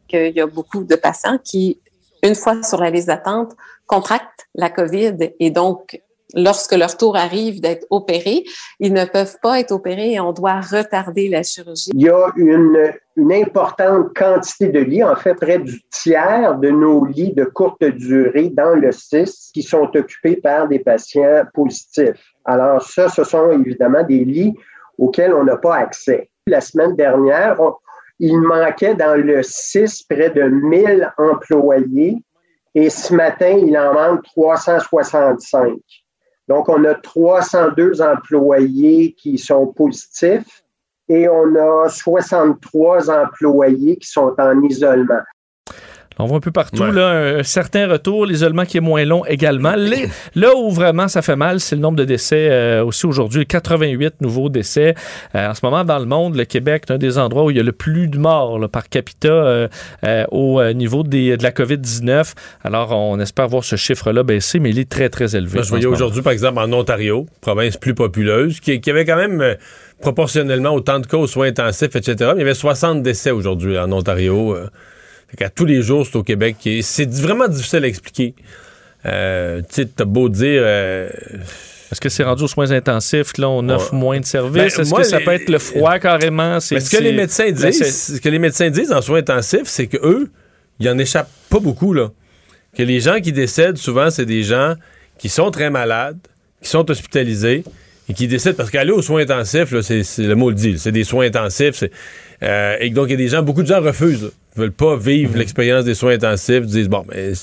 qu'il 0.08 0.34
y 0.36 0.42
a 0.42 0.48
beaucoup 0.48 0.84
de 0.84 0.96
patients 0.96 1.38
qui, 1.44 1.80
une 2.24 2.36
fois 2.36 2.62
sur 2.64 2.80
la 2.80 2.90
liste 2.90 3.08
d'attente, 3.08 3.54
contractent 3.88 4.48
la 4.56 4.70
COVID 4.70 5.18
et 5.40 5.52
donc, 5.52 6.02
lorsque 6.34 6.74
leur 6.74 6.98
tour 6.98 7.16
arrive 7.16 7.62
d'être 7.62 7.86
opérés, 7.90 8.44
ils 8.80 8.94
ne 8.94 9.06
peuvent 9.06 9.38
pas 9.42 9.60
être 9.60 9.72
opérés 9.72 10.14
et 10.14 10.20
on 10.20 10.34
doit 10.34 10.60
retarder 10.60 11.30
la 11.30 11.44
chirurgie. 11.44 11.92
Il 11.94 12.02
y 12.02 12.10
a 12.10 12.32
une, 12.36 12.94
importante 13.32 14.14
quantité 14.16 14.68
de 14.68 14.80
lits, 14.80 15.04
en 15.04 15.16
fait 15.16 15.36
près 15.36 15.60
du 15.60 15.82
tiers 15.90 16.58
de 16.58 16.70
nos 16.70 17.06
lits 17.06 17.34
de 17.34 17.46
courte 17.46 17.84
durée 17.84 18.50
dans 18.50 18.76
le 18.76 18.92
CIS 18.92 19.52
qui 19.54 19.64
sont 19.64 19.90
occupés 19.96 20.36
par 20.36 20.68
des 20.68 20.80
patients 20.80 21.44
positifs. 21.54 22.34
Alors 22.44 22.82
ça, 22.82 23.08
ce 23.08 23.24
sont 23.24 23.52
évidemment 23.52 24.04
des 24.04 24.26
lits 24.26 24.54
auxquels 24.98 25.34
on 25.34 25.44
n'a 25.44 25.58
pas 25.58 25.76
accès. 25.76 26.30
La 26.48 26.62
semaine 26.62 26.96
dernière, 26.96 27.58
il 28.20 28.40
manquait 28.42 28.96
dans 28.96 29.16
le 29.16 29.42
CIS 29.44 30.04
près 30.10 30.30
de 30.30 30.44
1000 30.44 31.14
employés 31.18 32.18
et 32.76 32.90
ce 32.90 33.14
matin, 33.14 33.52
il 33.52 33.78
en 33.78 33.94
manque 33.94 34.24
365. 34.24 35.76
Donc, 36.48 36.70
on 36.70 36.84
a 36.86 36.94
302 36.94 38.02
employés 38.02 39.14
qui 39.14 39.38
sont 39.38 39.68
positifs 39.68 40.64
et 41.10 41.28
on 41.28 41.56
a 41.56 41.90
63 41.90 43.10
employés 43.10 43.98
qui 43.98 44.08
sont 44.08 44.36
en 44.38 44.62
isolement. 44.64 45.22
On 46.18 46.26
voit 46.26 46.38
un 46.38 46.42
peu 46.42 46.52
partout 46.52 46.84
là, 46.92 47.38
un, 47.40 47.44
certain 47.44 47.88
retour, 47.88 48.26
l'isolement 48.26 48.64
qui 48.66 48.78
est 48.78 48.82
moins 48.82 49.04
long 49.06 49.26
également. 49.26 49.76
Les- 49.76 50.08
là 50.36 50.56
où 50.56 50.72
vraiment 50.72 51.08
ça 51.08 51.22
fait 51.22 51.36
mal, 51.36 51.60
c'est 51.60 51.76
le 51.76 51.82
nombre 51.82 51.98
de 51.98 52.06
décès 52.06 52.48
euh, 52.50 52.84
aussi 52.86 53.06
aujourd'hui. 53.06 53.46
88 53.46 54.16
nouveaux 54.22 54.48
décès. 54.50 54.96
Euh, 55.36 55.50
en 55.50 55.54
ce 55.54 55.60
moment, 55.64 55.84
dans 55.84 56.00
le 56.00 56.06
monde, 56.06 56.36
le 56.36 56.46
Québec 56.46 56.86
est 56.88 56.94
un 56.94 56.98
des 56.98 57.18
endroits 57.18 57.44
où 57.44 57.52
il 57.52 57.58
y 57.58 57.60
a 57.60 57.64
le 57.64 57.72
plus 57.74 58.08
de 58.08 58.18
morts 58.18 58.60
là, 58.60 58.68
par 58.70 58.88
capita 58.88 59.28
euh, 59.28 59.68
au 60.32 60.64
niveau 60.74 61.04
des- 61.04 61.36
de 61.38 61.44
la 61.44 61.52
COVID-19. 61.52 62.34
Alors, 62.64 62.92
on 62.92 63.20
espère 63.20 63.48
voir 63.48 63.64
ce 63.64 63.76
chiffre-là 63.76 64.24
baisser, 64.24 64.60
mais 64.60 64.70
il 64.70 64.80
est 64.80 64.90
très, 64.90 65.10
très 65.10 65.36
élevé. 65.36 65.58
Là, 65.58 65.64
je 65.64 65.70
voyais 65.70 65.86
aujourd'hui, 65.96 66.22
par 66.22 66.32
exemple, 66.34 66.60
en 66.60 66.72
Ontario, 66.72 67.26
province 67.42 67.78
plus 67.78 67.94
populeuse, 67.94 68.60
qui, 68.62 68.80
qui 68.80 68.90
avait 68.90 69.06
quand 69.06 69.18
même 69.18 69.56
proportionnellement 70.02 70.72
autant 70.72 71.00
de 71.00 71.08
cas 71.08 71.18
aux 71.18 71.28
soins 71.28 71.48
intensifs, 71.48 71.96
etc. 71.96 72.16
Mais 72.36 72.36
il 72.36 72.40
y 72.40 72.42
avait 72.44 72.54
60 72.54 73.02
décès 73.04 73.32
aujourd'hui 73.32 73.78
en 73.78 73.92
Ontario. 73.92 74.56
Fait 75.30 75.38
qu'à 75.38 75.50
tous 75.50 75.66
les 75.66 75.82
jours, 75.82 76.06
c'est 76.06 76.16
au 76.16 76.24
Québec. 76.24 76.56
C'est 76.82 77.10
vraiment 77.12 77.48
difficile 77.48 77.84
à 77.84 77.88
expliquer. 77.88 78.36
Euh, 79.06 79.60
tu 79.62 79.68
sais, 79.82 79.86
t'as 79.86 80.06
beau 80.06 80.30
dire... 80.30 80.62
euh, 80.64 81.10
Est-ce 81.92 82.02
que 82.02 82.10
c'est 82.10 82.24
rendu 82.24 82.44
aux 82.44 82.48
soins 82.48 82.72
intensifs? 82.72 83.38
Là, 83.38 83.48
on 83.50 83.68
offre 83.70 83.94
Ouais. 83.94 84.00
moins 84.00 84.20
de 84.20 84.26
services? 84.26 84.54
Ben, 84.54 84.66
Est-ce 84.66 84.90
moi, 84.90 85.02
que 85.02 85.06
ça 85.08 85.20
les- 85.20 85.26
peut 85.26 85.32
être 85.32 85.50
le 85.50 85.60
froid 85.60 86.00
carrément? 86.00 86.60
C'est- 86.60 86.80
ce 86.80 86.90
que 86.98 87.02
les 87.02 87.12
médecins 87.14 87.46
Là, 87.46 87.52
disent, 87.52 87.78
c'est- 87.84 88.16
ce 88.16 88.22
que 88.22 88.30
les 88.30 88.40
médecins 88.40 88.70
disent 88.70 88.92
en 88.92 89.02
soins 89.02 89.20
intensifs, 89.20 89.66
c'est 89.66 89.88
que 89.88 89.98
eux, 89.98 90.32
ils 90.80 90.90
en 90.90 90.98
échappent 90.98 91.30
pas 91.50 91.60
beaucoup 91.60 91.94
là. 91.94 92.10
Que 92.76 92.84
les 92.84 93.00
gens 93.00 93.20
qui 93.22 93.32
décèdent 93.32 93.78
souvent, 93.78 94.10
c'est 94.10 94.26
des 94.26 94.44
gens 94.44 94.74
qui 95.20 95.30
sont 95.30 95.52
très 95.52 95.70
malades, 95.70 96.18
qui 96.62 96.70
sont 96.70 96.90
hospitalisés 96.90 97.64
et 98.10 98.14
qui 98.14 98.28
décèdent 98.28 98.58
parce 98.58 98.72
qu'aller 98.72 98.92
aux 98.92 99.02
soins 99.04 99.22
intensifs, 99.22 99.72
là, 99.72 99.82
c'est, 99.84 100.02
le 100.18 100.36
mot 100.36 100.50
le 100.50 100.56
dit, 100.56 100.78
c'est 100.80 100.92
des 100.92 101.04
soins 101.04 101.28
intensifs. 101.28 101.84
euh, 102.44 102.76
et 102.80 102.90
donc 102.90 103.08
il 103.08 103.12
y 103.12 103.14
a 103.14 103.18
des 103.18 103.28
gens, 103.30 103.44
beaucoup 103.44 103.62
de 103.64 103.68
gens 103.68 103.80
refusent, 103.82 104.24
là, 104.24 104.30
veulent 104.56 104.72
pas 104.72 104.96
vivre 104.98 105.32
Mhm. 105.34 105.40
l'expérience 105.40 105.86
des 105.86 105.96
soins 105.96 106.14
intensifs, 106.14 106.62
disent 106.62 106.90
bon, 106.90 107.06
mais 107.10 107.34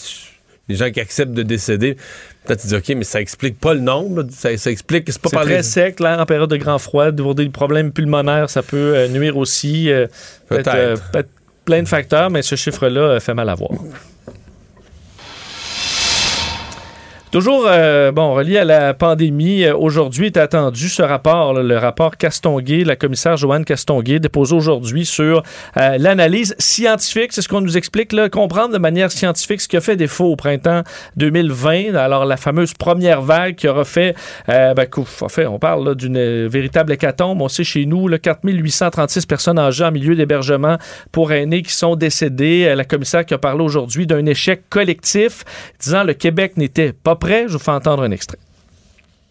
les 0.69 0.77
gens 0.77 0.91
qui 0.91 1.01
acceptent 1.01 1.33
de 1.35 1.43
décéder, 1.43 1.97
peut-être 2.45 2.65
ils 2.65 2.69
disent 2.69 2.79
ok, 2.79 2.89
mais 2.97 3.05
ça 3.05 3.21
explique 3.21 3.59
pas 3.59 3.75
le 3.75 3.81
nombre, 3.81 4.23
là, 4.23 4.29
ça, 4.31 4.57
ça 4.57 4.71
explique 4.71 5.05
que 5.07 5.13
c'est 5.13 5.21
pas 5.21 5.29
C'est 5.31 5.37
très 5.37 5.63
sec, 5.63 6.01
là, 6.01 6.21
en 6.21 6.27
période 6.27 6.51
de 6.51 6.57
grand 6.57 6.79
froid. 6.79 7.11
Pour 7.13 7.35
des 7.35 7.49
problèmes 7.49 7.93
pulmonaires, 7.93 8.49
ça 8.51 8.63
peut 8.63 8.77
euh, 8.97 9.09
nuire 9.09 9.37
aussi. 9.37 9.91
euh, 9.91 10.07
peut-être, 10.49 10.65
Peut-être. 10.71 10.77
euh, 10.77 10.97
peut-être 11.13 11.29
plein 11.65 11.83
de 11.83 11.89
facteurs, 11.89 12.31
mais 12.31 12.43
ce 12.43 12.55
chiffre-là 12.57 13.01
euh, 13.01 13.21
fait 13.21 13.35
mal 13.35 13.49
à 13.49 13.55
voir. 13.55 13.71
Toujours, 17.33 17.64
euh, 17.66 18.12
bon, 18.12 18.35
relié 18.35 18.59
à 18.59 18.64
la 18.66 18.93
pandémie, 18.93 19.64
euh, 19.64 19.74
aujourd'hui 19.74 20.26
est 20.26 20.37
attendu 20.37 20.91
ce 20.91 21.01
rapport, 21.01 21.55
là, 21.55 21.62
le 21.62 21.78
rapport 21.78 22.18
Castonguay, 22.18 22.85
la 22.85 22.95
commissaire 22.95 23.39
Joanne 23.39 23.64
Castonguay, 23.64 24.18
déposé 24.20 24.55
aujourd'hui 24.55 25.07
sur 25.07 25.43
euh, 25.78 25.97
l'analyse 25.97 26.55
scientifique, 26.59 27.33
c'est 27.33 27.41
ce 27.41 27.49
qu'on 27.49 27.62
nous 27.62 27.78
explique, 27.78 28.12
là, 28.12 28.28
comprendre 28.28 28.74
de 28.74 28.78
manière 28.78 29.11
scientifique 29.11 29.62
ce 29.62 29.68
qui 29.68 29.78
a 29.78 29.80
fait 29.80 29.97
défaut 29.97 30.26
au 30.26 30.37
printemps 30.37 30.83
2020, 31.16 31.95
alors 31.95 32.26
la 32.26 32.37
fameuse 32.37 32.74
première 32.74 33.22
vague 33.22 33.55
qui 33.55 33.66
aura 33.66 33.87
fait, 33.87 34.14
euh, 34.51 34.74
ben, 34.74 34.85
qu'au- 34.85 35.07
en 35.22 35.28
fait, 35.30 35.47
on 35.47 35.59
parle 35.59 35.95
d'une 35.95 36.47
véritable 36.49 36.93
hécatombe, 36.93 37.41
on 37.41 37.49
sait 37.49 37.64
chez 37.64 37.87
nous, 37.87 38.09
là, 38.09 38.18
4836 38.18 39.24
personnes 39.24 39.59
âgées 39.59 39.85
en 39.85 39.91
milieu 39.91 40.14
d'hébergement 40.14 40.76
pour 41.12 41.33
aînés 41.33 41.62
qui 41.62 41.72
sont 41.72 41.97
décédées, 41.97 42.66
Euh, 42.68 42.74
la 42.74 42.85
commissaire 42.85 43.24
qui 43.24 43.33
a 43.33 43.39
parlé 43.39 43.64
aujourd'hui 43.64 44.07
d'un 44.07 44.26
échec 44.26 44.68
collectif, 44.68 45.45
disant 45.80 46.05
le 46.05 46.12
Québec 46.12 46.59
n'était 46.59 46.93
pas 46.93 47.16
je 47.27 47.53
vous 47.53 47.59
fais 47.59 47.70
entendre 47.70 48.03
un 48.03 48.11
extrait. 48.11 48.39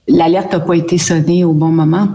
L'alerte 0.07 0.53
n'a 0.53 0.59
pas 0.59 0.75
été 0.75 0.97
sonnée 0.97 1.43
au 1.43 1.53
bon 1.53 1.67
moment, 1.69 2.07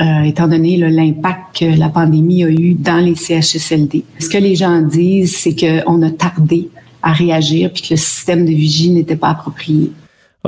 euh, 0.00 0.22
étant 0.22 0.48
donné 0.48 0.76
l'impact 0.76 1.58
que 1.60 1.78
la 1.78 1.88
pandémie 1.88 2.44
a 2.44 2.48
eu 2.48 2.74
dans 2.74 2.98
les 2.98 3.14
CHSLD. 3.14 4.04
Ce 4.18 4.28
que 4.28 4.38
les 4.38 4.54
gens 4.54 4.80
disent, 4.80 5.36
c'est 5.36 5.54
qu'on 5.54 6.02
a 6.02 6.10
tardé 6.10 6.68
à 7.02 7.12
réagir 7.12 7.72
puis 7.72 7.82
que 7.82 7.94
le 7.94 7.96
système 7.96 8.44
de 8.44 8.50
vigie 8.50 8.90
n'était 8.90 9.16
pas 9.16 9.30
approprié. 9.30 9.90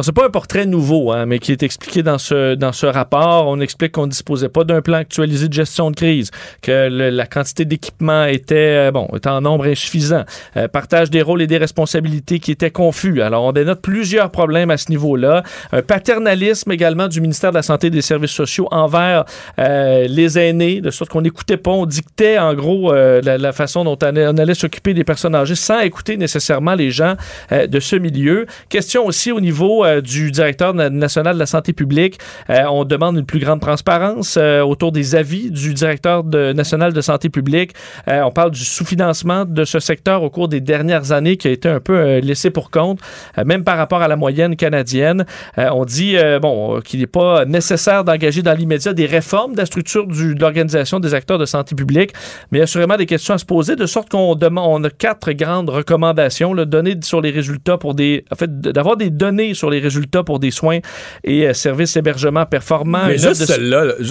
C'est 0.03 0.13
pas 0.13 0.27
un 0.27 0.31
portrait 0.31 0.67
nouveau, 0.67 1.13
hein, 1.13 1.25
mais 1.25 1.39
qui 1.39 1.53
est 1.53 1.63
expliqué 1.63 2.03
dans 2.03 2.19
ce, 2.19 2.57
dans 2.57 2.73
ce 2.73 2.85
rapport. 2.85 3.47
On 3.47 3.61
explique 3.61 3.93
qu'on 3.93 4.07
ne 4.07 4.11
disposait 4.11 4.49
pas 4.49 4.65
d'un 4.65 4.83
plan 4.83 4.97
actualisé 4.97 5.47
de 5.47 5.53
gestion 5.53 5.93
de 5.93 5.97
crise, 5.97 6.33
que 6.63 6.89
la 6.89 7.27
quantité 7.27 7.65
d'équipements 7.65 8.25
était, 8.25 8.89
euh, 8.89 8.91
bon, 8.91 9.09
était 9.15 9.29
en 9.29 9.41
nombre 9.41 9.67
insuffisant, 9.67 10.25
euh, 10.57 10.67
partage 10.67 11.11
des 11.11 11.23
rôles 11.23 11.43
et 11.43 11.47
des 11.47 11.59
responsabilités 11.59 12.41
qui 12.41 12.51
étaient 12.51 12.73
confus. 12.73 13.23
Alors, 13.23 13.45
on 13.45 13.53
dénote 13.53 13.83
plusieurs 13.83 14.31
problèmes 14.31 14.73
à 14.73 14.79
ce 14.79 14.91
niveau-là. 14.91 15.45
Un 15.71 15.83
paternalisme 15.83 16.73
également 16.73 17.07
du 17.07 17.21
ministère 17.21 17.53
de 17.53 17.57
la 17.57 17.63
Santé 17.63 17.87
et 17.87 17.91
des 17.91 18.03
Services 18.03 18.33
sociaux 18.33 18.67
envers 18.73 19.25
euh, 19.61 20.09
les 20.09 20.41
aînés, 20.41 20.81
de 20.81 20.91
sorte 20.91 21.11
qu'on 21.11 21.23
n'écoutait 21.23 21.57
pas, 21.57 21.71
on 21.71 21.87
dictait 21.87 22.37
en 22.39 22.55
gros 22.55 22.93
la, 22.93 23.53
façon 23.53 23.85
dont 23.85 23.97
on 24.03 24.07
allait, 24.07 24.25
allait 24.25 24.55
s'occuper 24.55 24.93
des 24.93 25.05
personnes 25.05 25.37
âgées 25.37 25.55
sans 25.55 25.79
écouter 25.81 26.17
nécessairement 26.17 26.75
les 26.75 26.91
gens 26.91 27.15
de 27.53 27.81
ce 27.81 27.95
milieu. 27.95 28.47
Question 28.69 29.07
aussi 29.07 29.31
au 29.31 29.41
niveau 29.41 29.84
euh, 29.85 30.01
du 30.01 30.31
directeur 30.31 30.75
na- 30.75 30.91
national 30.91 31.35
de 31.35 31.39
la 31.39 31.47
santé 31.47 31.73
publique, 31.73 32.19
euh, 32.51 32.65
on 32.71 32.85
demande 32.85 33.17
une 33.17 33.27
plus 33.27 33.39
grande 33.39 33.61
transparence 33.61 34.37
euh, 34.41 34.63
autour 34.63 34.93
des 34.93 35.15
avis 35.15 35.51
du 35.51 35.75
directeur 35.75 36.25
national 36.25 36.93
de 36.93 37.01
santé 37.01 37.29
publique. 37.29 37.73
On 38.07 38.31
parle 38.31 38.51
du 38.51 38.65
sous-financement 38.65 39.45
de 39.45 39.65
ce 39.65 39.79
secteur 39.79 40.23
au 40.23 40.31
cours 40.31 40.49
des 40.49 40.61
dernières 40.61 41.13
années 41.13 41.37
qui 41.37 41.49
a 41.49 41.51
été 41.51 41.69
un 41.69 41.81
peu 41.81 42.19
laissé 42.19 42.51
pour 42.51 42.71
compte, 42.71 42.99
même 43.45 43.65
par 43.65 43.77
rapport 43.77 44.03
à 44.03 44.09
la 44.09 44.17
moyenne 44.17 44.57
canadienne. 44.57 45.27
On 45.57 45.85
dit 45.85 46.17
bon 46.41 46.81
qu'il 46.81 47.01
n'est 47.01 47.07
pas 47.07 47.45
nécessaire 47.45 48.05
d'engager 48.05 48.43
dans 48.43 48.53
l'immédiat 48.57 48.93
des 48.93 49.07
réformes 49.07 49.53
de 49.53 49.59
la 49.59 49.67
structure 49.67 50.07
du- 50.07 50.35
de 50.35 50.41
l'organisation 50.41 51.01
des 51.01 51.15
acteurs 51.15 51.39
de 51.39 51.47
santé 51.47 51.75
publique, 51.75 52.13
mais 52.51 52.59
il 52.59 52.61
y 52.61 52.63
a 52.63 52.65
assurément 52.65 52.97
des 52.97 53.07
questions 53.07 53.35
à 53.35 53.39
se 53.39 53.45
poser, 53.45 53.77
de 53.77 53.87
sorte 53.87 54.09
qu'on 54.11 54.35
demande, 54.35 54.87
a 54.87 54.91
quatre 54.91 55.33
grandes 55.33 55.71
recommandations, 55.71 56.55
là, 56.55 56.65
donner 56.65 56.97
sur 57.03 57.21
les 57.21 57.31
résultats 57.31 57.79
pour 57.79 57.95
des, 57.95 58.25
en 58.31 58.37
fait, 58.37 58.61
d'avoir 58.61 58.97
des 58.97 59.11
données 59.11 59.55
sur 59.55 59.71
les 59.71 59.74
résultats 59.81 60.23
pour 60.23 60.39
des 60.39 60.51
soins 60.51 60.79
et 61.25 61.47
euh, 61.49 61.53
services 61.55 61.97
hébergement 61.97 62.47
performants. 62.47 63.07
Mais 63.07 63.19
juste 63.19 63.41
de- 63.43 63.47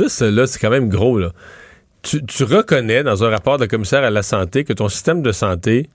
celle-là, 0.09 0.47
c'est 0.47 0.59
quand 0.59 0.69
même 0.69 0.89
gros. 0.89 1.17
Là. 1.17 1.31
Tu, 2.01 2.23
tu 2.25 2.43
reconnais 2.43 3.03
dans 3.03 3.23
un 3.23 3.29
rapport 3.29 3.57
de 3.57 3.65
commissaire 3.65 4.03
à 4.03 4.09
la 4.09 4.23
santé 4.23 4.63
que 4.63 4.73
ton 4.73 4.89
système 4.89 5.21
de 5.21 5.31
santé 5.31 5.89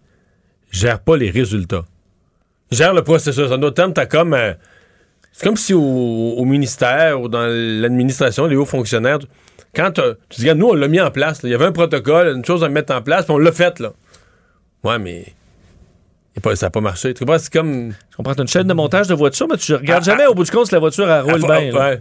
gère 0.70 1.00
pas 1.00 1.16
les 1.16 1.30
résultats. 1.30 1.84
Gère 2.70 2.94
le 2.94 3.02
processus. 3.02 3.50
En 3.50 3.58
d'autres 3.58 3.74
termes, 3.76 3.92
t'as 3.92 4.06
comme. 4.06 4.34
euh, 4.34 4.52
c'est 5.32 5.46
comme 5.46 5.56
si 5.56 5.72
au, 5.74 5.80
au 5.80 6.44
ministère 6.44 7.20
ou 7.20 7.28
dans 7.28 7.46
l'administration, 7.46 8.46
les 8.46 8.56
hauts 8.56 8.64
fonctionnaires, 8.64 9.18
quand 9.74 9.92
tu 10.30 10.40
dis, 10.40 10.52
nous, 10.54 10.66
on 10.68 10.74
l'a 10.74 10.88
mis 10.88 11.00
en 11.00 11.10
place. 11.10 11.40
Il 11.44 11.50
y 11.50 11.54
avait 11.54 11.66
un 11.66 11.72
protocole, 11.72 12.34
une 12.36 12.44
chose 12.44 12.64
à 12.64 12.68
mettre 12.68 12.92
en 12.94 13.02
place, 13.02 13.24
puis 13.26 13.34
on 13.34 13.38
l'a 13.38 13.52
fait. 13.52 13.78
là. 13.80 13.92
Ouais, 14.84 14.98
mais. 14.98 15.26
A 16.38 16.40
pas- 16.40 16.56
ça 16.56 16.66
n'a 16.66 16.70
pas 16.70 16.80
marché. 16.80 17.14
Tu 17.14 17.24
comprends? 17.24 17.38
C'est 17.38 17.52
comme. 17.52 17.92
Je 18.10 18.16
comprends, 18.16 18.34
t'as 18.34 18.42
une 18.42 18.48
chaîne 18.48 18.66
de 18.66 18.74
montage 18.74 19.06
de 19.08 19.14
voiture, 19.14 19.46
mais 19.50 19.56
tu 19.56 19.74
regardes 19.74 20.04
Ah, 20.06 20.10
jamais 20.12 20.26
au 20.26 20.34
bout 20.34 20.44
du 20.44 20.50
compte 20.50 20.66
si 20.66 20.72
la 20.72 20.78
voiture 20.80 21.10
elle 21.10 21.22
roule 21.22 21.40
Ah, 21.48 21.60
bien. 21.60 21.72
ouais. 21.74 22.00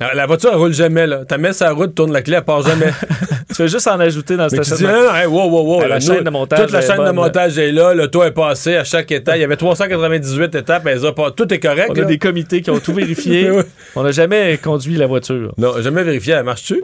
La, 0.00 0.14
la 0.14 0.26
voiture, 0.26 0.50
elle 0.52 0.58
roule 0.58 0.72
jamais. 0.72 1.08
Là. 1.08 1.22
Tu 1.28 1.36
mets 1.38 1.52
sa 1.52 1.72
route, 1.72 1.92
tourne 1.92 2.12
la 2.12 2.22
clé, 2.22 2.36
elle 2.36 2.44
part 2.44 2.62
jamais. 2.62 2.92
tu 3.48 3.54
fais 3.56 3.66
juste 3.66 3.88
en 3.88 3.98
ajouter 3.98 4.36
dans 4.36 4.46
tu 4.46 4.54
non, 4.54 4.62
non, 4.92 5.12
hey, 5.14 5.26
wow, 5.26 5.48
wow, 5.50 5.62
wow, 5.66 5.80
Ah, 5.84 5.88
la 5.88 5.98
chaîne 6.00 6.22
de 6.22 6.30
montage 6.30 6.60
Toute 6.60 6.70
la 6.70 6.80
chaîne 6.82 7.04
de 7.04 7.10
montage 7.10 7.58
est 7.58 7.72
là. 7.72 7.94
Le 7.94 8.06
toit 8.08 8.28
est 8.28 8.32
passé 8.32 8.76
à 8.76 8.84
chaque 8.84 9.10
étape. 9.10 9.34
Il 9.36 9.40
y 9.40 9.44
avait 9.44 9.56
398 9.56 10.54
étapes. 10.54 10.86
elles 10.86 11.04
ont 11.04 11.12
pas- 11.12 11.32
tout 11.32 11.52
est 11.52 11.58
correct. 11.58 11.88
On 11.90 11.94
a 11.94 12.00
là. 12.02 12.04
des 12.04 12.18
comités 12.18 12.62
qui 12.62 12.70
ont 12.70 12.78
tout 12.78 12.94
vérifié. 12.94 13.50
On 13.96 14.04
n'a 14.04 14.12
jamais 14.12 14.56
conduit 14.62 14.94
la 14.94 15.06
voiture. 15.08 15.52
Non, 15.58 15.80
jamais 15.82 16.04
vérifié. 16.04 16.34
Elle 16.34 16.44
marche-tu? 16.44 16.80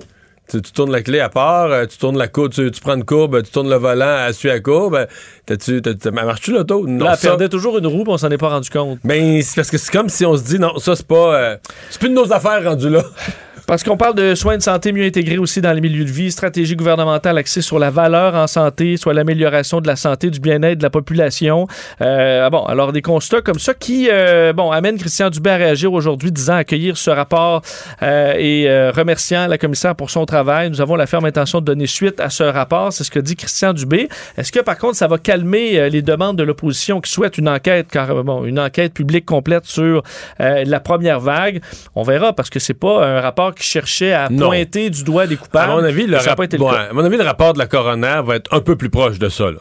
Tu, 0.51 0.61
tu 0.61 0.72
tournes 0.72 0.92
la 0.92 1.01
clé 1.03 1.20
à 1.20 1.30
part, 1.30 1.70
euh, 1.70 1.86
tu 1.86 1.97
tournes 1.97 2.18
la 2.18 2.28
courbe, 2.28 2.53
tu, 2.53 2.70
tu 2.70 2.80
prends 2.82 2.97
une 2.97 3.05
courbe, 3.05 3.42
tu 3.42 3.51
tournes 3.51 3.70
le 3.70 3.76
volant, 3.76 4.26
elle 4.26 4.34
suit 4.34 4.49
la 4.49 4.61
courbe. 4.61 4.95
euh, 4.95 5.07
T'as-tu, 5.47 5.80
t'as- 5.80 5.95
t'as- 5.95 6.11
marche-tu 6.11 6.53
l'auto? 6.53 6.86
Non, 6.86 7.07
Là, 7.07 7.12
elle 7.12 7.18
ça- 7.18 7.28
perdait 7.28 7.49
toujours 7.49 7.78
une 7.78 7.86
roue, 7.86 8.05
on 8.07 8.18
s'en 8.18 8.30
est 8.30 8.36
pas 8.38 8.51
rendu 8.51 8.68
compte. 8.68 8.99
Ben, 9.05 9.40
c'est 9.42 9.57
parce 9.57 9.70
que 9.70 9.78
c'est 9.78 9.90
comme 9.90 10.11
si 10.11 10.26
on 10.26 10.36
se 10.36 10.42
dit, 10.45 10.59
non, 10.59 10.78
ça, 10.78 10.95
c'est 10.97 11.07
pas. 11.07 11.34
euh, 11.34 11.57
c'est 11.88 11.99
plus 11.99 12.11
de 12.11 12.14
nos 12.14 12.30
affaires 12.32 12.62
rendues 12.62 12.90
là. 12.90 13.03
Parce 13.66 13.82
qu'on 13.82 13.96
parle 13.96 14.14
de 14.14 14.34
soins 14.34 14.58
de 14.58 14.62
santé 14.62 14.92
mieux 14.92 15.06
intégrés 15.06 15.38
aussi 15.38 15.62
dans 15.62 15.72
les 15.72 15.80
milieux 15.80 16.04
de 16.04 16.10
vie, 16.10 16.30
stratégie 16.30 16.76
gouvernementale 16.76 17.38
axée 17.38 17.62
sur 17.62 17.78
la 17.78 17.90
valeur 17.90 18.34
en 18.34 18.46
santé, 18.46 18.98
soit 18.98 19.14
l'amélioration 19.14 19.80
de 19.80 19.86
la 19.86 19.96
santé, 19.96 20.28
du 20.28 20.38
bien-être 20.38 20.78
de 20.78 20.82
la 20.82 20.90
population. 20.90 21.66
Euh, 22.02 22.50
bon, 22.50 22.64
alors 22.66 22.92
des 22.92 23.00
constats 23.00 23.40
comme 23.40 23.58
ça 23.58 23.72
qui, 23.72 24.08
euh, 24.12 24.52
bon, 24.52 24.70
amènent 24.70 24.98
Christian 24.98 25.30
Dubé 25.30 25.50
à 25.50 25.56
réagir 25.56 25.94
aujourd'hui, 25.94 26.30
disant 26.30 26.56
accueillir 26.56 26.98
ce 26.98 27.10
rapport 27.10 27.62
euh, 28.02 28.34
et 28.36 28.68
euh, 28.68 28.90
remerciant 28.90 29.46
la 29.46 29.56
commissaire 29.56 29.94
pour 29.94 30.10
son 30.10 30.26
travail. 30.26 30.68
Nous 30.68 30.82
avons 30.82 30.96
la 30.96 31.06
ferme 31.06 31.24
intention 31.24 31.60
de 31.60 31.64
donner 31.64 31.86
suite 31.86 32.20
à 32.20 32.28
ce 32.28 32.42
rapport. 32.42 32.92
C'est 32.92 33.04
ce 33.04 33.10
que 33.10 33.18
dit 33.18 33.34
Christian 33.34 33.72
Dubé. 33.72 34.08
Est-ce 34.36 34.52
que 34.52 34.60
par 34.60 34.76
contre 34.76 34.96
ça 34.96 35.06
va 35.06 35.16
calmer 35.16 35.78
euh, 35.78 35.88
les 35.88 36.02
demandes 36.02 36.36
de 36.36 36.42
l'opposition 36.42 37.00
qui 37.00 37.10
souhaite 37.10 37.38
une 37.38 37.48
enquête, 37.48 37.86
car 37.90 38.24
bon, 38.24 38.44
une 38.44 38.60
enquête 38.60 38.92
publique 38.92 39.24
complète 39.24 39.64
sur 39.64 40.02
euh, 40.40 40.64
la 40.66 40.80
première 40.80 41.20
vague? 41.20 41.62
On 41.94 42.02
verra 42.02 42.34
parce 42.34 42.50
que 42.50 42.58
c'est 42.58 42.74
pas 42.74 43.06
un 43.06 43.20
rapport 43.22 43.53
qui 43.55 43.64
cherchait 43.64 44.12
à 44.12 44.28
Non. 44.30 44.46
pointer 44.48 44.90
du 44.90 45.05
doigt 45.05 45.26
des 45.26 45.36
coupables. 45.36 45.70
À 45.72 45.74
mon 45.76 45.82
avis, 45.84 46.07
le, 46.07 46.18
Ça 46.18 46.24
a 46.24 46.28
rap- 46.30 46.36
pas 46.38 46.44
été 46.44 46.57
le 46.59 46.64
ouais, 46.64 46.70
cas. 46.72 46.88
à 46.90 46.92
mon 46.92 47.05
avis, 47.05 47.16
le 47.16 47.22
rapport 47.24 47.52
de 47.55 47.59
la 47.59 47.66
coroner 47.66 48.20
va 48.24 48.36
être 48.36 48.52
un 48.55 48.61
peu 48.61 48.76
plus 48.76 48.90
proche 48.90 49.18
de 49.18 49.28
ça. 49.28 49.50
là. 49.50 49.59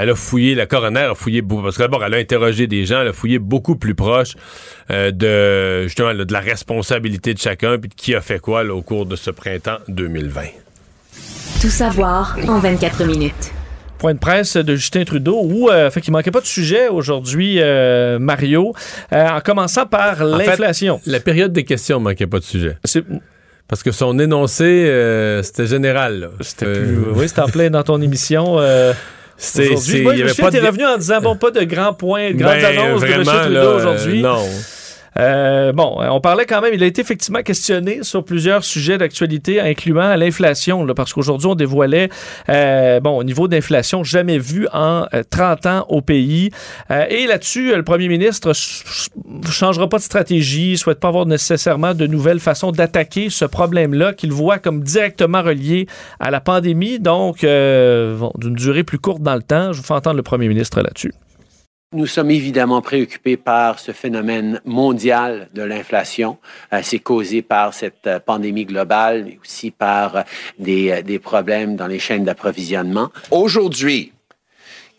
Elle 0.00 0.10
a 0.10 0.14
fouillé, 0.14 0.54
la 0.54 0.66
coroner 0.66 1.00
a 1.00 1.14
fouillé 1.14 1.40
beaucoup, 1.42 1.62
parce 1.62 1.76
que 1.76 1.82
d'abord, 1.82 2.04
elle 2.04 2.14
a 2.14 2.18
interrogé 2.18 2.66
des 2.66 2.84
gens, 2.84 3.00
elle 3.00 3.08
a 3.08 3.12
fouillé 3.12 3.38
beaucoup 3.38 3.74
plus 3.76 3.94
proche 3.94 4.34
euh, 4.90 5.10
de 5.10 5.84
justement 5.84 6.12
là, 6.12 6.24
de 6.24 6.32
la 6.32 6.40
responsabilité 6.40 7.34
de 7.34 7.38
chacun, 7.38 7.78
puis 7.78 7.88
de 7.88 7.94
qui 7.94 8.14
a 8.14 8.20
fait 8.20 8.38
quoi 8.38 8.62
là, 8.62 8.74
au 8.74 8.82
cours 8.82 9.06
de 9.06 9.16
ce 9.16 9.30
printemps 9.30 9.78
2020. 9.88 10.42
Tout 11.60 11.68
savoir 11.70 12.36
en 12.48 12.58
24 12.58 13.04
minutes. 13.04 13.52
Point 14.00 14.14
de 14.14 14.18
presse 14.18 14.56
de 14.56 14.74
Justin 14.76 15.04
Trudeau 15.04 15.40
où 15.44 15.68
euh, 15.68 15.90
fait 15.90 16.00
qu'il 16.00 16.10
manquait 16.12 16.30
pas 16.30 16.40
de 16.40 16.46
sujet 16.46 16.88
aujourd'hui, 16.88 17.58
euh, 17.60 18.18
Mario, 18.18 18.72
euh, 19.12 19.28
en 19.28 19.40
commençant 19.40 19.84
par 19.84 20.24
l'inflation. 20.24 21.02
la 21.06 21.20
période 21.20 21.52
des 21.52 21.64
questions 21.64 22.00
manquait 22.00 22.26
pas 22.26 22.38
de 22.38 22.44
sujet. 22.44 22.78
Parce 23.68 23.82
que 23.82 23.92
son 23.92 24.18
énoncé, 24.18 24.64
euh, 24.64 25.42
c'était 25.42 25.66
général. 25.66 26.18
là. 26.20 26.28
C'était 26.40 26.72
plus- 26.72 26.98
oui, 27.14 27.28
c'était 27.28 27.42
en 27.42 27.48
plein 27.48 27.68
dans 27.68 27.82
ton 27.82 28.00
émission. 28.00 28.54
aujourd'hui. 28.54 30.02
Moi, 30.02 30.16
je 30.16 30.22
de- 30.60 30.66
revenu 30.66 30.86
en 30.86 30.96
disant 30.96 31.20
bon, 31.20 31.36
pas 31.36 31.50
de 31.50 31.62
grands 31.64 31.92
points, 31.92 32.30
de 32.30 32.36
grandes 32.38 32.52
Ben, 32.58 32.78
annonces 32.78 33.02
de 33.02 33.06
M. 33.06 33.22
vraiment, 33.22 33.42
Trudeau 33.44 33.76
aujourd'hui. 33.76 34.22
non. 34.22 34.44
Euh, 35.18 35.72
bon, 35.72 35.96
on 35.98 36.20
parlait 36.20 36.46
quand 36.46 36.60
même, 36.60 36.74
il 36.74 36.82
a 36.82 36.86
été 36.86 37.00
effectivement 37.00 37.42
questionné 37.42 38.02
sur 38.02 38.24
plusieurs 38.24 38.64
sujets 38.64 38.98
d'actualité, 38.98 39.60
incluant 39.60 40.14
l'inflation, 40.16 40.86
parce 40.94 41.12
qu'aujourd'hui, 41.12 41.48
on 41.48 41.54
dévoilait, 41.54 42.08
euh, 42.48 43.00
bon, 43.00 43.18
au 43.18 43.24
niveau 43.24 43.48
d'inflation 43.48 44.04
jamais 44.04 44.38
vu 44.38 44.66
en 44.72 45.06
euh, 45.14 45.22
30 45.28 45.66
ans 45.66 45.86
au 45.88 46.00
pays. 46.00 46.50
Euh, 46.90 47.06
et 47.08 47.26
là-dessus, 47.26 47.72
euh, 47.72 47.76
le 47.76 47.84
premier 47.84 48.08
ministre 48.08 48.52
changera 49.50 49.88
pas 49.88 49.98
de 49.98 50.02
stratégie, 50.02 50.76
souhaite 50.76 51.00
pas 51.00 51.08
avoir 51.08 51.26
nécessairement 51.26 51.94
de 51.94 52.06
nouvelles 52.06 52.40
façons 52.40 52.72
d'attaquer 52.72 53.30
ce 53.30 53.44
problème-là, 53.44 54.12
qu'il 54.12 54.32
voit 54.32 54.58
comme 54.58 54.82
directement 54.82 55.42
relié 55.42 55.86
à 56.18 56.30
la 56.30 56.40
pandémie, 56.40 56.98
donc 56.98 57.44
euh, 57.44 58.18
d'une 58.36 58.54
durée 58.54 58.84
plus 58.84 58.98
courte 58.98 59.22
dans 59.22 59.34
le 59.34 59.42
temps. 59.42 59.72
Je 59.72 59.78
vous 59.78 59.84
fais 59.84 59.94
entendre 59.94 60.16
le 60.16 60.22
premier 60.22 60.48
ministre 60.48 60.80
là-dessus. 60.80 61.12
Nous 61.92 62.06
sommes 62.06 62.30
évidemment 62.30 62.82
préoccupés 62.82 63.36
par 63.36 63.80
ce 63.80 63.90
phénomène 63.90 64.60
mondial 64.64 65.48
de 65.54 65.62
l'inflation. 65.62 66.38
Euh, 66.72 66.82
c'est 66.84 67.00
causé 67.00 67.42
par 67.42 67.74
cette 67.74 68.06
euh, 68.06 68.20
pandémie 68.20 68.64
globale, 68.64 69.24
mais 69.24 69.40
aussi 69.42 69.72
par 69.72 70.14
euh, 70.18 70.22
des, 70.56 71.02
des 71.02 71.18
problèmes 71.18 71.74
dans 71.74 71.88
les 71.88 71.98
chaînes 71.98 72.22
d'approvisionnement. 72.22 73.10
Aujourd'hui, 73.32 74.12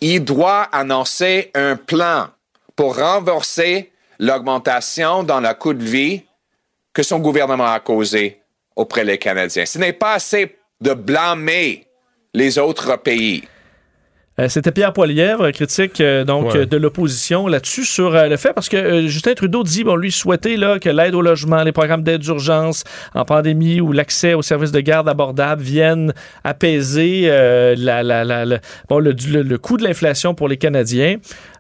il 0.02 0.26
doit 0.26 0.64
annoncer 0.64 1.50
un 1.56 1.78
plan 1.78 2.28
pour 2.76 2.98
renverser 2.98 3.94
l'augmentation 4.20 5.24
dans 5.24 5.40
le 5.40 5.54
coût 5.54 5.74
de 5.74 5.86
vie 5.86 6.24
que 6.92 7.04
son 7.04 7.20
gouvernement 7.20 7.72
a 7.72 7.80
causé 7.80 8.42
auprès 8.76 9.06
des 9.06 9.18
Canadiens. 9.18 9.66
Ce 9.66 9.78
n'est 9.78 9.94
pas 9.94 10.16
assez 10.16 10.58
de 10.82 10.94
blâmer 10.94 11.88
les 12.34 12.60
autres 12.60 12.98
pays. 12.98 13.48
Euh, 14.42 14.48
C'était 14.50 14.72
Pierre 14.72 14.92
Poilievre, 14.94 15.44
euh, 15.44 15.52
critique 15.52 16.02
euh, 16.02 16.24
donc 16.24 16.54
Ouais. 16.54 16.66
de 16.66 16.78
l'opposition 16.78 17.48
là-dessus 17.48 17.86
sur 17.86 18.16
euh, 18.16 18.28
le 18.28 18.38
fait 18.38 18.54
parce 18.54 18.70
que 18.70 19.06
Justin 19.08 19.34
Trudeau 19.36 19.64
dit 19.64 19.84
bon 19.84 19.96
lui 19.96 20.12
souhaitait 20.12 20.56
là 20.58 20.80
que 20.80 20.90
l'aide 20.90 21.14
au 21.16 21.22
logement, 21.22 21.64
les 21.64 21.72
programmes 21.72 22.02
d'aide 22.04 22.22
d'urgence 22.22 22.84
en 23.14 23.24
pandémie 23.26 23.82
ou 23.82 23.92
l'accès 23.92 24.34
aux 24.34 24.42
services 24.42 24.72
de 24.72 24.80
garde 24.80 25.08
abordables 25.08 25.62
viennent 25.62 26.14
apaiser 26.44 27.24
euh, 27.26 27.76
la, 27.78 28.04
la- 28.04 28.24
la- 28.24 28.46
la- 28.46 28.60
bon, 28.90 29.00
le, 29.00 29.14
le- 29.30 29.44
le 29.44 29.58
coût 29.58 29.78
de 29.78 29.84
l'inflation 29.84 30.34
pour 30.34 30.48
les 30.48 30.58
Canadiens. 30.58 31.18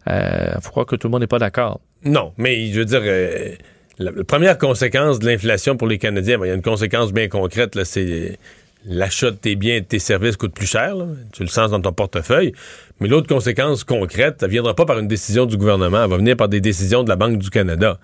Il 0.08 0.58
faut 0.62 0.72
croire 0.72 0.86
que 0.88 0.96
tout 0.96 1.08
le 1.08 1.12
monde 1.12 1.22
n'est 1.22 1.28
pas 1.28 1.40
d'accord. 1.40 1.80
Non, 2.04 2.34
mais 2.38 2.72
je 2.72 2.80
veux 2.80 2.86
dire, 2.86 3.02
euh, 3.04 3.52
la, 4.00 4.12
première 4.24 4.58
conséquence 4.58 5.20
de 5.20 5.28
l'inflation 5.28 5.78
pour 5.78 5.88
les 5.88 6.00
Canadiens, 6.00 6.40
ben, 6.40 6.46
il 6.46 6.50
y 6.50 6.52
a 6.52 6.56
une 6.56 6.64
conséquence 6.64 7.14
bien 7.14 7.28
concrète, 7.28 7.76
là, 7.76 7.86
c'est 7.86 8.40
l'achat 8.86 9.32
de 9.32 9.36
tes 9.36 9.56
biens 9.56 9.76
et 9.76 9.82
de 9.82 9.86
tes 9.86 10.00
services 10.00 10.38
coûte 10.38 10.54
plus 10.54 10.66
cher. 10.68 10.96
là. 10.96 11.06
Tu 11.34 11.44
le 11.44 11.50
sens 11.50 11.72
dans 11.72 11.82
ton 11.82 11.94
portefeuille. 11.94 12.54
Mais 13.00 13.08
l'autre 13.08 13.28
conséquence 13.28 13.84
concrète, 13.84 14.38
ça 14.40 14.48
ne 14.48 14.52
viendra 14.52 14.76
pas 14.76 14.86
par 14.86 15.00
une 15.00 15.08
décision 15.08 15.46
du 15.46 15.58
gouvernement, 15.58 16.04
elle 16.04 16.10
va 16.10 16.18
venir 16.18 16.38
par 16.38 16.50
des 16.50 16.62
décisions 16.62 17.04
de 17.04 17.10
la 17.10 17.16
Banque 17.16 17.38
du 17.38 17.50
Canada. 17.50 18.00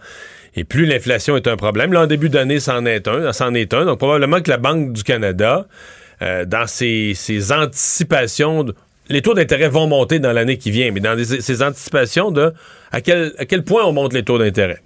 Et 0.55 0.63
plus 0.63 0.85
l'inflation 0.87 1.37
est 1.37 1.47
un 1.47 1.55
problème, 1.55 1.93
là, 1.93 2.01
en 2.01 2.07
début 2.07 2.29
d'année, 2.29 2.59
c'en 2.59 2.83
est 2.85 3.07
un, 3.07 3.31
c'en 3.31 3.53
est 3.53 3.73
un. 3.75 3.85
Donc, 3.85 3.99
probablement 3.99 4.41
que 4.41 4.49
la 4.49 4.57
Banque 4.57 4.93
du 4.93 5.03
Canada, 5.03 5.67
euh, 6.23 6.45
dans 6.45 6.65
ses, 6.65 7.13
ses 7.13 7.51
anticipations, 7.51 8.65
les 9.09 9.21
taux 9.21 9.35
d'intérêt 9.35 9.69
vont 9.69 9.85
monter 9.87 10.17
dans 10.19 10.31
l'année 10.33 10.57
qui 10.57 10.71
vient, 10.71 10.91
mais 10.91 10.99
dans 10.99 11.15
des- 11.15 11.41
ses 11.41 11.61
anticipations 11.61 12.31
de 12.31 12.53
à 12.91 13.01
quel, 13.01 13.33
à 13.37 13.45
quel 13.45 13.63
point 13.63 13.85
on 13.85 13.93
monte 13.93 14.13
les 14.13 14.23
taux 14.23 14.39
d'intérêt. 14.39 14.79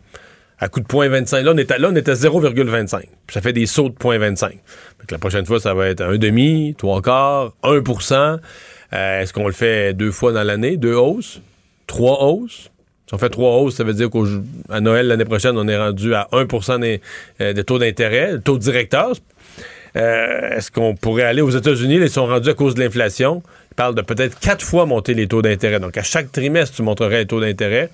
À 0.64 0.70
coup 0.70 0.80
de 0.80 0.86
0.25. 0.86 1.42
Là, 1.42 1.52
on 1.54 1.58
est 1.58 1.72
à, 1.72 1.78
là, 1.80 1.90
on 1.92 1.96
est 1.96 2.08
à 2.08 2.14
0,25. 2.14 3.00
Puis 3.00 3.34
ça 3.34 3.42
fait 3.42 3.52
des 3.52 3.66
sauts 3.66 3.90
de 3.90 3.96
0.25. 3.96 4.50
Fait 4.50 4.58
que 5.08 5.12
la 5.14 5.18
prochaine 5.18 5.46
fois, 5.46 5.60
ça 5.60 5.74
va 5.74 5.88
être 5.88 6.02
un 6.02 6.18
demi, 6.18 6.76
trois 6.78 7.02
quarts, 7.02 7.54
1% 7.64 8.38
Euh, 8.94 9.22
Est-ce 9.22 9.34
qu'on 9.34 9.48
le 9.48 9.54
fait 9.54 9.94
deux 9.94 10.12
fois 10.12 10.32
dans 10.32 10.44
l'année? 10.44 10.78
Deux 10.78 10.94
hausses? 10.96 11.42
Trois 11.88 12.24
hausses? 12.24 12.70
Si 13.08 13.14
on 13.16 13.18
fait 13.18 13.30
trois 13.30 13.58
hausses, 13.58 13.76
ça 13.76 13.84
veut 13.84 13.94
dire 13.96 14.10
qu'à 14.10 14.80
Noël 14.80 15.08
l'année 15.08 15.26
prochaine, 15.26 15.58
on 15.58 15.68
est 15.68 15.78
rendu 15.78 16.14
à 16.14 16.28
1 16.32 16.78
des, 16.80 17.02
euh, 17.42 17.54
des 17.54 17.64
taux 17.64 17.80
d'intérêt, 17.80 18.38
taux 18.40 18.58
directeur. 18.58 19.14
Euh, 19.98 20.50
Est-ce 20.58 20.72
qu'on 20.72 20.96
pourrait 20.96 21.24
aller 21.24 21.42
aux 21.42 21.50
États-Unis? 21.50 21.96
Ils 21.96 22.10
sont 22.10 22.26
rendus 22.28 22.50
à 22.50 22.54
cause 22.54 22.76
de 22.76 22.82
l'inflation. 22.82 23.42
De 23.90 24.02
peut-être 24.02 24.40
quatre 24.40 24.64
fois 24.64 24.86
monter 24.86 25.14
les 25.16 25.28
taux 25.28 25.42
d'intérêt. 25.42 25.80
Donc, 25.80 25.98
à 25.98 26.04
chaque 26.04 26.32
trimestre, 26.32 26.76
tu 26.76 26.84
monterais 26.84 27.20
les 27.20 27.26
taux 27.26 27.42
d'intérêt. 27.42 27.90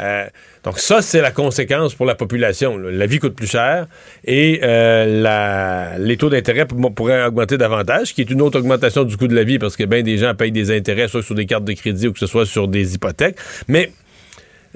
Euh, 0.00 0.24
donc, 0.64 0.78
ça, 0.78 1.02
c'est 1.02 1.20
la 1.20 1.30
conséquence 1.30 1.94
pour 1.94 2.04
la 2.04 2.16
population. 2.16 2.76
La 2.76 3.06
vie 3.06 3.18
coûte 3.20 3.34
plus 3.34 3.46
cher 3.46 3.86
et 4.24 4.60
euh, 4.62 5.96
les 5.98 6.16
taux 6.16 6.28
d'intérêt 6.28 6.66
pourraient 6.66 7.24
augmenter 7.24 7.56
davantage, 7.56 8.12
qui 8.12 8.22
est 8.22 8.30
une 8.30 8.42
autre 8.42 8.58
augmentation 8.58 9.04
du 9.04 9.16
coût 9.16 9.28
de 9.28 9.34
la 9.34 9.44
vie 9.44 9.58
parce 9.58 9.76
que 9.76 9.84
bien 9.84 10.02
des 10.02 10.18
gens 10.18 10.34
payent 10.34 10.52
des 10.52 10.76
intérêts, 10.76 11.08
soit 11.08 11.22
sur 11.22 11.34
des 11.34 11.46
cartes 11.46 11.64
de 11.64 11.72
crédit 11.72 12.08
ou 12.08 12.12
que 12.12 12.18
ce 12.18 12.26
soit 12.26 12.46
sur 12.46 12.66
des 12.66 12.94
hypothèques. 12.94 13.36
Mais 13.68 13.92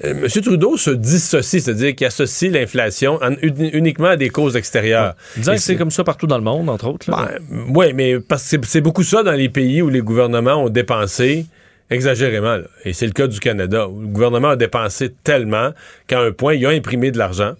M. 0.02 0.26
Trudeau 0.28 0.76
se 0.76 0.90
dissocie, 0.90 1.62
c'est-à-dire 1.62 1.94
qu'il 1.94 2.06
associe 2.06 2.50
l'inflation 2.50 3.20
uniquement 3.50 4.08
à 4.08 4.16
des 4.16 4.28
causes 4.28 4.56
extérieures. 4.56 5.14
C'est 5.56 5.76
comme 5.76 5.92
ça 5.92 6.02
partout 6.02 6.26
dans 6.26 6.38
le 6.38 6.44
monde, 6.44 6.68
entre 6.68 6.88
autres. 6.88 7.10
Ben, 7.10 7.38
oui, 7.72 7.92
mais 7.94 8.18
parce 8.18 8.50
que 8.50 8.66
c'est 8.66 8.80
beaucoup 8.80 9.04
ça 9.04 9.22
dans 9.22 9.32
les 9.32 9.48
pays 9.48 9.82
où 9.82 9.88
les 9.88 10.00
gouvernements 10.00 10.64
ont 10.64 10.68
dépensé 10.68 11.46
exagérément. 11.90 12.58
Et 12.84 12.92
c'est 12.92 13.06
le 13.06 13.12
cas 13.12 13.28
du 13.28 13.38
Canada, 13.38 13.88
où 13.88 14.00
le 14.00 14.08
gouvernement 14.08 14.50
a 14.50 14.56
dépensé 14.56 15.12
tellement 15.22 15.70
qu'à 16.08 16.20
un 16.20 16.32
point, 16.32 16.54
il 16.54 16.66
a 16.66 16.70
imprimé 16.70 17.12
de 17.12 17.18
l'argent 17.18 17.52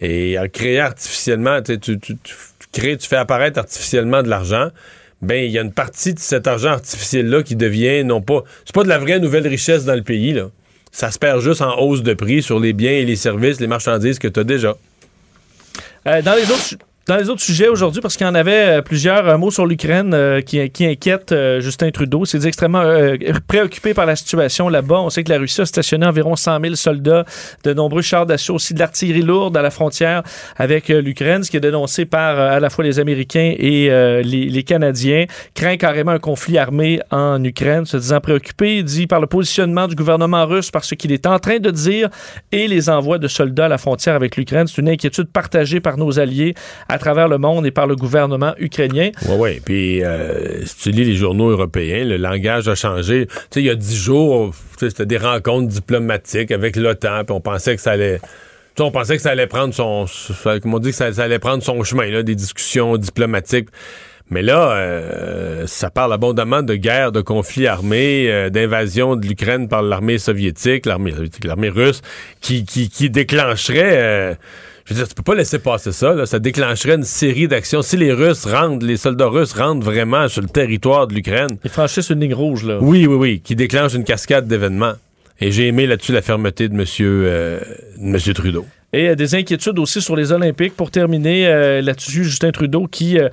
et 0.00 0.38
a 0.38 0.48
créé 0.48 0.80
artificiellement, 0.80 1.60
tu, 1.60 1.78
tu, 1.78 1.98
tu, 1.98 2.16
crées, 2.72 2.96
tu 2.96 3.06
fais 3.06 3.16
apparaître 3.16 3.58
artificiellement 3.58 4.22
de 4.22 4.28
l'argent. 4.28 4.68
Ben, 5.20 5.44
il 5.44 5.50
y 5.50 5.58
a 5.58 5.62
une 5.62 5.72
partie 5.72 6.14
de 6.14 6.18
cet 6.18 6.46
argent 6.46 6.70
artificiel-là 6.70 7.42
qui 7.42 7.54
devient, 7.54 8.02
non 8.02 8.22
pas, 8.22 8.44
c'est 8.64 8.74
pas 8.74 8.84
de 8.84 8.88
la 8.88 8.98
vraie 8.98 9.18
nouvelle 9.18 9.46
richesse 9.46 9.84
dans 9.84 9.94
le 9.94 10.00
pays, 10.00 10.32
là 10.32 10.48
ça 10.92 11.10
se 11.10 11.18
perd 11.18 11.40
juste 11.40 11.62
en 11.62 11.78
hausse 11.78 12.02
de 12.02 12.14
prix 12.14 12.42
sur 12.42 12.58
les 12.58 12.72
biens 12.72 12.92
et 12.92 13.04
les 13.04 13.16
services, 13.16 13.60
les 13.60 13.66
marchandises 13.66 14.18
que 14.18 14.28
tu 14.28 14.40
as 14.40 14.44
déjà. 14.44 14.76
Euh, 16.06 16.22
dans 16.22 16.34
les 16.34 16.50
autres 16.50 16.76
dans 17.10 17.16
les 17.16 17.28
autres 17.28 17.42
sujets 17.42 17.66
aujourd'hui, 17.66 18.00
parce 18.00 18.16
qu'il 18.16 18.24
y 18.24 18.30
en 18.30 18.36
avait 18.36 18.78
euh, 18.78 18.82
plusieurs, 18.82 19.28
un 19.28 19.36
mot 19.36 19.50
sur 19.50 19.66
l'Ukraine 19.66 20.14
euh, 20.14 20.40
qui, 20.42 20.70
qui, 20.70 20.86
inquiète 20.86 21.32
euh, 21.32 21.60
Justin 21.60 21.90
Trudeau. 21.90 22.24
C'est 22.24 22.44
extrêmement 22.44 22.84
préoccupé 23.48 23.94
par 23.94 24.06
la 24.06 24.14
situation 24.14 24.68
là-bas. 24.68 25.00
On 25.00 25.10
sait 25.10 25.24
que 25.24 25.32
la 25.32 25.38
Russie 25.38 25.60
a 25.60 25.66
stationné 25.66 26.06
environ 26.06 26.36
100 26.36 26.60
000 26.60 26.74
soldats, 26.76 27.24
de 27.64 27.74
nombreux 27.74 28.02
chars 28.02 28.26
d'assaut, 28.26 28.54
aussi 28.54 28.74
de 28.74 28.78
l'artillerie 28.78 29.22
lourde 29.22 29.56
à 29.56 29.62
la 29.62 29.72
frontière 29.72 30.22
avec 30.56 30.86
l'Ukraine, 30.86 31.42
ce 31.42 31.50
qui 31.50 31.56
est 31.56 31.60
dénoncé 31.60 32.04
par 32.04 32.38
à 32.38 32.60
la 32.60 32.70
fois 32.70 32.84
les 32.84 33.00
Américains 33.00 33.54
et 33.58 33.90
les, 34.22 34.62
Canadiens. 34.62 35.24
Craint 35.54 35.76
carrément 35.78 36.12
un 36.12 36.20
conflit 36.20 36.58
armé 36.58 37.00
en 37.10 37.42
Ukraine, 37.42 37.86
se 37.86 37.96
disant 37.96 38.20
préoccupé, 38.20 38.84
dit 38.84 39.08
par 39.08 39.20
le 39.20 39.26
positionnement 39.26 39.88
du 39.88 39.96
gouvernement 39.96 40.46
russe, 40.46 40.70
par 40.70 40.84
ce 40.84 40.94
qu'il 40.94 41.10
est 41.10 41.26
en 41.26 41.40
train 41.40 41.58
de 41.58 41.70
dire, 41.70 42.08
et 42.52 42.68
les 42.68 42.88
envois 42.88 43.18
de 43.18 43.26
soldats 43.26 43.64
à 43.64 43.68
la 43.68 43.78
frontière 43.78 44.14
avec 44.14 44.36
l'Ukraine. 44.36 44.68
C'est 44.68 44.80
une 44.80 44.88
inquiétude 44.90 45.28
partagée 45.32 45.80
par 45.80 45.96
nos 45.96 46.20
alliés 46.20 46.54
travers 47.00 47.28
le 47.28 47.38
monde 47.38 47.66
et 47.66 47.70
par 47.70 47.86
le 47.86 47.96
gouvernement 47.96 48.54
ukrainien. 48.58 49.10
Oui, 49.28 49.34
oui. 49.38 49.60
Puis, 49.64 50.04
euh, 50.04 50.64
si 50.64 50.76
tu 50.76 50.90
lis 50.90 51.04
les 51.04 51.16
journaux 51.16 51.50
européens, 51.50 52.04
le 52.04 52.16
langage 52.16 52.68
a 52.68 52.74
changé. 52.74 53.26
Tu 53.26 53.34
sais, 53.50 53.60
il 53.60 53.66
y 53.66 53.70
a 53.70 53.74
dix 53.74 53.96
jours, 53.96 54.52
c'était 54.78 55.06
des 55.06 55.18
rencontres 55.18 55.68
diplomatiques 55.68 56.52
avec 56.52 56.76
l'OTAN, 56.76 57.24
puis 57.24 57.34
on 57.34 57.40
pensait 57.40 57.74
que 57.74 57.82
ça 57.82 57.92
allait... 57.92 58.20
on 58.78 58.90
pensait 58.90 59.16
que 59.16 59.22
ça 59.22 59.30
allait 59.30 59.46
prendre 59.46 59.74
son... 59.74 60.06
On 60.64 60.78
dit 60.78 60.90
que 60.90 60.96
ça, 60.96 61.10
allait 61.18 61.38
prendre 61.38 61.62
son 61.62 61.82
chemin, 61.82 62.08
là, 62.10 62.22
des 62.22 62.36
discussions 62.36 62.96
diplomatiques. 62.96 63.68
Mais 64.32 64.42
là, 64.42 64.70
euh, 64.76 65.66
ça 65.66 65.90
parle 65.90 66.12
abondamment 66.12 66.62
de 66.62 66.76
guerre, 66.76 67.10
de 67.10 67.20
conflit 67.20 67.66
armé, 67.66 68.30
euh, 68.30 68.48
d'invasion 68.48 69.16
de 69.16 69.26
l'Ukraine 69.26 69.68
par 69.68 69.82
l'armée 69.82 70.18
soviétique, 70.18 70.86
l'armée 70.86 71.12
l'armée 71.42 71.68
russe, 71.68 72.00
qui, 72.40 72.64
qui, 72.64 72.88
qui 72.88 73.10
déclencherait 73.10 74.38
je 74.90 74.94
veux 74.96 75.02
dire, 75.02 75.08
tu 75.08 75.14
peux 75.14 75.22
pas 75.22 75.36
laisser 75.36 75.60
passer 75.60 75.92
ça. 75.92 76.26
Ça 76.26 76.40
déclencherait 76.40 76.96
une 76.96 77.04
série 77.04 77.46
d'actions. 77.46 77.80
Si 77.80 77.96
les 77.96 78.12
Russes 78.12 78.44
rentrent, 78.44 78.84
les 78.84 78.96
soldats 78.96 79.28
russes 79.28 79.52
rentrent 79.52 79.84
vraiment 79.84 80.26
sur 80.26 80.42
le 80.42 80.48
territoire 80.48 81.06
de 81.06 81.14
l'Ukraine. 81.14 81.58
Ils 81.64 81.70
franchissent 81.70 82.10
une 82.10 82.18
ligne 82.18 82.34
rouge, 82.34 82.64
là. 82.64 82.78
Oui, 82.80 83.06
oui, 83.06 83.14
oui, 83.14 83.40
qui 83.40 83.54
déclenche 83.54 83.94
une 83.94 84.02
cascade 84.02 84.48
d'événements. 84.48 84.94
Et 85.40 85.52
j'ai 85.52 85.68
aimé 85.68 85.86
là-dessus 85.86 86.10
la 86.10 86.22
fermeté 86.22 86.68
de 86.68 86.74
monsieur, 86.74 87.22
euh, 87.24 87.60
de 87.98 88.04
monsieur 88.04 88.34
Trudeau. 88.34 88.66
Et 88.92 89.08
euh, 89.08 89.14
des 89.14 89.34
inquiétudes 89.34 89.78
aussi 89.78 90.00
sur 90.00 90.16
les 90.16 90.32
Olympiques. 90.32 90.74
Pour 90.76 90.90
terminer 90.90 91.46
euh, 91.46 91.80
là-dessus, 91.80 92.24
Justin 92.24 92.50
Trudeau 92.50 92.86
qui 92.86 93.18
euh, 93.18 93.28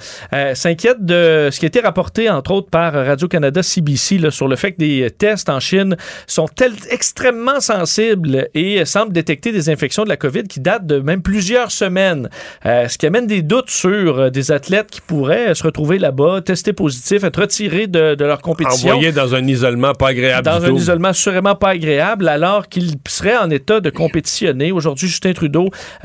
s'inquiète 0.53 1.03
de 1.03 1.49
ce 1.51 1.59
qui 1.59 1.65
a 1.65 1.67
été 1.67 1.79
rapporté, 1.79 2.29
entre 2.29 2.51
autres, 2.51 2.69
par 2.69 2.93
Radio-Canada 2.93 3.63
CBC 3.63 4.19
là, 4.19 4.31
sur 4.31 4.47
le 4.47 4.55
fait 4.55 4.73
que 4.73 4.77
des 4.77 5.09
tests 5.09 5.49
en 5.49 5.59
Chine 5.59 5.97
sont 6.27 6.47
extrêmement 6.89 7.59
sensibles 7.59 8.49
et 8.53 8.85
semblent 8.85 9.13
détecter 9.13 9.51
des 9.51 9.69
infections 9.69 10.03
de 10.03 10.09
la 10.09 10.17
COVID 10.17 10.43
qui 10.43 10.59
datent 10.59 10.85
de 10.85 10.99
même 10.99 11.21
plusieurs 11.21 11.71
semaines. 11.71 12.29
ce 12.63 12.97
qui 12.97 13.05
amène 13.05 13.27
des 13.27 13.41
doutes 13.41 13.69
sur 13.69 14.31
des 14.31 14.51
athlètes 14.51 14.91
qui 14.91 15.01
pourraient 15.01 15.55
se 15.55 15.63
retrouver 15.63 15.97
là-bas, 15.99 16.41
testés 16.41 16.73
positifs, 16.73 17.23
être 17.23 17.41
retirés 17.41 17.87
de, 17.87 18.15
de 18.15 18.25
leur 18.25 18.41
compétition. 18.41 18.89
Envoyés 18.89 19.11
dans 19.11 19.35
un 19.35 19.45
isolement 19.47 19.93
pas 19.93 20.09
agréable. 20.09 20.45
Dans 20.45 20.63
un 20.63 20.73
isolement 20.73 21.13
sûrement 21.13 21.55
pas 21.55 21.69
agréable, 21.69 22.27
alors 22.27 22.67
qu'ils 22.67 22.93
seraient 23.07 23.37
en 23.37 23.49
état 23.49 23.79
de 23.79 23.89
compétitionner. 23.89 24.71
Aujourd'hui, 24.71 25.07
Justin 25.07 25.33
Trudeau 25.33 25.46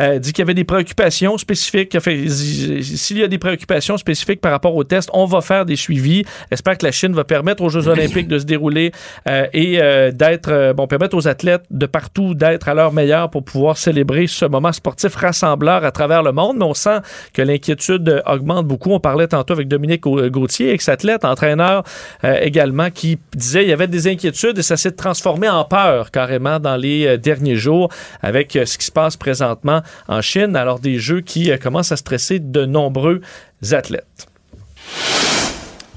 Euh, 0.01 0.19
dit 0.19 0.32
qu'il 0.32 0.43
y 0.43 0.47
avait 0.47 0.55
des 0.55 0.64
préoccupations 0.64 1.39
spécifiques. 1.39 1.97
S'il 2.01 3.19
y 3.19 3.23
a 3.23 3.28
des 3.28 3.39
préoccupations 3.39 3.97
spécifiques 3.97 4.40
par 4.40 4.52
rapport 4.52 4.74
au 4.74 4.85
test, 4.85 5.10
on 5.12 5.27
va 5.27 5.40
faire 5.40 5.64
des 5.64 5.77
suivis. 5.77 6.24
J'espère 6.51 6.78
que 6.78 6.86
la 6.86 6.93
Chine 6.93 7.12
va 7.12 7.24
permettre 7.24 7.62
aux 7.62 7.69
Jeux 7.69 7.89
olympiques 7.89 8.28
de 8.28 8.39
se 8.39 8.44
dérouler 8.44 8.93
euh, 9.28 9.47
et 9.52 9.81
euh, 9.81 10.10
d'être, 10.10 10.73
bon, 10.74 10.86
permettre 10.86 11.16
aux 11.16 11.28
athlètes 11.28 11.64
de 11.70 11.86
partout 11.86 12.35
d'être 12.35 12.69
à 12.69 12.74
leur 12.74 12.93
meilleur 12.93 13.31
pour 13.31 13.44
pouvoir 13.44 13.77
célébrer 13.77 14.27
ce 14.27 14.44
moment 14.44 14.73
sportif 14.73 15.14
rassembleur 15.14 15.85
à 15.85 15.90
travers 15.90 16.23
le 16.23 16.32
monde. 16.32 16.56
Mais 16.59 16.64
on 16.64 16.74
sent 16.74 17.01
que 17.32 17.43
l'inquiétude 17.43 18.23
augmente 18.27 18.66
beaucoup. 18.66 18.90
On 18.90 19.01
parlait 19.01 19.28
tantôt 19.28 19.55
avec 19.55 19.69
Dominique 19.69 20.02
Gauthier, 20.02 20.73
ex-athlète, 20.73 21.24
entraîneur 21.24 21.82
également, 22.23 22.90
qui 22.90 23.19
disait 23.35 23.60
qu'il 23.60 23.70
y 23.70 23.73
avait 23.73 23.86
des 23.86 24.09
inquiétudes 24.09 24.59
et 24.59 24.62
ça 24.62 24.77
s'est 24.77 24.93
transformé 24.93 25.48
en 25.48 25.64
peur 25.64 26.10
carrément 26.10 26.59
dans 26.59 26.77
les 26.77 27.19
derniers 27.19 27.56
jours 27.56 27.89
avec 28.23 28.52
ce 28.52 28.78
qui 28.78 28.86
se 28.86 28.93
passe 28.93 29.16
présentement 29.16 29.31
présentement 29.32 29.80
en 30.09 30.20
Chine, 30.20 30.56
alors 30.56 30.78
des 30.78 30.98
jeux 30.98 31.22
qui 31.22 31.50
euh, 31.50 31.56
commencent 31.56 31.92
à 31.92 31.96
stresser 31.96 32.38
de 32.38 32.66
nombreux 32.66 33.22
athlètes. 33.70 34.26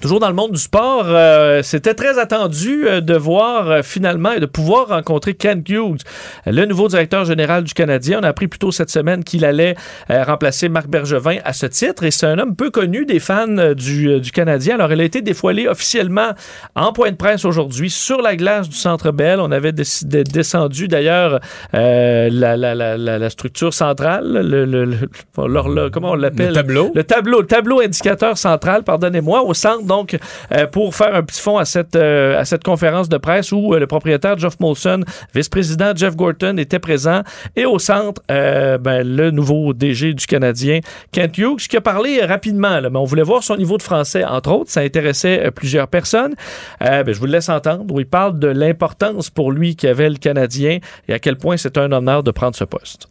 Toujours 0.05 0.19
dans 0.19 0.29
le 0.29 0.35
monde 0.35 0.51
du 0.51 0.59
sport, 0.59 1.05
euh, 1.07 1.63
c'était 1.63 1.95
très 1.95 2.19
attendu 2.19 2.87
euh, 2.87 3.01
de 3.01 3.15
voir 3.15 3.71
euh, 3.71 3.81
finalement 3.81 4.33
et 4.33 4.39
de 4.39 4.45
pouvoir 4.45 4.89
rencontrer 4.89 5.33
Ken 5.33 5.63
Hughes, 5.67 6.01
le 6.45 6.65
nouveau 6.67 6.87
directeur 6.89 7.25
général 7.25 7.63
du 7.63 7.73
Canadien. 7.73 8.19
On 8.21 8.23
a 8.23 8.27
appris 8.27 8.47
plus 8.47 8.59
tôt 8.59 8.71
cette 8.71 8.91
semaine 8.91 9.23
qu'il 9.23 9.43
allait 9.45 9.73
remplacer 10.07 10.69
Marc 10.69 10.89
Bergevin 10.89 11.37
à 11.43 11.53
ce 11.53 11.65
titre 11.65 12.03
et 12.03 12.11
c'est 12.11 12.27
un 12.27 12.37
homme 12.37 12.55
peu 12.55 12.69
connu 12.69 13.07
des 13.07 13.19
fans 13.19 13.73
du, 13.73 14.19
du, 14.19 14.31
Canadien. 14.31 14.75
Alors, 14.75 14.91
il 14.93 15.01
a 15.01 15.03
été 15.03 15.23
dévoilé 15.23 15.67
officiellement 15.67 16.33
en 16.75 16.93
point 16.93 17.09
de 17.09 17.15
presse 17.15 17.43
aujourd'hui 17.43 17.89
sur 17.89 18.21
la 18.21 18.35
glace 18.35 18.69
du 18.69 18.75
Centre 18.75 19.11
Bell. 19.11 19.39
On 19.39 19.51
avait 19.51 19.71
descendu 19.71 20.87
d'ailleurs 20.87 21.39
la, 21.73 22.29
la, 22.29 22.75
la, 22.75 22.97
la, 22.97 23.29
structure 23.31 23.73
centrale, 23.73 24.39
le, 24.47 24.65
le, 24.65 25.89
comment 25.89 26.11
on 26.11 26.15
l'appelle? 26.15 26.49
Le 26.49 26.53
tableau. 26.53 26.91
Le 26.93 27.03
tableau, 27.03 27.41
le 27.41 27.47
tableau 27.47 27.79
indicateur 27.79 28.37
central, 28.37 28.83
pardonnez-moi, 28.83 29.41
au 29.41 29.55
centre 29.55 29.83
donc 29.95 30.17
euh, 30.51 30.67
pour 30.67 30.95
faire 30.95 31.15
un 31.15 31.23
petit 31.23 31.41
fond 31.41 31.57
à 31.57 31.65
cette, 31.65 31.95
euh, 31.95 32.43
conférence 32.63 33.09
de 33.09 33.17
presse 33.17 33.51
où 33.51 33.73
euh, 33.73 33.79
le 33.79 33.87
propriétaire 33.87 34.37
Jeff 34.37 34.59
Molson, 34.59 35.01
vice-président 35.33 35.93
Jeff 35.95 36.15
Gorton 36.15 36.57
était 36.57 36.79
présent 36.79 37.21
et 37.55 37.65
au 37.65 37.79
centre, 37.79 38.21
ben, 38.27 39.03
le 39.03 39.31
nouveau 39.31 39.73
DG 39.73 40.13
du 40.13 40.25
Canadien, 40.25 40.79
Kent 41.11 41.37
Hughes, 41.37 41.67
qui 41.69 41.77
a 41.77 41.81
parlé 41.81 42.23
rapidement, 42.23 42.81
mais 42.81 42.97
on 42.97 43.03
voulait 43.03 43.23
voir 43.23 43.43
son 43.43 43.55
niveau 43.55 43.77
de 43.77 43.83
français, 43.83 44.23
entre 44.23 44.51
autres. 44.51 44.71
Ça 44.71 44.81
intéressait 44.81 45.51
plusieurs 45.51 45.87
personnes. 45.87 46.35
Ben, 46.79 47.05
je 47.07 47.19
vous 47.19 47.25
laisse 47.25 47.49
entendre 47.49 47.93
où 47.93 47.99
il 47.99 48.07
parle 48.07 48.39
de 48.39 48.47
l'importance 48.47 49.29
pour 49.29 49.51
lui 49.51 49.75
qu'avait 49.75 50.09
le 50.09 50.17
Canadien 50.17 50.79
et 51.07 51.13
à 51.13 51.19
quel 51.19 51.37
point 51.37 51.57
c'est 51.57 51.77
un 51.77 51.91
honneur 51.91 52.23
de 52.23 52.31
prendre 52.31 52.55
ce 52.55 52.63
poste. 52.63 53.07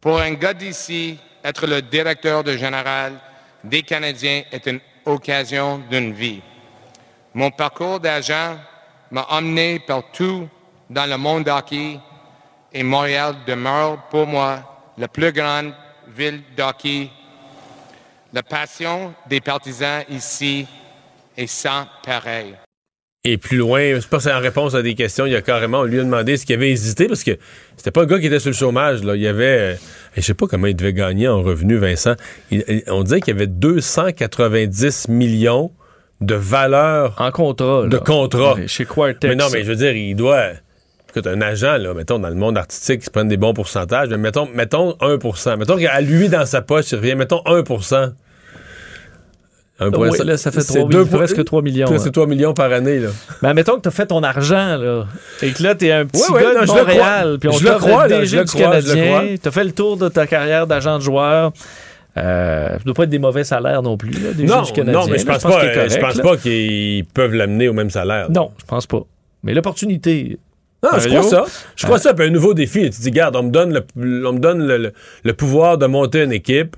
Pour 0.00 0.20
un 0.20 0.32
gars 0.34 0.54
d'ici, 0.54 1.18
être 1.44 1.66
le 1.66 1.82
directeur 1.82 2.46
général 2.46 3.14
des 3.64 3.82
Canadiens 3.82 4.42
est 4.52 4.66
une 4.66 4.80
occasion 5.04 5.80
d'une 5.90 6.12
vie. 6.12 6.42
Mon 7.34 7.50
parcours 7.50 8.00
d'agent 8.00 8.56
m'a 9.10 9.26
emmené 9.30 9.78
partout 9.78 10.48
dans 10.88 11.08
le 11.08 11.16
monde 11.16 11.48
hockey 11.48 11.98
et 12.72 12.82
Montréal 12.82 13.36
demeure 13.46 14.02
pour 14.08 14.26
moi 14.26 14.92
la 14.98 15.08
plus 15.08 15.32
grande 15.32 15.74
ville 16.08 16.42
d'hockey. 16.56 17.10
La 18.32 18.42
passion 18.42 19.14
des 19.26 19.40
partisans 19.40 20.04
ici 20.08 20.66
est 21.36 21.46
sans 21.46 21.86
pareil. 22.04 22.54
Et 23.26 23.38
plus 23.38 23.56
loin, 23.56 23.80
c'est 24.00 24.10
pas 24.10 24.36
en 24.36 24.38
réponse 24.38 24.74
à 24.74 24.82
des 24.82 24.94
questions, 24.94 25.24
il 25.24 25.32
y 25.32 25.34
a 25.34 25.40
carrément, 25.40 25.80
on 25.80 25.84
lui 25.84 25.98
a 25.98 26.02
demandé 26.02 26.36
ce 26.36 26.44
qu'il 26.44 26.56
avait 26.56 26.70
hésité 26.70 27.06
parce 27.06 27.24
que 27.24 27.30
c'était 27.74 27.90
pas 27.90 28.02
un 28.02 28.06
gars 28.06 28.18
qui 28.20 28.26
était 28.26 28.38
sur 28.38 28.50
le 28.50 28.54
chômage. 28.54 29.02
Là. 29.02 29.16
Il 29.16 29.22
y 29.22 29.26
avait, 29.26 29.44
euh, 29.44 29.74
je 30.14 30.20
sais 30.20 30.34
pas 30.34 30.46
comment 30.46 30.66
il 30.66 30.76
devait 30.76 30.92
gagner 30.92 31.26
en 31.26 31.42
revenu, 31.42 31.78
Vincent. 31.78 32.16
on 32.88 33.02
disait 33.02 33.20
qu'il 33.20 33.32
y 33.32 33.36
avait 33.36 33.46
290 33.46 35.08
millions 35.08 35.70
de 36.20 36.34
valeur 36.34 37.16
en 37.18 37.30
contrat, 37.30 37.86
de 37.86 37.96
contrat 37.96 38.56
chez 38.66 38.84
Quartex. 38.84 39.24
Mais 39.24 39.36
non, 39.36 39.46
mais 39.50 39.64
je 39.64 39.70
veux 39.70 39.76
dire, 39.76 39.92
il 39.92 40.16
doit. 40.16 40.50
Écoute, 41.08 41.26
un 41.26 41.40
agent, 41.40 41.78
là, 41.78 41.94
mettons, 41.94 42.18
dans 42.18 42.28
le 42.28 42.34
monde 42.34 42.58
artistique, 42.58 42.98
qui 42.98 43.06
se 43.06 43.10
prennent 43.10 43.28
des 43.28 43.38
bons 43.38 43.54
pourcentages, 43.54 44.10
mais 44.10 44.18
mettons, 44.18 44.50
mettons 44.52 44.90
1% 45.00 45.56
Mettons 45.56 45.78
qu'à 45.78 46.00
lui, 46.02 46.28
dans 46.28 46.44
sa 46.44 46.60
poche, 46.60 46.92
il 46.92 46.96
revient, 46.96 47.14
mettons 47.14 47.40
1 47.46 47.62
Oui, 49.80 50.08
là, 50.24 50.36
ça 50.36 50.52
fait 50.52 50.60
c'est 50.60 50.74
3 50.78 50.88
deux 50.88 50.98
millions, 50.98 51.08
pour- 51.10 51.18
presque 51.18 51.44
3 51.44 51.62
millions. 51.62 51.86
Presque 51.86 52.06
hein. 52.06 52.10
3 52.12 52.26
millions 52.28 52.54
par 52.54 52.72
année. 52.72 53.00
Là. 53.00 53.08
Mais 53.42 53.48
admettons 53.48 53.74
que 53.76 53.80
tu 53.82 53.88
as 53.88 53.90
fait 53.90 54.06
ton 54.06 54.22
argent, 54.22 54.76
là. 54.76 55.06
Et 55.42 55.50
que 55.50 55.62
là, 55.62 55.74
tu 55.74 55.86
es 55.86 55.92
un 55.92 56.06
petit 56.06 56.22
Ouais, 56.30 56.36
ouais, 56.38 56.42
gars 56.44 56.54
non, 56.54 56.60
de 56.60 56.66
je 56.66 56.72
le 56.72 56.78
Montréal. 56.78 57.22
crois. 57.24 57.38
Puis 57.40 57.48
on 57.48 57.52
Je 57.58 57.64
le 57.64 57.74
crois, 57.78 58.08
là, 58.08 58.24
je 58.24 58.36
le 58.36 58.44
crois, 58.44 58.60
Canadien. 58.60 59.34
Tu 59.42 59.48
as 59.48 59.50
fait 59.50 59.64
le 59.64 59.72
tour 59.72 59.96
de 59.96 60.08
ta 60.08 60.26
carrière 60.28 60.66
d'agent 60.68 60.98
de 60.98 61.02
joueur. 61.02 61.52
Euh, 62.16 62.68
ça 62.68 62.78
doit 62.84 62.94
pas 62.94 63.02
être 63.02 63.10
des 63.10 63.18
mauvais 63.18 63.42
salaires 63.42 63.82
non 63.82 63.96
plus, 63.96 64.10
là, 64.12 64.30
Non, 64.38 64.62
du 64.62 64.70
Canadien. 64.72 65.00
non, 65.00 65.06
mais 65.08 65.18
je 65.18 65.26
là. 65.26 65.32
pense, 65.32 65.42
pas, 65.42 65.64
euh, 65.64 65.88
je 65.88 65.98
pense 65.98 66.20
pas 66.20 66.36
qu'ils 66.36 67.04
peuvent 67.06 67.34
l'amener 67.34 67.68
au 67.68 67.72
même 67.72 67.90
salaire. 67.90 68.30
Non, 68.30 68.52
je 68.60 68.64
pense 68.66 68.86
pas. 68.86 69.00
Mais 69.42 69.52
l'opportunité. 69.54 70.38
Non, 70.84 70.90
je 70.98 71.08
crois 71.08 71.22
ça. 71.24 71.44
Je 71.74 71.84
crois 71.86 71.96
euh, 71.96 72.00
ça. 72.00 72.14
Puis 72.14 72.26
un 72.26 72.30
nouveau 72.30 72.54
défi. 72.54 72.88
Tu 72.90 73.00
dis, 73.00 73.08
regarde, 73.08 73.34
on 73.34 73.42
me 73.42 73.50
donne 73.50 73.72
le, 73.72 74.26
on 74.28 74.32
me 74.34 74.38
donne 74.38 74.64
le, 74.64 74.76
le- 74.76 74.92
le 75.24 75.32
pouvoir 75.32 75.76
de 75.78 75.86
monter 75.86 76.22
une 76.22 76.32
équipe. 76.32 76.76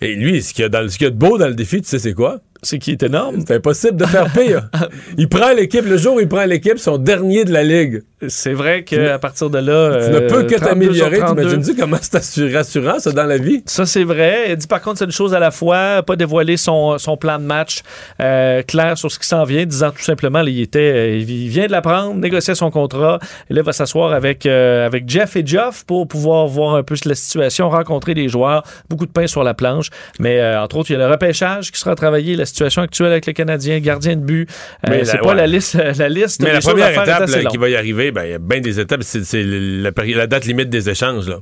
Et 0.00 0.14
lui, 0.14 0.42
ce 0.42 0.52
qu'il 0.52 0.62
y 0.62 0.66
a, 0.66 0.68
dans, 0.68 0.82
le- 0.82 0.88
ce 0.88 0.98
qu'il 0.98 1.06
y 1.06 1.08
a 1.08 1.10
de 1.10 1.16
beau 1.16 1.38
dans 1.38 1.48
le 1.48 1.54
défi, 1.54 1.80
tu 1.80 1.88
sais, 1.88 1.98
c'est 1.98 2.12
quoi? 2.12 2.40
C'est 2.62 2.78
qui 2.78 2.90
est 2.92 3.02
énorme. 3.02 3.42
C'est 3.46 3.54
impossible 3.54 3.96
de 3.96 4.04
faire 4.06 4.32
pire. 4.32 4.68
il 5.18 5.28
prend 5.28 5.52
l'équipe, 5.52 5.84
le 5.86 5.96
jour 5.96 6.16
où 6.16 6.20
il 6.20 6.28
prend 6.28 6.44
l'équipe, 6.44 6.78
son 6.78 6.98
dernier 6.98 7.44
de 7.44 7.52
la 7.52 7.62
ligue. 7.62 8.02
C'est 8.28 8.54
vrai 8.54 8.82
qu'à 8.82 9.18
partir 9.18 9.50
de 9.50 9.58
là. 9.58 10.04
Tu 10.04 10.10
ne 10.10 10.16
euh, 10.16 10.26
peux 10.28 10.42
que 10.44 10.54
32 10.54 10.56
sur 10.56 10.68
t'améliorer. 10.68 11.18
32. 11.18 11.42
T'imagines-tu 11.42 11.80
comment 11.80 11.98
c'est 12.00 12.52
rassurant, 12.52 12.98
ça, 12.98 13.12
dans 13.12 13.24
la 13.24 13.36
vie? 13.36 13.62
Ça, 13.66 13.84
c'est 13.84 14.04
vrai. 14.04 14.46
Il 14.50 14.56
dit 14.56 14.66
par 14.66 14.80
contre, 14.80 14.98
c'est 14.98 15.04
une 15.04 15.12
chose 15.12 15.34
à 15.34 15.38
la 15.38 15.50
fois, 15.50 16.02
pas 16.02 16.16
dévoiler 16.16 16.56
son, 16.56 16.98
son 16.98 17.16
plan 17.16 17.38
de 17.38 17.44
match 17.44 17.82
euh, 18.20 18.62
clair 18.62 18.96
sur 18.96 19.10
ce 19.10 19.18
qui 19.18 19.26
s'en 19.26 19.44
vient, 19.44 19.66
disant 19.66 19.90
tout 19.90 20.02
simplement, 20.02 20.42
là, 20.42 20.48
il, 20.48 20.60
était, 20.60 20.78
euh, 20.78 21.16
il 21.18 21.48
vient 21.48 21.66
de 21.66 21.72
l'apprendre, 21.72 22.14
négocier 22.14 22.54
son 22.54 22.70
contrat, 22.70 23.18
et 23.50 23.54
là, 23.54 23.60
il 23.60 23.64
va 23.64 23.72
s'asseoir 23.72 24.12
avec, 24.12 24.46
euh, 24.46 24.86
avec 24.86 25.08
Jeff 25.08 25.36
et 25.36 25.46
Geoff 25.46 25.84
pour 25.84 26.08
pouvoir 26.08 26.46
voir 26.46 26.74
un 26.74 26.82
peu 26.82 26.96
la 27.04 27.14
situation, 27.14 27.68
rencontrer 27.68 28.14
les 28.14 28.28
joueurs, 28.28 28.62
beaucoup 28.88 29.06
de 29.06 29.10
pain 29.10 29.26
sur 29.26 29.44
la 29.44 29.54
planche. 29.54 29.90
Mais 30.18 30.40
euh, 30.40 30.60
entre 30.60 30.76
autres, 30.76 30.90
il 30.90 30.94
y 30.94 30.96
a 30.96 31.06
le 31.06 31.10
repêchage 31.10 31.70
qui 31.70 31.78
sera 31.78 31.94
travaillé, 31.94 32.36
la 32.36 32.46
situation 32.46 32.82
actuelle 32.82 33.12
avec 33.12 33.26
les 33.26 33.34
Canadiens, 33.34 33.78
gardien 33.80 34.16
de 34.16 34.20
but. 34.20 34.48
Euh, 34.88 35.02
c'est 35.04 35.18
pas 35.18 35.34
la 35.34 35.46
liste, 35.46 35.74
la 35.74 36.08
liste. 36.08 36.42
Mais 36.42 36.52
la 36.52 36.60
première 36.60 36.90
étape 36.90 37.28
là, 37.28 37.44
qui 37.44 37.56
va 37.56 37.68
y 37.68 37.76
arriver, 37.76 38.05
ben, 38.10 38.24
il 38.24 38.30
y 38.30 38.34
a 38.34 38.38
bien 38.38 38.60
des 38.60 38.80
étapes, 38.80 39.02
c'est 39.02 39.42
la 39.42 40.26
date 40.26 40.44
limite 40.44 40.68
des 40.68 40.88
échanges. 40.90 41.28
Là. 41.28 41.40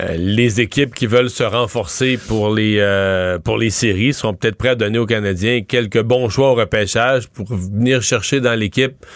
Euh, 0.00 0.16
les 0.16 0.60
équipes 0.60 0.92
qui 0.92 1.06
veulent 1.06 1.30
se 1.30 1.44
renforcer 1.44 2.16
pour 2.16 2.52
les, 2.52 2.78
euh, 2.78 3.38
pour 3.38 3.58
les 3.58 3.70
séries 3.70 4.12
seront 4.12 4.34
peut-être 4.34 4.56
prêtes 4.56 4.72
à 4.72 4.74
donner 4.74 4.98
aux 4.98 5.06
Canadiens 5.06 5.62
quelques 5.62 6.02
bons 6.02 6.28
choix 6.28 6.50
au 6.50 6.54
repêchage 6.54 7.28
pour 7.28 7.46
venir 7.54 8.02
chercher 8.02 8.40
dans 8.40 8.58
l'équipe 8.58 9.06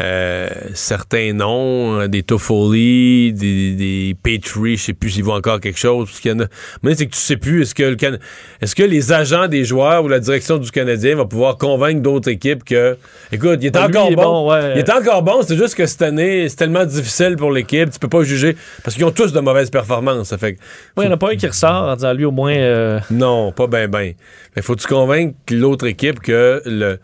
euh, 0.00 0.48
certains 0.74 1.32
noms, 1.34 2.00
euh, 2.00 2.08
des 2.08 2.22
Toffoli, 2.22 3.32
des, 3.32 3.72
des 3.74 4.16
Petrie, 4.22 4.76
je 4.76 4.84
sais 4.84 4.92
plus 4.94 5.10
s'ils 5.10 5.24
vont 5.24 5.34
encore 5.34 5.60
quelque 5.60 5.78
chose. 5.78 6.06
Parce 6.08 6.20
qu'il 6.20 6.30
y 6.30 6.34
en 6.34 6.40
a... 6.40 6.46
Mais 6.82 6.94
c'est 6.94 7.06
que 7.06 7.12
tu 7.12 7.18
sais 7.18 7.36
plus, 7.36 7.62
est-ce 7.62 7.74
que, 7.74 7.82
le 7.82 7.96
Can- 7.96 8.16
est-ce 8.60 8.74
que 8.74 8.82
les 8.82 9.12
agents 9.12 9.48
des 9.48 9.64
joueurs 9.64 10.04
ou 10.04 10.08
la 10.08 10.18
direction 10.20 10.56
du 10.58 10.70
Canadien 10.70 11.16
va 11.16 11.24
pouvoir 11.26 11.58
convaincre 11.58 12.00
d'autres 12.00 12.30
équipes 12.30 12.64
que, 12.64 12.96
écoute, 13.30 13.58
il 13.60 13.66
est 13.66 13.76
Ah, 13.76 13.86
encore 13.86 14.10
bon. 14.12 14.22
bon, 14.22 14.50
ouais. 14.52 14.72
Il 14.74 14.78
est 14.78 14.90
encore 14.90 15.22
bon, 15.22 15.42
c'est 15.42 15.56
juste 15.56 15.74
que 15.74 15.84
cette 15.86 16.02
année, 16.02 16.48
c'est 16.48 16.56
tellement 16.56 16.84
difficile 16.86 17.36
pour 17.36 17.50
l'équipe, 17.52 17.90
tu 17.90 17.98
peux 17.98 18.08
pas 18.08 18.22
juger. 18.22 18.56
Parce 18.82 18.96
qu'ils 18.96 19.04
ont 19.04 19.10
tous 19.12 19.32
de 19.32 19.40
mauvaises 19.40 19.70
performances. 19.70 20.28
Ça 20.28 20.38
fait 20.38 20.54
que- 20.54 20.60
Ouais, 20.96 21.04
il 21.04 21.08
n'y 21.08 21.08
en 21.08 21.14
a 21.14 21.16
pas 21.18 21.30
un 21.32 21.36
qui 21.36 21.46
ressort 21.46 21.88
en 21.88 21.94
disant 21.96 22.12
lui 22.14 22.24
au 22.24 22.30
moins. 22.30 22.54
euh, 22.54 22.98
non, 23.10 23.52
pas 23.52 23.66
ben 23.66 23.88
ben. 23.90 24.14
Mais 24.56 24.62
faut-tu 24.62 24.86
convaincre 24.86 25.34
l'autre 25.50 25.86
équipe 25.86 26.20
que 26.20 26.62
le. 26.64 26.98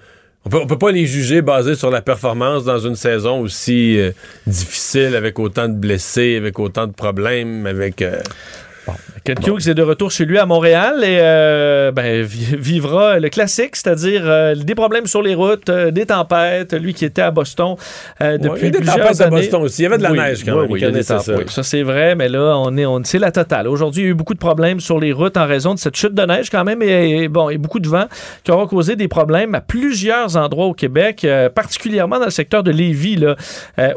On 0.45 0.51
peut, 0.51 0.67
peut 0.67 0.79
pas 0.79 0.93
les 0.93 1.07
juger 1.07 1.43
basés 1.43 1.75
sur 1.75 1.91
la 1.91 2.01
performance 2.01 2.65
dans 2.65 2.79
une 2.79 2.97
saison 2.97 3.41
aussi 3.41 3.99
euh, 3.99 4.13
difficile, 4.47 5.15
avec 5.17 5.39
autant 5.39 5.69
de 5.69 5.75
blessés, 5.75 6.37
avec 6.37 6.59
autant 6.59 6.87
de 6.87 6.93
problèmes, 6.93 7.67
avec. 7.67 8.03
euh, 8.03 8.21
Ken 9.25 9.37
Hughes 9.47 9.69
est 9.69 9.75
de 9.75 9.83
retour 9.83 10.11
chez 10.11 10.25
lui 10.25 10.39
à 10.39 10.47
Montréal 10.47 11.03
et 11.03 11.19
euh, 11.21 11.91
ben, 11.93 12.23
vi- 12.23 12.57
vivra 12.57 13.19
le 13.19 13.29
classique, 13.29 13.77
c'est-à-dire 13.77 14.23
euh, 14.25 14.55
des 14.55 14.75
problèmes 14.75 15.07
sur 15.07 15.23
les 15.23 15.35
routes, 15.35 15.69
euh, 15.69 15.91
des 15.91 16.07
tempêtes. 16.07 16.73
Lui 16.75 16.95
qui 16.95 17.05
était 17.05 17.23
à 17.23 17.31
Boston 17.31 17.75
depuis 18.21 18.67
a 18.67 18.71
des 18.71 18.79
plusieurs 18.79 18.97
tempêtes 18.97 19.21
à 19.21 19.25
années. 19.27 19.37
Boston 19.37 19.63
aussi. 19.63 19.83
Il 19.83 19.85
y 19.85 19.87
avait 19.87 19.99
de 19.99 20.03
la 20.03 20.13
Oui, 20.13 20.19
neige 20.19 20.45
quand 20.45 20.53
oui, 20.55 20.61
même. 20.63 20.71
oui, 20.71 20.81
Il 20.83 20.97
il 20.97 21.05
ça. 21.05 21.21
Oui, 21.29 21.45
ça 21.49 21.63
c'est 21.63 21.83
vrai, 21.83 22.15
mais 22.15 22.29
là 22.29 22.55
on 22.59 22.77
est, 22.77 22.87
on 22.87 23.01
c'est 23.05 23.19
la 23.19 23.33
totale. 23.33 23.69
Aujourd'hui, 23.69 24.03
il 24.03 24.05
y 24.07 24.09
a 24.09 24.11
eu 24.11 24.15
beaucoup 24.15 24.35
de 24.35 24.39
problèmes 24.39 24.81
sur 24.81 24.99
les 25.01 25.13
routes 25.13 25.37
en 25.37 25.47
raison 25.47 25.75
de 25.75 25.79
cette 25.79 25.97
chute 25.97 26.15
de 26.15 26.23
neige 26.23 26.51
quand 26.51 26.65
même 26.65 26.83
et, 26.83 27.23
et 27.25 27.29
bon 27.29 27.49
et 27.51 27.59
beaucoup 27.59 27.81
de 27.81 27.89
vent 27.89 28.07
qui 28.45 28.51
aura 28.51 28.67
causé 28.67 28.97
des 28.97 29.09
problèmes 29.09 29.55
à 29.55 29.61
plusieurs 29.61 30.37
endroits 30.37 30.67
au 30.67 30.75
Québec, 30.75 31.27
particulièrement 31.55 32.19
dans 32.19 32.25
le 32.27 32.31
secteur 32.31 32.63
de 32.63 32.71
Lévis 32.71 33.17
là, 33.17 33.37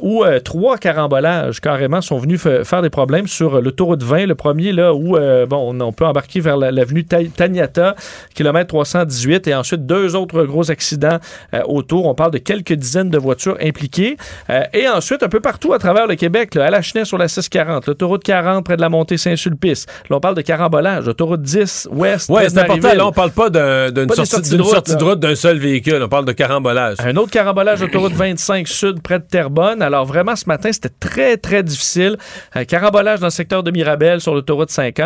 où 0.01 0.23
trois 0.43 0.77
carambolages 0.77 1.59
carrément 1.59 2.01
sont 2.01 2.17
venus 2.17 2.39
fa- 2.41 2.63
faire 2.63 2.81
des 2.81 2.89
problèmes 2.89 3.27
sur 3.27 3.61
l'autoroute 3.61 4.03
20. 4.03 4.25
Le 4.27 4.35
premier 4.35 4.71
là 4.71 4.93
où 4.93 5.10
euh, 5.15 5.45
bon 5.45 5.73
on, 5.73 5.79
on 5.81 5.91
peut 5.91 6.05
embarquer 6.05 6.39
vers 6.39 6.57
la- 6.57 6.71
l'avenue 6.71 7.03
Ta- 7.05 7.23
Taniata, 7.23 7.95
kilomètre 8.35 8.67
318, 8.67 9.47
et 9.47 9.55
ensuite 9.55 9.85
deux 9.85 10.15
autres 10.15 10.43
gros 10.43 10.71
accidents 10.71 11.19
euh, 11.53 11.61
autour. 11.65 12.05
On 12.07 12.15
parle 12.15 12.31
de 12.31 12.37
quelques 12.37 12.73
dizaines 12.73 13.09
de 13.09 13.17
voitures 13.17 13.57
impliquées. 13.61 14.17
Euh, 14.49 14.61
et 14.73 14.87
ensuite, 14.87 15.23
un 15.23 15.29
peu 15.29 15.39
partout 15.39 15.73
à 15.73 15.79
travers 15.79 16.07
le 16.07 16.15
Québec, 16.15 16.55
là, 16.55 16.65
à 16.65 16.69
la 16.69 16.81
Chenais 16.81 17.05
sur 17.05 17.17
la 17.17 17.27
640, 17.27 17.87
l'autoroute 17.87 18.23
40 18.23 18.63
près 18.65 18.75
de 18.75 18.81
la 18.81 18.89
montée 18.89 19.17
Saint-Sulpice. 19.17 19.85
Là, 20.09 20.17
on 20.17 20.19
parle 20.19 20.35
de 20.35 20.41
carambolage. 20.41 21.07
Autoroute 21.07 21.41
10 21.41 21.87
ouest. 21.91 22.29
De 22.29 22.49
c'est 22.49 22.59
important. 22.59 22.81
Là, 22.97 23.07
on 23.07 23.11
parle 23.11 23.31
pas 23.31 23.49
d'un- 23.49 23.91
d'une 23.91 24.63
sortie, 24.63 24.95
de 24.95 25.03
route, 25.03 25.19
d'un 25.19 25.35
seul 25.35 25.57
véhicule. 25.57 26.01
On 26.03 26.09
parle 26.09 26.25
de 26.25 26.31
carambolage. 26.31 26.97
Un 27.03 27.15
autre 27.17 27.31
carambolage 27.31 27.81
autoroute 27.81 28.13
25 28.13 28.67
sud 28.67 29.01
près 29.01 29.19
de 29.19 29.25
Terrebonne. 29.25 29.81
Alors 29.81 30.05
vraiment 30.05 30.35
ce 30.35 30.45
matin, 30.47 30.71
c'était 30.71 30.89
très 30.99 31.37
très 31.37 31.63
difficile. 31.63 32.17
Un 32.53 32.65
carambolage 32.65 33.19
dans 33.19 33.27
le 33.27 33.31
secteur 33.31 33.63
de 33.63 33.71
Mirabel 33.71 34.19
sur 34.21 34.33
l'autoroute 34.33 34.69
50. 34.71 35.00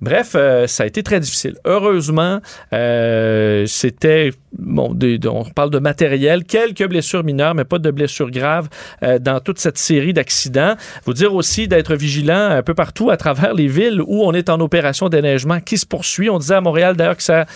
Bref, 0.00 0.32
euh, 0.34 0.66
ça 0.66 0.84
a 0.84 0.86
été 0.86 1.02
très 1.02 1.20
difficile. 1.20 1.56
Heureusement, 1.64 2.40
euh, 2.72 3.64
c'était 3.66 4.30
on 4.58 5.44
parle 5.54 5.68
de 5.68 5.78
matériel, 5.78 6.44
quelques 6.44 6.88
blessures 6.88 7.24
mineures, 7.24 7.54
mais 7.54 7.64
pas 7.64 7.78
de 7.78 7.90
blessures 7.90 8.30
graves 8.30 8.68
euh, 9.02 9.18
dans 9.18 9.38
toute 9.38 9.58
cette 9.58 9.76
série 9.76 10.14
d'accidents. 10.14 10.76
Vous 11.04 11.12
dire 11.12 11.34
aussi 11.34 11.68
d'être 11.68 11.94
vigilant 11.94 12.48
un 12.50 12.62
peu 12.62 12.72
partout 12.72 13.10
à 13.10 13.18
travers 13.18 13.52
les 13.52 13.66
villes 13.66 14.00
où 14.00 14.24
on 14.24 14.32
est 14.32 14.48
en 14.48 14.58
opération 14.60 15.10
déneigement 15.10 15.60
qui 15.60 15.76
se 15.76 15.84
poursuit. 15.84 16.30
On 16.30 16.38
disait 16.38 16.54
à 16.54 16.62
Montréal 16.62 16.96
d'ailleurs 16.96 17.18
que 17.18 17.22
ça, 17.22 17.46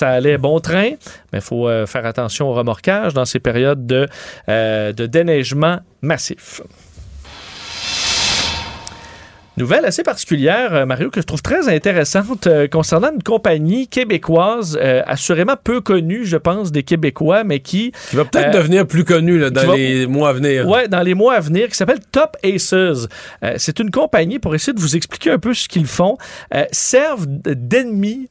allait 0.00 0.38
bon 0.38 0.58
train, 0.58 0.90
mais 1.32 1.38
il 1.38 1.40
faut 1.40 1.68
faire 1.86 2.04
attention 2.04 2.48
au 2.48 2.54
remorquage 2.54 3.14
dans 3.14 3.24
ces 3.24 3.38
périodes 3.38 3.86
de, 3.86 4.08
de 4.48 5.06
déneigement 5.06 5.78
massif. 6.02 6.62
Nouvelle 9.56 9.84
assez 9.84 10.02
particulière, 10.02 10.74
euh, 10.74 10.84
Mario, 10.86 11.10
que 11.10 11.20
je 11.20 11.26
trouve 11.26 11.40
très 11.40 11.68
intéressante 11.68 12.48
euh, 12.48 12.66
concernant 12.66 13.12
une 13.12 13.22
compagnie 13.22 13.86
québécoise, 13.86 14.76
euh, 14.82 15.02
assurément 15.06 15.54
peu 15.62 15.80
connue, 15.80 16.24
je 16.24 16.36
pense, 16.36 16.72
des 16.72 16.82
Québécois, 16.82 17.44
mais 17.44 17.60
qui... 17.60 17.92
Qui 18.10 18.16
va 18.16 18.24
peut-être 18.24 18.48
euh, 18.48 18.58
devenir 18.58 18.84
plus 18.84 19.04
connu 19.04 19.38
là, 19.38 19.50
dans 19.50 19.64
va- 19.66 19.76
les 19.76 20.08
mois 20.08 20.30
à 20.30 20.32
venir. 20.32 20.68
Ouais, 20.68 20.88
dans 20.88 21.02
les 21.02 21.14
mois 21.14 21.34
à 21.34 21.40
venir, 21.40 21.68
qui 21.68 21.76
s'appelle 21.76 22.00
Top 22.10 22.36
Aces. 22.42 23.06
C'est 23.56 23.78
une 23.78 23.92
compagnie, 23.92 24.40
pour 24.40 24.54
essayer 24.56 24.72
de 24.72 24.80
vous 24.80 24.96
expliquer 24.96 25.30
un 25.30 25.38
peu 25.38 25.54
ce 25.54 25.68
qu'ils 25.68 25.86
font, 25.86 26.18
servent 26.72 27.26
d'ennemis 27.28 28.28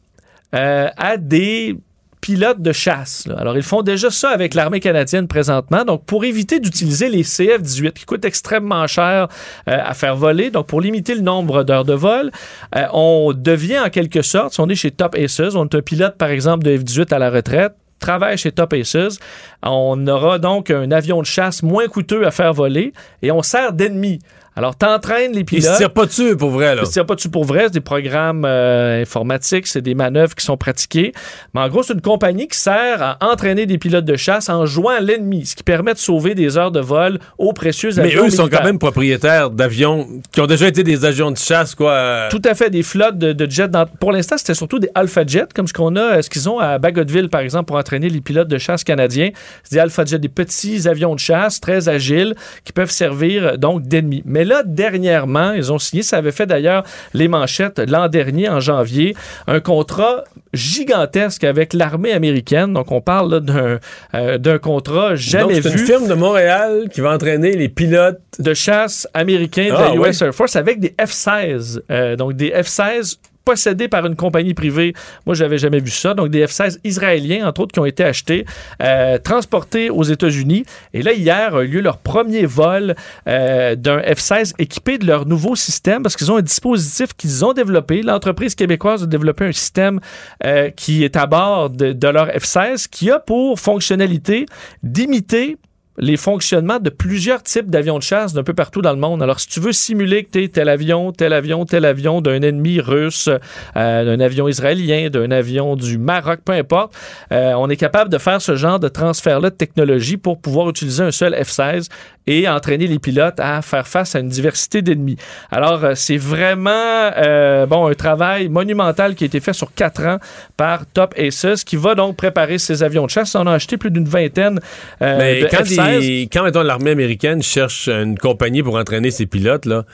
à 0.51 1.15
des 1.17 1.77
pilotes 2.23 2.61
de 2.61 2.71
chasse. 2.71 3.27
Alors, 3.37 3.57
ils 3.57 3.63
font 3.63 3.81
déjà 3.81 4.09
ça 4.09 4.29
avec 4.29 4.53
l'armée 4.53 4.79
canadienne 4.79 5.27
présentement. 5.27 5.83
Donc, 5.83 6.05
pour 6.05 6.23
éviter 6.23 6.61
d'utiliser 6.61 7.09
les 7.09 7.23
CF-18 7.23 7.91
qui 7.91 8.05
coûtent 8.05 8.23
extrêmement 8.23 8.87
cher 8.87 9.27
euh, 9.67 9.77
à 9.83 9.93
faire 9.93 10.15
voler, 10.15 10.49
donc 10.49 10.67
pour 10.67 10.79
limiter 10.79 11.15
le 11.15 11.21
nombre 11.21 11.63
d'heures 11.63 11.83
de 11.83 11.93
vol, 11.93 12.31
euh, 12.77 12.85
on 12.93 13.33
devient 13.35 13.79
en 13.85 13.89
quelque 13.89 14.21
sorte, 14.21 14.53
si 14.53 14.61
on 14.61 14.69
est 14.69 14.75
chez 14.75 14.89
Top 14.89 15.15
Aces, 15.15 15.53
on 15.55 15.65
est 15.65 15.75
un 15.75 15.81
pilote, 15.81 16.17
par 16.17 16.29
exemple, 16.29 16.63
de 16.63 16.77
F-18 16.77 17.13
à 17.13 17.19
la 17.19 17.29
retraite, 17.29 17.73
travaille 17.99 18.37
chez 18.37 18.53
Top 18.53 18.71
Aces. 18.71 19.19
On 19.61 20.07
aura 20.07 20.39
donc 20.39 20.71
un 20.71 20.91
avion 20.91 21.19
de 21.19 21.25
chasse 21.25 21.61
moins 21.61 21.87
coûteux 21.87 22.25
à 22.25 22.31
faire 22.31 22.53
voler 22.53 22.93
et 23.21 23.31
on 23.31 23.41
sert 23.41 23.73
d'ennemi. 23.73 24.19
Alors, 24.55 24.75
t'entraînes 24.75 25.31
les 25.33 25.39
Ils 25.39 25.45
pilotes. 25.45 25.71
se 25.73 25.77
tirent 25.77 25.93
pas 25.93 26.05
dessus 26.05 26.37
pour 26.37 26.51
vrai. 26.51 26.75
Là. 26.75 26.81
Ils 26.83 26.87
se 26.87 26.91
tirent 26.91 27.05
pas 27.05 27.15
dessus 27.15 27.29
pour 27.29 27.43
vrai, 27.43 27.63
c'est 27.65 27.73
des 27.73 27.79
programmes 27.81 28.45
euh, 28.45 29.01
informatiques, 29.01 29.65
c'est 29.67 29.81
des 29.81 29.95
manœuvres 29.95 30.35
qui 30.35 30.45
sont 30.45 30.57
pratiquées. 30.57 31.11
Mais 31.53 31.61
en 31.61 31.69
gros, 31.69 31.81
c'est 31.83 31.93
une 31.93 32.01
compagnie 32.01 32.47
qui 32.47 32.57
sert 32.57 33.01
à 33.01 33.17
entraîner 33.31 33.65
des 33.65 33.77
pilotes 33.77 34.05
de 34.05 34.15
chasse 34.15 34.49
en 34.49 34.65
jouant 34.65 34.99
l'ennemi, 35.01 35.45
ce 35.45 35.55
qui 35.55 35.63
permet 35.63 35.93
de 35.93 35.97
sauver 35.99 36.35
des 36.35 36.57
heures 36.57 36.71
de 36.71 36.79
vol 36.79 37.19
aux 37.37 37.53
précieux 37.53 37.89
Mais 37.97 38.03
avions 38.03 38.25
eux 38.25 38.29
sont 38.29 38.47
quand 38.47 38.63
même 38.63 38.79
propriétaires 38.79 39.49
d'avions 39.49 40.07
qui 40.31 40.39
ont 40.41 40.47
déjà 40.47 40.67
été 40.67 40.83
des 40.83 41.03
avions 41.05 41.31
de 41.31 41.37
chasse, 41.37 41.73
quoi. 41.75 42.27
Tout 42.29 42.41
à 42.45 42.53
fait, 42.53 42.69
des 42.69 42.83
flottes 42.83 43.17
de, 43.17 43.33
de 43.33 43.49
jets. 43.49 43.67
dans- 43.67 43.85
pour 43.85 44.11
l'instant, 44.11 44.37
c'était 44.37 44.53
surtout 44.53 44.79
des 44.79 44.89
Alpha 44.95 45.25
Jets, 45.25 45.47
comme 45.55 45.67
ce 45.67 45.73
qu'on 45.73 45.95
a, 45.95 46.17
euh, 46.17 46.21
ce 46.21 46.29
qu'ils 46.29 46.47
ont 46.47 46.59
à 46.59 46.77
Bagotville, 46.77 47.29
par 47.29 47.41
exemple, 47.41 47.65
pour 47.65 47.77
entraîner 47.77 48.09
les 48.09 48.21
pilotes 48.21 48.47
de 48.47 48.57
chasse 48.57 48.83
canadiens. 48.83 49.31
C'est 49.63 49.75
des 49.75 49.79
Alpha 49.79 50.05
Jets, 50.05 50.19
des 50.19 50.29
petits 50.29 50.87
avions 50.87 51.15
de 51.15 51.19
chasse 51.19 51.59
très 51.59 51.89
agiles 51.89 52.35
qui 52.63 52.71
peuvent 52.71 52.91
servir 52.91 53.57
donc 53.57 53.83
d'ennemis. 53.87 54.21
Mais 54.25 54.42
là, 54.45 54.63
dernièrement, 54.65 55.53
ils 55.53 55.71
ont 55.71 55.79
signé, 55.79 56.03
ça 56.03 56.17
avait 56.17 56.31
fait 56.31 56.45
d'ailleurs 56.45 56.83
les 57.13 57.27
manchettes 57.27 57.79
l'an 57.79 58.07
dernier, 58.07 58.49
en 58.49 58.59
janvier, 58.59 59.15
un 59.47 59.59
contrat 59.59 60.23
gigantesque 60.53 61.43
avec 61.43 61.73
l'armée 61.73 62.11
américaine. 62.11 62.73
Donc, 62.73 62.91
on 62.91 63.01
parle 63.01 63.41
d'un 63.41 63.79
euh, 64.13 64.59
contrat 64.59 65.15
jamais 65.15 65.55
Donc, 65.55 65.63
c'est 65.63 65.69
vu 65.69 65.79
une 65.79 65.85
firme 65.85 66.07
de 66.07 66.13
Montréal 66.13 66.89
qui 66.93 67.01
va 67.01 67.13
entraîner 67.13 67.53
les 67.53 67.69
pilotes 67.69 68.19
de 68.39 68.53
chasse 68.53 69.07
américains 69.13 69.69
de 69.69 69.75
Ah, 69.75 69.89
la 69.95 70.09
US. 70.09 70.21
Air 70.21 70.33
Force 70.33 70.55
avec 70.55 70.79
des 70.79 70.95
F-16. 70.99 71.81
Euh, 71.89 72.15
donc 72.15 72.33
des 72.33 72.49
F-16 72.49 73.17
possédés 73.45 73.87
par 73.87 74.05
une 74.05 74.15
compagnie 74.15 74.53
privée. 74.53 74.93
Moi, 75.25 75.35
j'avais 75.35 75.57
jamais 75.57 75.79
vu 75.79 75.91
ça. 75.91 76.13
Donc, 76.13 76.29
des 76.29 76.45
F-16 76.45 76.79
israéliens, 76.83 77.47
entre 77.47 77.61
autres, 77.61 77.71
qui 77.71 77.79
ont 77.79 77.85
été 77.85 78.03
achetés, 78.03 78.45
euh, 78.81 79.17
transportés 79.17 79.89
aux 79.89 80.03
États-Unis. 80.03 80.65
Et 80.93 81.01
là, 81.01 81.13
hier 81.13 81.55
a 81.55 81.63
eu 81.63 81.67
lieu 81.67 81.81
leur 81.81 81.97
premier 81.97 82.45
vol 82.45 82.95
euh, 83.27 83.75
d'un 83.75 83.99
F-16 83.99 84.53
équipé 84.59 84.97
de 84.97 85.05
leur 85.05 85.25
nouveau 85.25 85.55
système 85.55 86.03
parce 86.03 86.15
qu'ils 86.15 86.31
ont 86.31 86.37
un 86.37 86.41
dispositif 86.41 87.13
qu'ils 87.13 87.45
ont 87.45 87.53
développé. 87.53 88.01
L'entreprise 88.01 88.55
québécoise 88.55 89.03
a 89.03 89.07
développé 89.07 89.45
un 89.45 89.51
système 89.51 89.99
euh, 90.43 90.69
qui 90.69 91.03
est 91.03 91.15
à 91.15 91.25
bord 91.25 91.69
de, 91.69 91.93
de 91.93 92.07
leur 92.07 92.27
F-16 92.27 92.87
qui 92.89 93.11
a 93.11 93.19
pour 93.19 93.59
fonctionnalité 93.59 94.45
d'imiter 94.81 95.57
les 95.97 96.17
fonctionnements 96.17 96.79
de 96.79 96.89
plusieurs 96.89 97.43
types 97.43 97.69
d'avions 97.69 97.97
de 97.97 98.03
chasse 98.03 98.33
d'un 98.33 98.43
peu 98.43 98.53
partout 98.53 98.81
dans 98.81 98.93
le 98.93 98.99
monde. 98.99 99.21
Alors, 99.21 99.39
si 99.39 99.47
tu 99.47 99.59
veux 99.59 99.71
simuler 99.71 100.23
que 100.23 100.31
tu 100.31 100.43
es 100.43 100.47
tel 100.47 100.69
avion, 100.69 101.11
tel 101.11 101.33
avion, 101.33 101.65
tel 101.65 101.85
avion 101.85 102.21
d'un 102.21 102.41
ennemi 102.41 102.79
russe, 102.79 103.29
euh, 103.75 104.05
d'un 104.05 104.19
avion 104.19 104.47
israélien, 104.47 105.09
d'un 105.09 105.29
avion 105.31 105.75
du 105.75 105.97
Maroc, 105.97 106.39
peu 106.43 106.53
importe, 106.53 106.93
euh, 107.31 107.53
on 107.53 107.69
est 107.69 107.77
capable 107.77 108.09
de 108.09 108.17
faire 108.17 108.41
ce 108.41 108.55
genre 108.55 108.79
de 108.79 108.87
transfert-là 108.87 109.49
de 109.51 109.55
technologie 109.55 110.17
pour 110.17 110.39
pouvoir 110.39 110.69
utiliser 110.69 111.03
un 111.03 111.11
seul 111.11 111.33
F-16 111.33 111.89
et 112.27 112.47
entraîner 112.47 112.87
les 112.87 112.99
pilotes 112.99 113.39
à 113.39 113.61
faire 113.61 113.87
face 113.87 114.15
à 114.15 114.19
une 114.19 114.29
diversité 114.29 114.81
d'ennemis. 114.81 115.17
Alors, 115.51 115.83
euh, 115.83 115.91
c'est 115.95 116.17
vraiment 116.17 116.71
euh, 116.71 117.65
bon 117.65 117.87
un 117.87 117.93
travail 117.93 118.47
monumental 118.49 119.15
qui 119.15 119.25
a 119.25 119.27
été 119.27 119.39
fait 119.39 119.53
sur 119.53 119.73
quatre 119.73 120.05
ans 120.05 120.17
par 120.55 120.85
Top 120.85 121.13
Aces, 121.17 121.63
qui 121.65 121.75
va 121.75 121.95
donc 121.95 122.15
préparer 122.15 122.57
ces 122.57 122.83
avions 122.83 123.05
de 123.05 123.09
chasse. 123.09 123.35
On 123.35 123.45
a 123.47 123.53
acheté 123.53 123.77
plus 123.77 123.91
d'une 123.91 124.07
vingtaine 124.07 124.59
euh, 125.01 125.17
Mais 125.17 125.41
de 125.41 125.47
quand, 125.47 125.63
F-16. 125.63 125.75
Il- 125.91 126.29
quand 126.29 126.43
mettons, 126.43 126.61
l'armée 126.63 126.91
américaine 126.91 127.41
cherche 127.41 127.87
une 127.89 128.17
compagnie 128.17 128.63
pour 128.63 128.75
entraîner 128.75 129.11
ses 129.11 129.25
pilotes, 129.25 129.65
là, 129.65 129.85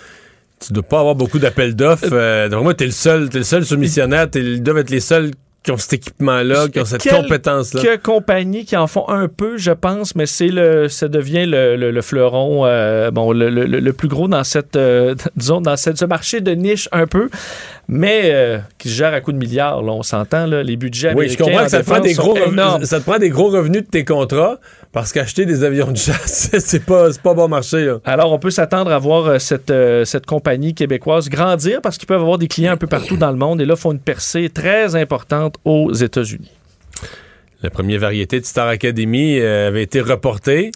tu 0.66 0.74
dois 0.74 0.84
pas 0.84 1.00
avoir 1.00 1.16
beaucoup 1.16 1.40
d'appels 1.40 1.76
d'offres. 1.76 2.10
Euh, 2.12 2.50
donc 2.50 2.64
moi, 2.64 2.74
t'es 2.74 2.86
le 2.86 2.92
seul, 2.92 3.30
t'es 3.30 3.40
le 3.40 3.44
seul 3.44 3.64
soumissionnaire, 3.66 4.30
t'es- 4.30 4.42
ils 4.42 4.64
doivent 4.64 4.80
être 4.80 4.90
les 4.90 5.00
seuls 5.00 5.32
qui 5.62 5.72
ont 5.72 5.78
cet 5.78 5.92
équipement-là, 5.94 6.70
qui 6.70 6.80
ont 6.80 6.86
cette 6.86 7.02
Quelques 7.02 7.24
compétence-là. 7.24 7.98
compagnies 7.98 8.64
qui 8.64 8.78
en 8.78 8.88
font 8.88 9.08
un 9.10 9.28
peu, 9.28 9.58
je 9.58 9.72
pense, 9.72 10.16
mais 10.16 10.26
c'est 10.26 10.48
le, 10.48 10.88
ça 10.88 11.10
devient 11.10 11.46
le, 11.46 11.76
le- 11.76 11.92
le 11.92 12.02
fleuron, 12.02 12.66
euh, 12.66 13.12
bon, 13.12 13.34
le, 13.34 13.92
plus 13.92 14.08
gros 14.08 14.30
dans 14.30 14.46
cette, 14.46 14.78
euh, 14.78 15.16
disons, 15.36 15.60
dans 15.60 15.76
cette, 15.76 15.98
ce 15.98 16.06
marché 16.06 16.40
de 16.40 16.52
niche 16.52 16.88
un 16.94 17.08
peu, 17.08 17.30
mais 17.90 18.22
euh, 18.26 18.60
qui 18.78 18.88
se 18.88 18.94
gère 18.96 19.14
à 19.14 19.20
coups 19.20 19.36
de 19.36 19.40
milliards. 19.40 19.82
Là, 19.82 19.92
on 19.92 20.04
s'entend, 20.04 20.46
là, 20.46 20.64
les 20.64 20.78
budgets 20.78 21.14
Oui, 21.14 21.28
je 21.28 21.38
comprends 21.38 21.62
en 21.62 21.66
que 21.66 21.72
ça 21.72 21.82
te, 21.84 21.90
prend 21.90 22.00
des 22.00 22.14
gros 22.14 22.34
revenus, 22.36 22.88
ça 22.88 23.00
te 23.00 23.04
prend 23.06 23.18
des 23.20 23.30
gros 23.30 23.50
revenus 23.50 23.84
de 23.84 23.88
tes 23.90 24.06
contrats 24.06 24.60
parce 24.92 25.14
qu'acheter 25.14 25.46
des 25.46 25.64
avions 25.64 25.92
de 25.92 25.98
chasse, 25.98 26.50
c'est 26.60 26.86
pas, 26.86 27.12
c'est 27.12 27.22
pas 27.22 27.34
bon 27.34 27.48
marché. 27.48 27.86
Là. 27.86 28.00
Alors, 28.06 28.32
on 28.32 28.40
peut 28.40 28.50
s'attendre 28.50 28.92
à 28.92 28.98
voir 28.98 29.26
euh, 29.28 29.40
cette, 29.40 29.70
euh, 29.70 30.04
cette 30.06 30.26
compagnie 30.26 30.74
québécoise 30.74 31.30
grandir 31.30 31.82
parce 31.82 31.98
qu'ils 31.98 32.08
peuvent 32.08 32.22
avoir 32.22 32.38
des 32.38 32.48
clients 32.48 32.74
un 32.74 32.78
peu 32.78 32.88
partout 32.88 33.18
dans 33.18 33.32
le 33.32 33.38
monde 33.38 33.62
et 33.62 33.66
là, 33.66 33.76
font 33.76 33.92
une 33.92 34.00
percée 34.00 34.50
très 34.50 34.96
importante 34.96 35.58
aux 35.64 35.94
États-Unis. 35.94 36.52
La 37.62 37.70
première 37.70 38.00
variété 38.00 38.40
de 38.40 38.46
Star 38.46 38.68
Academy 38.68 39.38
euh, 39.40 39.68
avait 39.68 39.84
été 39.84 40.02
reportée. 40.02 40.72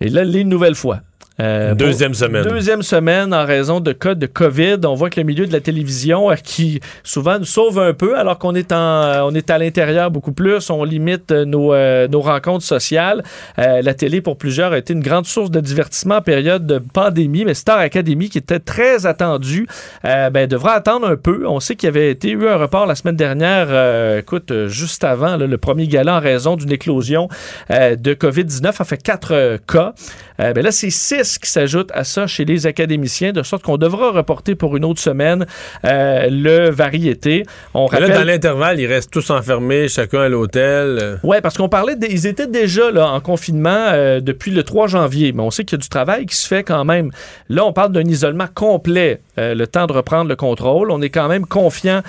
Et 0.00 0.08
là, 0.08 0.24
les 0.24 0.44
nouvelles 0.44 0.74
fois. 0.74 1.00
Euh, 1.40 1.74
Deuxième 1.74 2.12
pour- 2.12 2.20
semaine. 2.20 2.44
Deuxième 2.44 2.82
semaine 2.82 3.34
en 3.34 3.44
raison 3.44 3.80
de 3.80 3.90
cas 3.92 4.14
de 4.14 4.26
COVID. 4.26 4.76
On 4.84 4.94
voit 4.94 5.10
que 5.10 5.18
le 5.18 5.26
milieu 5.26 5.46
de 5.46 5.52
la 5.52 5.60
télévision, 5.60 6.30
euh, 6.30 6.34
qui 6.36 6.78
souvent 7.02 7.40
nous 7.40 7.44
sauve 7.44 7.80
un 7.80 7.92
peu, 7.92 8.16
alors 8.16 8.38
qu'on 8.38 8.54
est, 8.54 8.70
en, 8.70 8.76
euh, 8.76 9.20
on 9.24 9.34
est 9.34 9.50
à 9.50 9.58
l'intérieur 9.58 10.12
beaucoup 10.12 10.30
plus, 10.30 10.70
on 10.70 10.84
limite 10.84 11.32
nos, 11.32 11.74
euh, 11.74 12.06
nos 12.06 12.20
rencontres 12.20 12.64
sociales. 12.64 13.24
Euh, 13.58 13.82
la 13.82 13.94
télé, 13.94 14.20
pour 14.20 14.38
plusieurs, 14.38 14.72
a 14.72 14.78
été 14.78 14.92
une 14.92 15.00
grande 15.02 15.26
source 15.26 15.50
de 15.50 15.58
divertissement 15.58 16.16
en 16.18 16.22
période 16.22 16.66
de 16.66 16.78
pandémie, 16.78 17.44
mais 17.44 17.54
Star 17.54 17.78
Academy, 17.78 18.28
qui 18.28 18.38
était 18.38 18.60
très 18.60 19.04
attendu, 19.04 19.66
euh, 20.04 20.30
ben, 20.30 20.46
devra 20.46 20.74
attendre 20.74 21.08
un 21.08 21.16
peu. 21.16 21.48
On 21.48 21.58
sait 21.58 21.74
qu'il 21.74 21.88
y 21.88 21.90
avait 21.90 22.12
été 22.12 22.30
eu 22.30 22.46
un 22.46 22.56
report 22.56 22.86
la 22.86 22.94
semaine 22.94 23.16
dernière, 23.16 23.66
euh, 23.70 24.20
écoute, 24.20 24.52
juste 24.68 25.02
avant 25.02 25.36
là, 25.36 25.48
le 25.48 25.58
premier 25.58 25.88
gala 25.88 26.16
en 26.16 26.20
raison 26.20 26.54
d'une 26.54 26.70
éclosion 26.70 27.28
euh, 27.72 27.96
de 27.96 28.14
COVID-19, 28.14 28.80
a 28.80 28.84
fait 28.84 29.02
quatre 29.02 29.58
cas. 29.66 29.94
Euh, 30.40 30.52
ben 30.52 30.64
là, 30.64 30.72
c'est 30.72 30.90
six 30.90 31.38
qui 31.38 31.48
s'ajoutent 31.48 31.90
à 31.94 32.02
ça 32.04 32.26
chez 32.26 32.44
les 32.44 32.66
académiciens, 32.66 33.32
de 33.32 33.42
sorte 33.42 33.62
qu'on 33.62 33.76
devra 33.76 34.10
reporter 34.10 34.54
pour 34.54 34.76
une 34.76 34.84
autre 34.84 35.00
semaine 35.00 35.46
euh, 35.84 36.26
le 36.30 36.70
variété. 36.70 37.44
On 37.72 37.88
Mais 37.92 38.00
là, 38.00 38.06
rappelle- 38.06 38.18
dans 38.20 38.26
l'intervalle, 38.26 38.80
ils 38.80 38.86
restent 38.86 39.10
tous 39.12 39.30
enfermés, 39.30 39.88
chacun 39.88 40.22
à 40.22 40.28
l'hôtel. 40.28 40.98
euh. 41.00 41.16
Ouais, 41.22 41.40
parce 41.40 41.56
qu'on 41.56 41.68
parlait, 41.68 41.96
des- 41.96 42.08
ils 42.12 42.26
étaient 42.26 42.46
déjà 42.46 42.90
là, 42.90 43.08
en 43.10 43.20
confinement 43.20 43.70
euh, 43.92 44.20
depuis 44.20 44.50
le 44.50 44.62
3 44.64 44.88
janvier, 44.88 45.32
mais 45.32 45.42
on 45.42 45.50
sait 45.50 45.64
qu'il 45.64 45.78
y 45.78 45.80
a 45.80 45.82
du 45.82 45.88
travail 45.88 46.26
qui 46.26 46.36
se 46.36 46.46
fait 46.48 46.62
quand 46.64 46.84
même. 46.84 47.10
Là, 47.48 47.64
on 47.64 47.72
parle 47.72 47.92
d'un 47.92 48.04
isolement 48.04 48.48
complet, 48.52 49.20
le 49.36 49.64
temps 49.66 49.86
de 49.86 49.92
reprendre 49.92 50.28
le 50.28 50.36
contrôle. 50.36 50.90
On 50.90 51.00
est 51.02 51.10
quand 51.10 51.28
même 51.28 51.46
confiant 51.46 52.02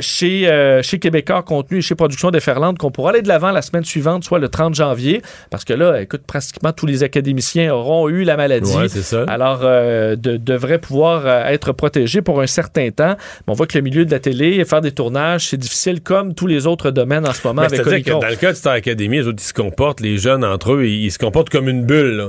chez, 0.00 0.78
chez 0.82 0.98
Québécois 0.98 1.42
Contenu 1.42 1.78
et 1.78 1.80
chez 1.82 1.94
Production 1.94 2.30
Déferlante 2.30 2.78
qu'on 2.78 2.90
pourra 2.90 3.10
aller 3.10 3.22
de 3.22 3.28
l'avant 3.28 3.50
la 3.50 3.62
semaine 3.62 3.84
suivante, 3.84 4.24
soit 4.24 4.38
le 4.38 4.48
30 4.48 4.74
janvier, 4.74 5.22
parce 5.50 5.64
que 5.64 5.72
là, 5.72 6.00
écoute, 6.00 6.22
pratiquement 6.26 6.72
tous 6.72 6.86
les 6.86 7.02
académiciens 7.02 7.71
auront 7.72 8.08
eu 8.08 8.22
la 8.24 8.36
maladie. 8.36 8.76
Ouais, 8.76 8.88
c'est 8.88 9.02
ça. 9.02 9.24
Alors, 9.28 9.60
euh, 9.62 10.16
de- 10.16 10.36
devraient 10.36 10.78
pouvoir 10.78 11.26
euh, 11.26 11.44
être 11.46 11.72
protégés 11.72 12.22
pour 12.22 12.40
un 12.40 12.46
certain 12.46 12.90
temps. 12.90 13.16
Mais 13.16 13.52
on 13.52 13.54
voit 13.54 13.66
que 13.66 13.76
le 13.76 13.82
milieu 13.82 14.04
de 14.04 14.10
la 14.10 14.18
télé, 14.20 14.64
faire 14.64 14.80
des 14.80 14.92
tournages, 14.92 15.48
c'est 15.48 15.56
difficile 15.56 16.00
comme 16.00 16.34
tous 16.34 16.46
les 16.46 16.66
autres 16.66 16.90
domaines 16.90 17.26
en 17.26 17.32
ce 17.32 17.46
moment 17.46 17.62
C'est-à-dire 17.68 18.04
que 18.04 18.10
dans 18.20 18.28
le 18.28 18.36
cas 18.36 18.52
de 18.52 18.56
Star 18.56 18.74
Academy, 18.74 19.16
les 19.18 19.26
autres, 19.26 19.38
ils 19.42 19.46
se 19.46 19.52
comportent, 19.54 20.00
les 20.00 20.18
jeunes 20.18 20.44
entre 20.44 20.74
eux, 20.74 20.86
ils, 20.86 21.04
ils 21.06 21.10
se 21.12 21.18
comportent 21.18 21.50
comme 21.50 21.68
une 21.68 21.84
bulle. 21.84 22.16
là. 22.16 22.28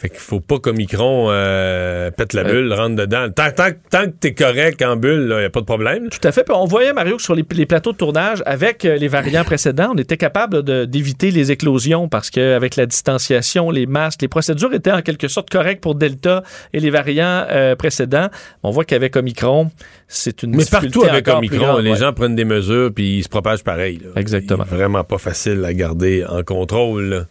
Fait 0.00 0.08
qu'il 0.10 0.20
faut 0.20 0.38
pas 0.38 0.60
qu'Omicron 0.60 1.26
euh, 1.30 2.12
pète 2.12 2.32
la 2.32 2.44
bulle, 2.44 2.72
rentre 2.72 2.94
dedans. 2.94 3.26
Tant, 3.34 3.50
tant- 3.50 3.70
tant 3.90 4.04
que 4.04 4.10
t'es 4.20 4.32
correct 4.32 4.80
en 4.82 4.94
bulle, 4.94 5.26
il 5.32 5.38
n'y 5.38 5.44
a 5.44 5.50
pas 5.50 5.58
de 5.58 5.64
problème. 5.64 6.08
Tout 6.08 6.20
à 6.22 6.30
fait. 6.30 6.44
Puis 6.44 6.54
on 6.56 6.66
voyait, 6.66 6.92
Mario, 6.92 7.16
que 7.16 7.22
sur 7.22 7.34
les, 7.34 7.44
les 7.50 7.66
plateaux 7.66 7.90
de 7.90 7.96
tournage, 7.96 8.40
avec 8.46 8.84
euh, 8.84 8.94
les 8.96 9.08
variants 9.08 9.42
précédents, 9.42 9.90
on 9.94 9.98
était 9.98 10.16
capable 10.16 10.62
d'éviter 10.86 11.32
les 11.32 11.50
éclosions 11.50 12.08
parce 12.08 12.30
qu'avec 12.30 12.76
la 12.76 12.86
distanciation, 12.86 13.70
les 13.72 13.86
masques, 13.86 14.22
les 14.22 14.28
procédures 14.28 14.72
étaient 14.72 14.92
en 14.92 15.02
quelque 15.02 15.26
sorte 15.26 15.50
correctes 15.50 15.82
pour 15.82 15.96
Delta 15.96 16.44
et 16.72 16.78
les 16.78 16.90
variants 16.90 17.44
euh, 17.50 17.74
précédents. 17.74 18.28
On 18.62 18.70
voit 18.70 18.84
qu'avec 18.84 19.16
Omicron, 19.16 19.68
c'est 20.06 20.44
une 20.44 20.54
Mais 20.54 20.64
partout 20.64 21.02
avec 21.02 21.26
Omicron, 21.26 21.58
grande, 21.58 21.82
les 21.82 21.90
ouais. 21.90 21.96
gens 21.96 22.12
prennent 22.12 22.36
des 22.36 22.44
mesures 22.44 22.92
puis 22.94 23.18
ils 23.18 23.24
se 23.24 23.28
propagent 23.28 23.64
pareil. 23.64 23.98
là. 24.00 24.10
Exactement. 24.20 24.62
Vraiment 24.64 25.02
pas 25.02 25.18
facile 25.18 25.64
à 25.64 25.74
garder 25.74 26.24
en 26.24 26.44
contrôle. 26.44 27.04
là. 27.04 27.24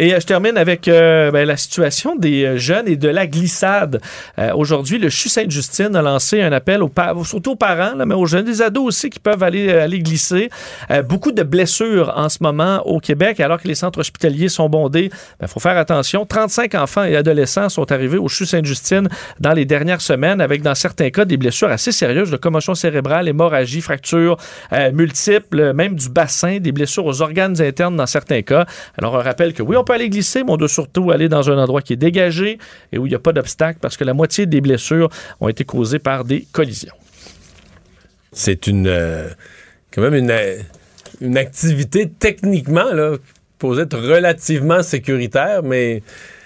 Et 0.00 0.14
euh, 0.14 0.18
je 0.18 0.24
termine 0.24 0.56
avec 0.56 0.88
euh, 0.88 1.30
ben, 1.30 1.46
la 1.46 1.58
situation 1.58 2.16
des 2.16 2.44
euh, 2.44 2.56
jeunes 2.56 2.88
et 2.88 2.96
de 2.96 3.08
la 3.08 3.26
glissade. 3.26 4.00
Aujourd'hui, 4.54 4.98
le 4.98 5.10
CHU 5.10 5.28
Sainte-Justine 5.28 5.94
a 5.94 6.00
lancé 6.00 6.40
un 6.40 6.52
appel 6.52 6.82
aux 6.82 6.90
surtout 7.24 7.52
aux 7.52 7.56
parents, 7.56 7.94
mais 8.06 8.14
aux 8.14 8.24
jeunes, 8.24 8.46
des 8.46 8.62
ados 8.62 8.86
aussi 8.86 9.10
qui 9.10 9.18
peuvent 9.18 9.42
aller, 9.42 9.70
aller 9.70 9.98
glisser. 9.98 10.48
Beaucoup 11.06 11.32
de 11.32 11.42
blessures 11.42 12.12
en 12.16 12.30
ce 12.30 12.38
moment 12.40 12.80
au 12.86 13.00
Québec, 13.00 13.38
alors 13.40 13.60
que 13.60 13.68
les 13.68 13.74
centres 13.74 13.98
hospitaliers 13.98 14.48
sont 14.48 14.70
bondés. 14.70 15.10
Il 15.42 15.48
faut 15.48 15.60
faire 15.60 15.76
attention. 15.76 16.24
35 16.24 16.74
enfants 16.76 17.04
et 17.04 17.16
adolescents 17.16 17.68
sont 17.68 17.92
arrivés 17.92 18.16
au 18.16 18.28
CHU 18.28 18.46
Sainte-Justine 18.46 19.08
dans 19.40 19.52
les 19.52 19.66
dernières 19.66 20.00
semaines, 20.00 20.40
avec 20.40 20.62
dans 20.62 20.74
certains 20.74 21.10
cas 21.10 21.26
des 21.26 21.36
blessures 21.36 21.68
assez 21.68 21.92
sérieuses 21.92 22.30
de 22.30 22.38
commotion 22.38 22.74
cérébrale, 22.74 23.28
hémorragie, 23.28 23.82
fractures 23.82 24.38
euh, 24.72 24.90
multiples, 24.92 25.74
même 25.74 25.96
du 25.96 26.08
bassin, 26.08 26.58
des 26.58 26.72
blessures 26.72 27.04
aux 27.04 27.20
organes 27.20 27.60
internes 27.60 27.96
dans 27.96 28.06
certains 28.06 28.42
cas. 28.42 28.64
Alors, 28.96 29.14
on 29.14 29.18
rappelle 29.18 29.52
que 29.52 29.62
oui, 29.62 29.76
on 29.76 29.84
peut 29.84 29.89
aller 29.92 30.08
glisser, 30.08 30.44
mais 30.44 30.52
on 30.52 30.56
doit 30.56 30.68
surtout 30.68 31.10
aller 31.10 31.28
dans 31.28 31.50
un 31.50 31.58
endroit 31.58 31.82
qui 31.82 31.92
est 31.92 31.96
dégagé 31.96 32.58
et 32.92 32.98
où 32.98 33.06
il 33.06 33.10
n'y 33.10 33.14
a 33.14 33.20
pas 33.20 33.32
d'obstacle 33.32 33.78
parce 33.80 33.96
que 33.96 34.04
la 34.04 34.14
moitié 34.14 34.46
des 34.46 34.60
blessures 34.60 35.08
ont 35.40 35.48
été 35.48 35.64
causées 35.64 35.98
par 35.98 36.24
des 36.24 36.46
collisions. 36.52 36.94
C'est 38.32 38.66
une 38.66 38.86
euh, 38.86 39.28
quand 39.92 40.02
même 40.02 40.14
une, 40.14 40.30
euh, 40.30 40.58
une 41.20 41.36
activité 41.36 42.08
techniquement 42.08 42.92
là, 42.92 43.16
posée 43.58 43.82
être 43.82 43.98
relativement 43.98 44.82
sécuritaire, 44.82 45.62
mais. 45.62 46.02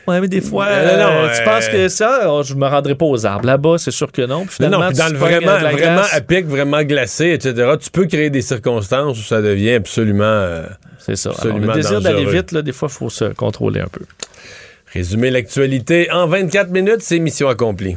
Ouais, 0.07 0.21
mais 0.21 0.29
des 0.29 0.41
fois, 0.41 0.67
Euh, 0.67 0.97
non, 0.99 1.25
euh, 1.25 1.35
tu 1.35 1.41
euh, 1.41 1.45
penses 1.45 1.69
que 1.69 1.89
ça, 1.89 2.23
oh, 2.31 2.43
je 2.43 2.55
me 2.55 2.67
rendrai 2.67 2.95
pas 2.95 3.07
aux 3.07 3.27
arbres. 3.27 3.47
Là-bas, 3.47 3.77
c'est 3.79 3.91
sûr 3.91 4.11
que 4.13 4.23
non. 4.23 4.47
Puis 4.47 4.67
non, 4.67 4.81
puis 4.89 4.97
dans 4.97 5.13
le 5.13 5.19
vraiment, 5.19 5.59
vraiment 5.59 6.03
à 6.11 6.21
pic, 6.21 6.47
vraiment 6.47 6.83
glacé, 6.83 7.33
etc., 7.33 7.73
tu 7.81 7.91
peux 7.91 8.07
créer 8.07 8.31
des 8.31 8.43
circonstances 8.43 9.19
où 9.19 9.23
ça 9.23 9.41
devient 9.41 9.73
absolument. 9.73 10.63
c'est 10.99 11.17
ça. 11.17 11.31
Alors, 11.31 11.41
Absolument 11.41 11.73
le 11.73 11.81
désir 11.81 12.01
d'aller 12.01 12.27
vite, 12.27 12.53
là, 12.53 12.63
des 12.63 12.73
fois, 12.73 12.89
il 12.91 12.95
faut 12.95 13.11
se 13.11 13.25
contrôler 13.27 13.81
un 13.81 13.89
peu. 13.89 14.05
Résumer 14.93 15.31
l'actualité 15.31 16.11
en 16.13 16.27
24 16.27 16.71
minutes, 16.71 17.01
c'est 17.01 17.19
mission 17.19 17.49
accomplie. 17.49 17.97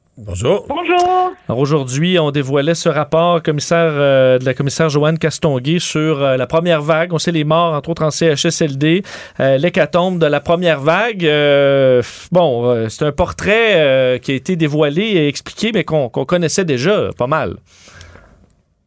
Bonjour. 0.23 0.67
Bonjour. 0.67 1.33
Alors 1.49 1.59
aujourd'hui, 1.59 2.19
on 2.19 2.29
dévoilait 2.29 2.75
ce 2.75 2.89
rapport 2.89 3.41
commissaire, 3.41 3.89
euh, 3.91 4.37
de 4.37 4.45
la 4.45 4.53
commissaire 4.53 4.87
Joanne 4.87 5.17
Castonguay 5.17 5.79
sur 5.79 6.21
euh, 6.21 6.37
la 6.37 6.45
première 6.45 6.81
vague. 6.81 7.11
On 7.11 7.17
sait 7.17 7.31
les 7.31 7.43
morts, 7.43 7.73
entre 7.73 7.89
autres 7.89 8.03
en 8.03 8.11
CHSLD, 8.11 9.01
euh, 9.39 9.57
l'hécatombe 9.57 10.19
de 10.19 10.27
la 10.27 10.39
première 10.39 10.79
vague. 10.79 11.25
Euh, 11.25 12.03
bon, 12.31 12.69
euh, 12.69 12.87
c'est 12.87 13.03
un 13.03 13.11
portrait 13.11 13.81
euh, 13.81 14.17
qui 14.19 14.33
a 14.33 14.35
été 14.35 14.55
dévoilé 14.55 15.01
et 15.01 15.27
expliqué, 15.27 15.71
mais 15.73 15.83
qu'on 15.83 16.07
qu'on 16.09 16.25
connaissait 16.25 16.65
déjà 16.65 17.09
pas 17.17 17.27
mal. 17.27 17.55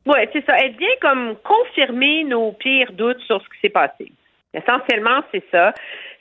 Oui, 0.06 0.18
c'est 0.32 0.46
ça. 0.46 0.54
Elle 0.56 0.76
vient 0.76 0.96
comme 1.00 1.34
confirmer 1.42 2.22
nos 2.22 2.52
pires 2.52 2.92
doutes 2.92 3.20
sur 3.26 3.42
ce 3.42 3.46
qui 3.46 3.60
s'est 3.60 3.70
passé. 3.70 4.12
Essentiellement, 4.54 5.20
c'est 5.32 5.42
ça. 5.50 5.74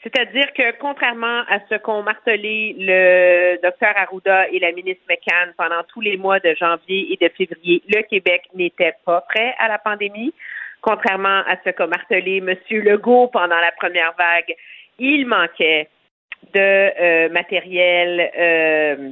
C'est-à-dire 0.03 0.51
que 0.53 0.77
contrairement 0.79 1.43
à 1.47 1.59
ce 1.69 1.75
qu'ont 1.75 2.03
martelé 2.03 2.75
le 2.77 3.61
docteur 3.63 3.93
Arruda 3.95 4.49
et 4.49 4.59
la 4.59 4.73
ministre 4.73 5.03
McCann 5.09 5.53
pendant 5.57 5.81
tous 5.87 6.01
les 6.01 6.17
mois 6.17 6.41
de 6.41 6.53
janvier 6.55 7.13
et 7.13 7.17
de 7.25 7.31
février, 7.31 7.81
le 7.87 8.01
Québec 8.03 8.43
n'était 8.53 8.95
pas 9.05 9.21
prêt 9.21 9.55
à 9.59 9.69
la 9.69 9.77
pandémie. 9.77 10.33
Contrairement 10.81 11.43
à 11.47 11.55
ce 11.63 11.69
qu'a 11.69 11.87
martelé 11.87 12.37
M. 12.37 12.53
Legault 12.69 13.27
pendant 13.27 13.59
la 13.59 13.71
première 13.71 14.13
vague, 14.17 14.53
il 14.99 15.25
manquait 15.25 15.87
de 16.53 16.59
euh, 16.59 17.29
matériel 17.29 18.29
euh, 18.37 19.09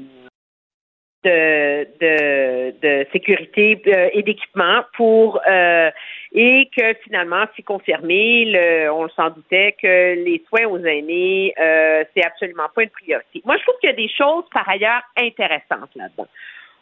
de, 1.24 1.88
de, 2.02 2.76
de 2.82 3.08
sécurité 3.14 3.82
euh, 3.88 4.10
et 4.12 4.24
d'équipement 4.24 4.84
pour 4.98 5.40
euh, 5.48 5.90
et 6.34 6.70
que 6.76 6.94
finalement, 7.04 7.46
c'est 7.56 7.64
confirmé, 7.64 8.46
le, 8.46 8.90
on 8.92 9.10
s'en 9.10 9.30
doutait 9.32 9.76
que 9.82 10.16
les 10.16 10.44
soins 10.48 10.66
aux 10.68 10.80
aînés, 10.80 11.54
euh, 11.60 12.04
c'est 12.14 12.26
absolument 12.26 12.70
pas 12.74 12.84
une 12.84 12.90
priorité. 12.90 13.42
Moi, 13.44 13.58
je 13.58 13.64
trouve 13.64 13.76
qu'il 13.80 13.90
y 13.90 13.94
a 13.94 13.96
des 13.96 14.10
choses 14.10 14.46
par 14.54 14.68
ailleurs 14.70 15.02
intéressantes 15.18 15.94
là-dedans. 15.96 16.28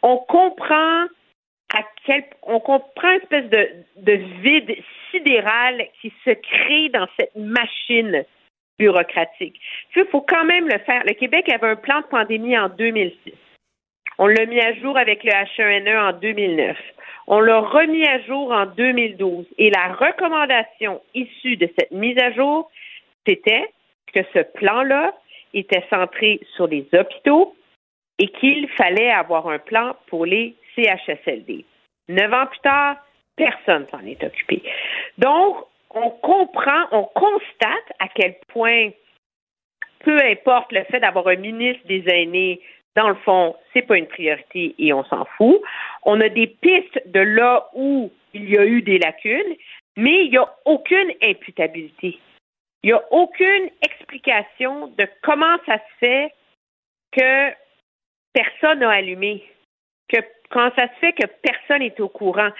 On 0.02 0.18
comprend 0.18 1.04
à 1.74 1.82
quel 2.04 2.24
on 2.42 2.60
comprend 2.60 3.10
une 3.10 3.20
espèce 3.22 3.50
de, 3.50 3.68
de 3.96 4.12
vide 4.40 4.76
sidéral 5.10 5.84
qui 6.00 6.12
se 6.24 6.30
crée 6.30 6.88
dans 6.88 7.06
cette 7.18 7.34
machine 7.34 8.24
bureaucratique. 8.78 9.60
Il 9.94 10.04
faut 10.06 10.22
quand 10.22 10.44
même 10.44 10.68
le 10.68 10.78
faire. 10.78 11.02
Le 11.04 11.12
Québec 11.12 11.48
avait 11.52 11.68
un 11.68 11.76
plan 11.76 12.00
de 12.00 12.06
pandémie 12.06 12.56
en 12.58 12.68
2006. 12.68 13.32
On 14.22 14.26
l'a 14.26 14.44
mis 14.44 14.60
à 14.60 14.74
jour 14.74 14.98
avec 14.98 15.24
le 15.24 15.30
H1N1 15.30 15.98
en 15.98 16.12
2009. 16.12 16.76
On 17.26 17.40
l'a 17.40 17.60
remis 17.60 18.06
à 18.06 18.20
jour 18.20 18.52
en 18.52 18.66
2012. 18.66 19.46
Et 19.56 19.70
la 19.70 19.94
recommandation 19.94 21.00
issue 21.14 21.56
de 21.56 21.66
cette 21.78 21.90
mise 21.90 22.18
à 22.18 22.30
jour, 22.32 22.70
c'était 23.26 23.72
que 24.12 24.20
ce 24.34 24.40
plan-là 24.58 25.14
était 25.54 25.82
centré 25.88 26.38
sur 26.54 26.66
les 26.66 26.86
hôpitaux 26.92 27.56
et 28.18 28.28
qu'il 28.28 28.68
fallait 28.76 29.10
avoir 29.10 29.48
un 29.48 29.58
plan 29.58 29.96
pour 30.08 30.26
les 30.26 30.54
CHSLD. 30.76 31.64
Neuf 32.10 32.30
ans 32.30 32.46
plus 32.46 32.60
tard, 32.60 32.96
personne 33.36 33.86
s'en 33.90 34.04
est 34.04 34.22
occupé. 34.22 34.62
Donc, 35.16 35.56
on 35.94 36.10
comprend, 36.10 36.88
on 36.92 37.04
constate 37.04 37.92
à 37.98 38.08
quel 38.14 38.34
point, 38.48 38.90
peu 40.04 40.18
importe 40.26 40.72
le 40.72 40.84
fait 40.84 41.00
d'avoir 41.00 41.26
un 41.28 41.36
ministre 41.36 41.86
des 41.86 42.04
aînés 42.06 42.60
dans 42.96 43.08
le 43.08 43.14
fond, 43.16 43.56
c'est 43.72 43.82
pas 43.82 43.96
une 43.96 44.06
priorité 44.06 44.74
et 44.78 44.92
on 44.92 45.04
s'en 45.04 45.24
fout. 45.36 45.60
On 46.02 46.20
a 46.20 46.28
des 46.28 46.48
pistes 46.48 47.00
de 47.06 47.20
là 47.20 47.68
où 47.74 48.10
il 48.34 48.50
y 48.50 48.58
a 48.58 48.64
eu 48.64 48.82
des 48.82 48.98
lacunes, 48.98 49.56
mais 49.96 50.24
il 50.24 50.30
n'y 50.30 50.38
a 50.38 50.48
aucune 50.64 51.12
imputabilité. 51.22 52.18
Il 52.82 52.88
n'y 52.88 52.92
a 52.92 53.02
aucune 53.10 53.70
explication 53.82 54.88
de 54.98 55.06
comment 55.22 55.56
ça 55.66 55.76
se 55.76 55.98
fait 56.06 56.32
que 57.12 57.50
personne 58.32 58.80
n'a 58.80 58.90
allumé, 58.90 59.44
que 60.08 60.18
quand 60.50 60.70
ça 60.74 60.88
se 60.88 60.98
fait 61.00 61.12
que 61.12 61.26
personne 61.42 61.80
n'est 61.80 62.00
au 62.00 62.08
courant. 62.08 62.50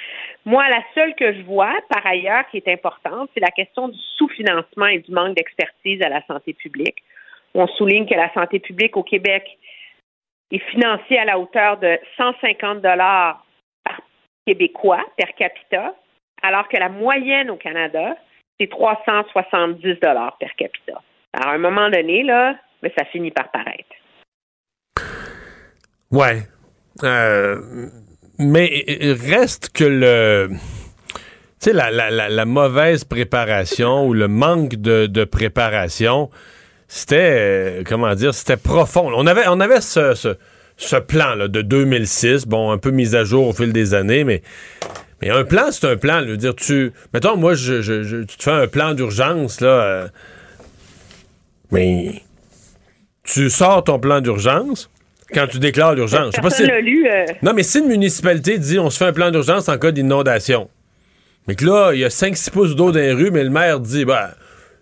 Moi, 0.45 0.69
la 0.69 0.83
seule 0.95 1.15
que 1.15 1.33
je 1.33 1.43
vois, 1.43 1.75
par 1.89 2.07
ailleurs, 2.07 2.47
qui 2.51 2.59
est 2.59 2.69
importante, 2.69 3.31
c'est 3.35 3.41
la 3.41 3.51
question 3.51 3.89
du 3.89 3.99
sous-financement 4.17 4.87
et 4.87 4.99
du 4.99 5.11
manque 5.11 5.37
d'expertise 5.37 6.01
à 6.03 6.09
la 6.09 6.25
santé 6.27 6.53
publique. 6.53 7.03
On 7.55 7.67
souligne 7.67 8.07
que 8.07 8.15
la 8.15 8.33
santé 8.33 8.61
publique 8.61 8.97
au 8.97 9.03
Québec 9.03 9.59
est 10.51 10.71
financé 10.71 11.17
à 11.17 11.25
la 11.25 11.39
hauteur 11.39 11.79
de 11.79 11.99
150 12.17 12.81
dollars 12.81 13.45
par 13.85 14.01
Québécois 14.47 15.05
per 15.17 15.33
capita, 15.37 15.95
alors 16.43 16.69
que 16.69 16.77
la 16.77 16.89
moyenne 16.89 17.51
au 17.51 17.57
Canada, 17.57 18.17
c'est 18.59 18.69
370 18.69 20.01
dollars 20.01 20.37
per 20.39 20.51
capita. 20.57 21.01
À 21.33 21.51
un 21.51 21.59
moment 21.59 21.89
donné, 21.89 22.23
là, 22.23 22.57
mais 22.83 22.93
ça 22.99 23.05
finit 23.07 23.31
par 23.31 23.51
paraître. 23.51 23.95
Ouais. 26.11 26.43
Euh, 27.05 27.87
mais 28.39 28.85
reste 28.89 29.71
que 29.73 29.85
le. 29.85 30.49
Tu 31.61 31.71
sais, 31.71 31.73
la, 31.73 31.91
la, 31.91 32.11
la, 32.11 32.29
la, 32.29 32.45
mauvaise 32.47 33.05
préparation 33.05 34.07
ou 34.07 34.15
le 34.15 34.29
manque 34.29 34.77
de, 34.77 35.07
de 35.07 35.25
préparation, 35.25 36.31
c'était, 36.93 37.17
euh, 37.39 37.83
comment 37.87 38.13
dire, 38.17 38.35
c'était 38.35 38.57
profond. 38.57 39.13
On 39.15 39.25
avait, 39.29 39.45
on 39.47 39.61
avait 39.61 39.81
ce, 39.81 40.15
ce, 40.15 40.37
ce 40.77 40.97
plan 40.97 41.37
là, 41.37 41.47
de 41.47 41.63
2006, 41.63 42.47
bon, 42.47 42.73
un 42.73 42.79
peu 42.79 42.91
mis 42.91 43.15
à 43.15 43.23
jour 43.23 43.47
au 43.47 43.53
fil 43.53 43.73
des 43.73 43.95
années, 43.95 44.25
mais, 44.25 44.43
mais 45.23 45.31
un 45.31 45.45
plan, 45.45 45.71
c'est 45.71 45.87
un 45.87 45.97
plan. 45.97 46.21
Je 46.25 46.33
veux 46.33 46.37
dire, 46.37 46.57
tu. 46.57 46.93
Mettons, 47.15 47.37
moi, 47.37 47.55
je, 47.55 47.81
je, 47.81 48.03
je 48.03 48.17
tu 48.25 48.37
te 48.37 48.43
fais 48.43 48.51
un 48.51 48.67
plan 48.67 48.93
d'urgence, 48.95 49.61
là. 49.61 49.69
Euh, 49.69 50.09
mais 51.71 52.23
tu 53.23 53.51
sors 53.51 53.85
ton 53.85 54.01
plan 54.01 54.21
d'urgence 54.21 54.91
quand 55.33 55.47
tu 55.47 55.61
déclares 55.61 55.95
l'urgence. 55.95 56.33
Je 56.33 56.37
sais 56.37 56.43
pas 56.43 56.51
si... 56.51 56.67
lu, 56.67 57.07
euh... 57.09 57.25
Non, 57.43 57.53
mais 57.55 57.63
si 57.63 57.79
une 57.79 57.87
municipalité 57.87 58.59
dit 58.59 58.81
on 58.81 58.91
se 58.91 58.99
fait 58.99 59.05
un 59.05 59.13
plan 59.13 59.31
d'urgence 59.31 59.69
en 59.69 59.79
cas 59.79 59.93
d'inondation, 59.93 60.69
mais 61.47 61.55
que 61.55 61.65
là, 61.65 61.93
il 61.95 62.01
y 62.01 62.05
a 62.05 62.09
5-6 62.09 62.51
pouces 62.51 62.75
d'eau 62.75 62.91
dans 62.91 62.99
les 62.99 63.13
rues, 63.13 63.31
mais 63.31 63.45
le 63.45 63.51
maire 63.51 63.79
dit, 63.79 64.05
bah, 64.05 64.33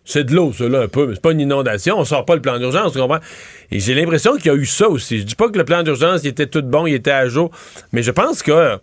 c'est 0.09 0.25
de 0.25 0.35
l'eau, 0.35 0.53
là, 0.61 0.81
un 0.81 0.89
peu, 0.89 1.07
mais 1.07 1.15
c'est 1.15 1.23
pas 1.23 1.33
une 1.33 1.41
inondation, 1.41 1.99
on 1.99 2.05
sort 2.05 2.25
pas 2.25 2.35
le 2.35 2.41
plan 2.41 2.59
d'urgence, 2.59 2.93
tu 2.95 2.99
comprends? 2.99 3.21
Et 3.71 3.79
j'ai 3.79 3.93
l'impression 3.93 4.37
qu'il 4.37 4.47
y 4.47 4.51
a 4.51 4.55
eu 4.55 4.65
ça 4.65 4.89
aussi. 4.89 5.19
Je 5.19 5.25
dis 5.25 5.35
pas 5.35 5.51
que 5.51 5.59
le 5.59 5.65
plan 5.67 5.83
d'urgence, 5.83 6.23
il 6.25 6.29
était 6.29 6.47
tout 6.47 6.63
bon, 6.63 6.87
il 6.87 6.95
était 6.95 7.11
à 7.11 7.29
jour, 7.29 7.51
mais 7.93 8.03
je 8.03 8.11
pense 8.11 8.43
que, 8.43 8.79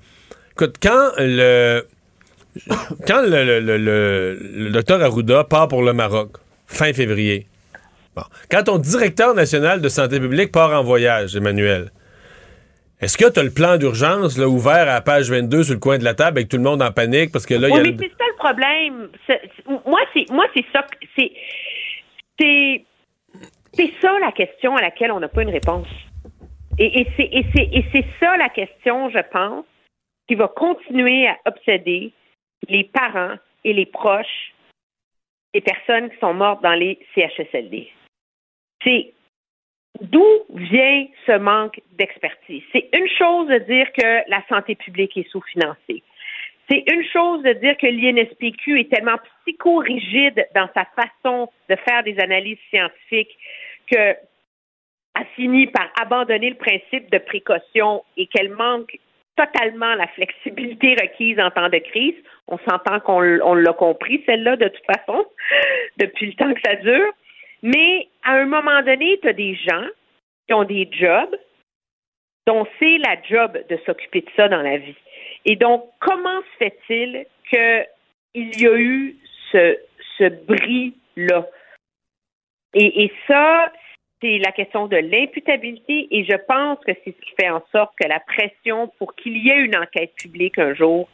écoute, 0.51 0.75
quand 0.81 1.09
le. 1.17 1.83
Quand 3.05 3.21
le, 3.21 3.59
le, 3.59 3.77
le, 3.77 4.39
le 4.39 4.69
docteur 4.69 5.01
Arruda 5.01 5.43
part 5.43 5.67
pour 5.67 5.81
le 5.83 5.91
Maroc, 5.91 6.37
fin 6.67 6.93
février, 6.93 7.47
bon, 8.15 8.23
quand 8.49 8.63
ton 8.63 8.77
directeur 8.77 9.33
national 9.33 9.81
de 9.81 9.89
santé 9.89 10.19
publique 10.21 10.51
part 10.53 10.71
en 10.71 10.83
voyage, 10.83 11.35
Emmanuel, 11.35 11.91
est-ce 13.01 13.17
que 13.17 13.29
tu 13.29 13.39
as 13.39 13.43
le 13.43 13.49
plan 13.49 13.75
d'urgence 13.77 14.37
là, 14.37 14.47
ouvert 14.47 14.83
à 14.83 14.85
la 14.85 15.01
page 15.01 15.29
22 15.29 15.63
sur 15.63 15.73
le 15.73 15.79
coin 15.79 15.97
de 15.97 16.05
la 16.05 16.13
table 16.13 16.37
avec 16.37 16.49
tout 16.49 16.55
le 16.55 16.63
monde 16.63 16.81
en 16.81 16.91
panique 16.91 17.31
parce 17.33 17.45
que 17.45 17.55
là, 17.55 17.67
il 17.67 17.73
oui, 17.73 17.77
y 17.77 17.81
a. 17.81 17.83
mais 17.91 17.97
c'est 17.99 18.13
ça 18.17 18.25
le 18.29 18.37
problème. 18.37 19.09
C'est, 19.27 19.41
moi, 19.85 19.99
c'est 20.13 20.25
moi, 20.31 20.45
c'est 20.55 20.65
ça. 20.71 20.85
C'est, 21.17 21.31
c'est, 22.39 22.85
ça 24.01 24.19
la 24.19 24.31
question 24.31 24.75
à 24.75 24.81
laquelle 24.81 25.11
on 25.11 25.19
n'a 25.19 25.27
pas 25.27 25.43
une 25.43 25.49
réponse. 25.49 25.87
Et, 26.77 27.07
c'est, 27.15 27.23
et, 27.23 27.45
et 27.55 27.85
c'est 27.91 28.05
ça 28.19 28.35
la 28.37 28.49
question, 28.49 29.09
je 29.09 29.19
pense, 29.31 29.65
qui 30.27 30.35
va 30.35 30.47
continuer 30.47 31.27
à 31.27 31.37
obséder 31.45 32.11
les 32.67 32.83
parents 32.83 33.35
et 33.63 33.73
les 33.73 33.85
proches 33.85 34.53
des 35.53 35.61
personnes 35.61 36.09
qui 36.09 36.17
sont 36.17 36.33
mortes 36.33 36.61
dans 36.61 36.73
les 36.73 36.99
CHSLD. 37.13 37.89
C'est 38.83 39.13
D'où 40.01 40.25
vient 40.49 41.07
ce 41.25 41.37
manque 41.37 41.79
d'expertise? 41.93 42.63
C'est 42.73 42.89
une 42.93 43.07
chose 43.17 43.47
de 43.47 43.59
dire 43.59 43.91
que 43.93 44.29
la 44.29 44.43
santé 44.49 44.75
publique 44.75 45.15
est 45.15 45.29
sous-financée. 45.29 46.03
C'est 46.69 46.83
une 46.91 47.03
chose 47.05 47.43
de 47.43 47.53
dire 47.53 47.77
que 47.77 47.87
l'INSPQ 47.87 48.79
est 48.79 48.91
tellement 48.91 49.17
psychorigide 49.41 50.47
dans 50.55 50.67
sa 50.73 50.85
façon 50.85 51.49
de 51.69 51.75
faire 51.87 52.03
des 52.03 52.19
analyses 52.19 52.57
scientifiques 52.69 53.37
que 53.91 54.15
a 55.15 55.23
fini 55.35 55.67
par 55.67 55.89
abandonner 56.01 56.49
le 56.49 56.57
principe 56.57 57.09
de 57.09 57.17
précaution 57.17 58.03
et 58.17 58.27
qu'elle 58.27 58.49
manque 58.49 58.99
totalement 59.37 59.95
la 59.95 60.07
flexibilité 60.07 60.95
requise 61.01 61.39
en 61.39 61.51
temps 61.51 61.69
de 61.69 61.77
crise. 61.77 62.15
On 62.47 62.57
s'entend 62.69 62.99
qu'on 62.99 63.21
l'a 63.21 63.73
compris, 63.73 64.23
celle-là, 64.25 64.55
de 64.57 64.67
toute 64.67 64.85
façon, 64.85 65.25
depuis 65.97 66.27
le 66.27 66.33
temps 66.33 66.53
que 66.53 66.61
ça 66.65 66.75
dure. 66.75 67.11
Mais 67.63 68.07
à 68.23 68.33
un 68.33 68.45
moment 68.45 68.81
donné, 68.81 69.19
tu 69.21 69.27
as 69.27 69.33
des 69.33 69.55
gens 69.55 69.85
qui 70.47 70.53
ont 70.53 70.63
des 70.63 70.87
jobs 70.91 71.35
dont 72.47 72.67
c'est 72.79 72.97
la 72.99 73.17
job 73.23 73.57
de 73.69 73.77
s'occuper 73.85 74.21
de 74.21 74.29
ça 74.35 74.47
dans 74.47 74.61
la 74.61 74.77
vie. 74.77 74.95
Et 75.45 75.55
donc, 75.55 75.85
comment 75.99 76.41
se 76.41 76.57
fait-il 76.57 77.25
qu'il 77.49 78.61
y 78.61 78.67
a 78.67 78.77
eu 78.77 79.15
ce, 79.51 79.77
ce 80.17 80.29
bris-là? 80.45 81.47
Et, 82.73 83.05
et 83.05 83.13
ça, 83.27 83.71
c'est 84.21 84.39
la 84.39 84.51
question 84.51 84.87
de 84.87 84.97
l'imputabilité 84.97 86.07
et 86.11 86.25
je 86.25 86.35
pense 86.47 86.79
que 86.79 86.91
c'est 87.03 87.15
ce 87.15 87.21
qui 87.21 87.33
fait 87.39 87.49
en 87.49 87.63
sorte 87.71 87.93
que 87.99 88.07
la 88.07 88.19
pression 88.19 88.87
pour 88.97 89.15
qu'il 89.15 89.37
y 89.37 89.49
ait 89.49 89.59
une 89.59 89.77
enquête 89.77 90.13
publique 90.15 90.57
un 90.57 90.73
jour 90.73 91.07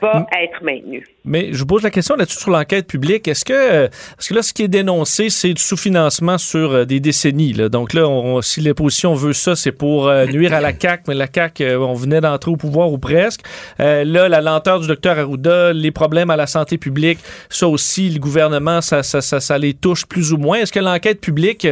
va 0.00 0.26
être 0.40 0.62
maintenu. 0.62 1.06
Mais 1.24 1.52
je 1.52 1.58
vous 1.58 1.66
pose 1.66 1.82
la 1.82 1.90
question 1.90 2.16
là-dessus 2.16 2.38
sur 2.38 2.50
l'enquête 2.50 2.86
publique. 2.86 3.28
Est-ce 3.28 3.44
que, 3.44 3.52
euh, 3.52 3.88
parce 4.16 4.28
que 4.28 4.34
là, 4.34 4.42
ce 4.42 4.52
qui 4.52 4.62
est 4.62 4.68
dénoncé, 4.68 5.28
c'est 5.28 5.52
du 5.52 5.62
sous-financement 5.62 6.38
sur 6.38 6.72
euh, 6.72 6.84
des 6.84 7.00
décennies. 7.00 7.52
Là. 7.52 7.68
Donc 7.68 7.92
là, 7.92 8.08
on, 8.08 8.40
si 8.40 8.60
l'opposition 8.60 9.14
veut 9.14 9.34
ça, 9.34 9.54
c'est 9.54 9.72
pour 9.72 10.08
euh, 10.08 10.26
nuire 10.32 10.54
à 10.54 10.60
la 10.60 10.72
CAQ, 10.78 11.04
mais 11.08 11.14
la 11.14 11.26
CAQ, 11.32 11.76
on 11.76 11.94
venait 11.94 12.20
d'entrer 12.20 12.50
au 12.50 12.56
pouvoir 12.56 12.90
ou 12.92 12.98
presque. 12.98 13.42
là, 13.78 14.04
la 14.04 14.40
lenteur 14.40 14.80
du 14.80 14.86
docteur 14.86 15.18
Arruda, 15.18 15.72
les 15.72 15.90
problèmes 15.90 16.30
à 16.30 16.36
la 16.36 16.46
santé 16.46 16.78
publique, 16.78 17.18
ça 17.50 17.68
aussi, 17.68 18.08
le 18.08 18.20
gouvernement, 18.20 18.80
ça, 18.80 19.02
ça, 19.02 19.20
ça, 19.20 19.40
ça 19.40 19.58
les 19.58 19.74
touche 19.74 20.06
plus 20.06 20.32
ou 20.32 20.38
moins. 20.38 20.58
Est-ce 20.58 20.72
que 20.72 20.80
l'enquête 20.80 21.20
publique 21.20 21.66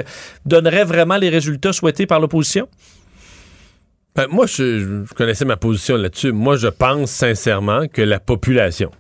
donnerait 0.44 0.85
vraiment 0.85 1.16
les 1.16 1.28
résultats 1.28 1.73
souhaités 1.73 2.06
par 2.06 2.20
l'opposition? 2.20 2.68
Ben, 4.16 4.28
moi, 4.30 4.47
je, 4.47 5.05
connaissais 5.14 5.44
ma 5.44 5.59
position 5.59 5.97
là-dessus. 5.97 6.32
Moi, 6.32 6.56
je 6.56 6.68
pense 6.68 7.10
sincèrement 7.10 7.86
que 7.86 8.01
la 8.01 8.18
population, 8.18 8.90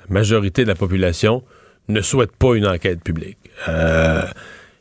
la 0.00 0.12
majorité 0.12 0.64
de 0.64 0.68
la 0.68 0.74
population, 0.74 1.44
ne 1.88 2.00
souhaite 2.00 2.34
pas 2.36 2.54
une 2.54 2.66
enquête 2.66 3.00
publique. 3.00 3.38
Euh, 3.68 4.22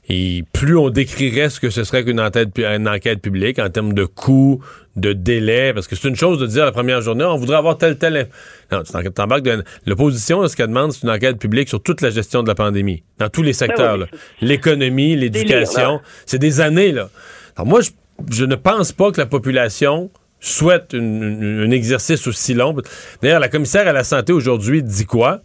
et 0.10 0.44
plus 0.54 0.76
on 0.76 0.90
décrirait 0.90 1.52
ce 1.52 1.60
que 1.60 1.70
ce 1.70 1.84
serait 1.84 2.04
qu'une 2.04 2.20
enquête, 2.20 2.50
une 2.58 2.88
enquête 2.88 3.22
publique 3.22 3.60
en 3.60 3.70
termes 3.70 3.94
de 3.94 4.06
coûts, 4.06 4.60
de 4.96 5.14
délai, 5.14 5.72
parce 5.72 5.88
que 5.88 5.96
c'est 5.96 6.08
une 6.08 6.16
chose 6.16 6.40
de 6.40 6.48
dire 6.48 6.66
la 6.66 6.72
première 6.72 7.02
journée, 7.02 7.24
on 7.24 7.38
voudrait 7.38 7.58
avoir 7.58 7.78
tel, 7.78 7.96
tel... 8.00 8.28
Non, 8.72 8.82
tu 8.82 9.12
t'embarques 9.12 9.44
de... 9.44 9.64
L'opposition, 9.86 10.48
ce 10.48 10.56
qu'elle 10.56 10.68
demande, 10.68 10.94
c'est 10.94 11.04
une 11.04 11.12
enquête 11.12 11.38
publique 11.38 11.70
sur 11.70 11.82
toute 11.82 12.02
la 12.02 12.10
gestion 12.10 12.42
de 12.42 12.48
la 12.48 12.56
pandémie, 12.56 13.04
dans 13.20 13.30
tous 13.30 13.44
les 13.44 13.52
ben 13.52 13.58
secteurs. 13.58 14.08
L'économie, 14.42 15.16
l'éducation, 15.16 16.02
c'est 16.26 16.40
des 16.40 16.60
années, 16.60 16.92
là. 16.92 17.10
Alors 17.56 17.68
moi, 17.68 17.82
je 17.82 17.92
je 18.32 18.46
ne 18.46 18.56
pense 18.56 18.92
pas 18.92 19.12
que 19.12 19.20
la 19.20 19.26
population 19.26 20.10
souhaite 20.40 20.94
un 20.94 21.72
exercice 21.72 22.26
aussi 22.28 22.54
long. 22.54 22.76
D'ailleurs, 23.22 23.40
la 23.40 23.50
commissaire 23.50 23.88
à 23.88 23.94
la 23.94 24.04
santé 24.04 24.32
aujourd'hui 24.32 24.82
dit 24.82 25.06
quoi? 25.06 25.42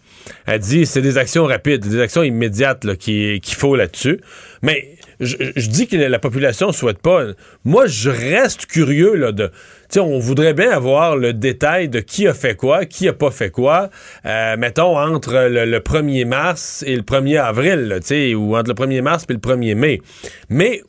Elle 0.47 0.61
dit 0.61 0.87
c'est 0.87 1.03
des 1.03 1.19
actions 1.19 1.45
rapides, 1.45 1.87
des 1.87 2.01
actions 2.01 2.23
immédiates 2.23 2.97
qu'il 2.97 3.41
faut 3.45 3.75
là-dessus. 3.75 4.21
Mais 4.63 4.95
je, 5.21 5.69
dis 5.69 5.87
que 5.87 5.97
la 5.97 6.19
population 6.19 6.69
ne 6.69 6.73
souhaite 6.73 6.99
pas. 6.99 7.25
Moi, 7.65 7.87
je 7.87 8.11
reste 8.11 8.67
curieux 8.67 9.15
là, 9.15 9.33
de. 9.33 9.51
on 9.97 10.19
voudrait 10.19 10.55
bien 10.55 10.71
avoir 10.71 11.17
le 11.17 11.33
détail 11.33 11.89
de 11.89 12.01
qui 12.01 12.27
a 12.27 12.35
fait 12.35 12.57
quoi, 12.57 12.85
qui 12.85 13.09
a 13.09 13.13
pas 13.13 13.31
fait 13.31 13.51
quoi, 13.51 13.91
euh, 14.27 14.57
mettons, 14.57 14.99
entre 14.99 15.49
le, 15.49 15.79
1er 15.79 16.25
mars 16.25 16.85
et 16.87 16.97
le 16.97 17.03
1er 17.03 17.41
avril, 17.41 18.01
ou 18.37 18.57
entre 18.57 18.71
le 18.71 18.75
1er 18.75 19.03
mars 19.03 19.25
et 19.29 19.33
le 19.33 19.39
1er 19.39 19.75
mai. 19.75 20.01
Mais 20.49 20.83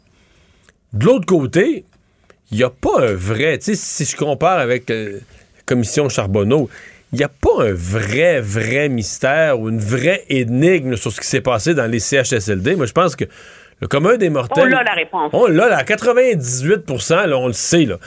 de 0.96 1.06
l'autre 1.06 1.26
côté, 1.26 1.86
il 2.52 2.58
n'y 2.58 2.64
a 2.64 2.70
pas 2.70 3.02
un 3.02 3.14
vrai, 3.14 3.58
tu 3.58 3.66
sais, 3.66 3.76
si 3.76 4.06
je 4.06 4.16
compare 4.16 4.60
avec 4.60 4.90
euh, 4.90 5.20
la 5.58 5.62
commission 5.66 6.08
Charbonneau, 6.08 6.70
il 7.12 7.18
n'y 7.18 7.24
a 7.24 7.30
pas 7.30 7.64
un 7.64 7.74
vrai, 7.74 8.40
vrai 8.42 8.90
mystère 8.90 9.60
ou 9.60 9.70
une 9.70 9.80
vraie 9.80 10.24
énigme 10.30 10.96
sur 10.96 11.12
ce 11.12 11.20
qui 11.20 11.28
s'est 11.28 11.42
passé 11.42 11.74
dans 11.74 11.90
les 11.90 12.00
CHSLD. 12.00 12.76
Moi, 12.76 12.86
je 12.86 12.94
pense 12.94 13.16
que 13.16 13.26
le 13.82 13.88
commun 13.88 14.16
des 14.16 14.30
mortels. 14.30 14.64
On 14.64 14.68
l'a 14.68 14.84
la 14.84 14.94
réponse. 14.94 15.30
On 15.34 15.48
l'a, 15.48 15.78
à 15.78 15.84
98% 15.84 17.34
on 17.34 17.48
le 17.48 17.54
sait. 17.54 17.86
Là. 17.86 17.98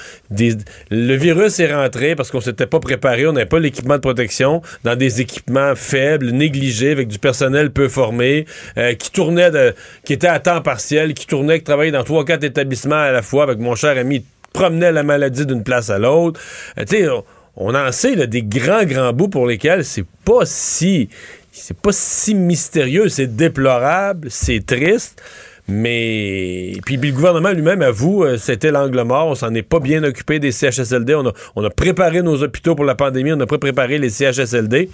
le 0.90 1.14
virus 1.14 1.60
est 1.60 1.74
rentré 1.74 2.14
parce 2.14 2.30
qu'on 2.30 2.40
s'était 2.40 2.66
pas 2.66 2.80
préparé, 2.80 3.26
on 3.26 3.32
n'avait 3.32 3.46
pas 3.46 3.58
l'équipement 3.58 3.96
de 3.96 4.00
protection 4.00 4.62
dans 4.84 4.96
des 4.96 5.20
équipements 5.20 5.74
faibles, 5.76 6.30
négligés, 6.30 6.92
avec 6.92 7.08
du 7.08 7.18
personnel 7.18 7.70
peu 7.70 7.88
formé, 7.88 8.46
euh, 8.78 8.94
qui 8.94 9.10
tournait, 9.10 9.50
de, 9.50 9.74
qui 10.04 10.14
était 10.14 10.26
à 10.26 10.40
temps 10.40 10.62
partiel, 10.62 11.12
qui 11.12 11.26
tournait, 11.26 11.58
qui 11.58 11.64
travaillait 11.64 11.92
dans 11.92 12.04
trois, 12.04 12.24
quatre 12.24 12.44
établissements 12.44 12.96
à 12.96 13.12
la 13.12 13.22
fois 13.22 13.42
avec 13.42 13.58
mon 13.58 13.74
cher 13.74 13.98
ami, 13.98 14.24
promenait 14.54 14.92
la 14.92 15.02
maladie 15.02 15.44
d'une 15.44 15.62
place 15.62 15.90
à 15.90 15.98
l'autre. 15.98 16.40
Euh, 16.78 16.84
tu 16.88 16.96
sais, 16.96 17.08
on, 17.56 17.74
en 17.74 17.92
sait 17.92 18.26
des 18.26 18.42
grands, 18.42 18.84
grands 18.84 19.12
bouts 19.12 19.28
pour 19.28 19.46
lesquels 19.46 19.84
c'est 19.84 20.06
pas 20.24 20.44
si 20.44 21.10
c'est 21.50 21.76
pas 21.76 21.92
si 21.92 22.34
mystérieux, 22.34 23.08
c'est 23.08 23.36
déplorable, 23.36 24.28
c'est 24.30 24.64
triste. 24.64 25.22
Mais 25.68 26.72
puis, 26.86 26.96
le 26.96 27.12
gouvernement 27.12 27.50
lui-même 27.50 27.82
avoue, 27.82 28.24
euh, 28.24 28.38
c'était 28.38 28.70
l'angle 28.70 29.02
mort. 29.02 29.28
On 29.28 29.34
s'en 29.34 29.54
est 29.54 29.62
pas 29.62 29.80
bien 29.80 30.02
occupé 30.02 30.38
des 30.38 30.50
CHSLD. 30.50 31.14
On 31.14 31.26
a, 31.26 31.32
on 31.56 31.64
a 31.64 31.68
préparé 31.68 32.22
nos 32.22 32.42
hôpitaux 32.42 32.74
pour 32.74 32.86
la 32.86 32.94
pandémie. 32.94 33.32
On 33.34 33.40
a 33.40 33.46
pas 33.46 33.58
préparé 33.58 33.98
les 33.98 34.08
CHSLD. 34.08 34.88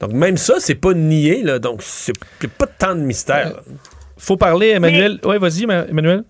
Donc 0.00 0.12
même 0.12 0.36
ça, 0.36 0.54
c'est 0.58 0.80
pas 0.80 0.92
nié. 0.92 1.42
Là. 1.42 1.60
Donc 1.60 1.82
c'est 1.82 2.12
pas 2.58 2.66
tant 2.66 2.96
de 2.96 3.00
mystère. 3.00 3.60
Faut 4.16 4.36
parler, 4.36 4.70
Emmanuel. 4.70 5.20
Oui, 5.22 5.38
vas-y, 5.38 5.62
Emmanuel. 5.62 6.24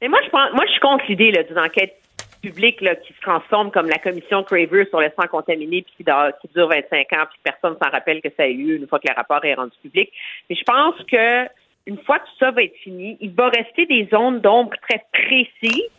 Mais 0.00 0.08
moi, 0.08 0.20
je 0.24 0.30
pense, 0.30 0.52
moi, 0.54 0.64
je 0.66 0.70
suis 0.72 0.80
contre 0.80 1.04
l'idée 1.08 1.32
d'une 1.46 1.58
enquête 1.58 1.96
publique 2.42 2.80
là, 2.80 2.94
qui 2.94 3.12
se 3.12 3.20
transforme 3.20 3.70
comme 3.70 3.88
la 3.88 3.98
commission 3.98 4.42
Craver 4.42 4.86
sur 4.90 5.00
le 5.00 5.10
sang 5.18 5.26
contaminé 5.30 5.82
puis 5.82 5.94
qui, 5.96 6.04
qui, 6.04 6.54
dure 6.54 6.68
25 6.68 7.12
ans 7.12 7.24
puis 7.30 7.40
personne 7.42 7.76
s'en 7.82 7.90
rappelle 7.90 8.20
que 8.20 8.28
ça 8.36 8.44
a 8.44 8.48
eu 8.48 8.76
une 8.76 8.86
fois 8.86 8.98
que 8.98 9.08
le 9.08 9.14
rapport 9.14 9.44
est 9.44 9.54
rendu 9.54 9.72
public. 9.82 10.10
Mais 10.48 10.56
je 10.56 10.62
pense 10.64 10.94
que 11.10 11.48
une 11.86 11.98
fois 11.98 12.18
que 12.18 12.24
tout 12.24 12.38
ça 12.38 12.50
va 12.50 12.62
être 12.62 12.76
fini, 12.76 13.16
il 13.20 13.32
va 13.32 13.48
rester 13.48 13.86
des 13.86 14.08
zones 14.10 14.40
d'ombre 14.40 14.74
très 14.88 15.04
précises 15.12 15.90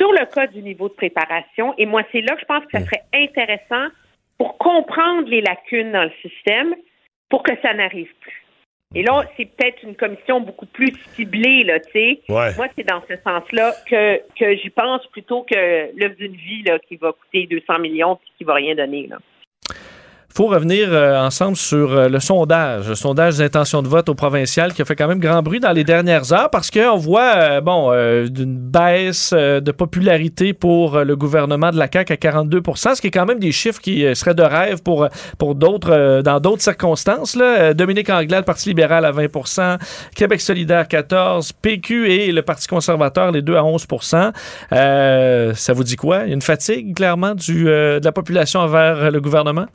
sur 0.00 0.12
le 0.12 0.24
cas 0.26 0.46
du 0.46 0.62
niveau 0.62 0.88
de 0.88 0.94
préparation. 0.94 1.74
Et 1.78 1.86
moi, 1.86 2.02
c'est 2.12 2.20
là 2.20 2.34
que 2.34 2.40
je 2.40 2.46
pense 2.46 2.64
que 2.64 2.78
ça 2.78 2.84
serait 2.84 3.04
intéressant 3.12 3.88
pour 4.38 4.58
comprendre 4.58 5.28
les 5.28 5.40
lacunes 5.40 5.92
dans 5.92 6.04
le 6.04 6.12
système 6.22 6.74
pour 7.28 7.42
que 7.42 7.52
ça 7.62 7.74
n'arrive 7.74 8.12
plus. 8.20 8.44
Et 8.94 9.02
là, 9.02 9.22
c'est 9.36 9.46
peut-être 9.46 9.82
une 9.84 9.96
commission 9.96 10.40
beaucoup 10.40 10.66
plus 10.66 10.92
ciblée, 11.14 11.64
là, 11.64 11.80
tu 11.80 11.92
sais. 11.92 12.20
Moi, 12.28 12.66
c'est 12.76 12.86
dans 12.86 13.02
ce 13.08 13.16
sens-là 13.16 13.72
que, 13.88 14.20
que 14.38 14.56
j'y 14.56 14.68
pense 14.68 15.06
plutôt 15.06 15.44
que 15.44 15.96
l'œuvre 15.96 16.16
d'une 16.16 16.36
vie, 16.36 16.62
là, 16.62 16.78
qui 16.78 16.96
va 16.96 17.12
coûter 17.12 17.46
200 17.46 17.78
millions 17.78 18.16
et 18.16 18.30
qui 18.36 18.44
va 18.44 18.54
rien 18.54 18.74
donner, 18.74 19.06
là 19.06 19.18
faut 20.34 20.46
revenir 20.46 20.88
euh, 20.90 21.18
ensemble 21.18 21.56
sur 21.56 21.92
euh, 21.92 22.08
le 22.08 22.18
sondage, 22.18 22.88
le 22.88 22.94
sondage 22.94 23.36
d'intention 23.36 23.82
de 23.82 23.88
vote 23.88 24.08
au 24.08 24.14
provincial 24.14 24.72
qui 24.72 24.80
a 24.80 24.84
fait 24.84 24.96
quand 24.96 25.08
même 25.08 25.18
grand 25.18 25.42
bruit 25.42 25.60
dans 25.60 25.72
les 25.72 25.84
dernières 25.84 26.32
heures 26.32 26.48
parce 26.48 26.70
qu'on 26.70 26.96
voit, 26.96 27.34
euh, 27.36 27.60
bon, 27.60 27.92
une 27.92 28.56
baisse 28.56 29.32
de 29.32 29.72
popularité 29.72 30.54
pour 30.54 30.98
le 31.00 31.16
gouvernement 31.16 31.70
de 31.70 31.78
la 31.78 31.88
CAQ 31.92 32.12
à 32.12 32.16
42% 32.16 32.94
ce 32.94 33.00
qui 33.00 33.08
est 33.08 33.10
quand 33.10 33.26
même 33.26 33.38
des 33.38 33.52
chiffres 33.52 33.80
qui 33.80 34.04
seraient 34.14 34.34
de 34.34 34.42
rêve 34.42 34.82
pour, 34.82 35.08
pour 35.38 35.54
d'autres, 35.54 36.22
dans 36.22 36.40
d'autres 36.40 36.62
circonstances. 36.62 37.36
Là. 37.36 37.74
Dominique 37.74 38.10
Anglade, 38.10 38.44
Parti 38.44 38.70
libéral 38.70 39.04
à 39.04 39.12
20% 39.12 39.78
Québec 40.14 40.40
solidaire 40.40 40.88
14 40.88 41.52
PQ 41.52 42.10
et 42.10 42.32
le 42.32 42.42
Parti 42.42 42.66
conservateur, 42.66 43.30
les 43.32 43.42
deux 43.42 43.56
à 43.56 43.62
11% 43.62 45.54
Ça 45.54 45.72
vous 45.72 45.84
dit 45.84 45.96
quoi? 45.96 46.24
Une 46.24 46.42
fatigue, 46.42 46.94
clairement, 46.94 47.34
du, 47.34 47.64
de 47.64 48.00
la 48.02 48.12
population 48.12 48.60
envers 48.60 49.10
le 49.10 49.20
gouvernement? 49.20 49.66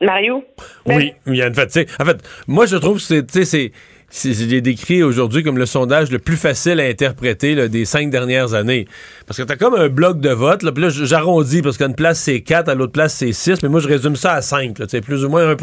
Mario? 0.00 0.44
Oui, 0.84 1.14
il 1.26 1.36
y 1.36 1.42
a 1.42 1.46
une 1.46 1.54
fatigue. 1.54 1.88
En 1.98 2.04
fait, 2.04 2.18
moi, 2.46 2.66
je 2.66 2.76
trouve 2.76 2.98
que 2.98 3.02
c'est, 3.02 3.44
c'est, 3.44 3.72
c'est 4.10 4.60
décrit 4.60 5.02
aujourd'hui 5.02 5.42
comme 5.42 5.56
le 5.56 5.64
sondage 5.64 6.10
le 6.10 6.18
plus 6.18 6.36
facile 6.36 6.80
à 6.80 6.84
interpréter 6.84 7.68
des 7.68 7.84
cinq 7.86 8.10
dernières 8.10 8.52
années. 8.52 8.86
Parce 9.26 9.38
que 9.38 9.42
t'as 9.42 9.56
comme 9.56 9.74
un 9.74 9.88
bloc 9.88 10.20
de 10.20 10.30
vote, 10.30 10.62
là, 10.62 10.72
puis 10.72 10.82
là, 10.82 10.90
j'arrondis, 10.90 11.62
parce 11.62 11.78
qu'à 11.78 11.86
une 11.86 11.94
place, 11.94 12.20
c'est 12.20 12.42
4, 12.42 12.68
à 12.68 12.74
l'autre 12.74 12.92
place, 12.92 13.14
c'est 13.14 13.32
6, 13.32 13.62
mais 13.62 13.70
moi, 13.70 13.80
je 13.80 13.88
résume 13.88 14.16
ça 14.16 14.34
à 14.34 14.42
5, 14.42 14.78
là, 14.78 14.86
plus 15.00 15.24
ou 15.24 15.30
moins 15.30 15.48
1 15.48 15.56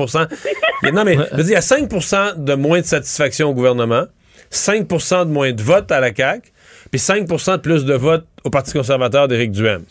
mais, 0.81 0.91
Non, 0.91 1.03
mais 1.05 1.17
il 1.37 1.49
y 1.49 1.55
a 1.55 1.59
5% 1.59 2.43
de 2.43 2.53
moins 2.55 2.81
de 2.81 2.85
satisfaction 2.85 3.49
au 3.49 3.53
gouvernement, 3.53 4.05
5% 4.51 5.25
de 5.25 5.31
moins 5.31 5.51
de 5.51 5.61
votes 5.61 5.91
à 5.91 5.99
la 5.99 6.13
CAQ, 6.13 6.51
puis 6.91 6.99
5% 6.99 7.51
de 7.53 7.57
plus 7.57 7.85
de 7.85 7.93
votes 7.93 8.25
au 8.43 8.49
Parti 8.49 8.73
conservateur 8.73 9.27
d'Éric 9.27 9.51
Duhem. 9.51 9.83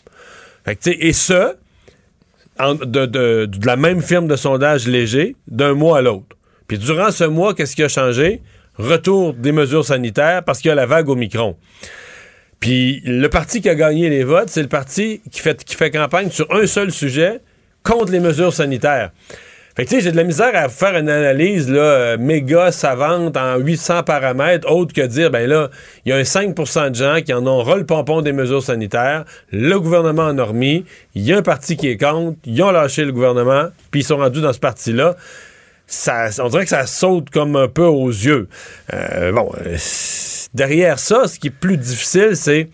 Fait 0.65 0.75
que, 0.75 0.89
et 0.89 1.13
ça, 1.13 1.55
de, 2.59 3.49
la 3.65 3.75
même 3.75 4.01
firme 4.01 4.27
de 4.27 4.35
sondage 4.35 4.87
léger 4.87 5.35
d'un 5.47 5.73
mois 5.73 5.99
à 5.99 6.01
l'autre. 6.01 6.35
Puis 6.67 6.77
durant 6.77 7.11
ce 7.11 7.23
mois, 7.23 7.53
qu'est-ce 7.53 7.75
qui 7.75 7.83
a 7.83 7.87
changé? 7.87 8.41
Retour 8.77 9.33
des 9.33 9.51
mesures 9.51 9.85
sanitaires 9.85 10.43
parce 10.43 10.59
qu'il 10.59 10.69
y 10.69 10.71
a 10.71 10.75
la 10.75 10.85
vague 10.85 11.09
au 11.09 11.15
micron. 11.15 11.55
Puis 12.59 13.01
le 13.05 13.27
parti 13.27 13.61
qui 13.61 13.69
a 13.69 13.75
gagné 13.75 14.09
les 14.09 14.23
votes, 14.23 14.49
c'est 14.49 14.61
le 14.61 14.69
parti 14.69 15.21
qui 15.31 15.41
fait, 15.41 15.63
qui 15.63 15.75
fait 15.75 15.91
campagne 15.91 16.29
sur 16.29 16.51
un 16.53 16.65
seul 16.65 16.91
sujet 16.91 17.41
contre 17.83 18.11
les 18.11 18.19
mesures 18.19 18.53
sanitaires. 18.53 19.11
Fait 19.75 19.85
que 19.85 19.89
tu 19.89 19.95
sais, 19.95 20.01
j'ai 20.01 20.11
de 20.11 20.17
la 20.17 20.23
misère 20.23 20.51
à 20.53 20.69
faire 20.69 20.95
une 20.95 21.09
analyse 21.09 21.67
là, 21.67 21.81
euh, 21.81 22.17
méga 22.19 22.71
savante 22.71 23.35
en 23.37 23.57
800 23.57 24.03
paramètres, 24.03 24.71
autre 24.71 24.93
que 24.93 25.01
dire, 25.01 25.31
ben 25.31 25.49
là, 25.49 25.71
il 26.05 26.09
y 26.09 26.13
a 26.13 26.17
un 26.17 26.21
5% 26.21 26.91
de 26.91 26.95
gens 26.95 27.21
qui 27.25 27.33
en 27.33 27.47
ont 27.47 27.63
ras 27.63 27.77
le 27.77 27.85
pompon 27.85 28.21
des 28.21 28.33
mesures 28.33 28.61
sanitaires, 28.61 29.25
le 29.51 29.79
gouvernement 29.79 30.25
en 30.25 30.37
a 30.37 30.43
remis, 30.43 30.85
il 31.15 31.23
y 31.23 31.33
a 31.33 31.37
un 31.37 31.41
parti 31.41 31.75
qui 31.75 31.87
est 31.87 31.97
contre, 31.97 32.37
ils 32.45 32.61
ont 32.61 32.69
lâché 32.69 33.03
le 33.03 33.11
gouvernement, 33.11 33.69
puis 33.89 34.01
ils 34.01 34.03
sont 34.03 34.17
rendus 34.17 34.41
dans 34.41 34.53
ce 34.53 34.59
parti-là. 34.59 35.15
Ça, 35.87 36.27
on 36.39 36.49
dirait 36.49 36.63
que 36.63 36.69
ça 36.69 36.85
saute 36.85 37.31
comme 37.31 37.55
un 37.55 37.67
peu 37.67 37.85
aux 37.85 38.09
yeux. 38.09 38.47
Euh, 38.93 39.31
bon, 39.31 39.51
euh, 39.65 39.77
derrière 40.53 40.99
ça, 40.99 41.27
ce 41.27 41.39
qui 41.39 41.47
est 41.47 41.49
plus 41.49 41.77
difficile, 41.77 42.35
c'est 42.35 42.69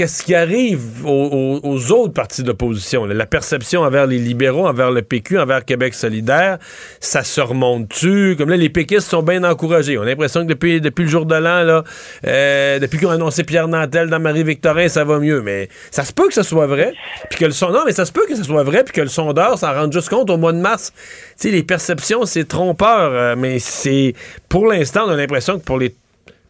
qu'est-ce 0.00 0.22
qui 0.22 0.34
arrive 0.34 1.04
aux, 1.04 1.92
autres 1.92 2.14
partis 2.14 2.42
d'opposition. 2.42 3.04
La 3.04 3.26
perception 3.26 3.82
envers 3.82 4.06
les 4.06 4.16
libéraux, 4.16 4.66
envers 4.66 4.90
le 4.90 5.02
PQ, 5.02 5.38
envers 5.38 5.62
Québec 5.62 5.92
solidaire, 5.92 6.56
ça 7.00 7.22
se 7.22 7.38
remonte-tu? 7.42 8.34
Comme 8.38 8.48
là, 8.48 8.56
les 8.56 8.70
péquistes 8.70 9.10
sont 9.10 9.22
bien 9.22 9.44
encouragés. 9.44 9.98
On 9.98 10.02
a 10.02 10.06
l'impression 10.06 10.40
que 10.40 10.46
depuis, 10.46 10.80
depuis 10.80 11.02
le 11.02 11.10
jour 11.10 11.26
de 11.26 11.34
l'an, 11.34 11.64
là, 11.64 11.84
euh, 12.26 12.78
depuis 12.78 12.98
qu'on 12.98 13.10
a 13.10 13.16
annoncé 13.16 13.44
Pierre 13.44 13.68
Nantel 13.68 14.08
dans 14.08 14.20
Marie-Victorin, 14.20 14.88
ça 14.88 15.04
va 15.04 15.18
mieux. 15.18 15.42
Mais 15.42 15.68
ça 15.90 16.02
se 16.02 16.14
peut 16.14 16.28
que 16.28 16.34
ce 16.34 16.44
soit 16.44 16.66
vrai. 16.66 16.94
Puis 17.28 17.38
que 17.38 17.44
le 17.44 17.50
son... 17.50 17.68
Non, 17.68 17.82
mais 17.84 17.92
ça 17.92 18.06
se 18.06 18.12
peut 18.12 18.24
que 18.26 18.36
ce 18.36 18.42
soit 18.42 18.62
vrai, 18.62 18.84
puis 18.84 18.94
que 18.94 19.02
le 19.02 19.08
sondeur 19.08 19.58
s'en 19.58 19.74
rende 19.74 19.92
juste 19.92 20.08
compte 20.08 20.30
au 20.30 20.38
mois 20.38 20.54
de 20.54 20.60
mars. 20.60 20.94
Tu 21.38 21.48
sais, 21.48 21.50
les 21.50 21.62
perceptions, 21.62 22.24
c'est 22.24 22.48
trompeur, 22.48 23.12
euh, 23.12 23.34
mais 23.36 23.58
c'est... 23.58 24.14
Pour 24.48 24.66
l'instant, 24.66 25.02
on 25.08 25.10
a 25.10 25.16
l'impression 25.16 25.58
que 25.58 25.64
pour 25.64 25.78
les 25.78 25.94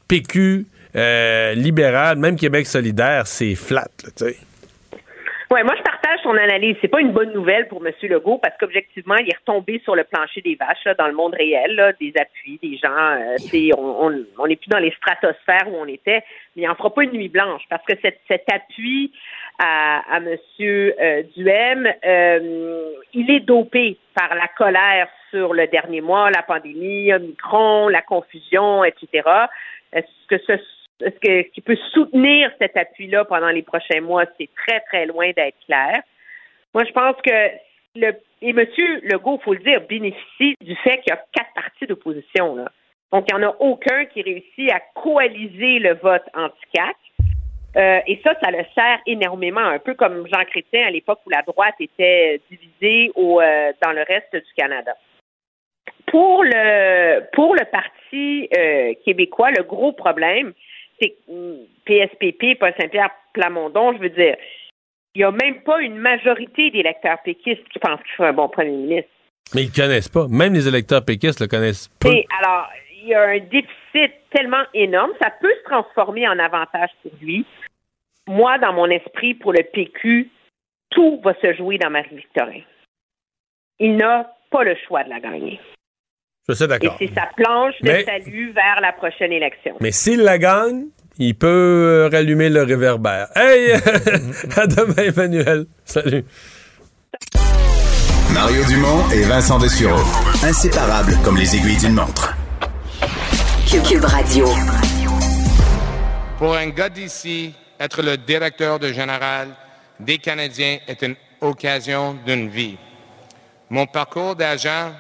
PQ, 0.07 0.67
euh, 0.97 1.55
libéral, 1.55 2.19
même 2.19 2.37
Québec 2.37 2.67
solidaire, 2.67 3.27
c'est 3.27 3.55
flat, 3.55 3.89
tu 3.99 4.11
sais. 4.27 4.37
Oui, 5.53 5.65
moi 5.65 5.75
je 5.77 5.83
partage 5.83 6.21
son 6.23 6.37
analyse. 6.37 6.77
C'est 6.81 6.87
pas 6.87 7.01
une 7.01 7.11
bonne 7.11 7.33
nouvelle 7.33 7.67
pour 7.67 7.85
M. 7.85 7.93
Legault 8.03 8.39
parce 8.39 8.57
qu'objectivement, 8.57 9.17
il 9.17 9.29
est 9.29 9.37
retombé 9.37 9.81
sur 9.83 9.97
le 9.97 10.05
plancher 10.05 10.43
des 10.43 10.55
vaches 10.55 10.97
dans 10.97 11.09
le 11.09 11.13
monde 11.13 11.35
réel, 11.35 11.97
des 12.01 12.13
appuis, 12.21 12.61
des 12.63 12.77
gens. 12.77 12.89
Euh, 12.89 13.37
on 14.39 14.47
n'est 14.47 14.55
plus 14.55 14.69
dans 14.69 14.79
les 14.79 14.93
stratosphères 14.93 15.67
où 15.67 15.75
on 15.77 15.87
était, 15.87 16.23
mais 16.55 16.63
il 16.63 16.67
n'en 16.69 16.77
fera 16.77 16.95
pas 16.95 17.03
une 17.03 17.11
nuit 17.11 17.29
blanche 17.29 17.63
parce 17.69 17.85
que 17.85 17.95
cet, 18.01 18.45
appui 18.53 19.13
à, 19.59 20.03
à 20.09 20.19
M. 20.19 20.37
Euh, 20.61 21.23
Duhem, 21.37 21.89
euh, 22.07 22.93
il 23.13 23.29
est 23.33 23.41
dopé 23.41 23.99
par 24.15 24.33
la 24.37 24.47
colère 24.57 25.09
sur 25.31 25.53
le 25.53 25.67
dernier 25.67 26.01
mois, 26.01 26.31
la 26.31 26.45
pandémie, 26.45 27.13
Omicron, 27.13 27.89
la 27.89 28.03
confusion, 28.03 28.85
etc. 28.85 29.29
Est-ce 29.93 30.07
que 30.29 30.39
ce 30.47 30.63
ce 31.01 31.19
que, 31.19 31.43
qui 31.51 31.61
peut 31.61 31.79
soutenir 31.93 32.51
cet 32.61 32.77
appui-là 32.77 33.25
pendant 33.25 33.49
les 33.49 33.63
prochains 33.63 34.01
mois, 34.01 34.25
c'est 34.39 34.49
très, 34.67 34.81
très 34.81 35.07
loin 35.07 35.31
d'être 35.33 35.57
clair. 35.67 36.03
Moi, 36.75 36.85
je 36.85 36.93
pense 36.93 37.17
que 37.23 37.51
le 37.97 38.13
et 38.43 38.51
M. 38.51 38.67
Legault, 39.03 39.39
il 39.41 39.45
faut 39.45 39.55
le 39.55 39.61
dire, 39.61 39.83
bénéficie 39.87 40.55
du 40.61 40.75
fait 40.77 40.99
qu'il 40.99 41.11
y 41.11 41.13
a 41.13 41.23
quatre 41.33 41.53
partis 41.55 41.87
d'opposition. 41.87 42.57
Donc, 43.13 43.27
il 43.29 43.37
n'y 43.37 43.45
en 43.45 43.49
a 43.49 43.57
aucun 43.61 44.07
qui 44.07 44.23
réussit 44.23 44.71
à 44.73 44.81
coaliser 44.95 45.79
le 45.79 45.95
vote 45.95 46.23
anti-CAC. 46.35 46.97
Euh, 47.77 48.01
et 48.07 48.21
ça, 48.25 48.35
ça 48.43 48.51
le 48.51 48.65
sert 48.75 48.99
énormément, 49.07 49.61
un 49.61 49.79
peu 49.79 49.95
comme 49.95 50.27
Jean 50.27 50.45
Chrétien 50.45 50.87
à 50.87 50.91
l'époque 50.91 51.21
où 51.27 51.31
la 51.31 51.43
droite 51.43 51.75
était 51.79 52.41
divisée 52.51 53.13
au, 53.15 53.41
euh, 53.41 53.73
dans 53.83 53.93
le 53.93 54.03
reste 54.03 54.35
du 54.35 54.53
Canada. 54.57 54.93
Pour 56.07 56.43
le 56.43 57.21
pour 57.33 57.55
le 57.55 57.65
Parti 57.71 58.49
euh, 58.59 58.95
québécois, 59.05 59.53
le 59.53 59.63
gros 59.63 59.93
problème, 59.93 60.53
PSPP, 61.01 62.59
Paul 62.59 62.73
Saint-Pierre 62.79 63.11
Plamondon, 63.33 63.95
je 63.95 63.99
veux 63.99 64.11
dire, 64.11 64.37
il 65.15 65.19
n'y 65.19 65.25
a 65.25 65.33
même 65.33 65.63
pas 65.63 65.81
une 65.81 65.97
majorité 65.97 66.71
d'électeurs 66.71 67.19
péquistes 67.25 67.69
qui 67.73 67.79
pensent 67.79 68.01
qu'il 68.03 68.15
faut 68.17 68.25
un 68.25 68.33
bon 68.33 68.49
premier 68.49 68.71
ministre. 68.71 69.11
Mais 69.55 69.65
ils 69.65 69.71
ne 69.71 69.75
connaissent 69.75 70.09
pas. 70.09 70.27
Même 70.29 70.55
les 70.55 70.69
électeurs 70.69 71.05
péquistes 71.05 71.41
le 71.41 71.49
connaissent 71.49 71.89
pas. 72.01 72.11
alors, 72.39 72.69
il 73.03 73.09
y 73.09 73.15
a 73.15 73.23
un 73.23 73.39
déficit 73.39 74.13
tellement 74.31 74.63
énorme, 74.75 75.11
ça 75.21 75.31
peut 75.41 75.53
se 75.65 75.65
transformer 75.65 76.29
en 76.29 76.39
avantage 76.39 76.91
pour 77.03 77.13
lui. 77.21 77.45
Moi, 78.29 78.59
dans 78.59 78.73
mon 78.73 78.87
esprit, 78.87 79.35
pour 79.35 79.53
le 79.53 79.65
PQ, 79.65 80.31
tout 80.91 81.21
va 81.25 81.35
se 81.41 81.55
jouer 81.55 81.79
dans 81.79 81.91
Marie-Victorin. 81.91 82.61
Il 83.79 83.97
n'a 83.97 84.33
pas 84.51 84.63
le 84.63 84.77
choix 84.87 85.03
de 85.05 85.09
la 85.09 85.21
gagner. 85.21 85.59
Je 86.51 86.57
suis 86.57 86.67
d'accord. 86.67 86.97
Et 86.99 87.07
c'est 87.07 87.15
sa 87.15 87.29
planche 87.37 87.75
de 87.81 88.05
salut 88.05 88.53
vers 88.53 88.81
la 88.83 88.93
prochaine 88.93 89.31
élection. 89.31 89.77
Mais 89.81 89.93
s'il 89.93 90.21
la 90.21 90.37
gagne, 90.37 90.87
il 91.19 91.37
peut 91.37 91.47
euh, 91.47 92.09
rallumer 92.11 92.49
le 92.49 92.65
réverbère. 92.65 93.29
Hey! 93.37 93.73
à 94.57 94.67
demain, 94.67 94.95
Emmanuel. 95.05 95.67
Salut. 95.85 96.25
Mario 98.35 98.65
Dumont 98.65 99.09
et 99.13 99.23
Vincent 99.23 99.59
Dessureau. 99.59 100.03
Inséparables 100.43 101.17
comme 101.25 101.37
les 101.37 101.55
aiguilles 101.55 101.79
d'une 101.79 101.95
montre. 101.95 102.35
Cube 103.69 104.05
Radio. 104.05 104.47
Pour 106.39 106.57
un 106.57 106.69
gars 106.71 106.89
d'ici, 106.89 107.55
être 107.79 108.03
le 108.03 108.17
directeur 108.17 108.81
de 108.81 108.89
général 108.93 109.49
des 110.01 110.19
Canadiens 110.19 110.79
est 110.89 111.03
une 111.03 111.15
occasion 111.41 112.17
d'une 112.27 112.49
vie. 112.49 112.77
Mon 113.69 113.87
parcours 113.87 114.35
d'agent 114.35 114.91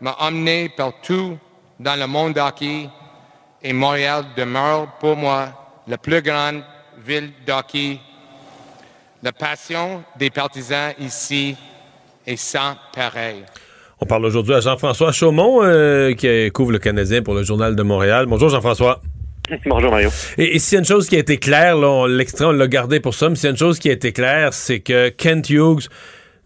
m'a 0.00 0.16
emmené 0.20 0.68
partout 0.68 1.38
dans 1.80 1.98
le 1.98 2.06
monde 2.06 2.34
d'hockey 2.34 2.88
et 3.62 3.72
Montréal 3.72 4.24
demeure 4.36 4.88
pour 5.00 5.16
moi 5.16 5.48
la 5.88 5.98
plus 5.98 6.22
grande 6.22 6.62
ville 7.04 7.30
d'hockey. 7.46 7.98
La 9.22 9.32
passion 9.32 10.04
des 10.18 10.30
partisans 10.30 10.92
ici 10.98 11.56
est 12.26 12.36
sans 12.36 12.76
pareil. 12.94 13.44
On 14.00 14.06
parle 14.06 14.26
aujourd'hui 14.26 14.54
à 14.54 14.60
Jean-François 14.60 15.12
Chaumont, 15.12 15.62
euh, 15.62 16.12
qui 16.12 16.50
couvre 16.50 16.72
le 16.72 16.78
Canadien 16.78 17.22
pour 17.22 17.34
le 17.34 17.42
Journal 17.42 17.74
de 17.74 17.82
Montréal. 17.82 18.26
Bonjour 18.26 18.50
Jean-François. 18.50 19.00
Bonjour 19.66 19.90
Mario. 19.90 20.10
Et, 20.38 20.58
s'il 20.58 20.76
y 20.76 20.76
a 20.76 20.78
une 20.80 20.86
chose 20.86 21.08
qui 21.08 21.16
a 21.16 21.18
été 21.18 21.36
claire, 21.36 21.76
l'extrait 22.06 22.46
on 22.46 22.52
l'a 22.52 22.66
gardé 22.66 23.00
pour 23.00 23.14
ça, 23.14 23.28
mais 23.28 23.36
s'il 23.36 23.44
y 23.44 23.48
a 23.48 23.50
une 23.50 23.56
chose 23.56 23.78
qui 23.78 23.90
a 23.90 23.92
été 23.92 24.12
claire, 24.12 24.52
c'est 24.52 24.80
que 24.80 25.10
Kent 25.10 25.50
Hughes 25.50 25.88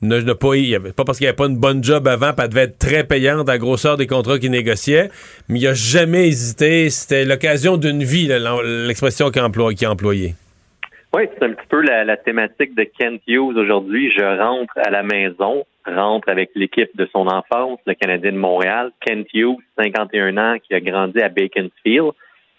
ne, 0.03 0.33
pas, 0.33 1.05
parce 1.05 1.19
qu'il 1.19 1.25
n'y 1.25 1.29
avait 1.29 1.37
pas 1.37 1.47
une 1.47 1.59
bonne 1.59 1.83
job 1.83 2.07
avant, 2.07 2.33
puis 2.33 2.45
elle 2.45 2.49
devait 2.51 2.63
être 2.63 2.79
très 2.79 3.05
payante 3.05 3.49
à 3.49 3.53
la 3.53 3.59
grosseur 3.59 3.97
des 3.97 4.07
contrats 4.07 4.39
qu'il 4.39 4.51
négociait, 4.51 5.11
mais 5.49 5.61
il 5.61 5.65
n'a 5.65 5.75
jamais 5.75 6.29
hésité. 6.29 6.91
C'était 6.91 7.25
l'occasion 7.25 7.77
d'une 7.77 8.03
vie, 8.03 8.29
l'expression 8.87 9.31
qu'il 9.31 9.43
a, 9.43 9.91
employée. 9.91 10.35
Oui, 11.15 11.23
c'est 11.35 11.45
un 11.45 11.53
petit 11.53 11.67
peu 11.69 11.81
la, 11.83 12.17
thématique 12.17 12.75
de 12.75 12.85
Kent 12.85 13.23
Hughes 13.27 13.57
aujourd'hui. 13.57 14.13
Je 14.17 14.23
rentre 14.23 14.75
à 14.77 14.91
la 14.91 15.03
maison, 15.03 15.65
rentre 15.87 16.29
avec 16.29 16.51
l'équipe 16.55 16.95
de 16.97 17.09
son 17.13 17.27
enfance, 17.27 17.81
le 17.87 17.95
Canadien 17.95 18.33
de 18.33 18.37
Montréal. 18.37 18.91
Kent 19.05 19.27
Hughes, 19.33 19.59
51 19.79 20.37
ans, 20.37 20.57
qui 20.63 20.75
a 20.75 20.81
grandi 20.81 21.21
à 21.21 21.29
Baconfield. 21.29 22.13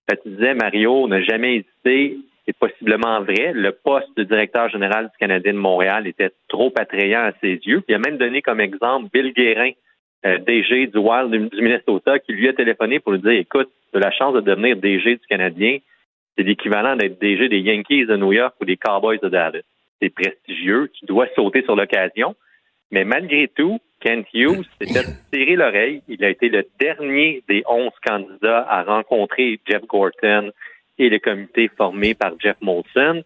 tu 0.09 0.29
disais, 0.29 0.55
Mario 0.55 1.07
n'a 1.07 1.21
jamais 1.21 1.57
hésité 1.57 2.17
c'est 2.49 2.57
possiblement 2.57 3.21
vrai. 3.21 3.53
Le 3.53 3.71
poste 3.71 4.09
de 4.17 4.23
directeur 4.23 4.69
général 4.69 5.05
du 5.05 5.17
Canadien 5.19 5.53
de 5.53 5.59
Montréal 5.59 6.07
était 6.07 6.31
trop 6.47 6.73
attrayant 6.76 7.21
à 7.21 7.31
ses 7.41 7.59
yeux. 7.63 7.84
il 7.88 7.93
a 7.93 7.99
même 7.99 8.17
donné 8.17 8.41
comme 8.41 8.59
exemple 8.59 9.09
Bill 9.13 9.34
Guérin, 9.34 9.71
euh, 10.26 10.39
DG 10.39 10.88
du 10.88 10.97
Wild 10.97 11.30
du 11.30 11.61
Minnesota, 11.61 12.17
qui 12.17 12.34
lui 12.34 12.49
a 12.49 12.53
téléphoné 12.53 12.99
pour 12.99 13.11
lui 13.11 13.19
dire 13.19 13.31
Écoute, 13.34 13.69
tu 13.91 13.97
as 13.97 14.01
la 14.01 14.11
chance 14.11 14.34
de 14.34 14.41
devenir 14.41 14.77
DG 14.77 15.17
du 15.17 15.27
Canadien. 15.27 15.77
C'est 16.35 16.43
l'équivalent 16.43 16.95
d'être 16.95 17.21
DG 17.21 17.49
des 17.49 17.59
Yankees 17.59 18.07
de 18.07 18.17
New 18.17 18.34
York 18.34 18.55
ou 18.59 18.65
des 18.65 18.77
Cowboys 18.77 19.19
de 19.21 19.30
Dallas. 19.30 19.61
C'est 20.01 20.09
prestigieux. 20.09 20.89
Tu 20.99 21.05
dois 21.05 21.27
sauter 21.35 21.61
sur 21.63 21.76
l'occasion. 21.76 22.35
Mais 22.91 23.03
malgré 23.03 23.47
tout, 23.47 23.77
Kent 24.01 24.26
Hughes 24.34 24.65
s'était 24.81 25.05
tiré 25.31 25.55
l'oreille. 25.55 26.01
Il 26.07 26.23
a 26.26 26.30
été 26.30 26.49
le 26.49 26.65
dernier 26.80 27.43
des 27.47 27.61
onze 27.67 27.93
candidats 28.03 28.65
à 28.67 28.81
rencontrer 28.81 29.59
Jeff 29.69 29.85
Gorton, 29.85 30.51
et 30.99 31.09
le 31.09 31.19
comité 31.19 31.69
formé 31.76 32.13
par 32.13 32.34
Jeff 32.39 32.57
Molson. 32.61 33.23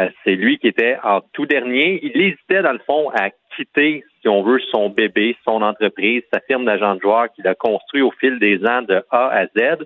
Euh, 0.00 0.08
c'est 0.24 0.34
lui 0.34 0.58
qui 0.58 0.68
était 0.68 0.98
en 1.02 1.20
tout 1.32 1.46
dernier. 1.46 2.00
Il 2.02 2.20
hésitait, 2.20 2.62
dans 2.62 2.72
le 2.72 2.80
fond, 2.80 3.10
à 3.10 3.30
quitter, 3.56 4.04
si 4.20 4.28
on 4.28 4.42
veut, 4.42 4.60
son 4.70 4.90
bébé, 4.90 5.36
son 5.44 5.62
entreprise, 5.62 6.22
sa 6.32 6.40
firme 6.40 6.64
d'agent 6.64 6.94
de 6.96 7.00
joueur 7.00 7.32
qu'il 7.32 7.46
a 7.46 7.54
construit 7.54 8.02
au 8.02 8.10
fil 8.12 8.38
des 8.38 8.64
ans 8.66 8.82
de 8.82 9.02
A 9.10 9.28
à 9.28 9.46
Z. 9.46 9.84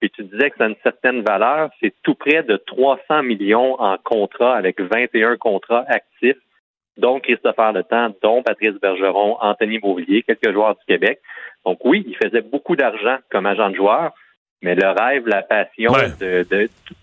Puis 0.00 0.10
tu 0.10 0.24
disais 0.24 0.50
que 0.50 0.56
ça 0.56 0.64
a 0.64 0.68
une 0.68 0.76
certaine 0.82 1.22
valeur. 1.22 1.70
C'est 1.80 1.94
tout 2.02 2.14
près 2.14 2.42
de 2.42 2.56
300 2.56 3.22
millions 3.22 3.78
en 3.80 3.98
contrat 3.98 4.56
avec 4.56 4.80
21 4.80 5.36
contrats 5.36 5.84
actifs, 5.88 6.40
dont 6.96 7.20
Christopher 7.20 7.72
Letang, 7.72 8.14
dont 8.22 8.42
Patrice 8.42 8.80
Bergeron, 8.80 9.36
Anthony 9.40 9.78
Beauvillier, 9.78 10.22
quelques 10.22 10.52
joueurs 10.52 10.74
du 10.76 10.84
Québec. 10.86 11.20
Donc 11.66 11.84
oui, 11.84 12.02
il 12.06 12.16
faisait 12.16 12.40
beaucoup 12.40 12.76
d'argent 12.76 13.18
comme 13.30 13.44
agent 13.44 13.70
de 13.70 13.76
joueur, 13.76 14.12
mais 14.62 14.74
le 14.74 14.88
rêve, 14.88 15.26
la 15.26 15.42
passion 15.42 15.92
de, 16.20 16.46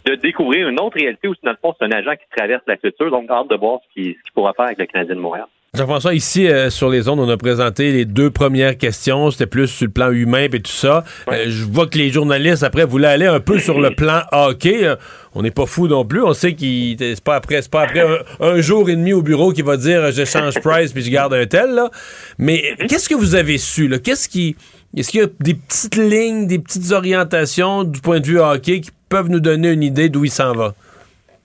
de, 0.05 0.15
découvrir 0.15 0.67
une 0.67 0.79
autre 0.79 0.97
réalité 0.97 1.27
où, 1.27 1.33
dans 1.43 1.51
le 1.51 1.57
fond, 1.61 1.73
c'est 1.77 1.85
un 1.85 1.91
agent 1.91 2.11
qui 2.11 2.37
traverse 2.37 2.63
la 2.67 2.77
culture. 2.77 3.09
Donc, 3.09 3.29
hâte 3.29 3.49
de 3.49 3.55
voir 3.55 3.79
ce 3.87 3.93
qu'il 3.93 4.15
pourra 4.33 4.53
faire 4.53 4.65
avec 4.65 4.77
le 4.77 4.85
Canadien 4.85 5.15
de 5.15 5.19
Montréal. 5.19 5.47
Jean-François, 5.73 6.15
ici, 6.15 6.47
euh, 6.47 6.69
sur 6.69 6.89
les 6.89 7.07
ondes, 7.07 7.19
on 7.19 7.29
a 7.29 7.37
présenté 7.37 7.91
les 7.91 8.05
deux 8.05 8.31
premières 8.31 8.77
questions. 8.77 9.29
C'était 9.31 9.45
plus 9.45 9.67
sur 9.67 9.85
le 9.85 9.91
plan 9.91 10.11
humain 10.11 10.47
et 10.51 10.59
tout 10.59 10.71
ça. 10.71 11.03
Euh, 11.29 11.45
je 11.47 11.65
vois 11.65 11.87
que 11.87 11.97
les 11.97 12.09
journalistes, 12.09 12.63
après, 12.63 12.85
voulaient 12.85 13.07
aller 13.07 13.27
un 13.27 13.39
peu 13.39 13.59
sur 13.59 13.79
le 13.79 13.91
plan 13.91 14.21
hockey. 14.31 14.85
Euh, 14.85 14.95
on 15.35 15.43
n'est 15.43 15.51
pas 15.51 15.65
fou 15.67 15.87
non 15.87 16.03
plus. 16.03 16.23
On 16.23 16.33
sait 16.33 16.53
qu'il 16.53 16.97
c'est 16.97 17.23
pas 17.23 17.35
après, 17.35 17.59
pas 17.69 17.83
après 17.83 18.03
un, 18.39 18.59
jour 18.61 18.89
et 18.89 18.95
demi 18.95 19.13
au 19.13 19.21
bureau 19.21 19.51
qu'il 19.51 19.65
va 19.65 19.77
dire 19.77 20.11
je 20.11 20.25
change 20.25 20.55
Price 20.61 20.93
puis 20.93 21.03
je 21.03 21.11
garde 21.11 21.33
un 21.35 21.45
tel. 21.45 21.69
Là. 21.75 21.91
Mais 22.39 22.75
qu'est-ce 22.87 23.07
que 23.07 23.13
vous 23.13 23.35
avez 23.35 23.59
su? 23.59 23.87
Qu'est-ce 24.03 24.29
qui 24.29 24.55
est-ce 24.99 25.11
qu'il 25.11 25.21
y 25.21 25.23
a 25.23 25.27
des 25.39 25.53
petites 25.53 25.95
lignes, 25.95 26.47
des 26.47 26.59
petites 26.59 26.91
orientations 26.91 27.83
du 27.83 28.01
point 28.01 28.19
de 28.19 28.25
vue 28.25 28.39
hockey 28.39 28.81
qui 28.81 28.91
peuvent 29.09 29.29
nous 29.29 29.39
donner 29.39 29.71
une 29.71 29.83
idée 29.83 30.09
d'où 30.09 30.25
il 30.25 30.31
s'en 30.31 30.53
va? 30.53 30.73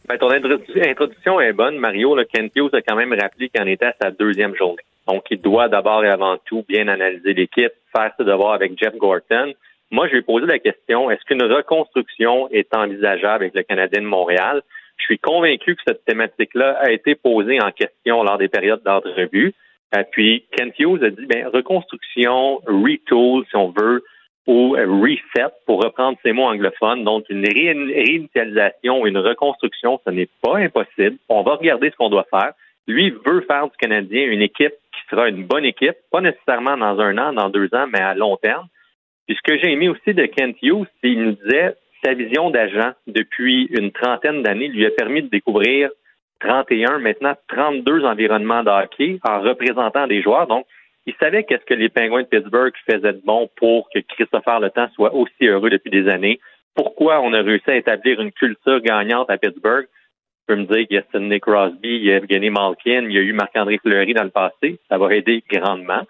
Ben, 0.08 0.18
ton 0.18 0.30
introduction 0.30 1.40
est 1.40 1.52
bonne, 1.52 1.78
Mario. 1.78 2.16
Le 2.16 2.24
Kent 2.24 2.52
Hughes 2.56 2.74
a 2.74 2.82
quand 2.82 2.96
même 2.96 3.12
rappelé 3.12 3.48
qu'il 3.48 3.62
en 3.62 3.66
était 3.66 3.86
à 3.86 3.94
sa 4.00 4.10
deuxième 4.10 4.54
journée. 4.56 4.82
Donc, 5.06 5.24
il 5.30 5.40
doit 5.40 5.68
d'abord 5.68 6.04
et 6.04 6.08
avant 6.08 6.36
tout 6.44 6.64
bien 6.68 6.88
analyser 6.88 7.34
l'équipe, 7.34 7.72
faire 7.94 8.12
ses 8.18 8.24
devoirs 8.24 8.54
avec 8.54 8.78
Jeff 8.78 8.96
Gorton. 8.96 9.52
Moi, 9.90 10.06
je 10.06 10.12
lui 10.12 10.18
ai 10.20 10.22
posé 10.22 10.46
la 10.46 10.58
question, 10.58 11.10
est-ce 11.10 11.22
qu'une 11.24 11.42
reconstruction 11.42 12.48
est 12.50 12.74
envisageable 12.74 13.44
avec 13.44 13.54
le 13.54 13.62
Canadien 13.62 14.00
de 14.00 14.06
Montréal? 14.06 14.62
Je 14.96 15.04
suis 15.04 15.18
convaincu 15.18 15.74
que 15.74 15.82
cette 15.86 16.04
thématique-là 16.04 16.78
a 16.80 16.90
été 16.90 17.14
posée 17.14 17.60
en 17.60 17.70
question 17.72 18.22
lors 18.22 18.38
des 18.38 18.48
périodes 18.48 18.82
d'entrevue. 18.84 19.52
Euh, 19.94 20.02
puis 20.10 20.44
Kent 20.56 20.74
Hughes 20.78 21.02
a 21.04 21.10
dit, 21.10 21.26
ben, 21.26 21.48
reconstruction, 21.48 22.60
retool, 22.66 23.44
si 23.48 23.56
on 23.56 23.70
veut, 23.70 24.04
ou 24.46 24.70
reset, 24.72 25.52
pour 25.66 25.82
reprendre 25.82 26.18
ces 26.24 26.32
mots 26.32 26.46
anglophones. 26.46 27.04
Donc, 27.04 27.24
une 27.28 27.46
réinitialisation, 27.46 29.06
une 29.06 29.18
reconstruction, 29.18 30.00
ce 30.04 30.10
n'est 30.10 30.28
pas 30.42 30.58
impossible. 30.58 31.16
On 31.28 31.42
va 31.42 31.54
regarder 31.54 31.90
ce 31.90 31.96
qu'on 31.96 32.10
doit 32.10 32.26
faire. 32.30 32.52
Lui 32.88 33.10
veut 33.24 33.42
faire 33.42 33.66
du 33.66 33.76
Canadien 33.78 34.24
une 34.24 34.42
équipe 34.42 34.74
qui 34.92 35.00
sera 35.10 35.28
une 35.28 35.44
bonne 35.44 35.64
équipe, 35.64 35.94
pas 36.10 36.20
nécessairement 36.20 36.76
dans 36.76 36.98
un 36.98 37.16
an, 37.18 37.32
dans 37.32 37.48
deux 37.48 37.72
ans, 37.74 37.86
mais 37.92 38.00
à 38.00 38.14
long 38.14 38.36
terme. 38.36 38.66
Puis 39.26 39.36
ce 39.36 39.42
que 39.42 39.58
j'ai 39.58 39.72
aimé 39.72 39.88
aussi 39.88 40.14
de 40.14 40.26
Kent 40.26 40.56
Hughes, 40.62 40.88
c'est 41.00 41.08
qu'il 41.10 41.22
nous 41.22 41.32
disait 41.32 41.76
sa 42.04 42.14
vision 42.14 42.50
d'agent 42.50 42.92
depuis 43.06 43.66
une 43.66 43.92
trentaine 43.92 44.42
d'années 44.42 44.66
lui 44.66 44.84
a 44.84 44.90
permis 44.90 45.22
de 45.22 45.28
découvrir 45.28 45.90
31, 46.42 46.98
maintenant 46.98 47.34
32 47.48 48.04
environnements 48.04 48.62
de 48.62 48.70
en 48.70 49.40
représentant 49.40 50.06
des 50.06 50.22
joueurs. 50.22 50.46
Donc, 50.46 50.66
il 51.06 51.14
savait 51.20 51.44
qu'est-ce 51.44 51.64
que 51.64 51.74
les 51.74 51.88
Penguins 51.88 52.22
de 52.22 52.28
Pittsburgh 52.28 52.72
faisaient 52.88 53.12
de 53.12 53.22
bon 53.24 53.48
pour 53.56 53.88
que 53.90 54.00
Christopher 54.00 54.60
Le 54.60 54.70
Temps 54.70 54.88
soit 54.94 55.14
aussi 55.14 55.46
heureux 55.46 55.70
depuis 55.70 55.90
des 55.90 56.08
années. 56.08 56.38
Pourquoi 56.74 57.20
on 57.20 57.32
a 57.32 57.42
réussi 57.42 57.70
à 57.70 57.76
établir 57.76 58.20
une 58.20 58.32
culture 58.32 58.80
gagnante 58.80 59.28
à 59.30 59.36
Pittsburgh? 59.36 59.86
Je 60.48 60.54
peux 60.54 60.60
me 60.60 60.66
dire 60.66 60.86
qu'il 60.86 60.96
y 60.96 60.98
a 60.98 61.04
Sidney 61.12 61.40
Crosby, 61.40 61.96
il 61.96 62.04
y 62.04 62.12
a 62.12 62.16
Evgeny 62.16 62.50
Malkin, 62.50 63.04
il 63.04 63.12
y 63.12 63.18
a 63.18 63.22
eu 63.22 63.32
Marc-André 63.32 63.78
Fleury 63.78 64.14
dans 64.14 64.24
le 64.24 64.30
passé. 64.30 64.78
Ça 64.88 64.98
va 64.98 65.14
aider 65.14 65.42
grandement. 65.50 66.02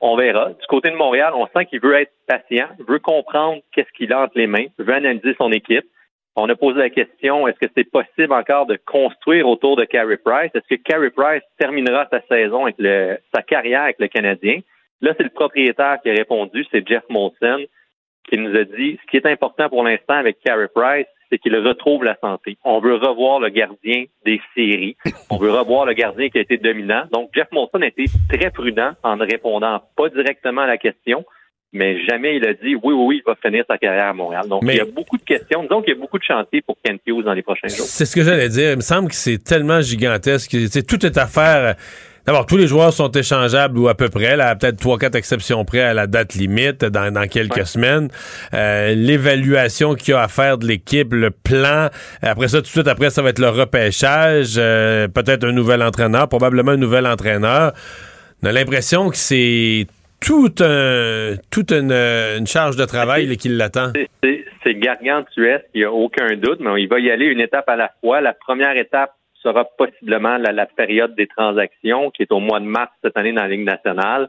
On 0.00 0.16
verra. 0.16 0.50
Du 0.50 0.66
côté 0.68 0.90
de 0.90 0.96
Montréal, 0.96 1.32
on 1.34 1.46
sent 1.46 1.66
qu'il 1.66 1.80
veut 1.80 1.94
être 1.94 2.12
patient, 2.26 2.68
veut 2.86 3.00
comprendre 3.00 3.60
qu'est-ce 3.72 3.90
qu'il 3.96 4.12
a 4.12 4.22
entre 4.22 4.38
les 4.38 4.46
mains, 4.46 4.66
veut 4.78 4.94
analyser 4.94 5.34
son 5.36 5.50
équipe. 5.50 5.86
On 6.40 6.48
a 6.48 6.54
posé 6.54 6.78
la 6.78 6.88
question, 6.88 7.48
est-ce 7.48 7.58
que 7.58 7.72
c'est 7.76 7.90
possible 7.90 8.32
encore 8.32 8.66
de 8.66 8.78
construire 8.86 9.48
autour 9.48 9.74
de 9.74 9.84
Carey 9.84 10.18
Price? 10.18 10.52
Est-ce 10.54 10.68
que 10.68 10.80
Carey 10.80 11.10
Price 11.10 11.42
terminera 11.58 12.06
sa 12.12 12.20
saison 12.28 12.62
avec 12.62 12.76
le, 12.78 13.18
sa 13.34 13.42
carrière 13.42 13.82
avec 13.82 13.96
le 13.98 14.06
Canadien? 14.06 14.60
Là, 15.00 15.14
c'est 15.16 15.24
le 15.24 15.30
propriétaire 15.30 15.98
qui 16.00 16.10
a 16.10 16.12
répondu, 16.12 16.64
c'est 16.70 16.86
Jeff 16.86 17.02
Molson, 17.08 17.64
qui 18.30 18.38
nous 18.38 18.56
a 18.56 18.62
dit, 18.62 19.00
ce 19.02 19.10
qui 19.10 19.16
est 19.16 19.26
important 19.26 19.68
pour 19.68 19.82
l'instant 19.82 20.14
avec 20.14 20.38
Carey 20.38 20.68
Price, 20.72 21.06
c'est 21.28 21.38
qu'il 21.38 21.56
retrouve 21.56 22.04
la 22.04 22.16
santé. 22.20 22.56
On 22.64 22.78
veut 22.78 22.94
revoir 22.94 23.40
le 23.40 23.48
gardien 23.48 24.04
des 24.24 24.40
séries. 24.54 24.96
On 25.30 25.38
veut 25.38 25.50
revoir 25.50 25.86
le 25.86 25.94
gardien 25.94 26.28
qui 26.28 26.38
a 26.38 26.42
été 26.42 26.56
dominant. 26.56 27.02
Donc, 27.12 27.30
Jeff 27.34 27.48
Molson 27.50 27.82
a 27.82 27.86
été 27.86 28.04
très 28.28 28.50
prudent 28.52 28.92
en 29.02 29.16
ne 29.16 29.24
répondant 29.24 29.82
pas 29.96 30.08
directement 30.08 30.60
à 30.60 30.66
la 30.68 30.78
question, 30.78 31.24
mais 31.72 32.04
jamais 32.06 32.36
il 32.36 32.46
a 32.46 32.54
dit 32.54 32.74
oui, 32.74 32.94
oui, 32.94 33.04
oui, 33.06 33.22
il 33.24 33.28
va 33.28 33.36
finir 33.42 33.64
sa 33.68 33.76
carrière 33.76 34.06
à 34.06 34.14
Montréal. 34.14 34.48
Donc, 34.48 34.62
il 34.64 34.74
y 34.74 34.80
a 34.80 34.84
beaucoup 34.84 35.18
de 35.18 35.22
questions. 35.22 35.62
Disons 35.62 35.82
qu'il 35.82 35.94
y 35.94 35.96
a 35.96 36.00
beaucoup 36.00 36.18
de 36.18 36.24
chantiers 36.24 36.62
pour 36.62 36.76
Kent 36.82 37.00
Hughes 37.06 37.24
dans 37.24 37.34
les 37.34 37.42
prochains 37.42 37.68
jours. 37.68 37.86
C'est 37.86 38.06
ce 38.06 38.14
que 38.14 38.22
j'allais 38.22 38.48
dire. 38.48 38.70
Il 38.70 38.76
me 38.76 38.82
semble 38.82 39.08
que 39.08 39.14
c'est 39.14 39.42
tellement 39.42 39.80
gigantesque. 39.80 40.56
C'est 40.70 40.86
tout 40.86 41.04
est 41.04 41.18
à 41.18 41.26
faire. 41.26 41.76
D'abord, 42.28 42.44
tous 42.44 42.58
les 42.58 42.66
joueurs 42.66 42.92
sont 42.92 43.10
échangeables 43.10 43.78
ou 43.78 43.88
à 43.88 43.94
peu 43.94 44.10
près, 44.10 44.36
là, 44.36 44.54
peut-être 44.54 44.78
trois, 44.78 44.98
quatre 44.98 45.14
exceptions 45.14 45.64
près 45.64 45.80
à 45.80 45.94
la 45.94 46.06
date 46.06 46.34
limite 46.34 46.84
dans, 46.84 47.26
quelques 47.26 47.66
semaines. 47.66 48.08
Euh, 48.52 48.94
l'évaluation 48.94 49.94
qu'il 49.94 50.12
y 50.12 50.14
a 50.14 50.20
à 50.20 50.28
faire 50.28 50.58
de 50.58 50.66
l'équipe, 50.66 51.14
le 51.14 51.30
plan. 51.30 51.88
Après 52.20 52.48
ça, 52.48 52.58
tout 52.58 52.64
de 52.64 52.68
suite 52.68 52.86
après, 52.86 53.08
ça 53.08 53.22
va 53.22 53.30
être 53.30 53.38
le 53.38 53.48
repêchage. 53.48 54.56
Euh, 54.58 55.08
peut-être 55.08 55.44
un 55.44 55.52
nouvel 55.52 55.82
entraîneur, 55.82 56.28
probablement 56.28 56.72
un 56.72 56.76
nouvel 56.76 57.06
entraîneur. 57.06 57.72
On 58.42 58.46
a 58.46 58.52
l'impression 58.52 59.08
que 59.08 59.16
c'est 59.16 59.86
toute, 60.20 60.60
un, 60.60 61.34
toute 61.50 61.72
une, 61.72 62.46
charge 62.46 62.76
de 62.76 62.84
travail 62.84 63.36
qui 63.36 63.48
l'attend. 63.48 63.92
C'est 64.22 64.74
gargantuesque, 64.74 65.66
il 65.74 65.80
n'y 65.80 65.84
a 65.84 65.92
aucun 65.92 66.36
doute, 66.36 66.60
mais 66.60 66.82
il 66.82 66.88
va 66.88 66.98
y 66.98 67.10
aller 67.10 67.26
une 67.26 67.40
étape 67.40 67.68
à 67.68 67.76
la 67.76 67.90
fois. 68.00 68.20
La 68.20 68.34
première 68.34 68.76
étape 68.76 69.12
sera 69.42 69.64
possiblement 69.64 70.36
la, 70.36 70.66
période 70.66 71.14
des 71.14 71.26
transactions, 71.26 72.10
qui 72.10 72.22
est 72.22 72.32
au 72.32 72.40
mois 72.40 72.60
de 72.60 72.66
mars 72.66 72.90
cette 73.02 73.16
année 73.16 73.32
dans 73.32 73.42
la 73.42 73.48
Ligue 73.48 73.64
nationale. 73.64 74.28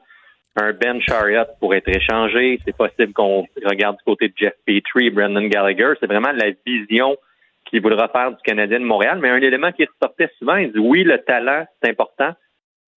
Un 0.55 0.73
Ben 0.73 1.01
Chariot 1.01 1.45
pour 1.59 1.73
être 1.73 1.87
échangé. 1.87 2.59
C'est 2.65 2.75
possible 2.75 3.13
qu'on 3.13 3.45
regarde 3.65 3.97
du 3.97 4.03
côté 4.03 4.27
de 4.27 4.33
Jeff 4.35 4.53
Petrie, 4.65 5.09
Brendan 5.09 5.47
Gallagher. 5.47 5.93
C'est 5.99 6.07
vraiment 6.07 6.31
la 6.31 6.51
vision 6.65 7.17
qu'il 7.65 7.81
voudra 7.81 8.07
faire 8.09 8.31
du 8.31 8.41
Canadien 8.43 8.79
de 8.79 8.85
Montréal. 8.85 9.19
Mais 9.21 9.29
un 9.29 9.37
élément 9.37 9.71
qui 9.71 9.85
ressortait 9.85 10.29
souvent, 10.37 10.55
il 10.55 10.71
dit 10.71 10.79
oui, 10.79 11.03
le 11.03 11.19
talent, 11.19 11.65
c'est 11.81 11.89
important, 11.89 12.33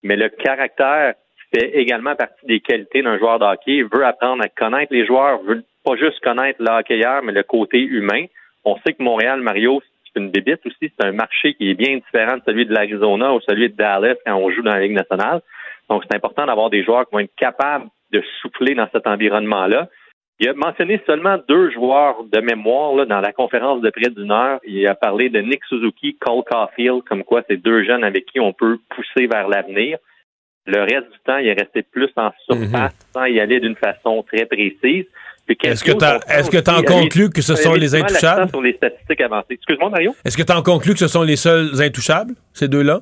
mais 0.03 0.17
le 0.17 0.29
caractère 0.29 1.15
fait 1.55 1.77
également 1.77 2.15
partie 2.15 2.47
des 2.47 2.61
qualités 2.61 3.03
d'un 3.03 3.19
joueur 3.19 3.39
de 3.39 3.45
hockey. 3.45 3.77
Il 3.77 3.85
veut 3.85 4.05
apprendre 4.05 4.43
à 4.43 4.49
connaître 4.49 4.93
les 4.93 5.07
joueurs, 5.07 5.43
veut 5.43 5.65
pas 5.85 5.97
juste 5.97 6.21
connaître 6.21 6.63
le 6.63 6.71
hockeyeur, 6.71 7.23
mais 7.23 7.33
le 7.33 7.43
côté 7.43 7.79
humain. 7.79 8.25
On 8.65 8.77
sait 8.79 8.93
que 8.93 9.03
Montréal, 9.03 9.41
Mario, 9.41 9.83
c'est 10.05 10.21
une 10.21 10.31
débite 10.31 10.65
aussi. 10.67 10.93
C'est 10.99 11.07
un 11.07 11.13
marché 11.13 11.55
qui 11.55 11.71
est 11.71 11.75
bien 11.75 11.97
différent 11.97 12.37
de 12.37 12.43
celui 12.47 12.67
de 12.67 12.73
l'Arizona 12.73 13.35
ou 13.35 13.41
celui 13.41 13.71
de 13.71 13.77
Dallas 13.77 14.15
quand 14.25 14.37
on 14.37 14.51
joue 14.51 14.63
dans 14.63 14.73
la 14.73 14.81
Ligue 14.81 14.93
nationale. 14.93 15.41
Donc, 15.89 16.05
c'est 16.09 16.17
important 16.17 16.47
d'avoir 16.47 16.71
des 16.71 16.85
joueurs 16.85 17.07
qui 17.07 17.13
vont 17.13 17.21
être 17.21 17.35
capables 17.37 17.87
de 18.13 18.23
souffler 18.41 18.75
dans 18.75 18.89
cet 18.93 19.07
environnement-là. 19.07 19.89
Il 20.39 20.49
a 20.49 20.55
mentionné 20.55 21.01
seulement 21.07 21.39
deux 21.49 21.71
joueurs 21.71 22.25
de 22.25 22.41
mémoire 22.41 22.95
là, 22.95 23.05
dans 23.05 23.21
la 23.21 23.33
conférence 23.33 23.81
de 23.81 23.91
près 23.91 24.11
d'une 24.11 24.33
heure. 24.33 24.59
Il 24.65 24.87
a 24.87 24.95
parlé 24.95 25.29
de 25.29 25.41
Nick 25.41 25.65
Suzuki, 25.67 26.17
Cole 26.17 26.43
Caulfield, 26.45 27.05
comme 27.05 27.23
quoi 27.25 27.43
c'est 27.49 27.59
deux 27.59 27.85
jeunes 27.85 28.03
avec 28.03 28.27
qui 28.27 28.41
on 28.41 28.53
peut 28.53 28.79
pousser 28.91 29.27
vers 29.27 29.49
l'avenir. 29.49 29.99
Le 30.67 30.81
reste 30.81 31.11
du 31.11 31.19
temps, 31.25 31.39
il 31.39 31.49
est 31.49 31.55
resté 31.55 31.83
plus 31.83 32.11
en 32.17 32.31
surface 32.47 32.93
mhm. 32.93 33.13
sans 33.13 33.25
y 33.25 33.41
aller 33.41 33.59
d'une 33.61 33.77
façon 33.77 34.23
très 34.23 34.47
précise. 34.47 35.07
Est-ce 35.49 35.85
que 36.51 36.59
tu 36.59 36.71
en 36.71 36.83
conclus 36.83 37.31
que 37.31 37.43
ce 37.43 37.57
sont 37.57 37.75
les 37.75 37.95
intouchables? 37.95 38.49
Sur 38.49 38.63
les 38.63 38.75
statistiques 38.75 39.21
avancées. 39.21 39.55
Excuse-moi, 39.55 39.91
Mario? 39.91 40.15
Est-ce 40.25 40.37
que 40.37 40.43
tu 40.43 40.53
en 40.53 40.63
conclus 40.63 40.93
que 40.93 41.01
ce 41.01 41.09
sont 41.09 41.23
les 41.23 41.37
seuls 41.37 41.71
intouchables, 41.81 42.35
ces 42.53 42.69
deux-là? 42.69 43.01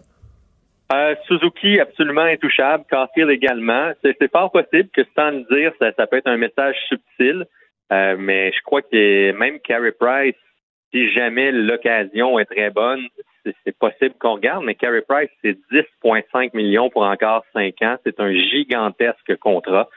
Euh, 0.92 1.14
Suzuki, 1.26 1.78
absolument 1.78 2.22
intouchable. 2.22 2.84
Caulfield 2.90 3.30
également. 3.30 3.92
C'est 4.02 4.30
fort 4.30 4.50
possible 4.50 4.88
que 4.92 5.02
sans 5.14 5.30
le 5.30 5.44
dire, 5.54 5.72
ça, 5.78 6.06
peut 6.06 6.16
être 6.16 6.26
un 6.26 6.36
message 6.36 6.76
subtil. 6.88 7.44
Euh, 7.92 8.16
mais 8.18 8.52
je 8.52 8.62
crois 8.62 8.82
que 8.82 9.32
même 9.32 9.58
Carey 9.60 9.92
Price, 9.92 10.34
si 10.92 11.10
jamais 11.12 11.52
l'occasion 11.52 12.38
est 12.38 12.46
très 12.46 12.70
bonne, 12.70 13.06
c'est 13.64 13.76
possible 13.78 14.14
qu'on 14.18 14.34
regarde, 14.34 14.64
mais 14.64 14.74
Carey 14.74 15.02
Price, 15.08 15.30
c'est 15.42 15.56
10,5 15.72 16.50
millions 16.54 16.90
pour 16.90 17.02
encore 17.02 17.44
5 17.52 17.80
ans. 17.82 17.96
C'est 18.04 18.20
un 18.20 18.32
gigantesque 18.32 19.36
contrat. 19.36 19.88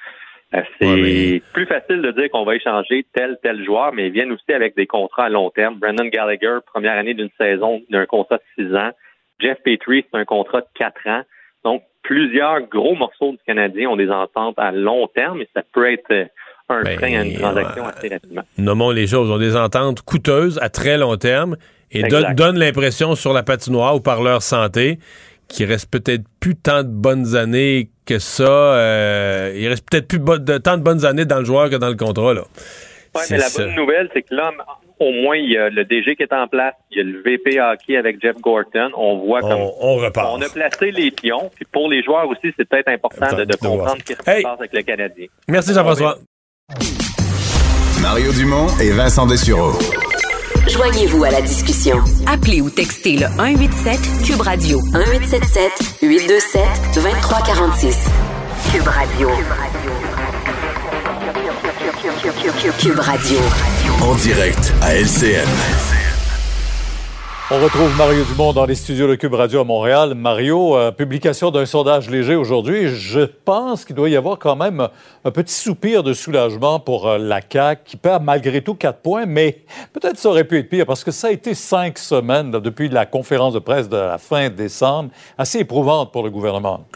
Euh, 0.53 0.61
c'est 0.79 1.41
plus 1.51 1.65
facile 1.65 2.01
de 2.01 2.11
dire 2.11 2.29
qu'on 2.29 2.45
va 2.45 2.55
échanger 2.55 3.05
tel, 3.13 3.37
tel 3.41 3.63
joueur, 3.65 3.91
mais 3.93 4.07
ils 4.07 4.13
viennent 4.13 4.31
aussi 4.31 4.53
avec 4.53 4.75
des 4.75 4.85
contrats 4.85 5.25
à 5.25 5.29
long 5.29 5.49
terme. 5.49 5.79
Brandon 5.79 6.05
Gallagher, 6.05 6.59
première 6.65 6.97
année 6.97 7.15
d'une 7.15 7.31
saison, 7.39 7.81
d'un 7.89 8.05
contrat 8.05 8.37
de 8.37 8.63
6 8.63 8.75
ans. 8.75 8.91
Jeff 9.39 9.57
Petrie, 9.63 10.05
c'est 10.09 10.17
un 10.17 10.25
contrat 10.25 10.61
de 10.61 10.67
4 10.75 11.07
ans. 11.07 11.23
Donc, 11.63 11.83
plusieurs 12.03 12.61
gros 12.61 12.95
morceaux 12.95 13.31
du 13.31 13.39
Canadien 13.47 13.89
ont 13.89 13.95
des 13.95 14.11
ententes 14.11 14.59
à 14.59 14.71
long 14.71 15.07
terme 15.07 15.41
et 15.41 15.49
ça 15.53 15.63
peut 15.73 15.91
être 15.91 16.11
euh, 16.11 16.25
un 16.69 16.81
ben, 16.83 16.97
frein 16.97 17.19
à 17.19 17.23
une 17.23 17.37
transaction 17.37 17.85
assez 17.85 18.07
rapidement. 18.09 18.43
Nommons 18.57 18.91
les 18.91 19.07
choses. 19.07 19.29
On 19.29 19.35
ont 19.35 19.37
des 19.37 19.55
ententes 19.55 20.01
coûteuses 20.01 20.59
à 20.61 20.69
très 20.69 20.97
long 20.97 21.17
terme 21.17 21.57
et 21.91 22.03
donnent 22.03 22.57
l'impression 22.57 23.15
sur 23.15 23.33
la 23.33 23.43
patinoire 23.43 23.95
ou 23.95 23.99
par 23.99 24.23
leur 24.23 24.41
santé 24.41 24.99
qu'il 25.47 25.67
reste 25.67 25.91
peut-être 25.91 26.23
plus 26.39 26.55
tant 26.55 26.83
de 26.83 26.89
bonnes 26.89 27.35
années 27.35 27.89
que 28.05 28.19
ça. 28.19 28.43
Euh, 28.43 29.53
il 29.55 29.67
reste 29.67 29.87
peut-être 29.89 30.07
plus 30.07 30.19
de, 30.19 30.57
tant 30.57 30.77
de 30.77 30.83
bonnes 30.83 31.05
années 31.05 31.25
dans 31.25 31.39
le 31.39 31.45
joueur 31.45 31.69
que 31.69 31.75
dans 31.75 31.89
le 31.89 31.95
contrat. 31.95 32.33
Là. 32.33 32.43
mais 33.29 33.37
la 33.37 33.49
bonne 33.55 33.75
nouvelle, 33.75 34.09
c'est 34.13 34.23
que 34.23 34.33
là, 34.33 34.51
au 34.99 35.11
moins, 35.11 35.37
il 35.37 35.51
y 35.51 35.57
a 35.57 35.69
le 35.69 35.85
DG 35.85 36.15
qui 36.15 36.23
est 36.23 36.33
en 36.33 36.47
place, 36.47 36.73
il 36.91 36.97
y 36.97 37.01
a 37.01 37.03
le 37.03 37.21
VP 37.21 37.59
hockey 37.59 37.97
avec 37.97 38.21
Jeff 38.21 38.37
Gorton. 38.39 38.91
On 38.95 39.17
voit 39.17 39.41
comme. 39.41 39.61
On, 39.79 39.95
repart. 39.97 40.31
On 40.33 40.41
a 40.41 40.49
placé 40.49 40.91
les 40.91 41.11
pions. 41.11 41.51
Puis 41.53 41.65
pour 41.71 41.89
les 41.89 42.01
joueurs 42.03 42.27
aussi, 42.27 42.53
c'est 42.57 42.67
peut-être 42.67 42.87
important 42.89 43.35
de, 43.35 43.55
comprendre 43.55 43.97
ce 43.99 44.03
qui 44.03 44.13
se 44.13 44.23
passe 44.23 44.59
avec 44.59 44.73
le 44.73 44.81
Canadien. 44.81 45.27
Merci 45.47 45.73
Jean-François. 45.73 46.17
Mario 48.01 48.31
Dumont 48.31 48.67
et 48.79 48.91
Vincent 48.91 49.25
Dessureau. 49.25 49.73
Joignez-vous 50.69 51.23
à 51.23 51.31
la 51.31 51.41
discussion. 51.41 51.97
Appelez 52.25 52.61
ou 52.61 52.69
textez 52.69 53.17
le 53.17 53.27
187 53.27 53.99
Cube 54.25 54.41
Radio 54.41 54.81
1877 54.81 55.71
827 56.01 56.61
2346. 56.95 57.97
Cube 58.71 58.87
Radio. 58.87 59.29
Cube 62.79 62.99
Radio. 62.99 63.37
En 64.01 64.15
direct 64.15 64.73
à 64.81 64.95
LCN. 64.95 65.47
On 67.51 67.59
retrouve 67.59 67.95
Mario 67.97 68.23
Dumont 68.23 68.53
dans 68.53 68.65
les 68.65 68.73
studios 68.73 69.05
de 69.05 69.15
Cube 69.15 69.33
Radio 69.33 69.59
à 69.59 69.63
Montréal. 69.65 70.15
Mario, 70.15 70.77
euh, 70.77 70.91
publication 70.91 71.51
d'un 71.51 71.65
sondage 71.65 72.09
léger 72.09 72.35
aujourd'hui. 72.35 72.87
Je 72.87 73.19
pense 73.19 73.83
qu'il 73.83 73.97
doit 73.97 74.09
y 74.09 74.15
avoir 74.15 74.39
quand 74.39 74.55
même 74.55 74.87
un 75.25 75.31
petit 75.31 75.53
soupir 75.53 76.03
de 76.03 76.13
soulagement 76.13 76.79
pour 76.79 77.05
euh, 77.05 77.17
la 77.17 77.41
CAQ 77.47 77.81
qui 77.83 77.97
perd 77.97 78.23
malgré 78.23 78.61
tout 78.61 78.75
quatre 78.75 78.99
points, 78.99 79.25
mais 79.25 79.59
peut-être 79.91 80.17
ça 80.17 80.29
aurait 80.29 80.45
pu 80.45 80.57
être 80.57 80.69
pire 80.69 80.85
parce 80.85 81.03
que 81.03 81.11
ça 81.11 81.27
a 81.27 81.31
été 81.31 81.53
cinq 81.53 81.99
semaines 81.99 82.51
depuis 82.51 82.87
la 82.87 83.05
conférence 83.05 83.53
de 83.53 83.59
presse 83.59 83.89
de 83.89 83.97
la 83.97 84.17
fin 84.17 84.49
décembre, 84.49 85.09
assez 85.37 85.59
éprouvante 85.59 86.13
pour 86.13 86.23
le 86.23 86.31
gouvernement. 86.31 86.87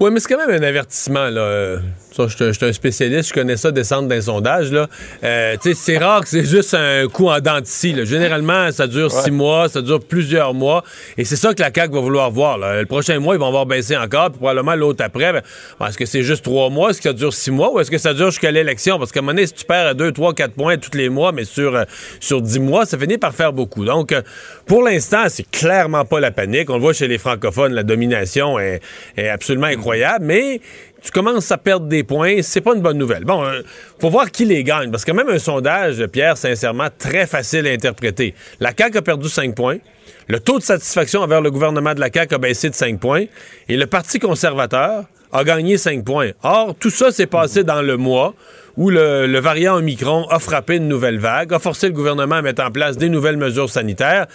Oui, 0.00 0.10
mais 0.12 0.20
c'est 0.20 0.28
quand 0.28 0.46
même 0.46 0.62
un 0.62 0.64
avertissement. 0.64 1.28
Là. 1.28 1.78
Ça, 2.12 2.26
je 2.28 2.52
suis 2.52 2.64
un 2.64 2.72
spécialiste, 2.72 3.30
je 3.30 3.34
connais 3.34 3.56
ça, 3.56 3.72
descendre 3.72 4.06
d'un 4.06 4.20
sondage. 4.20 4.70
Là. 4.70 4.86
Euh, 5.24 5.56
c'est 5.74 5.98
rare 5.98 6.20
que 6.20 6.28
c'est 6.28 6.44
juste 6.44 6.72
un 6.74 7.08
coup 7.08 7.28
en 7.28 7.40
dent 7.40 7.60
de 7.60 7.66
scie. 7.66 7.94
Généralement, 8.06 8.70
ça 8.70 8.86
dure 8.86 9.10
six 9.10 9.32
mois, 9.32 9.68
ça 9.68 9.82
dure 9.82 9.98
plusieurs 10.00 10.54
mois. 10.54 10.84
Et 11.16 11.24
c'est 11.24 11.34
ça 11.34 11.52
que 11.52 11.60
la 11.60 11.72
CAQ 11.74 11.94
va 11.94 12.00
vouloir 12.00 12.30
voir. 12.30 12.58
Là. 12.58 12.80
Le 12.80 12.86
prochain 12.86 13.18
mois, 13.18 13.34
ils 13.34 13.40
vont 13.40 13.48
avoir 13.48 13.66
baissé 13.66 13.96
encore, 13.96 14.30
puis 14.30 14.38
probablement 14.38 14.76
l'autre 14.76 15.04
après. 15.04 15.32
Ben, 15.32 15.42
est-ce 15.88 15.98
que 15.98 16.06
c'est 16.06 16.22
juste 16.22 16.44
trois 16.44 16.70
mois? 16.70 16.90
Est-ce 16.90 16.98
que 16.98 17.08
ça 17.08 17.12
dure 17.12 17.34
six 17.34 17.50
mois? 17.50 17.72
Ou 17.72 17.80
est-ce 17.80 17.90
que 17.90 17.98
ça 17.98 18.14
dure 18.14 18.30
jusqu'à 18.30 18.52
l'élection? 18.52 18.98
Parce 18.98 19.10
qu'à 19.10 19.18
un 19.18 19.22
moment 19.22 19.34
donné, 19.34 19.48
si 19.48 19.54
tu 19.54 19.64
perds 19.64 19.96
deux, 19.96 20.12
trois, 20.12 20.32
quatre 20.32 20.54
points 20.54 20.76
tous 20.76 20.96
les 20.96 21.08
mois, 21.08 21.32
mais 21.32 21.44
sur, 21.44 21.74
euh, 21.74 21.84
sur 22.20 22.40
dix 22.40 22.60
mois, 22.60 22.86
ça 22.86 22.96
finit 22.98 23.18
par 23.18 23.34
faire 23.34 23.52
beaucoup. 23.52 23.84
Donc, 23.84 24.12
euh, 24.12 24.22
pour 24.66 24.84
l'instant, 24.84 25.24
c'est 25.28 25.48
clairement 25.50 26.04
pas 26.04 26.20
la 26.20 26.30
panique. 26.30 26.70
On 26.70 26.74
le 26.74 26.80
voit 26.80 26.92
chez 26.92 27.08
les 27.08 27.18
francophones, 27.18 27.72
la 27.72 27.82
domination 27.82 28.60
est, 28.60 28.80
est 29.16 29.28
absolument 29.28 29.66
incroyable. 29.66 29.87
Mais 30.20 30.60
tu 31.02 31.10
commences 31.10 31.50
à 31.50 31.58
perdre 31.58 31.86
des 31.86 32.02
points, 32.02 32.42
c'est 32.42 32.60
pas 32.60 32.74
une 32.74 32.82
bonne 32.82 32.98
nouvelle. 32.98 33.24
Bon, 33.24 33.44
euh, 33.44 33.62
faut 34.00 34.10
voir 34.10 34.30
qui 34.30 34.44
les 34.44 34.64
gagne, 34.64 34.90
parce 34.90 35.04
que 35.04 35.12
même 35.12 35.28
un 35.28 35.38
sondage, 35.38 36.04
Pierre, 36.06 36.36
sincèrement, 36.36 36.88
très 36.98 37.26
facile 37.26 37.66
à 37.66 37.70
interpréter. 37.70 38.34
La 38.60 38.72
CAQ 38.76 38.98
a 38.98 39.02
perdu 39.02 39.28
5 39.28 39.54
points. 39.54 39.78
Le 40.26 40.40
taux 40.40 40.58
de 40.58 40.64
satisfaction 40.64 41.20
envers 41.20 41.40
le 41.40 41.50
gouvernement 41.50 41.94
de 41.94 42.00
la 42.00 42.10
CAQ 42.12 42.34
a 42.34 42.38
baissé 42.38 42.68
de 42.68 42.74
5 42.74 42.98
points. 42.98 43.24
Et 43.68 43.76
le 43.76 43.86
Parti 43.86 44.18
conservateur 44.18 45.04
a 45.32 45.44
gagné 45.44 45.78
5 45.78 46.04
points. 46.04 46.30
Or, 46.42 46.74
tout 46.78 46.90
ça 46.90 47.10
s'est 47.10 47.26
passé 47.26 47.64
dans 47.64 47.82
le 47.82 47.96
mois 47.96 48.34
où 48.78 48.90
le, 48.90 49.38
variant 49.40 49.76
Omicron 49.76 50.28
a 50.30 50.38
frappé 50.38 50.76
une 50.76 50.86
nouvelle 50.86 51.18
vague, 51.18 51.52
a 51.52 51.58
forcé 51.58 51.88
le 51.88 51.92
gouvernement 51.92 52.36
à 52.36 52.42
mettre 52.42 52.62
en 52.62 52.70
place 52.70 52.96
des 52.96 53.08
nouvelles 53.08 53.36
mesures 53.36 53.68
sanitaires. 53.68 54.28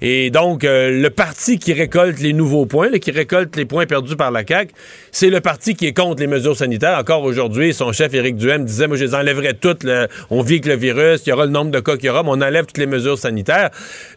Et 0.00 0.30
donc, 0.30 0.64
euh, 0.64 0.90
le 0.90 1.10
parti 1.10 1.58
qui 1.58 1.74
récolte 1.74 2.18
les 2.18 2.32
nouveaux 2.32 2.64
points, 2.64 2.98
qui 2.98 3.10
récolte 3.10 3.54
les 3.56 3.66
points 3.66 3.84
perdus 3.84 4.16
par 4.16 4.30
la 4.30 4.42
CAQ, 4.46 4.72
c'est 5.12 5.28
le 5.28 5.42
parti 5.42 5.74
qui 5.74 5.86
est 5.86 5.92
contre 5.92 6.20
les 6.20 6.26
mesures 6.26 6.56
sanitaires. 6.56 6.98
Encore 6.98 7.24
aujourd'hui, 7.24 7.74
son 7.74 7.92
chef 7.92 8.14
Éric 8.14 8.36
Duhem 8.36 8.64
disait, 8.64 8.88
moi, 8.88 8.96
je 8.96 9.04
les 9.04 9.14
enlèverais 9.14 9.52
toutes. 9.52 9.86
on 10.30 10.40
vit 10.40 10.54
avec 10.54 10.66
le 10.66 10.76
virus, 10.76 11.20
il 11.26 11.28
y 11.28 11.32
aura 11.32 11.44
le 11.44 11.52
nombre 11.52 11.70
de 11.70 11.80
cas 11.80 11.96
qu'il 11.96 12.06
y 12.06 12.08
aura, 12.08 12.22
mais 12.22 12.30
on 12.30 12.40
enlève 12.40 12.64
toutes 12.64 12.78
les 12.78 12.86
mesures 12.86 13.18
sanitaires. 13.18 13.68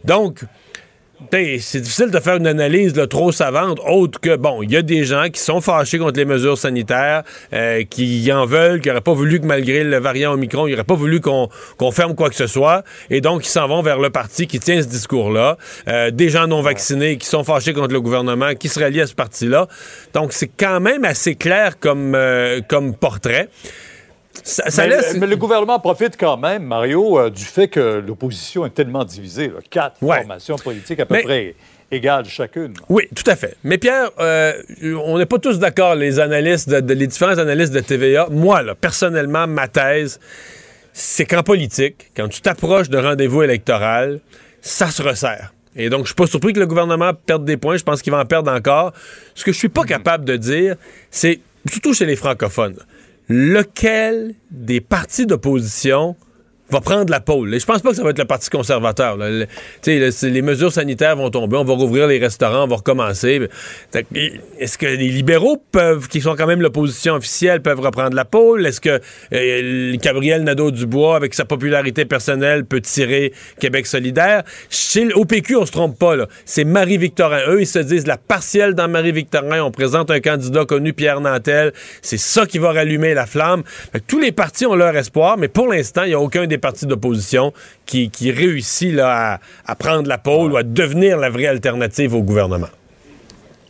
Donc, 0.02 0.40
c'est 1.30 1.80
difficile 1.80 2.10
de 2.10 2.20
faire 2.20 2.36
une 2.36 2.46
analyse 2.46 2.92
trop 3.08 3.32
savante, 3.32 3.80
autre 3.86 4.20
que, 4.20 4.36
bon, 4.36 4.62
il 4.62 4.70
y 4.70 4.76
a 4.76 4.82
des 4.82 5.04
gens 5.04 5.28
qui 5.30 5.40
sont 5.40 5.60
fâchés 5.60 5.98
contre 5.98 6.18
les 6.18 6.24
mesures 6.24 6.58
sanitaires, 6.58 7.22
euh, 7.52 7.82
qui 7.88 8.30
en 8.32 8.46
veulent, 8.46 8.80
qui 8.80 8.88
n'auraient 8.88 9.00
pas 9.00 9.14
voulu 9.14 9.40
que 9.40 9.46
malgré 9.46 9.84
le 9.84 9.98
variant 9.98 10.32
Omicron, 10.32 10.66
ils 10.66 10.72
n'auraient 10.72 10.84
pas 10.84 10.94
voulu 10.94 11.20
qu'on 11.20 11.48
ferme 11.92 12.14
quoi 12.14 12.30
que 12.30 12.36
ce 12.36 12.46
soit, 12.46 12.84
et 13.10 13.20
donc 13.20 13.46
ils 13.46 13.50
s'en 13.50 13.68
vont 13.68 13.82
vers 13.82 13.98
le 13.98 14.10
parti 14.10 14.46
qui 14.46 14.60
tient 14.60 14.80
ce 14.80 14.88
discours-là. 14.88 15.56
Euh, 15.88 16.10
des 16.10 16.28
gens 16.28 16.46
non 16.46 16.62
vaccinés 16.62 17.16
qui 17.16 17.26
sont 17.26 17.44
fâchés 17.44 17.72
contre 17.72 17.92
le 17.92 18.00
gouvernement, 18.00 18.54
qui 18.54 18.68
se 18.68 18.80
rallient 18.80 19.02
à 19.02 19.06
ce 19.06 19.14
parti-là. 19.14 19.68
Donc 20.12 20.32
c'est 20.32 20.50
quand 20.56 20.80
même 20.80 21.04
assez 21.04 21.34
clair 21.34 21.78
comme, 21.78 22.14
euh, 22.14 22.60
comme 22.68 22.94
portrait 22.94 23.48
mais, 25.18 25.26
le 25.26 25.36
gouvernement 25.36 25.78
profite 25.78 26.16
quand 26.18 26.36
même, 26.36 26.64
Mario, 26.64 27.18
euh, 27.18 27.30
du 27.30 27.44
fait 27.44 27.68
que 27.68 28.02
l'opposition 28.06 28.66
est 28.66 28.70
tellement 28.70 29.04
divisée. 29.04 29.52
Quatre 29.70 29.98
formations 29.98 30.56
politiques 30.56 31.00
à 31.00 31.06
peu 31.06 31.22
près 31.22 31.54
égales 31.90 32.26
chacune. 32.26 32.74
Oui, 32.88 33.04
tout 33.14 33.28
à 33.30 33.36
fait. 33.36 33.56
Mais 33.62 33.78
Pierre, 33.78 34.10
euh, 34.18 34.52
on 35.04 35.18
n'est 35.18 35.26
pas 35.26 35.38
tous 35.38 35.58
d'accord, 35.58 35.94
les 35.94 36.18
analystes, 36.18 36.68
de, 36.68 36.94
les 36.94 37.06
différents 37.06 37.38
analystes 37.38 37.72
de 37.72 37.80
TVA. 37.80 38.28
Moi, 38.30 38.62
là, 38.62 38.74
personnellement, 38.74 39.46
ma 39.46 39.68
thèse, 39.68 40.18
c'est 40.92 41.24
qu'en 41.24 41.42
politique, 41.42 42.10
quand 42.16 42.28
tu 42.28 42.40
t'approches 42.40 42.88
de 42.88 42.98
rendez-vous 42.98 43.42
électoral, 43.42 44.20
ça 44.60 44.90
se 44.90 45.02
resserre. 45.02 45.52
Et 45.76 45.90
donc, 45.90 46.02
je 46.02 46.06
suis 46.06 46.14
pas 46.14 46.26
surpris 46.26 46.52
que 46.52 46.60
le 46.60 46.66
gouvernement 46.66 47.12
perde 47.14 47.44
des 47.44 47.56
points. 47.56 47.76
Je 47.76 47.82
pense 47.82 48.00
qu'il 48.00 48.12
va 48.12 48.20
en 48.20 48.24
perdre 48.24 48.50
encore. 48.50 48.92
Ce 49.34 49.44
que 49.44 49.52
je 49.52 49.58
suis 49.58 49.68
pas 49.68 49.84
capable 49.84 50.24
de 50.24 50.36
dire, 50.36 50.76
c'est, 51.10 51.40
surtout 51.68 51.94
chez 51.94 52.06
les 52.06 52.16
francophones, 52.16 52.76
lequel 53.28 54.34
des 54.50 54.80
partis 54.80 55.26
d'opposition 55.26 56.16
va 56.70 56.80
prendre 56.80 57.10
la 57.10 57.20
pôle. 57.20 57.58
Je 57.58 57.64
pense 57.64 57.82
pas 57.82 57.90
que 57.90 57.96
ça 57.96 58.02
va 58.02 58.10
être 58.10 58.18
le 58.18 58.24
Parti 58.24 58.48
conservateur. 58.50 59.16
les 59.16 60.42
mesures 60.42 60.72
sanitaires 60.72 61.16
vont 61.16 61.30
tomber, 61.30 61.56
on 61.56 61.64
va 61.64 61.74
rouvrir 61.74 62.06
les 62.06 62.18
restaurants, 62.18 62.64
on 62.64 62.66
va 62.66 62.76
recommencer. 62.76 63.48
Est-ce 64.58 64.78
que 64.78 64.86
les 64.86 65.08
libéraux 65.08 65.62
peuvent, 65.72 66.08
qui 66.08 66.20
sont 66.20 66.34
quand 66.36 66.46
même 66.46 66.62
l'opposition 66.62 67.14
officielle, 67.14 67.60
peuvent 67.60 67.80
reprendre 67.80 68.16
la 68.16 68.24
pôle? 68.24 68.66
Est-ce 68.66 68.80
que 68.80 69.00
euh, 69.32 69.96
Gabriel 69.96 70.42
Nadeau-Dubois, 70.44 71.16
avec 71.16 71.34
sa 71.34 71.44
popularité 71.44 72.04
personnelle, 72.04 72.64
peut 72.64 72.80
tirer 72.80 73.32
Québec 73.60 73.86
solidaire? 73.86 74.42
Chez 74.70 75.08
PQ, 75.28 75.56
on 75.56 75.66
se 75.66 75.72
trompe 75.72 75.98
pas. 75.98 76.14
C'est 76.44 76.64
Marie-Victorin. 76.64 77.40
Eux, 77.48 77.60
ils 77.62 77.66
se 77.66 77.78
disent 77.78 78.06
la 78.06 78.16
partielle 78.16 78.74
dans 78.74 78.88
Marie-Victorin. 78.88 79.62
On 79.62 79.70
présente 79.70 80.10
un 80.10 80.20
candidat 80.20 80.64
connu, 80.64 80.92
Pierre 80.92 81.20
Nantel. 81.20 81.72
C'est 82.02 82.18
ça 82.18 82.46
qui 82.46 82.58
va 82.58 82.72
rallumer 82.72 83.14
la 83.14 83.26
flamme. 83.26 83.62
tous 84.06 84.20
les 84.20 84.32
partis 84.32 84.66
ont 84.66 84.74
leur 84.74 84.96
espoir, 84.96 85.36
mais 85.38 85.48
pour 85.48 85.68
l'instant, 85.68 86.02
il 86.04 86.08
n'y 86.08 86.14
a 86.14 86.20
aucun 86.20 86.46
des 86.46 86.53
partis 86.58 86.86
d'opposition 86.86 87.52
qui, 87.86 88.10
réussit 88.30 88.92
là, 88.92 89.40
à, 89.66 89.74
prendre 89.74 90.08
la 90.08 90.18
pôle 90.18 90.52
ou 90.52 90.56
à 90.56 90.62
devenir 90.62 91.18
la 91.18 91.30
vraie 91.30 91.46
alternative 91.46 92.14
au 92.14 92.22
gouvernement. 92.22 92.68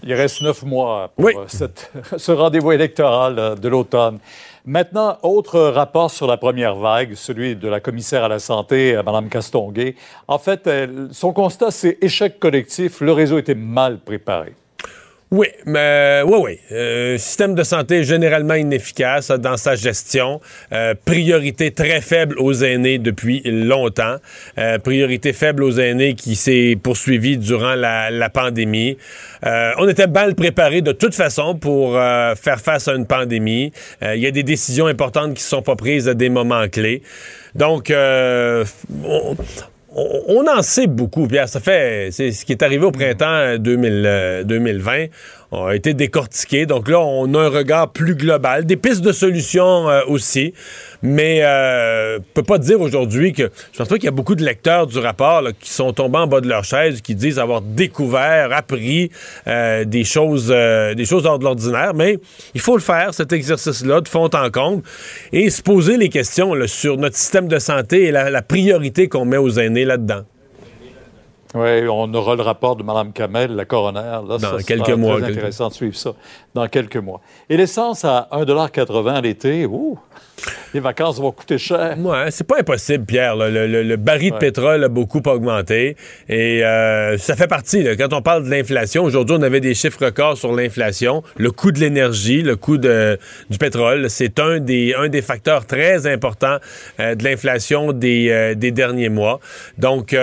Il 0.06 0.12
reste 0.12 0.43
neuf 0.43 0.62
mois 0.62 1.11
pour 1.16 1.28
euh, 1.28 1.47
ce 2.19 2.32
rendez-vous 2.32 2.73
électoral 2.73 3.39
euh, 3.39 3.55
de 3.55 3.69
l'automne. 3.69 4.19
Maintenant, 4.66 5.16
autre 5.23 5.59
rapport 5.61 6.11
sur 6.11 6.27
la 6.27 6.36
première 6.36 6.74
vague, 6.74 7.15
celui 7.15 7.56
de 7.56 7.69
la 7.69 7.81
commissaire 7.81 8.24
à 8.24 8.28
la 8.28 8.39
santé, 8.39 8.94
euh, 8.94 9.02
Mme 9.02 9.31
Castonguay. 9.31 9.94
En 10.28 10.39
fait, 10.39 10.69
son 11.11 11.32
constat, 11.32 11.70
c'est 11.70 11.97
échec 12.02 12.39
collectif. 12.39 13.01
Le 13.01 13.12
réseau 13.12 13.39
était 13.39 13.55
mal 13.55 13.98
préparé. 13.98 14.55
Oui, 15.30 15.48
mais 15.66 16.22
oui, 16.24 16.38
oui. 16.40 16.60
Euh, 16.70 17.18
système 17.18 17.56
de 17.56 17.64
santé 17.64 18.05
généralement 18.05 18.55
inefficace 18.55 19.30
dans 19.32 19.56
sa 19.56 19.74
gestion. 19.74 20.40
Euh, 20.72 20.94
priorité 21.05 21.72
très 21.72 22.01
faible 22.01 22.36
aux 22.38 22.52
aînés 22.52 22.98
depuis 22.98 23.42
longtemps. 23.44 24.16
Euh, 24.59 24.78
priorité 24.78 25.32
faible 25.32 25.64
aux 25.64 25.78
aînés 25.78 26.14
qui 26.14 26.36
s'est 26.36 26.78
poursuivie 26.80 27.36
durant 27.36 27.74
la, 27.74 28.30
pandémie. 28.32 28.96
on 29.42 29.88
était 29.88 30.06
mal 30.06 30.34
préparé 30.34 30.82
de 30.82 30.92
toute 30.92 31.14
façon 31.14 31.56
pour 31.56 31.94
faire 31.94 32.60
face 32.60 32.88
à 32.88 32.94
une 32.94 33.06
pandémie. 33.06 33.72
Il 34.02 34.20
y 34.20 34.26
a 34.26 34.30
des 34.30 34.42
décisions 34.42 34.86
importantes 34.86 35.34
qui 35.34 35.42
ne 35.42 35.48
sont 35.48 35.62
pas 35.62 35.76
prises 35.76 36.09
à 36.09 36.14
des 36.14 36.28
moments 36.28 36.68
clés. 36.68 37.02
Donc, 37.55 37.92
on, 37.92 39.36
on, 39.94 40.46
en 40.48 40.62
sait 40.62 40.86
beaucoup, 40.86 41.26
Pierre. 41.26 41.48
Ça 41.48 41.60
fait. 41.60 42.08
C'est 42.10 42.32
ce 42.32 42.44
qui 42.44 42.52
est 42.52 42.62
arrivé 42.62 42.84
au 42.84 42.90
printemps 42.90 43.56
2000, 43.58 44.42
2020 44.44 45.06
a 45.62 45.74
été 45.74 45.94
décortiqué. 45.94 46.66
Donc 46.66 46.89
là, 46.89 47.01
on 47.01 47.32
a 47.35 47.40
un 47.40 47.48
regard 47.48 47.93
plus 47.93 48.14
global, 48.14 48.66
des 48.66 48.76
pistes 48.76 49.02
de 49.02 49.12
solutions 49.12 49.89
euh, 49.89 50.02
aussi. 50.06 50.52
Mais 51.05 51.40
euh, 51.43 52.18
peut 52.32 52.43
pas 52.43 52.56
dire 52.56 52.81
aujourd'hui 52.81 53.35
que 53.35 53.51
je 53.72 53.78
pense 53.78 53.89
pas 53.89 53.97
qu'il 53.97 54.06
y 54.06 54.09
a 54.09 54.10
beaucoup 54.10 54.35
de 54.35 54.43
lecteurs 54.43 54.86
du 54.86 54.98
rapport 54.98 55.43
qui 55.60 55.70
sont 55.70 55.93
tombés 55.93 56.16
en 56.16 56.26
bas 56.26 56.40
de 56.40 56.48
leur 56.48 56.64
chaise, 56.64 57.02
qui 57.02 57.14
disent 57.14 57.39
avoir 57.39 57.60
découvert, 57.60 58.52
appris 58.52 59.10
euh, 59.47 59.85
des 59.85 60.05
choses, 60.05 60.48
euh, 60.51 60.94
des 60.94 61.05
choses 61.05 61.26
hors 61.26 61.39
de 61.39 61.44
l'ordinaire. 61.44 61.93
Mais 61.94 62.18
il 62.55 62.60
faut 62.62 62.74
le 62.74 62.82
faire 62.82 63.12
cet 63.12 63.35
exercice-là 63.35 64.01
de 64.01 64.09
fond 64.09 64.31
en 64.32 64.51
comble 64.51 64.82
et 65.32 65.51
se 65.51 65.60
poser 65.60 65.98
les 65.98 66.09
questions 66.09 66.55
sur 66.66 66.97
notre 66.97 67.16
système 67.16 67.48
de 67.48 67.59
santé 67.59 68.05
et 68.05 68.10
la 68.10 68.43
priorité 68.43 69.09
qu'on 69.09 69.26
met 69.26 69.36
aux 69.36 69.59
aînés 69.59 69.85
là-dedans. 69.85 70.24
Oui, 71.55 71.89
on 71.89 72.12
aura 72.14 72.35
le 72.35 72.43
rapport 72.43 72.74
de 72.74 72.82
Mme 72.82 73.12
Kamel, 73.12 73.55
la 73.55 73.64
coroner. 73.64 74.20
Là, 74.28 74.39
dans 74.39 74.56
quelques 74.59 74.90
mois. 74.90 75.18
C'est 75.20 75.26
intéressant 75.26 75.68
de 75.68 75.74
suivre 75.74 75.97
ça 75.97 76.14
dans 76.52 76.66
quelques 76.66 76.97
mois. 76.97 77.20
Et 77.48 77.56
l'essence 77.56 78.05
à 78.05 78.28
1,80 78.32 79.22
l'été, 79.22 79.64
ouh, 79.64 79.98
les 80.74 80.81
vacances 80.81 81.20
vont 81.20 81.32
coûter 81.32 81.59
cher. 81.59 81.97
Ouais, 81.98 82.31
c'est 82.31 82.47
pas 82.47 82.59
impossible, 82.59 83.05
Pierre. 83.05 83.36
Le, 83.36 83.97
baril 83.97 84.32
de 84.32 84.39
pétrole 84.39 84.85
a 84.85 84.89
beaucoup 84.89 85.23
augmenté. 85.27 85.97
Et 86.28 86.65
euh, 86.65 87.16
ça 87.19 87.36
fait 87.36 87.47
partie. 87.47 87.85
Quand 87.97 88.12
on 88.12 88.23
parle 88.23 88.44
de 88.44 88.51
l'inflation, 88.51 89.05
aujourd'hui, 89.05 89.36
on 89.39 89.43
avait 89.43 89.61
des 89.61 89.74
chiffres 89.74 90.05
records 90.05 90.36
sur 90.36 90.52
l'inflation. 90.52 91.23
Le 91.36 91.51
coût 91.51 91.73
de 91.73 91.78
l'énergie, 91.78 92.43
le 92.43 92.56
coût 92.56 92.77
de, 92.77 93.19
du 93.51 93.59
pétrole, 93.59 94.11
c'est 94.11 94.39
un 94.40 94.59
des, 94.59 94.94
un 94.98 95.09
des 95.09 95.23
facteurs 95.23 95.66
très 95.66 96.06
importants 96.06 96.59
euh, 97.01 97.15
de 97.15 97.24
l'inflation 97.24 97.93
des, 97.93 98.31
euh, 98.31 98.55
des 98.55 98.70
derniers 98.70 99.09
mois. 99.09 99.40
Donc, 99.78 100.16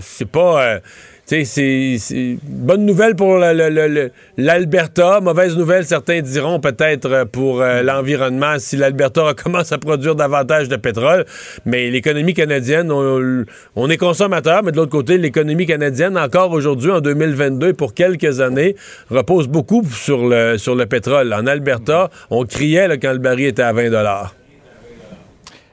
c'est 0.00 0.28
pas 0.30 0.80
c'est 1.28 2.38
bonne 2.42 2.86
nouvelle 2.86 3.14
pour 3.14 3.36
l'Alberta, 3.36 5.20
mauvaise 5.20 5.56
nouvelle, 5.58 5.84
certains 5.84 6.22
diront 6.22 6.58
peut-être 6.58 7.10
euh, 7.10 7.24
pour 7.26 7.60
euh, 7.60 7.82
l'environnement 7.82 8.58
si 8.58 8.76
l'Alberta 8.78 9.34
commence 9.42 9.70
à 9.72 9.78
produire 9.78 10.14
davantage 10.14 10.68
de 10.68 10.76
pétrole. 10.76 11.26
Mais 11.66 11.90
l'économie 11.90 12.32
canadienne, 12.32 12.90
on, 12.90 13.90
est 13.90 13.96
consommateur, 13.98 14.62
mais 14.62 14.72
de 14.72 14.78
l'autre 14.78 14.90
côté, 14.90 15.18
l'économie 15.18 15.66
canadienne, 15.66 16.16
encore 16.16 16.52
aujourd'hui, 16.52 16.90
en 16.90 17.00
2022, 17.00 17.74
pour 17.74 17.92
quelques 17.92 18.40
années, 18.40 18.74
repose 19.10 19.48
beaucoup 19.48 19.84
sur 19.84 20.26
le, 20.26 20.56
sur 20.56 20.74
le 20.74 20.86
pétrole. 20.86 21.34
En 21.34 21.46
Alberta, 21.46 22.08
on 22.30 22.44
criait 22.44 22.98
quand 22.98 23.12
le 23.12 23.18
baril 23.18 23.48
était 23.48 23.62
à 23.62 23.72
20 23.74 23.90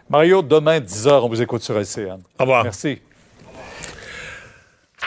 Mario, 0.10 0.42
demain, 0.42 0.80
10h, 0.80 1.10
on 1.24 1.30
vous 1.30 1.42
écoute 1.42 1.62
sur 1.62 1.78
LCN. 1.80 2.20
Au 2.40 2.44
revoir. 2.44 2.66
Merci. 2.66 3.00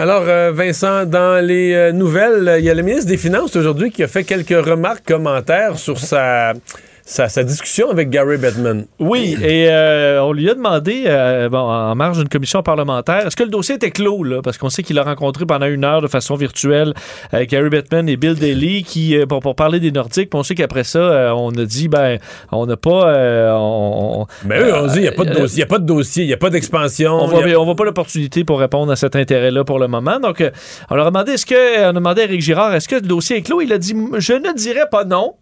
Alors, 0.00 0.22
euh, 0.28 0.52
Vincent, 0.52 1.06
dans 1.06 1.44
les 1.44 1.74
euh, 1.74 1.90
nouvelles, 1.90 2.54
il 2.60 2.64
y 2.64 2.70
a 2.70 2.74
le 2.74 2.82
ministre 2.82 3.08
des 3.08 3.16
Finances 3.16 3.56
aujourd'hui 3.56 3.90
qui 3.90 4.04
a 4.04 4.06
fait 4.06 4.22
quelques 4.22 4.50
remarques, 4.50 5.04
commentaires 5.04 5.76
sur 5.76 5.98
sa 5.98 6.52
sa, 7.08 7.30
sa, 7.30 7.42
discussion 7.42 7.90
avec 7.90 8.10
Gary 8.10 8.36
Bettman. 8.36 8.84
Oui, 8.98 9.34
et 9.42 9.70
euh, 9.70 10.22
on 10.22 10.34
lui 10.34 10.50
a 10.50 10.54
demandé, 10.54 11.04
euh, 11.06 11.48
bon, 11.48 11.58
en 11.58 11.94
marge 11.94 12.18
d'une 12.18 12.28
commission 12.28 12.62
parlementaire, 12.62 13.26
est-ce 13.26 13.34
que 13.34 13.44
le 13.44 13.48
dossier 13.48 13.76
était 13.76 13.90
clos, 13.90 14.24
là? 14.24 14.42
Parce 14.42 14.58
qu'on 14.58 14.68
sait 14.68 14.82
qu'il 14.82 14.98
a 14.98 15.04
rencontré 15.04 15.46
pendant 15.46 15.64
une 15.64 15.84
heure 15.84 16.02
de 16.02 16.06
façon 16.06 16.34
virtuelle 16.34 16.92
euh, 17.32 17.46
Gary 17.48 17.70
Bettman 17.70 18.10
et 18.10 18.18
Bill 18.18 18.34
Daly 18.34 18.82
qui, 18.82 19.16
euh, 19.16 19.24
pour, 19.24 19.40
pour, 19.40 19.56
parler 19.56 19.80
des 19.80 19.90
Nordiques. 19.90 20.28
Puis 20.28 20.38
on 20.38 20.42
sait 20.42 20.54
qu'après 20.54 20.84
ça, 20.84 21.34
on 21.34 21.50
a 21.52 21.64
dit, 21.64 21.88
ben, 21.88 22.18
on 22.52 22.66
n'a 22.66 22.76
pas. 22.76 23.54
on, 23.56 24.26
Mais 24.44 24.60
eux, 24.60 24.74
on 24.74 24.86
dit, 24.88 24.98
il 24.98 25.02
n'y 25.02 25.08
a 25.08 25.12
pas 25.12 25.24
de 25.24 25.32
dossier, 25.32 25.54
il 25.54 25.60
n'y 25.60 25.62
a 25.62 25.66
pas 25.66 25.78
de 25.78 25.86
dossier, 25.86 26.24
il 26.24 26.26
n'y 26.26 26.34
a 26.34 26.36
pas 26.36 26.50
d'expansion. 26.50 27.14
On 27.14 27.30
a- 27.30 27.64
voit, 27.64 27.74
pas 27.74 27.84
l'opportunité 27.84 28.44
pour 28.44 28.60
répondre 28.60 28.92
à 28.92 28.96
cet 28.96 29.16
intérêt-là 29.16 29.64
pour 29.64 29.78
le 29.78 29.88
moment. 29.88 30.20
Donc, 30.20 30.44
on 30.90 30.94
leur 30.94 31.06
a 31.06 31.10
demandé, 31.10 31.32
est-ce 31.32 31.46
que, 31.46 31.86
on 31.86 31.88
a 31.88 31.92
demandé 31.94 32.20
à 32.20 32.24
Éric 32.24 32.42
Girard, 32.42 32.74
est-ce 32.74 32.88
que 32.88 32.96
le 32.96 33.00
dossier 33.00 33.38
est 33.38 33.42
clos? 33.42 33.62
Il 33.62 33.72
a 33.72 33.78
dit, 33.78 33.94
je 34.18 34.34
ne 34.34 34.52
dirais 34.52 34.88
pas 34.90 35.04
non. 35.04 35.34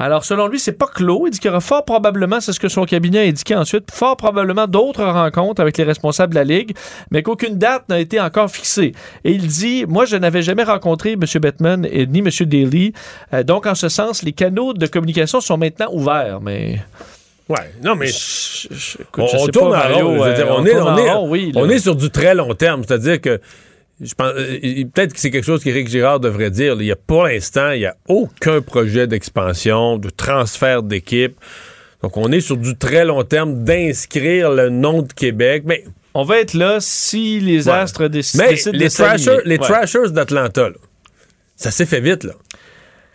Alors, 0.00 0.24
selon 0.24 0.48
lui, 0.48 0.58
c'est 0.58 0.72
pas 0.72 0.86
clos. 0.86 1.26
Il 1.26 1.30
dit 1.30 1.38
qu'il 1.38 1.48
y 1.48 1.50
aura 1.50 1.60
fort 1.60 1.84
probablement, 1.84 2.40
c'est 2.40 2.54
ce 2.54 2.58
que 2.58 2.68
son 2.70 2.86
cabinet 2.86 3.18
a 3.18 3.22
indiqué 3.22 3.54
ensuite, 3.54 3.90
fort 3.90 4.16
probablement 4.16 4.66
d'autres 4.66 5.04
rencontres 5.04 5.60
avec 5.60 5.76
les 5.76 5.84
responsables 5.84 6.32
de 6.32 6.38
la 6.38 6.44
Ligue, 6.44 6.74
mais 7.10 7.22
qu'aucune 7.22 7.58
date 7.58 7.86
n'a 7.90 8.00
été 8.00 8.18
encore 8.18 8.50
fixée. 8.50 8.92
Et 9.24 9.32
il 9.32 9.46
dit, 9.46 9.84
moi, 9.86 10.06
je 10.06 10.16
n'avais 10.16 10.40
jamais 10.40 10.64
rencontré 10.64 11.12
M. 11.12 11.20
Bettman 11.40 11.86
et 11.90 12.06
ni 12.06 12.20
M. 12.20 12.30
Daly. 12.46 12.94
Euh, 13.34 13.42
donc, 13.42 13.66
en 13.66 13.74
ce 13.74 13.90
sens, 13.90 14.22
les 14.22 14.32
canaux 14.32 14.72
de 14.72 14.86
communication 14.86 15.40
sont 15.42 15.58
maintenant 15.58 15.88
ouverts, 15.92 16.40
mais... 16.40 16.80
Ouais, 17.50 17.72
non, 17.82 17.96
mais 17.96 18.08
écoute, 18.08 19.08
on, 19.18 19.26
je 19.26 19.36
on 19.36 19.44
sais 19.46 19.50
tourne 19.50 19.72
pas, 19.72 19.86
en 19.86 19.88
Mario, 19.90 20.06
rond. 20.06 20.24
je 20.24 20.28
veux 20.30 20.34
dire, 20.34 20.46
euh, 20.46 20.54
on, 20.56 20.62
on 20.62 20.64
est, 20.66 20.70
tourne 20.70 20.88
on, 20.88 20.92
en 20.92 20.98
est, 20.98 21.10
rond, 21.10 21.28
oui, 21.28 21.52
là. 21.52 21.60
on 21.62 21.68
est 21.68 21.80
sur 21.80 21.96
du 21.96 22.08
très 22.08 22.34
long 22.34 22.54
terme. 22.54 22.84
C'est-à-dire 22.86 23.20
que 23.20 23.40
je 24.00 24.14
pense, 24.14 24.32
euh, 24.36 24.84
peut-être 24.92 25.12
que 25.14 25.20
c'est 25.20 25.30
quelque 25.30 25.44
chose 25.44 25.62
qu'Éric 25.62 25.88
Girard 25.88 26.20
devrait 26.20 26.50
dire. 26.50 26.76
Il 26.80 26.86
y 26.86 26.92
a, 26.92 26.96
pour 26.96 27.24
l'instant, 27.24 27.70
il 27.72 27.80
n'y 27.80 27.86
a 27.86 27.96
aucun 28.08 28.60
projet 28.62 29.06
d'expansion, 29.06 29.98
de 29.98 30.10
transfert 30.10 30.82
d'équipe. 30.82 31.36
Donc, 32.02 32.16
on 32.16 32.32
est 32.32 32.40
sur 32.40 32.56
du 32.56 32.76
très 32.78 33.04
long 33.04 33.22
terme 33.24 33.62
d'inscrire 33.64 34.50
le 34.50 34.70
nom 34.70 35.02
de 35.02 35.12
Québec. 35.12 35.64
Mais 35.66 35.84
On 36.14 36.24
va 36.24 36.40
être 36.40 36.54
là 36.54 36.78
si 36.80 37.40
les 37.40 37.68
Ouais. 37.68 37.74
astres 37.74 38.08
déc- 38.08 38.34
Mais 38.36 38.48
décident 38.48 38.72
les 38.78 38.88
de. 38.88 38.92
Trashers, 38.94 39.38
les 39.44 39.58
Ouais. 39.58 39.66
Trashers 39.66 40.10
d'Atlanta, 40.10 40.70
ça 41.56 41.70
s'est 41.70 41.86
fait 41.86 42.00
vite. 42.00 42.24
Là. 42.24 42.32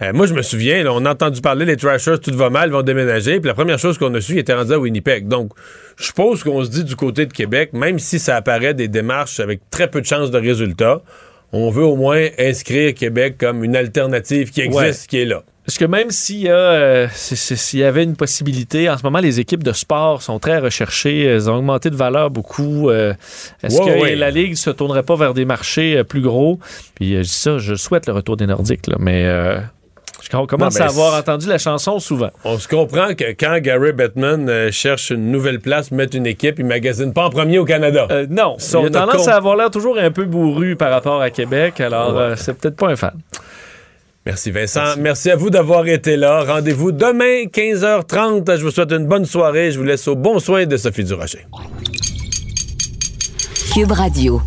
Euh, 0.02 0.12
moi, 0.14 0.26
je 0.26 0.34
me 0.34 0.42
souviens, 0.42 0.84
là, 0.84 0.92
on 0.94 1.06
a 1.06 1.12
entendu 1.12 1.40
parler 1.42 1.66
des 1.66 1.78
Trashers, 1.78 2.18
tout 2.22 2.36
va 2.36 2.50
mal, 2.50 2.70
ils 2.70 2.74
vont 2.74 2.82
déménager. 2.82 3.40
Puis 3.40 3.48
la 3.48 3.54
première 3.54 3.80
chose 3.80 3.98
qu'on 3.98 4.14
a 4.14 4.20
su, 4.22 4.34
ils 4.34 4.40
étaient 4.40 4.54
rendus 4.54 4.74
à 4.74 4.80
Winnipeg. 4.80 5.28
Donc, 5.28 5.52
je 5.98 6.06
suppose 6.06 6.44
qu'on 6.44 6.64
se 6.64 6.70
dit 6.70 6.84
du 6.84 6.96
côté 6.98 7.26
de 7.26 7.32
Québec, 7.34 7.70
même 7.74 7.98
si 8.00 8.20
ça 8.20 8.36
apparaît 8.36 8.74
des 8.74 8.90
démarches 8.90 9.40
avec 9.40 9.62
très 9.70 9.90
peu 9.90 10.02
de 10.02 10.06
chances 10.06 10.32
de 10.32 10.38
résultats, 10.40 11.02
on 11.54 11.70
veut 11.70 11.86
au 11.86 11.96
moins 11.96 12.28
inscrire 12.38 12.94
Québec 12.94 13.36
comme 13.40 13.64
une 13.64 13.76
alternative 13.78 14.52
qui 14.52 14.60
existe, 14.62 14.78
Ouais. 15.04 15.08
qui 15.08 15.18
est 15.22 15.26
là. 15.26 15.44
Parce 15.66 15.80
que 15.80 15.86
même 15.86 16.12
s'il 16.12 16.42
y, 16.42 16.50
a, 16.50 16.54
euh, 16.56 17.08
s'il 17.16 17.80
y 17.80 17.84
avait 17.84 18.04
une 18.04 18.16
possibilité, 18.16 18.88
en 18.88 18.98
ce 19.00 19.04
moment, 19.04 19.18
les 19.18 19.40
équipes 19.40 19.64
de 19.64 19.72
sport 19.72 20.22
sont 20.22 20.38
très 20.38 20.60
recherchées, 20.60 21.24
elles 21.24 21.50
ont 21.50 21.56
augmenté 21.56 21.90
de 21.90 21.96
valeur 21.96 22.30
beaucoup. 22.30 22.92
euh, 22.92 23.16
Est-ce 23.64 23.80
que 23.80 24.00
ouais. 24.00 24.16
la 24.16 24.30
Ligue 24.30 24.54
se 24.56 24.70
tournerait 24.70 25.02
pas 25.02 25.16
vers 25.16 25.34
des 25.34 25.46
marchés 25.46 25.98
euh, 25.98 26.04
plus 26.04 26.22
gros? 26.22 26.60
Puis 26.94 27.14
je 27.16 27.22
dis 27.22 27.30
ça, 27.30 27.58
je 27.58 27.74
souhaite 27.74 28.06
le 28.06 28.14
retour 28.14 28.38
des 28.38 28.46
Nordiques, 28.46 28.86
là, 28.86 28.98
mais 29.00 29.26
je 30.26 30.30
com- 30.30 30.48
commence 30.48 30.76
Non, 30.80 30.86
à 30.86 30.90
avoir 30.90 31.14
entendu 31.20 31.48
la 31.48 31.58
chanson 31.58 32.00
souvent. 32.00 32.32
On 32.44 32.58
se 32.58 32.68
comprend 32.68 33.14
que 33.14 33.32
quand 33.40 33.60
Gary 33.62 33.94
Bettman 33.94 34.50
euh, 34.50 34.72
cherche 34.72 35.12
une 35.12 35.32
nouvelle 35.32 35.60
place, 35.60 35.92
mettre 35.92 36.16
une 36.18 36.26
équipe, 36.26 36.60
il 36.60 36.66
magasine 36.66 37.14
pas 37.14 37.26
en 37.26 37.30
premier 37.30 37.60
au 37.60 37.66
Canada. 37.66 38.08
Euh, 38.12 38.26
non, 38.30 38.56
Ça, 38.58 38.80
il 38.82 38.88
a 38.88 38.90
tendance 38.90 39.28
à 39.28 39.36
avoir 39.36 39.56
l'air 39.56 39.70
toujours 39.70 39.98
un 40.00 40.12
peu 40.12 40.26
bourru 40.26 40.76
par 40.76 40.90
rapport 40.92 41.22
à 41.22 41.30
Québec, 41.30 41.80
alors 41.80 42.14
Ouais. 42.16 42.20
euh, 42.22 42.36
c'est 42.36 42.54
peut-être 42.58 42.76
pas 42.76 42.88
un 42.90 42.96
fan. 42.96 43.14
Merci 44.26 44.50
Vincent. 44.50 44.96
Merci. 44.98 45.30
à 45.30 45.36
vous 45.36 45.52
d'avoir 45.52 45.86
été 45.88 46.18
là. 46.18 46.44
Rendez-vous 46.44 46.92
demain, 46.92 47.46
15h30. 47.46 48.58
Je 48.58 48.64
vous 48.64 48.72
souhaite 48.72 48.92
une 48.92 49.06
bonne 49.06 49.26
soirée. 49.26 49.70
Je 49.72 49.78
vous 49.78 49.84
laisse 49.86 50.08
au 50.08 50.16
bon 50.16 50.40
soin 50.40 50.66
de 50.66 50.76
Sophie 50.78 51.04
Durocher. 51.04 51.46
Cube 53.72 53.92
Radio. 53.92 54.42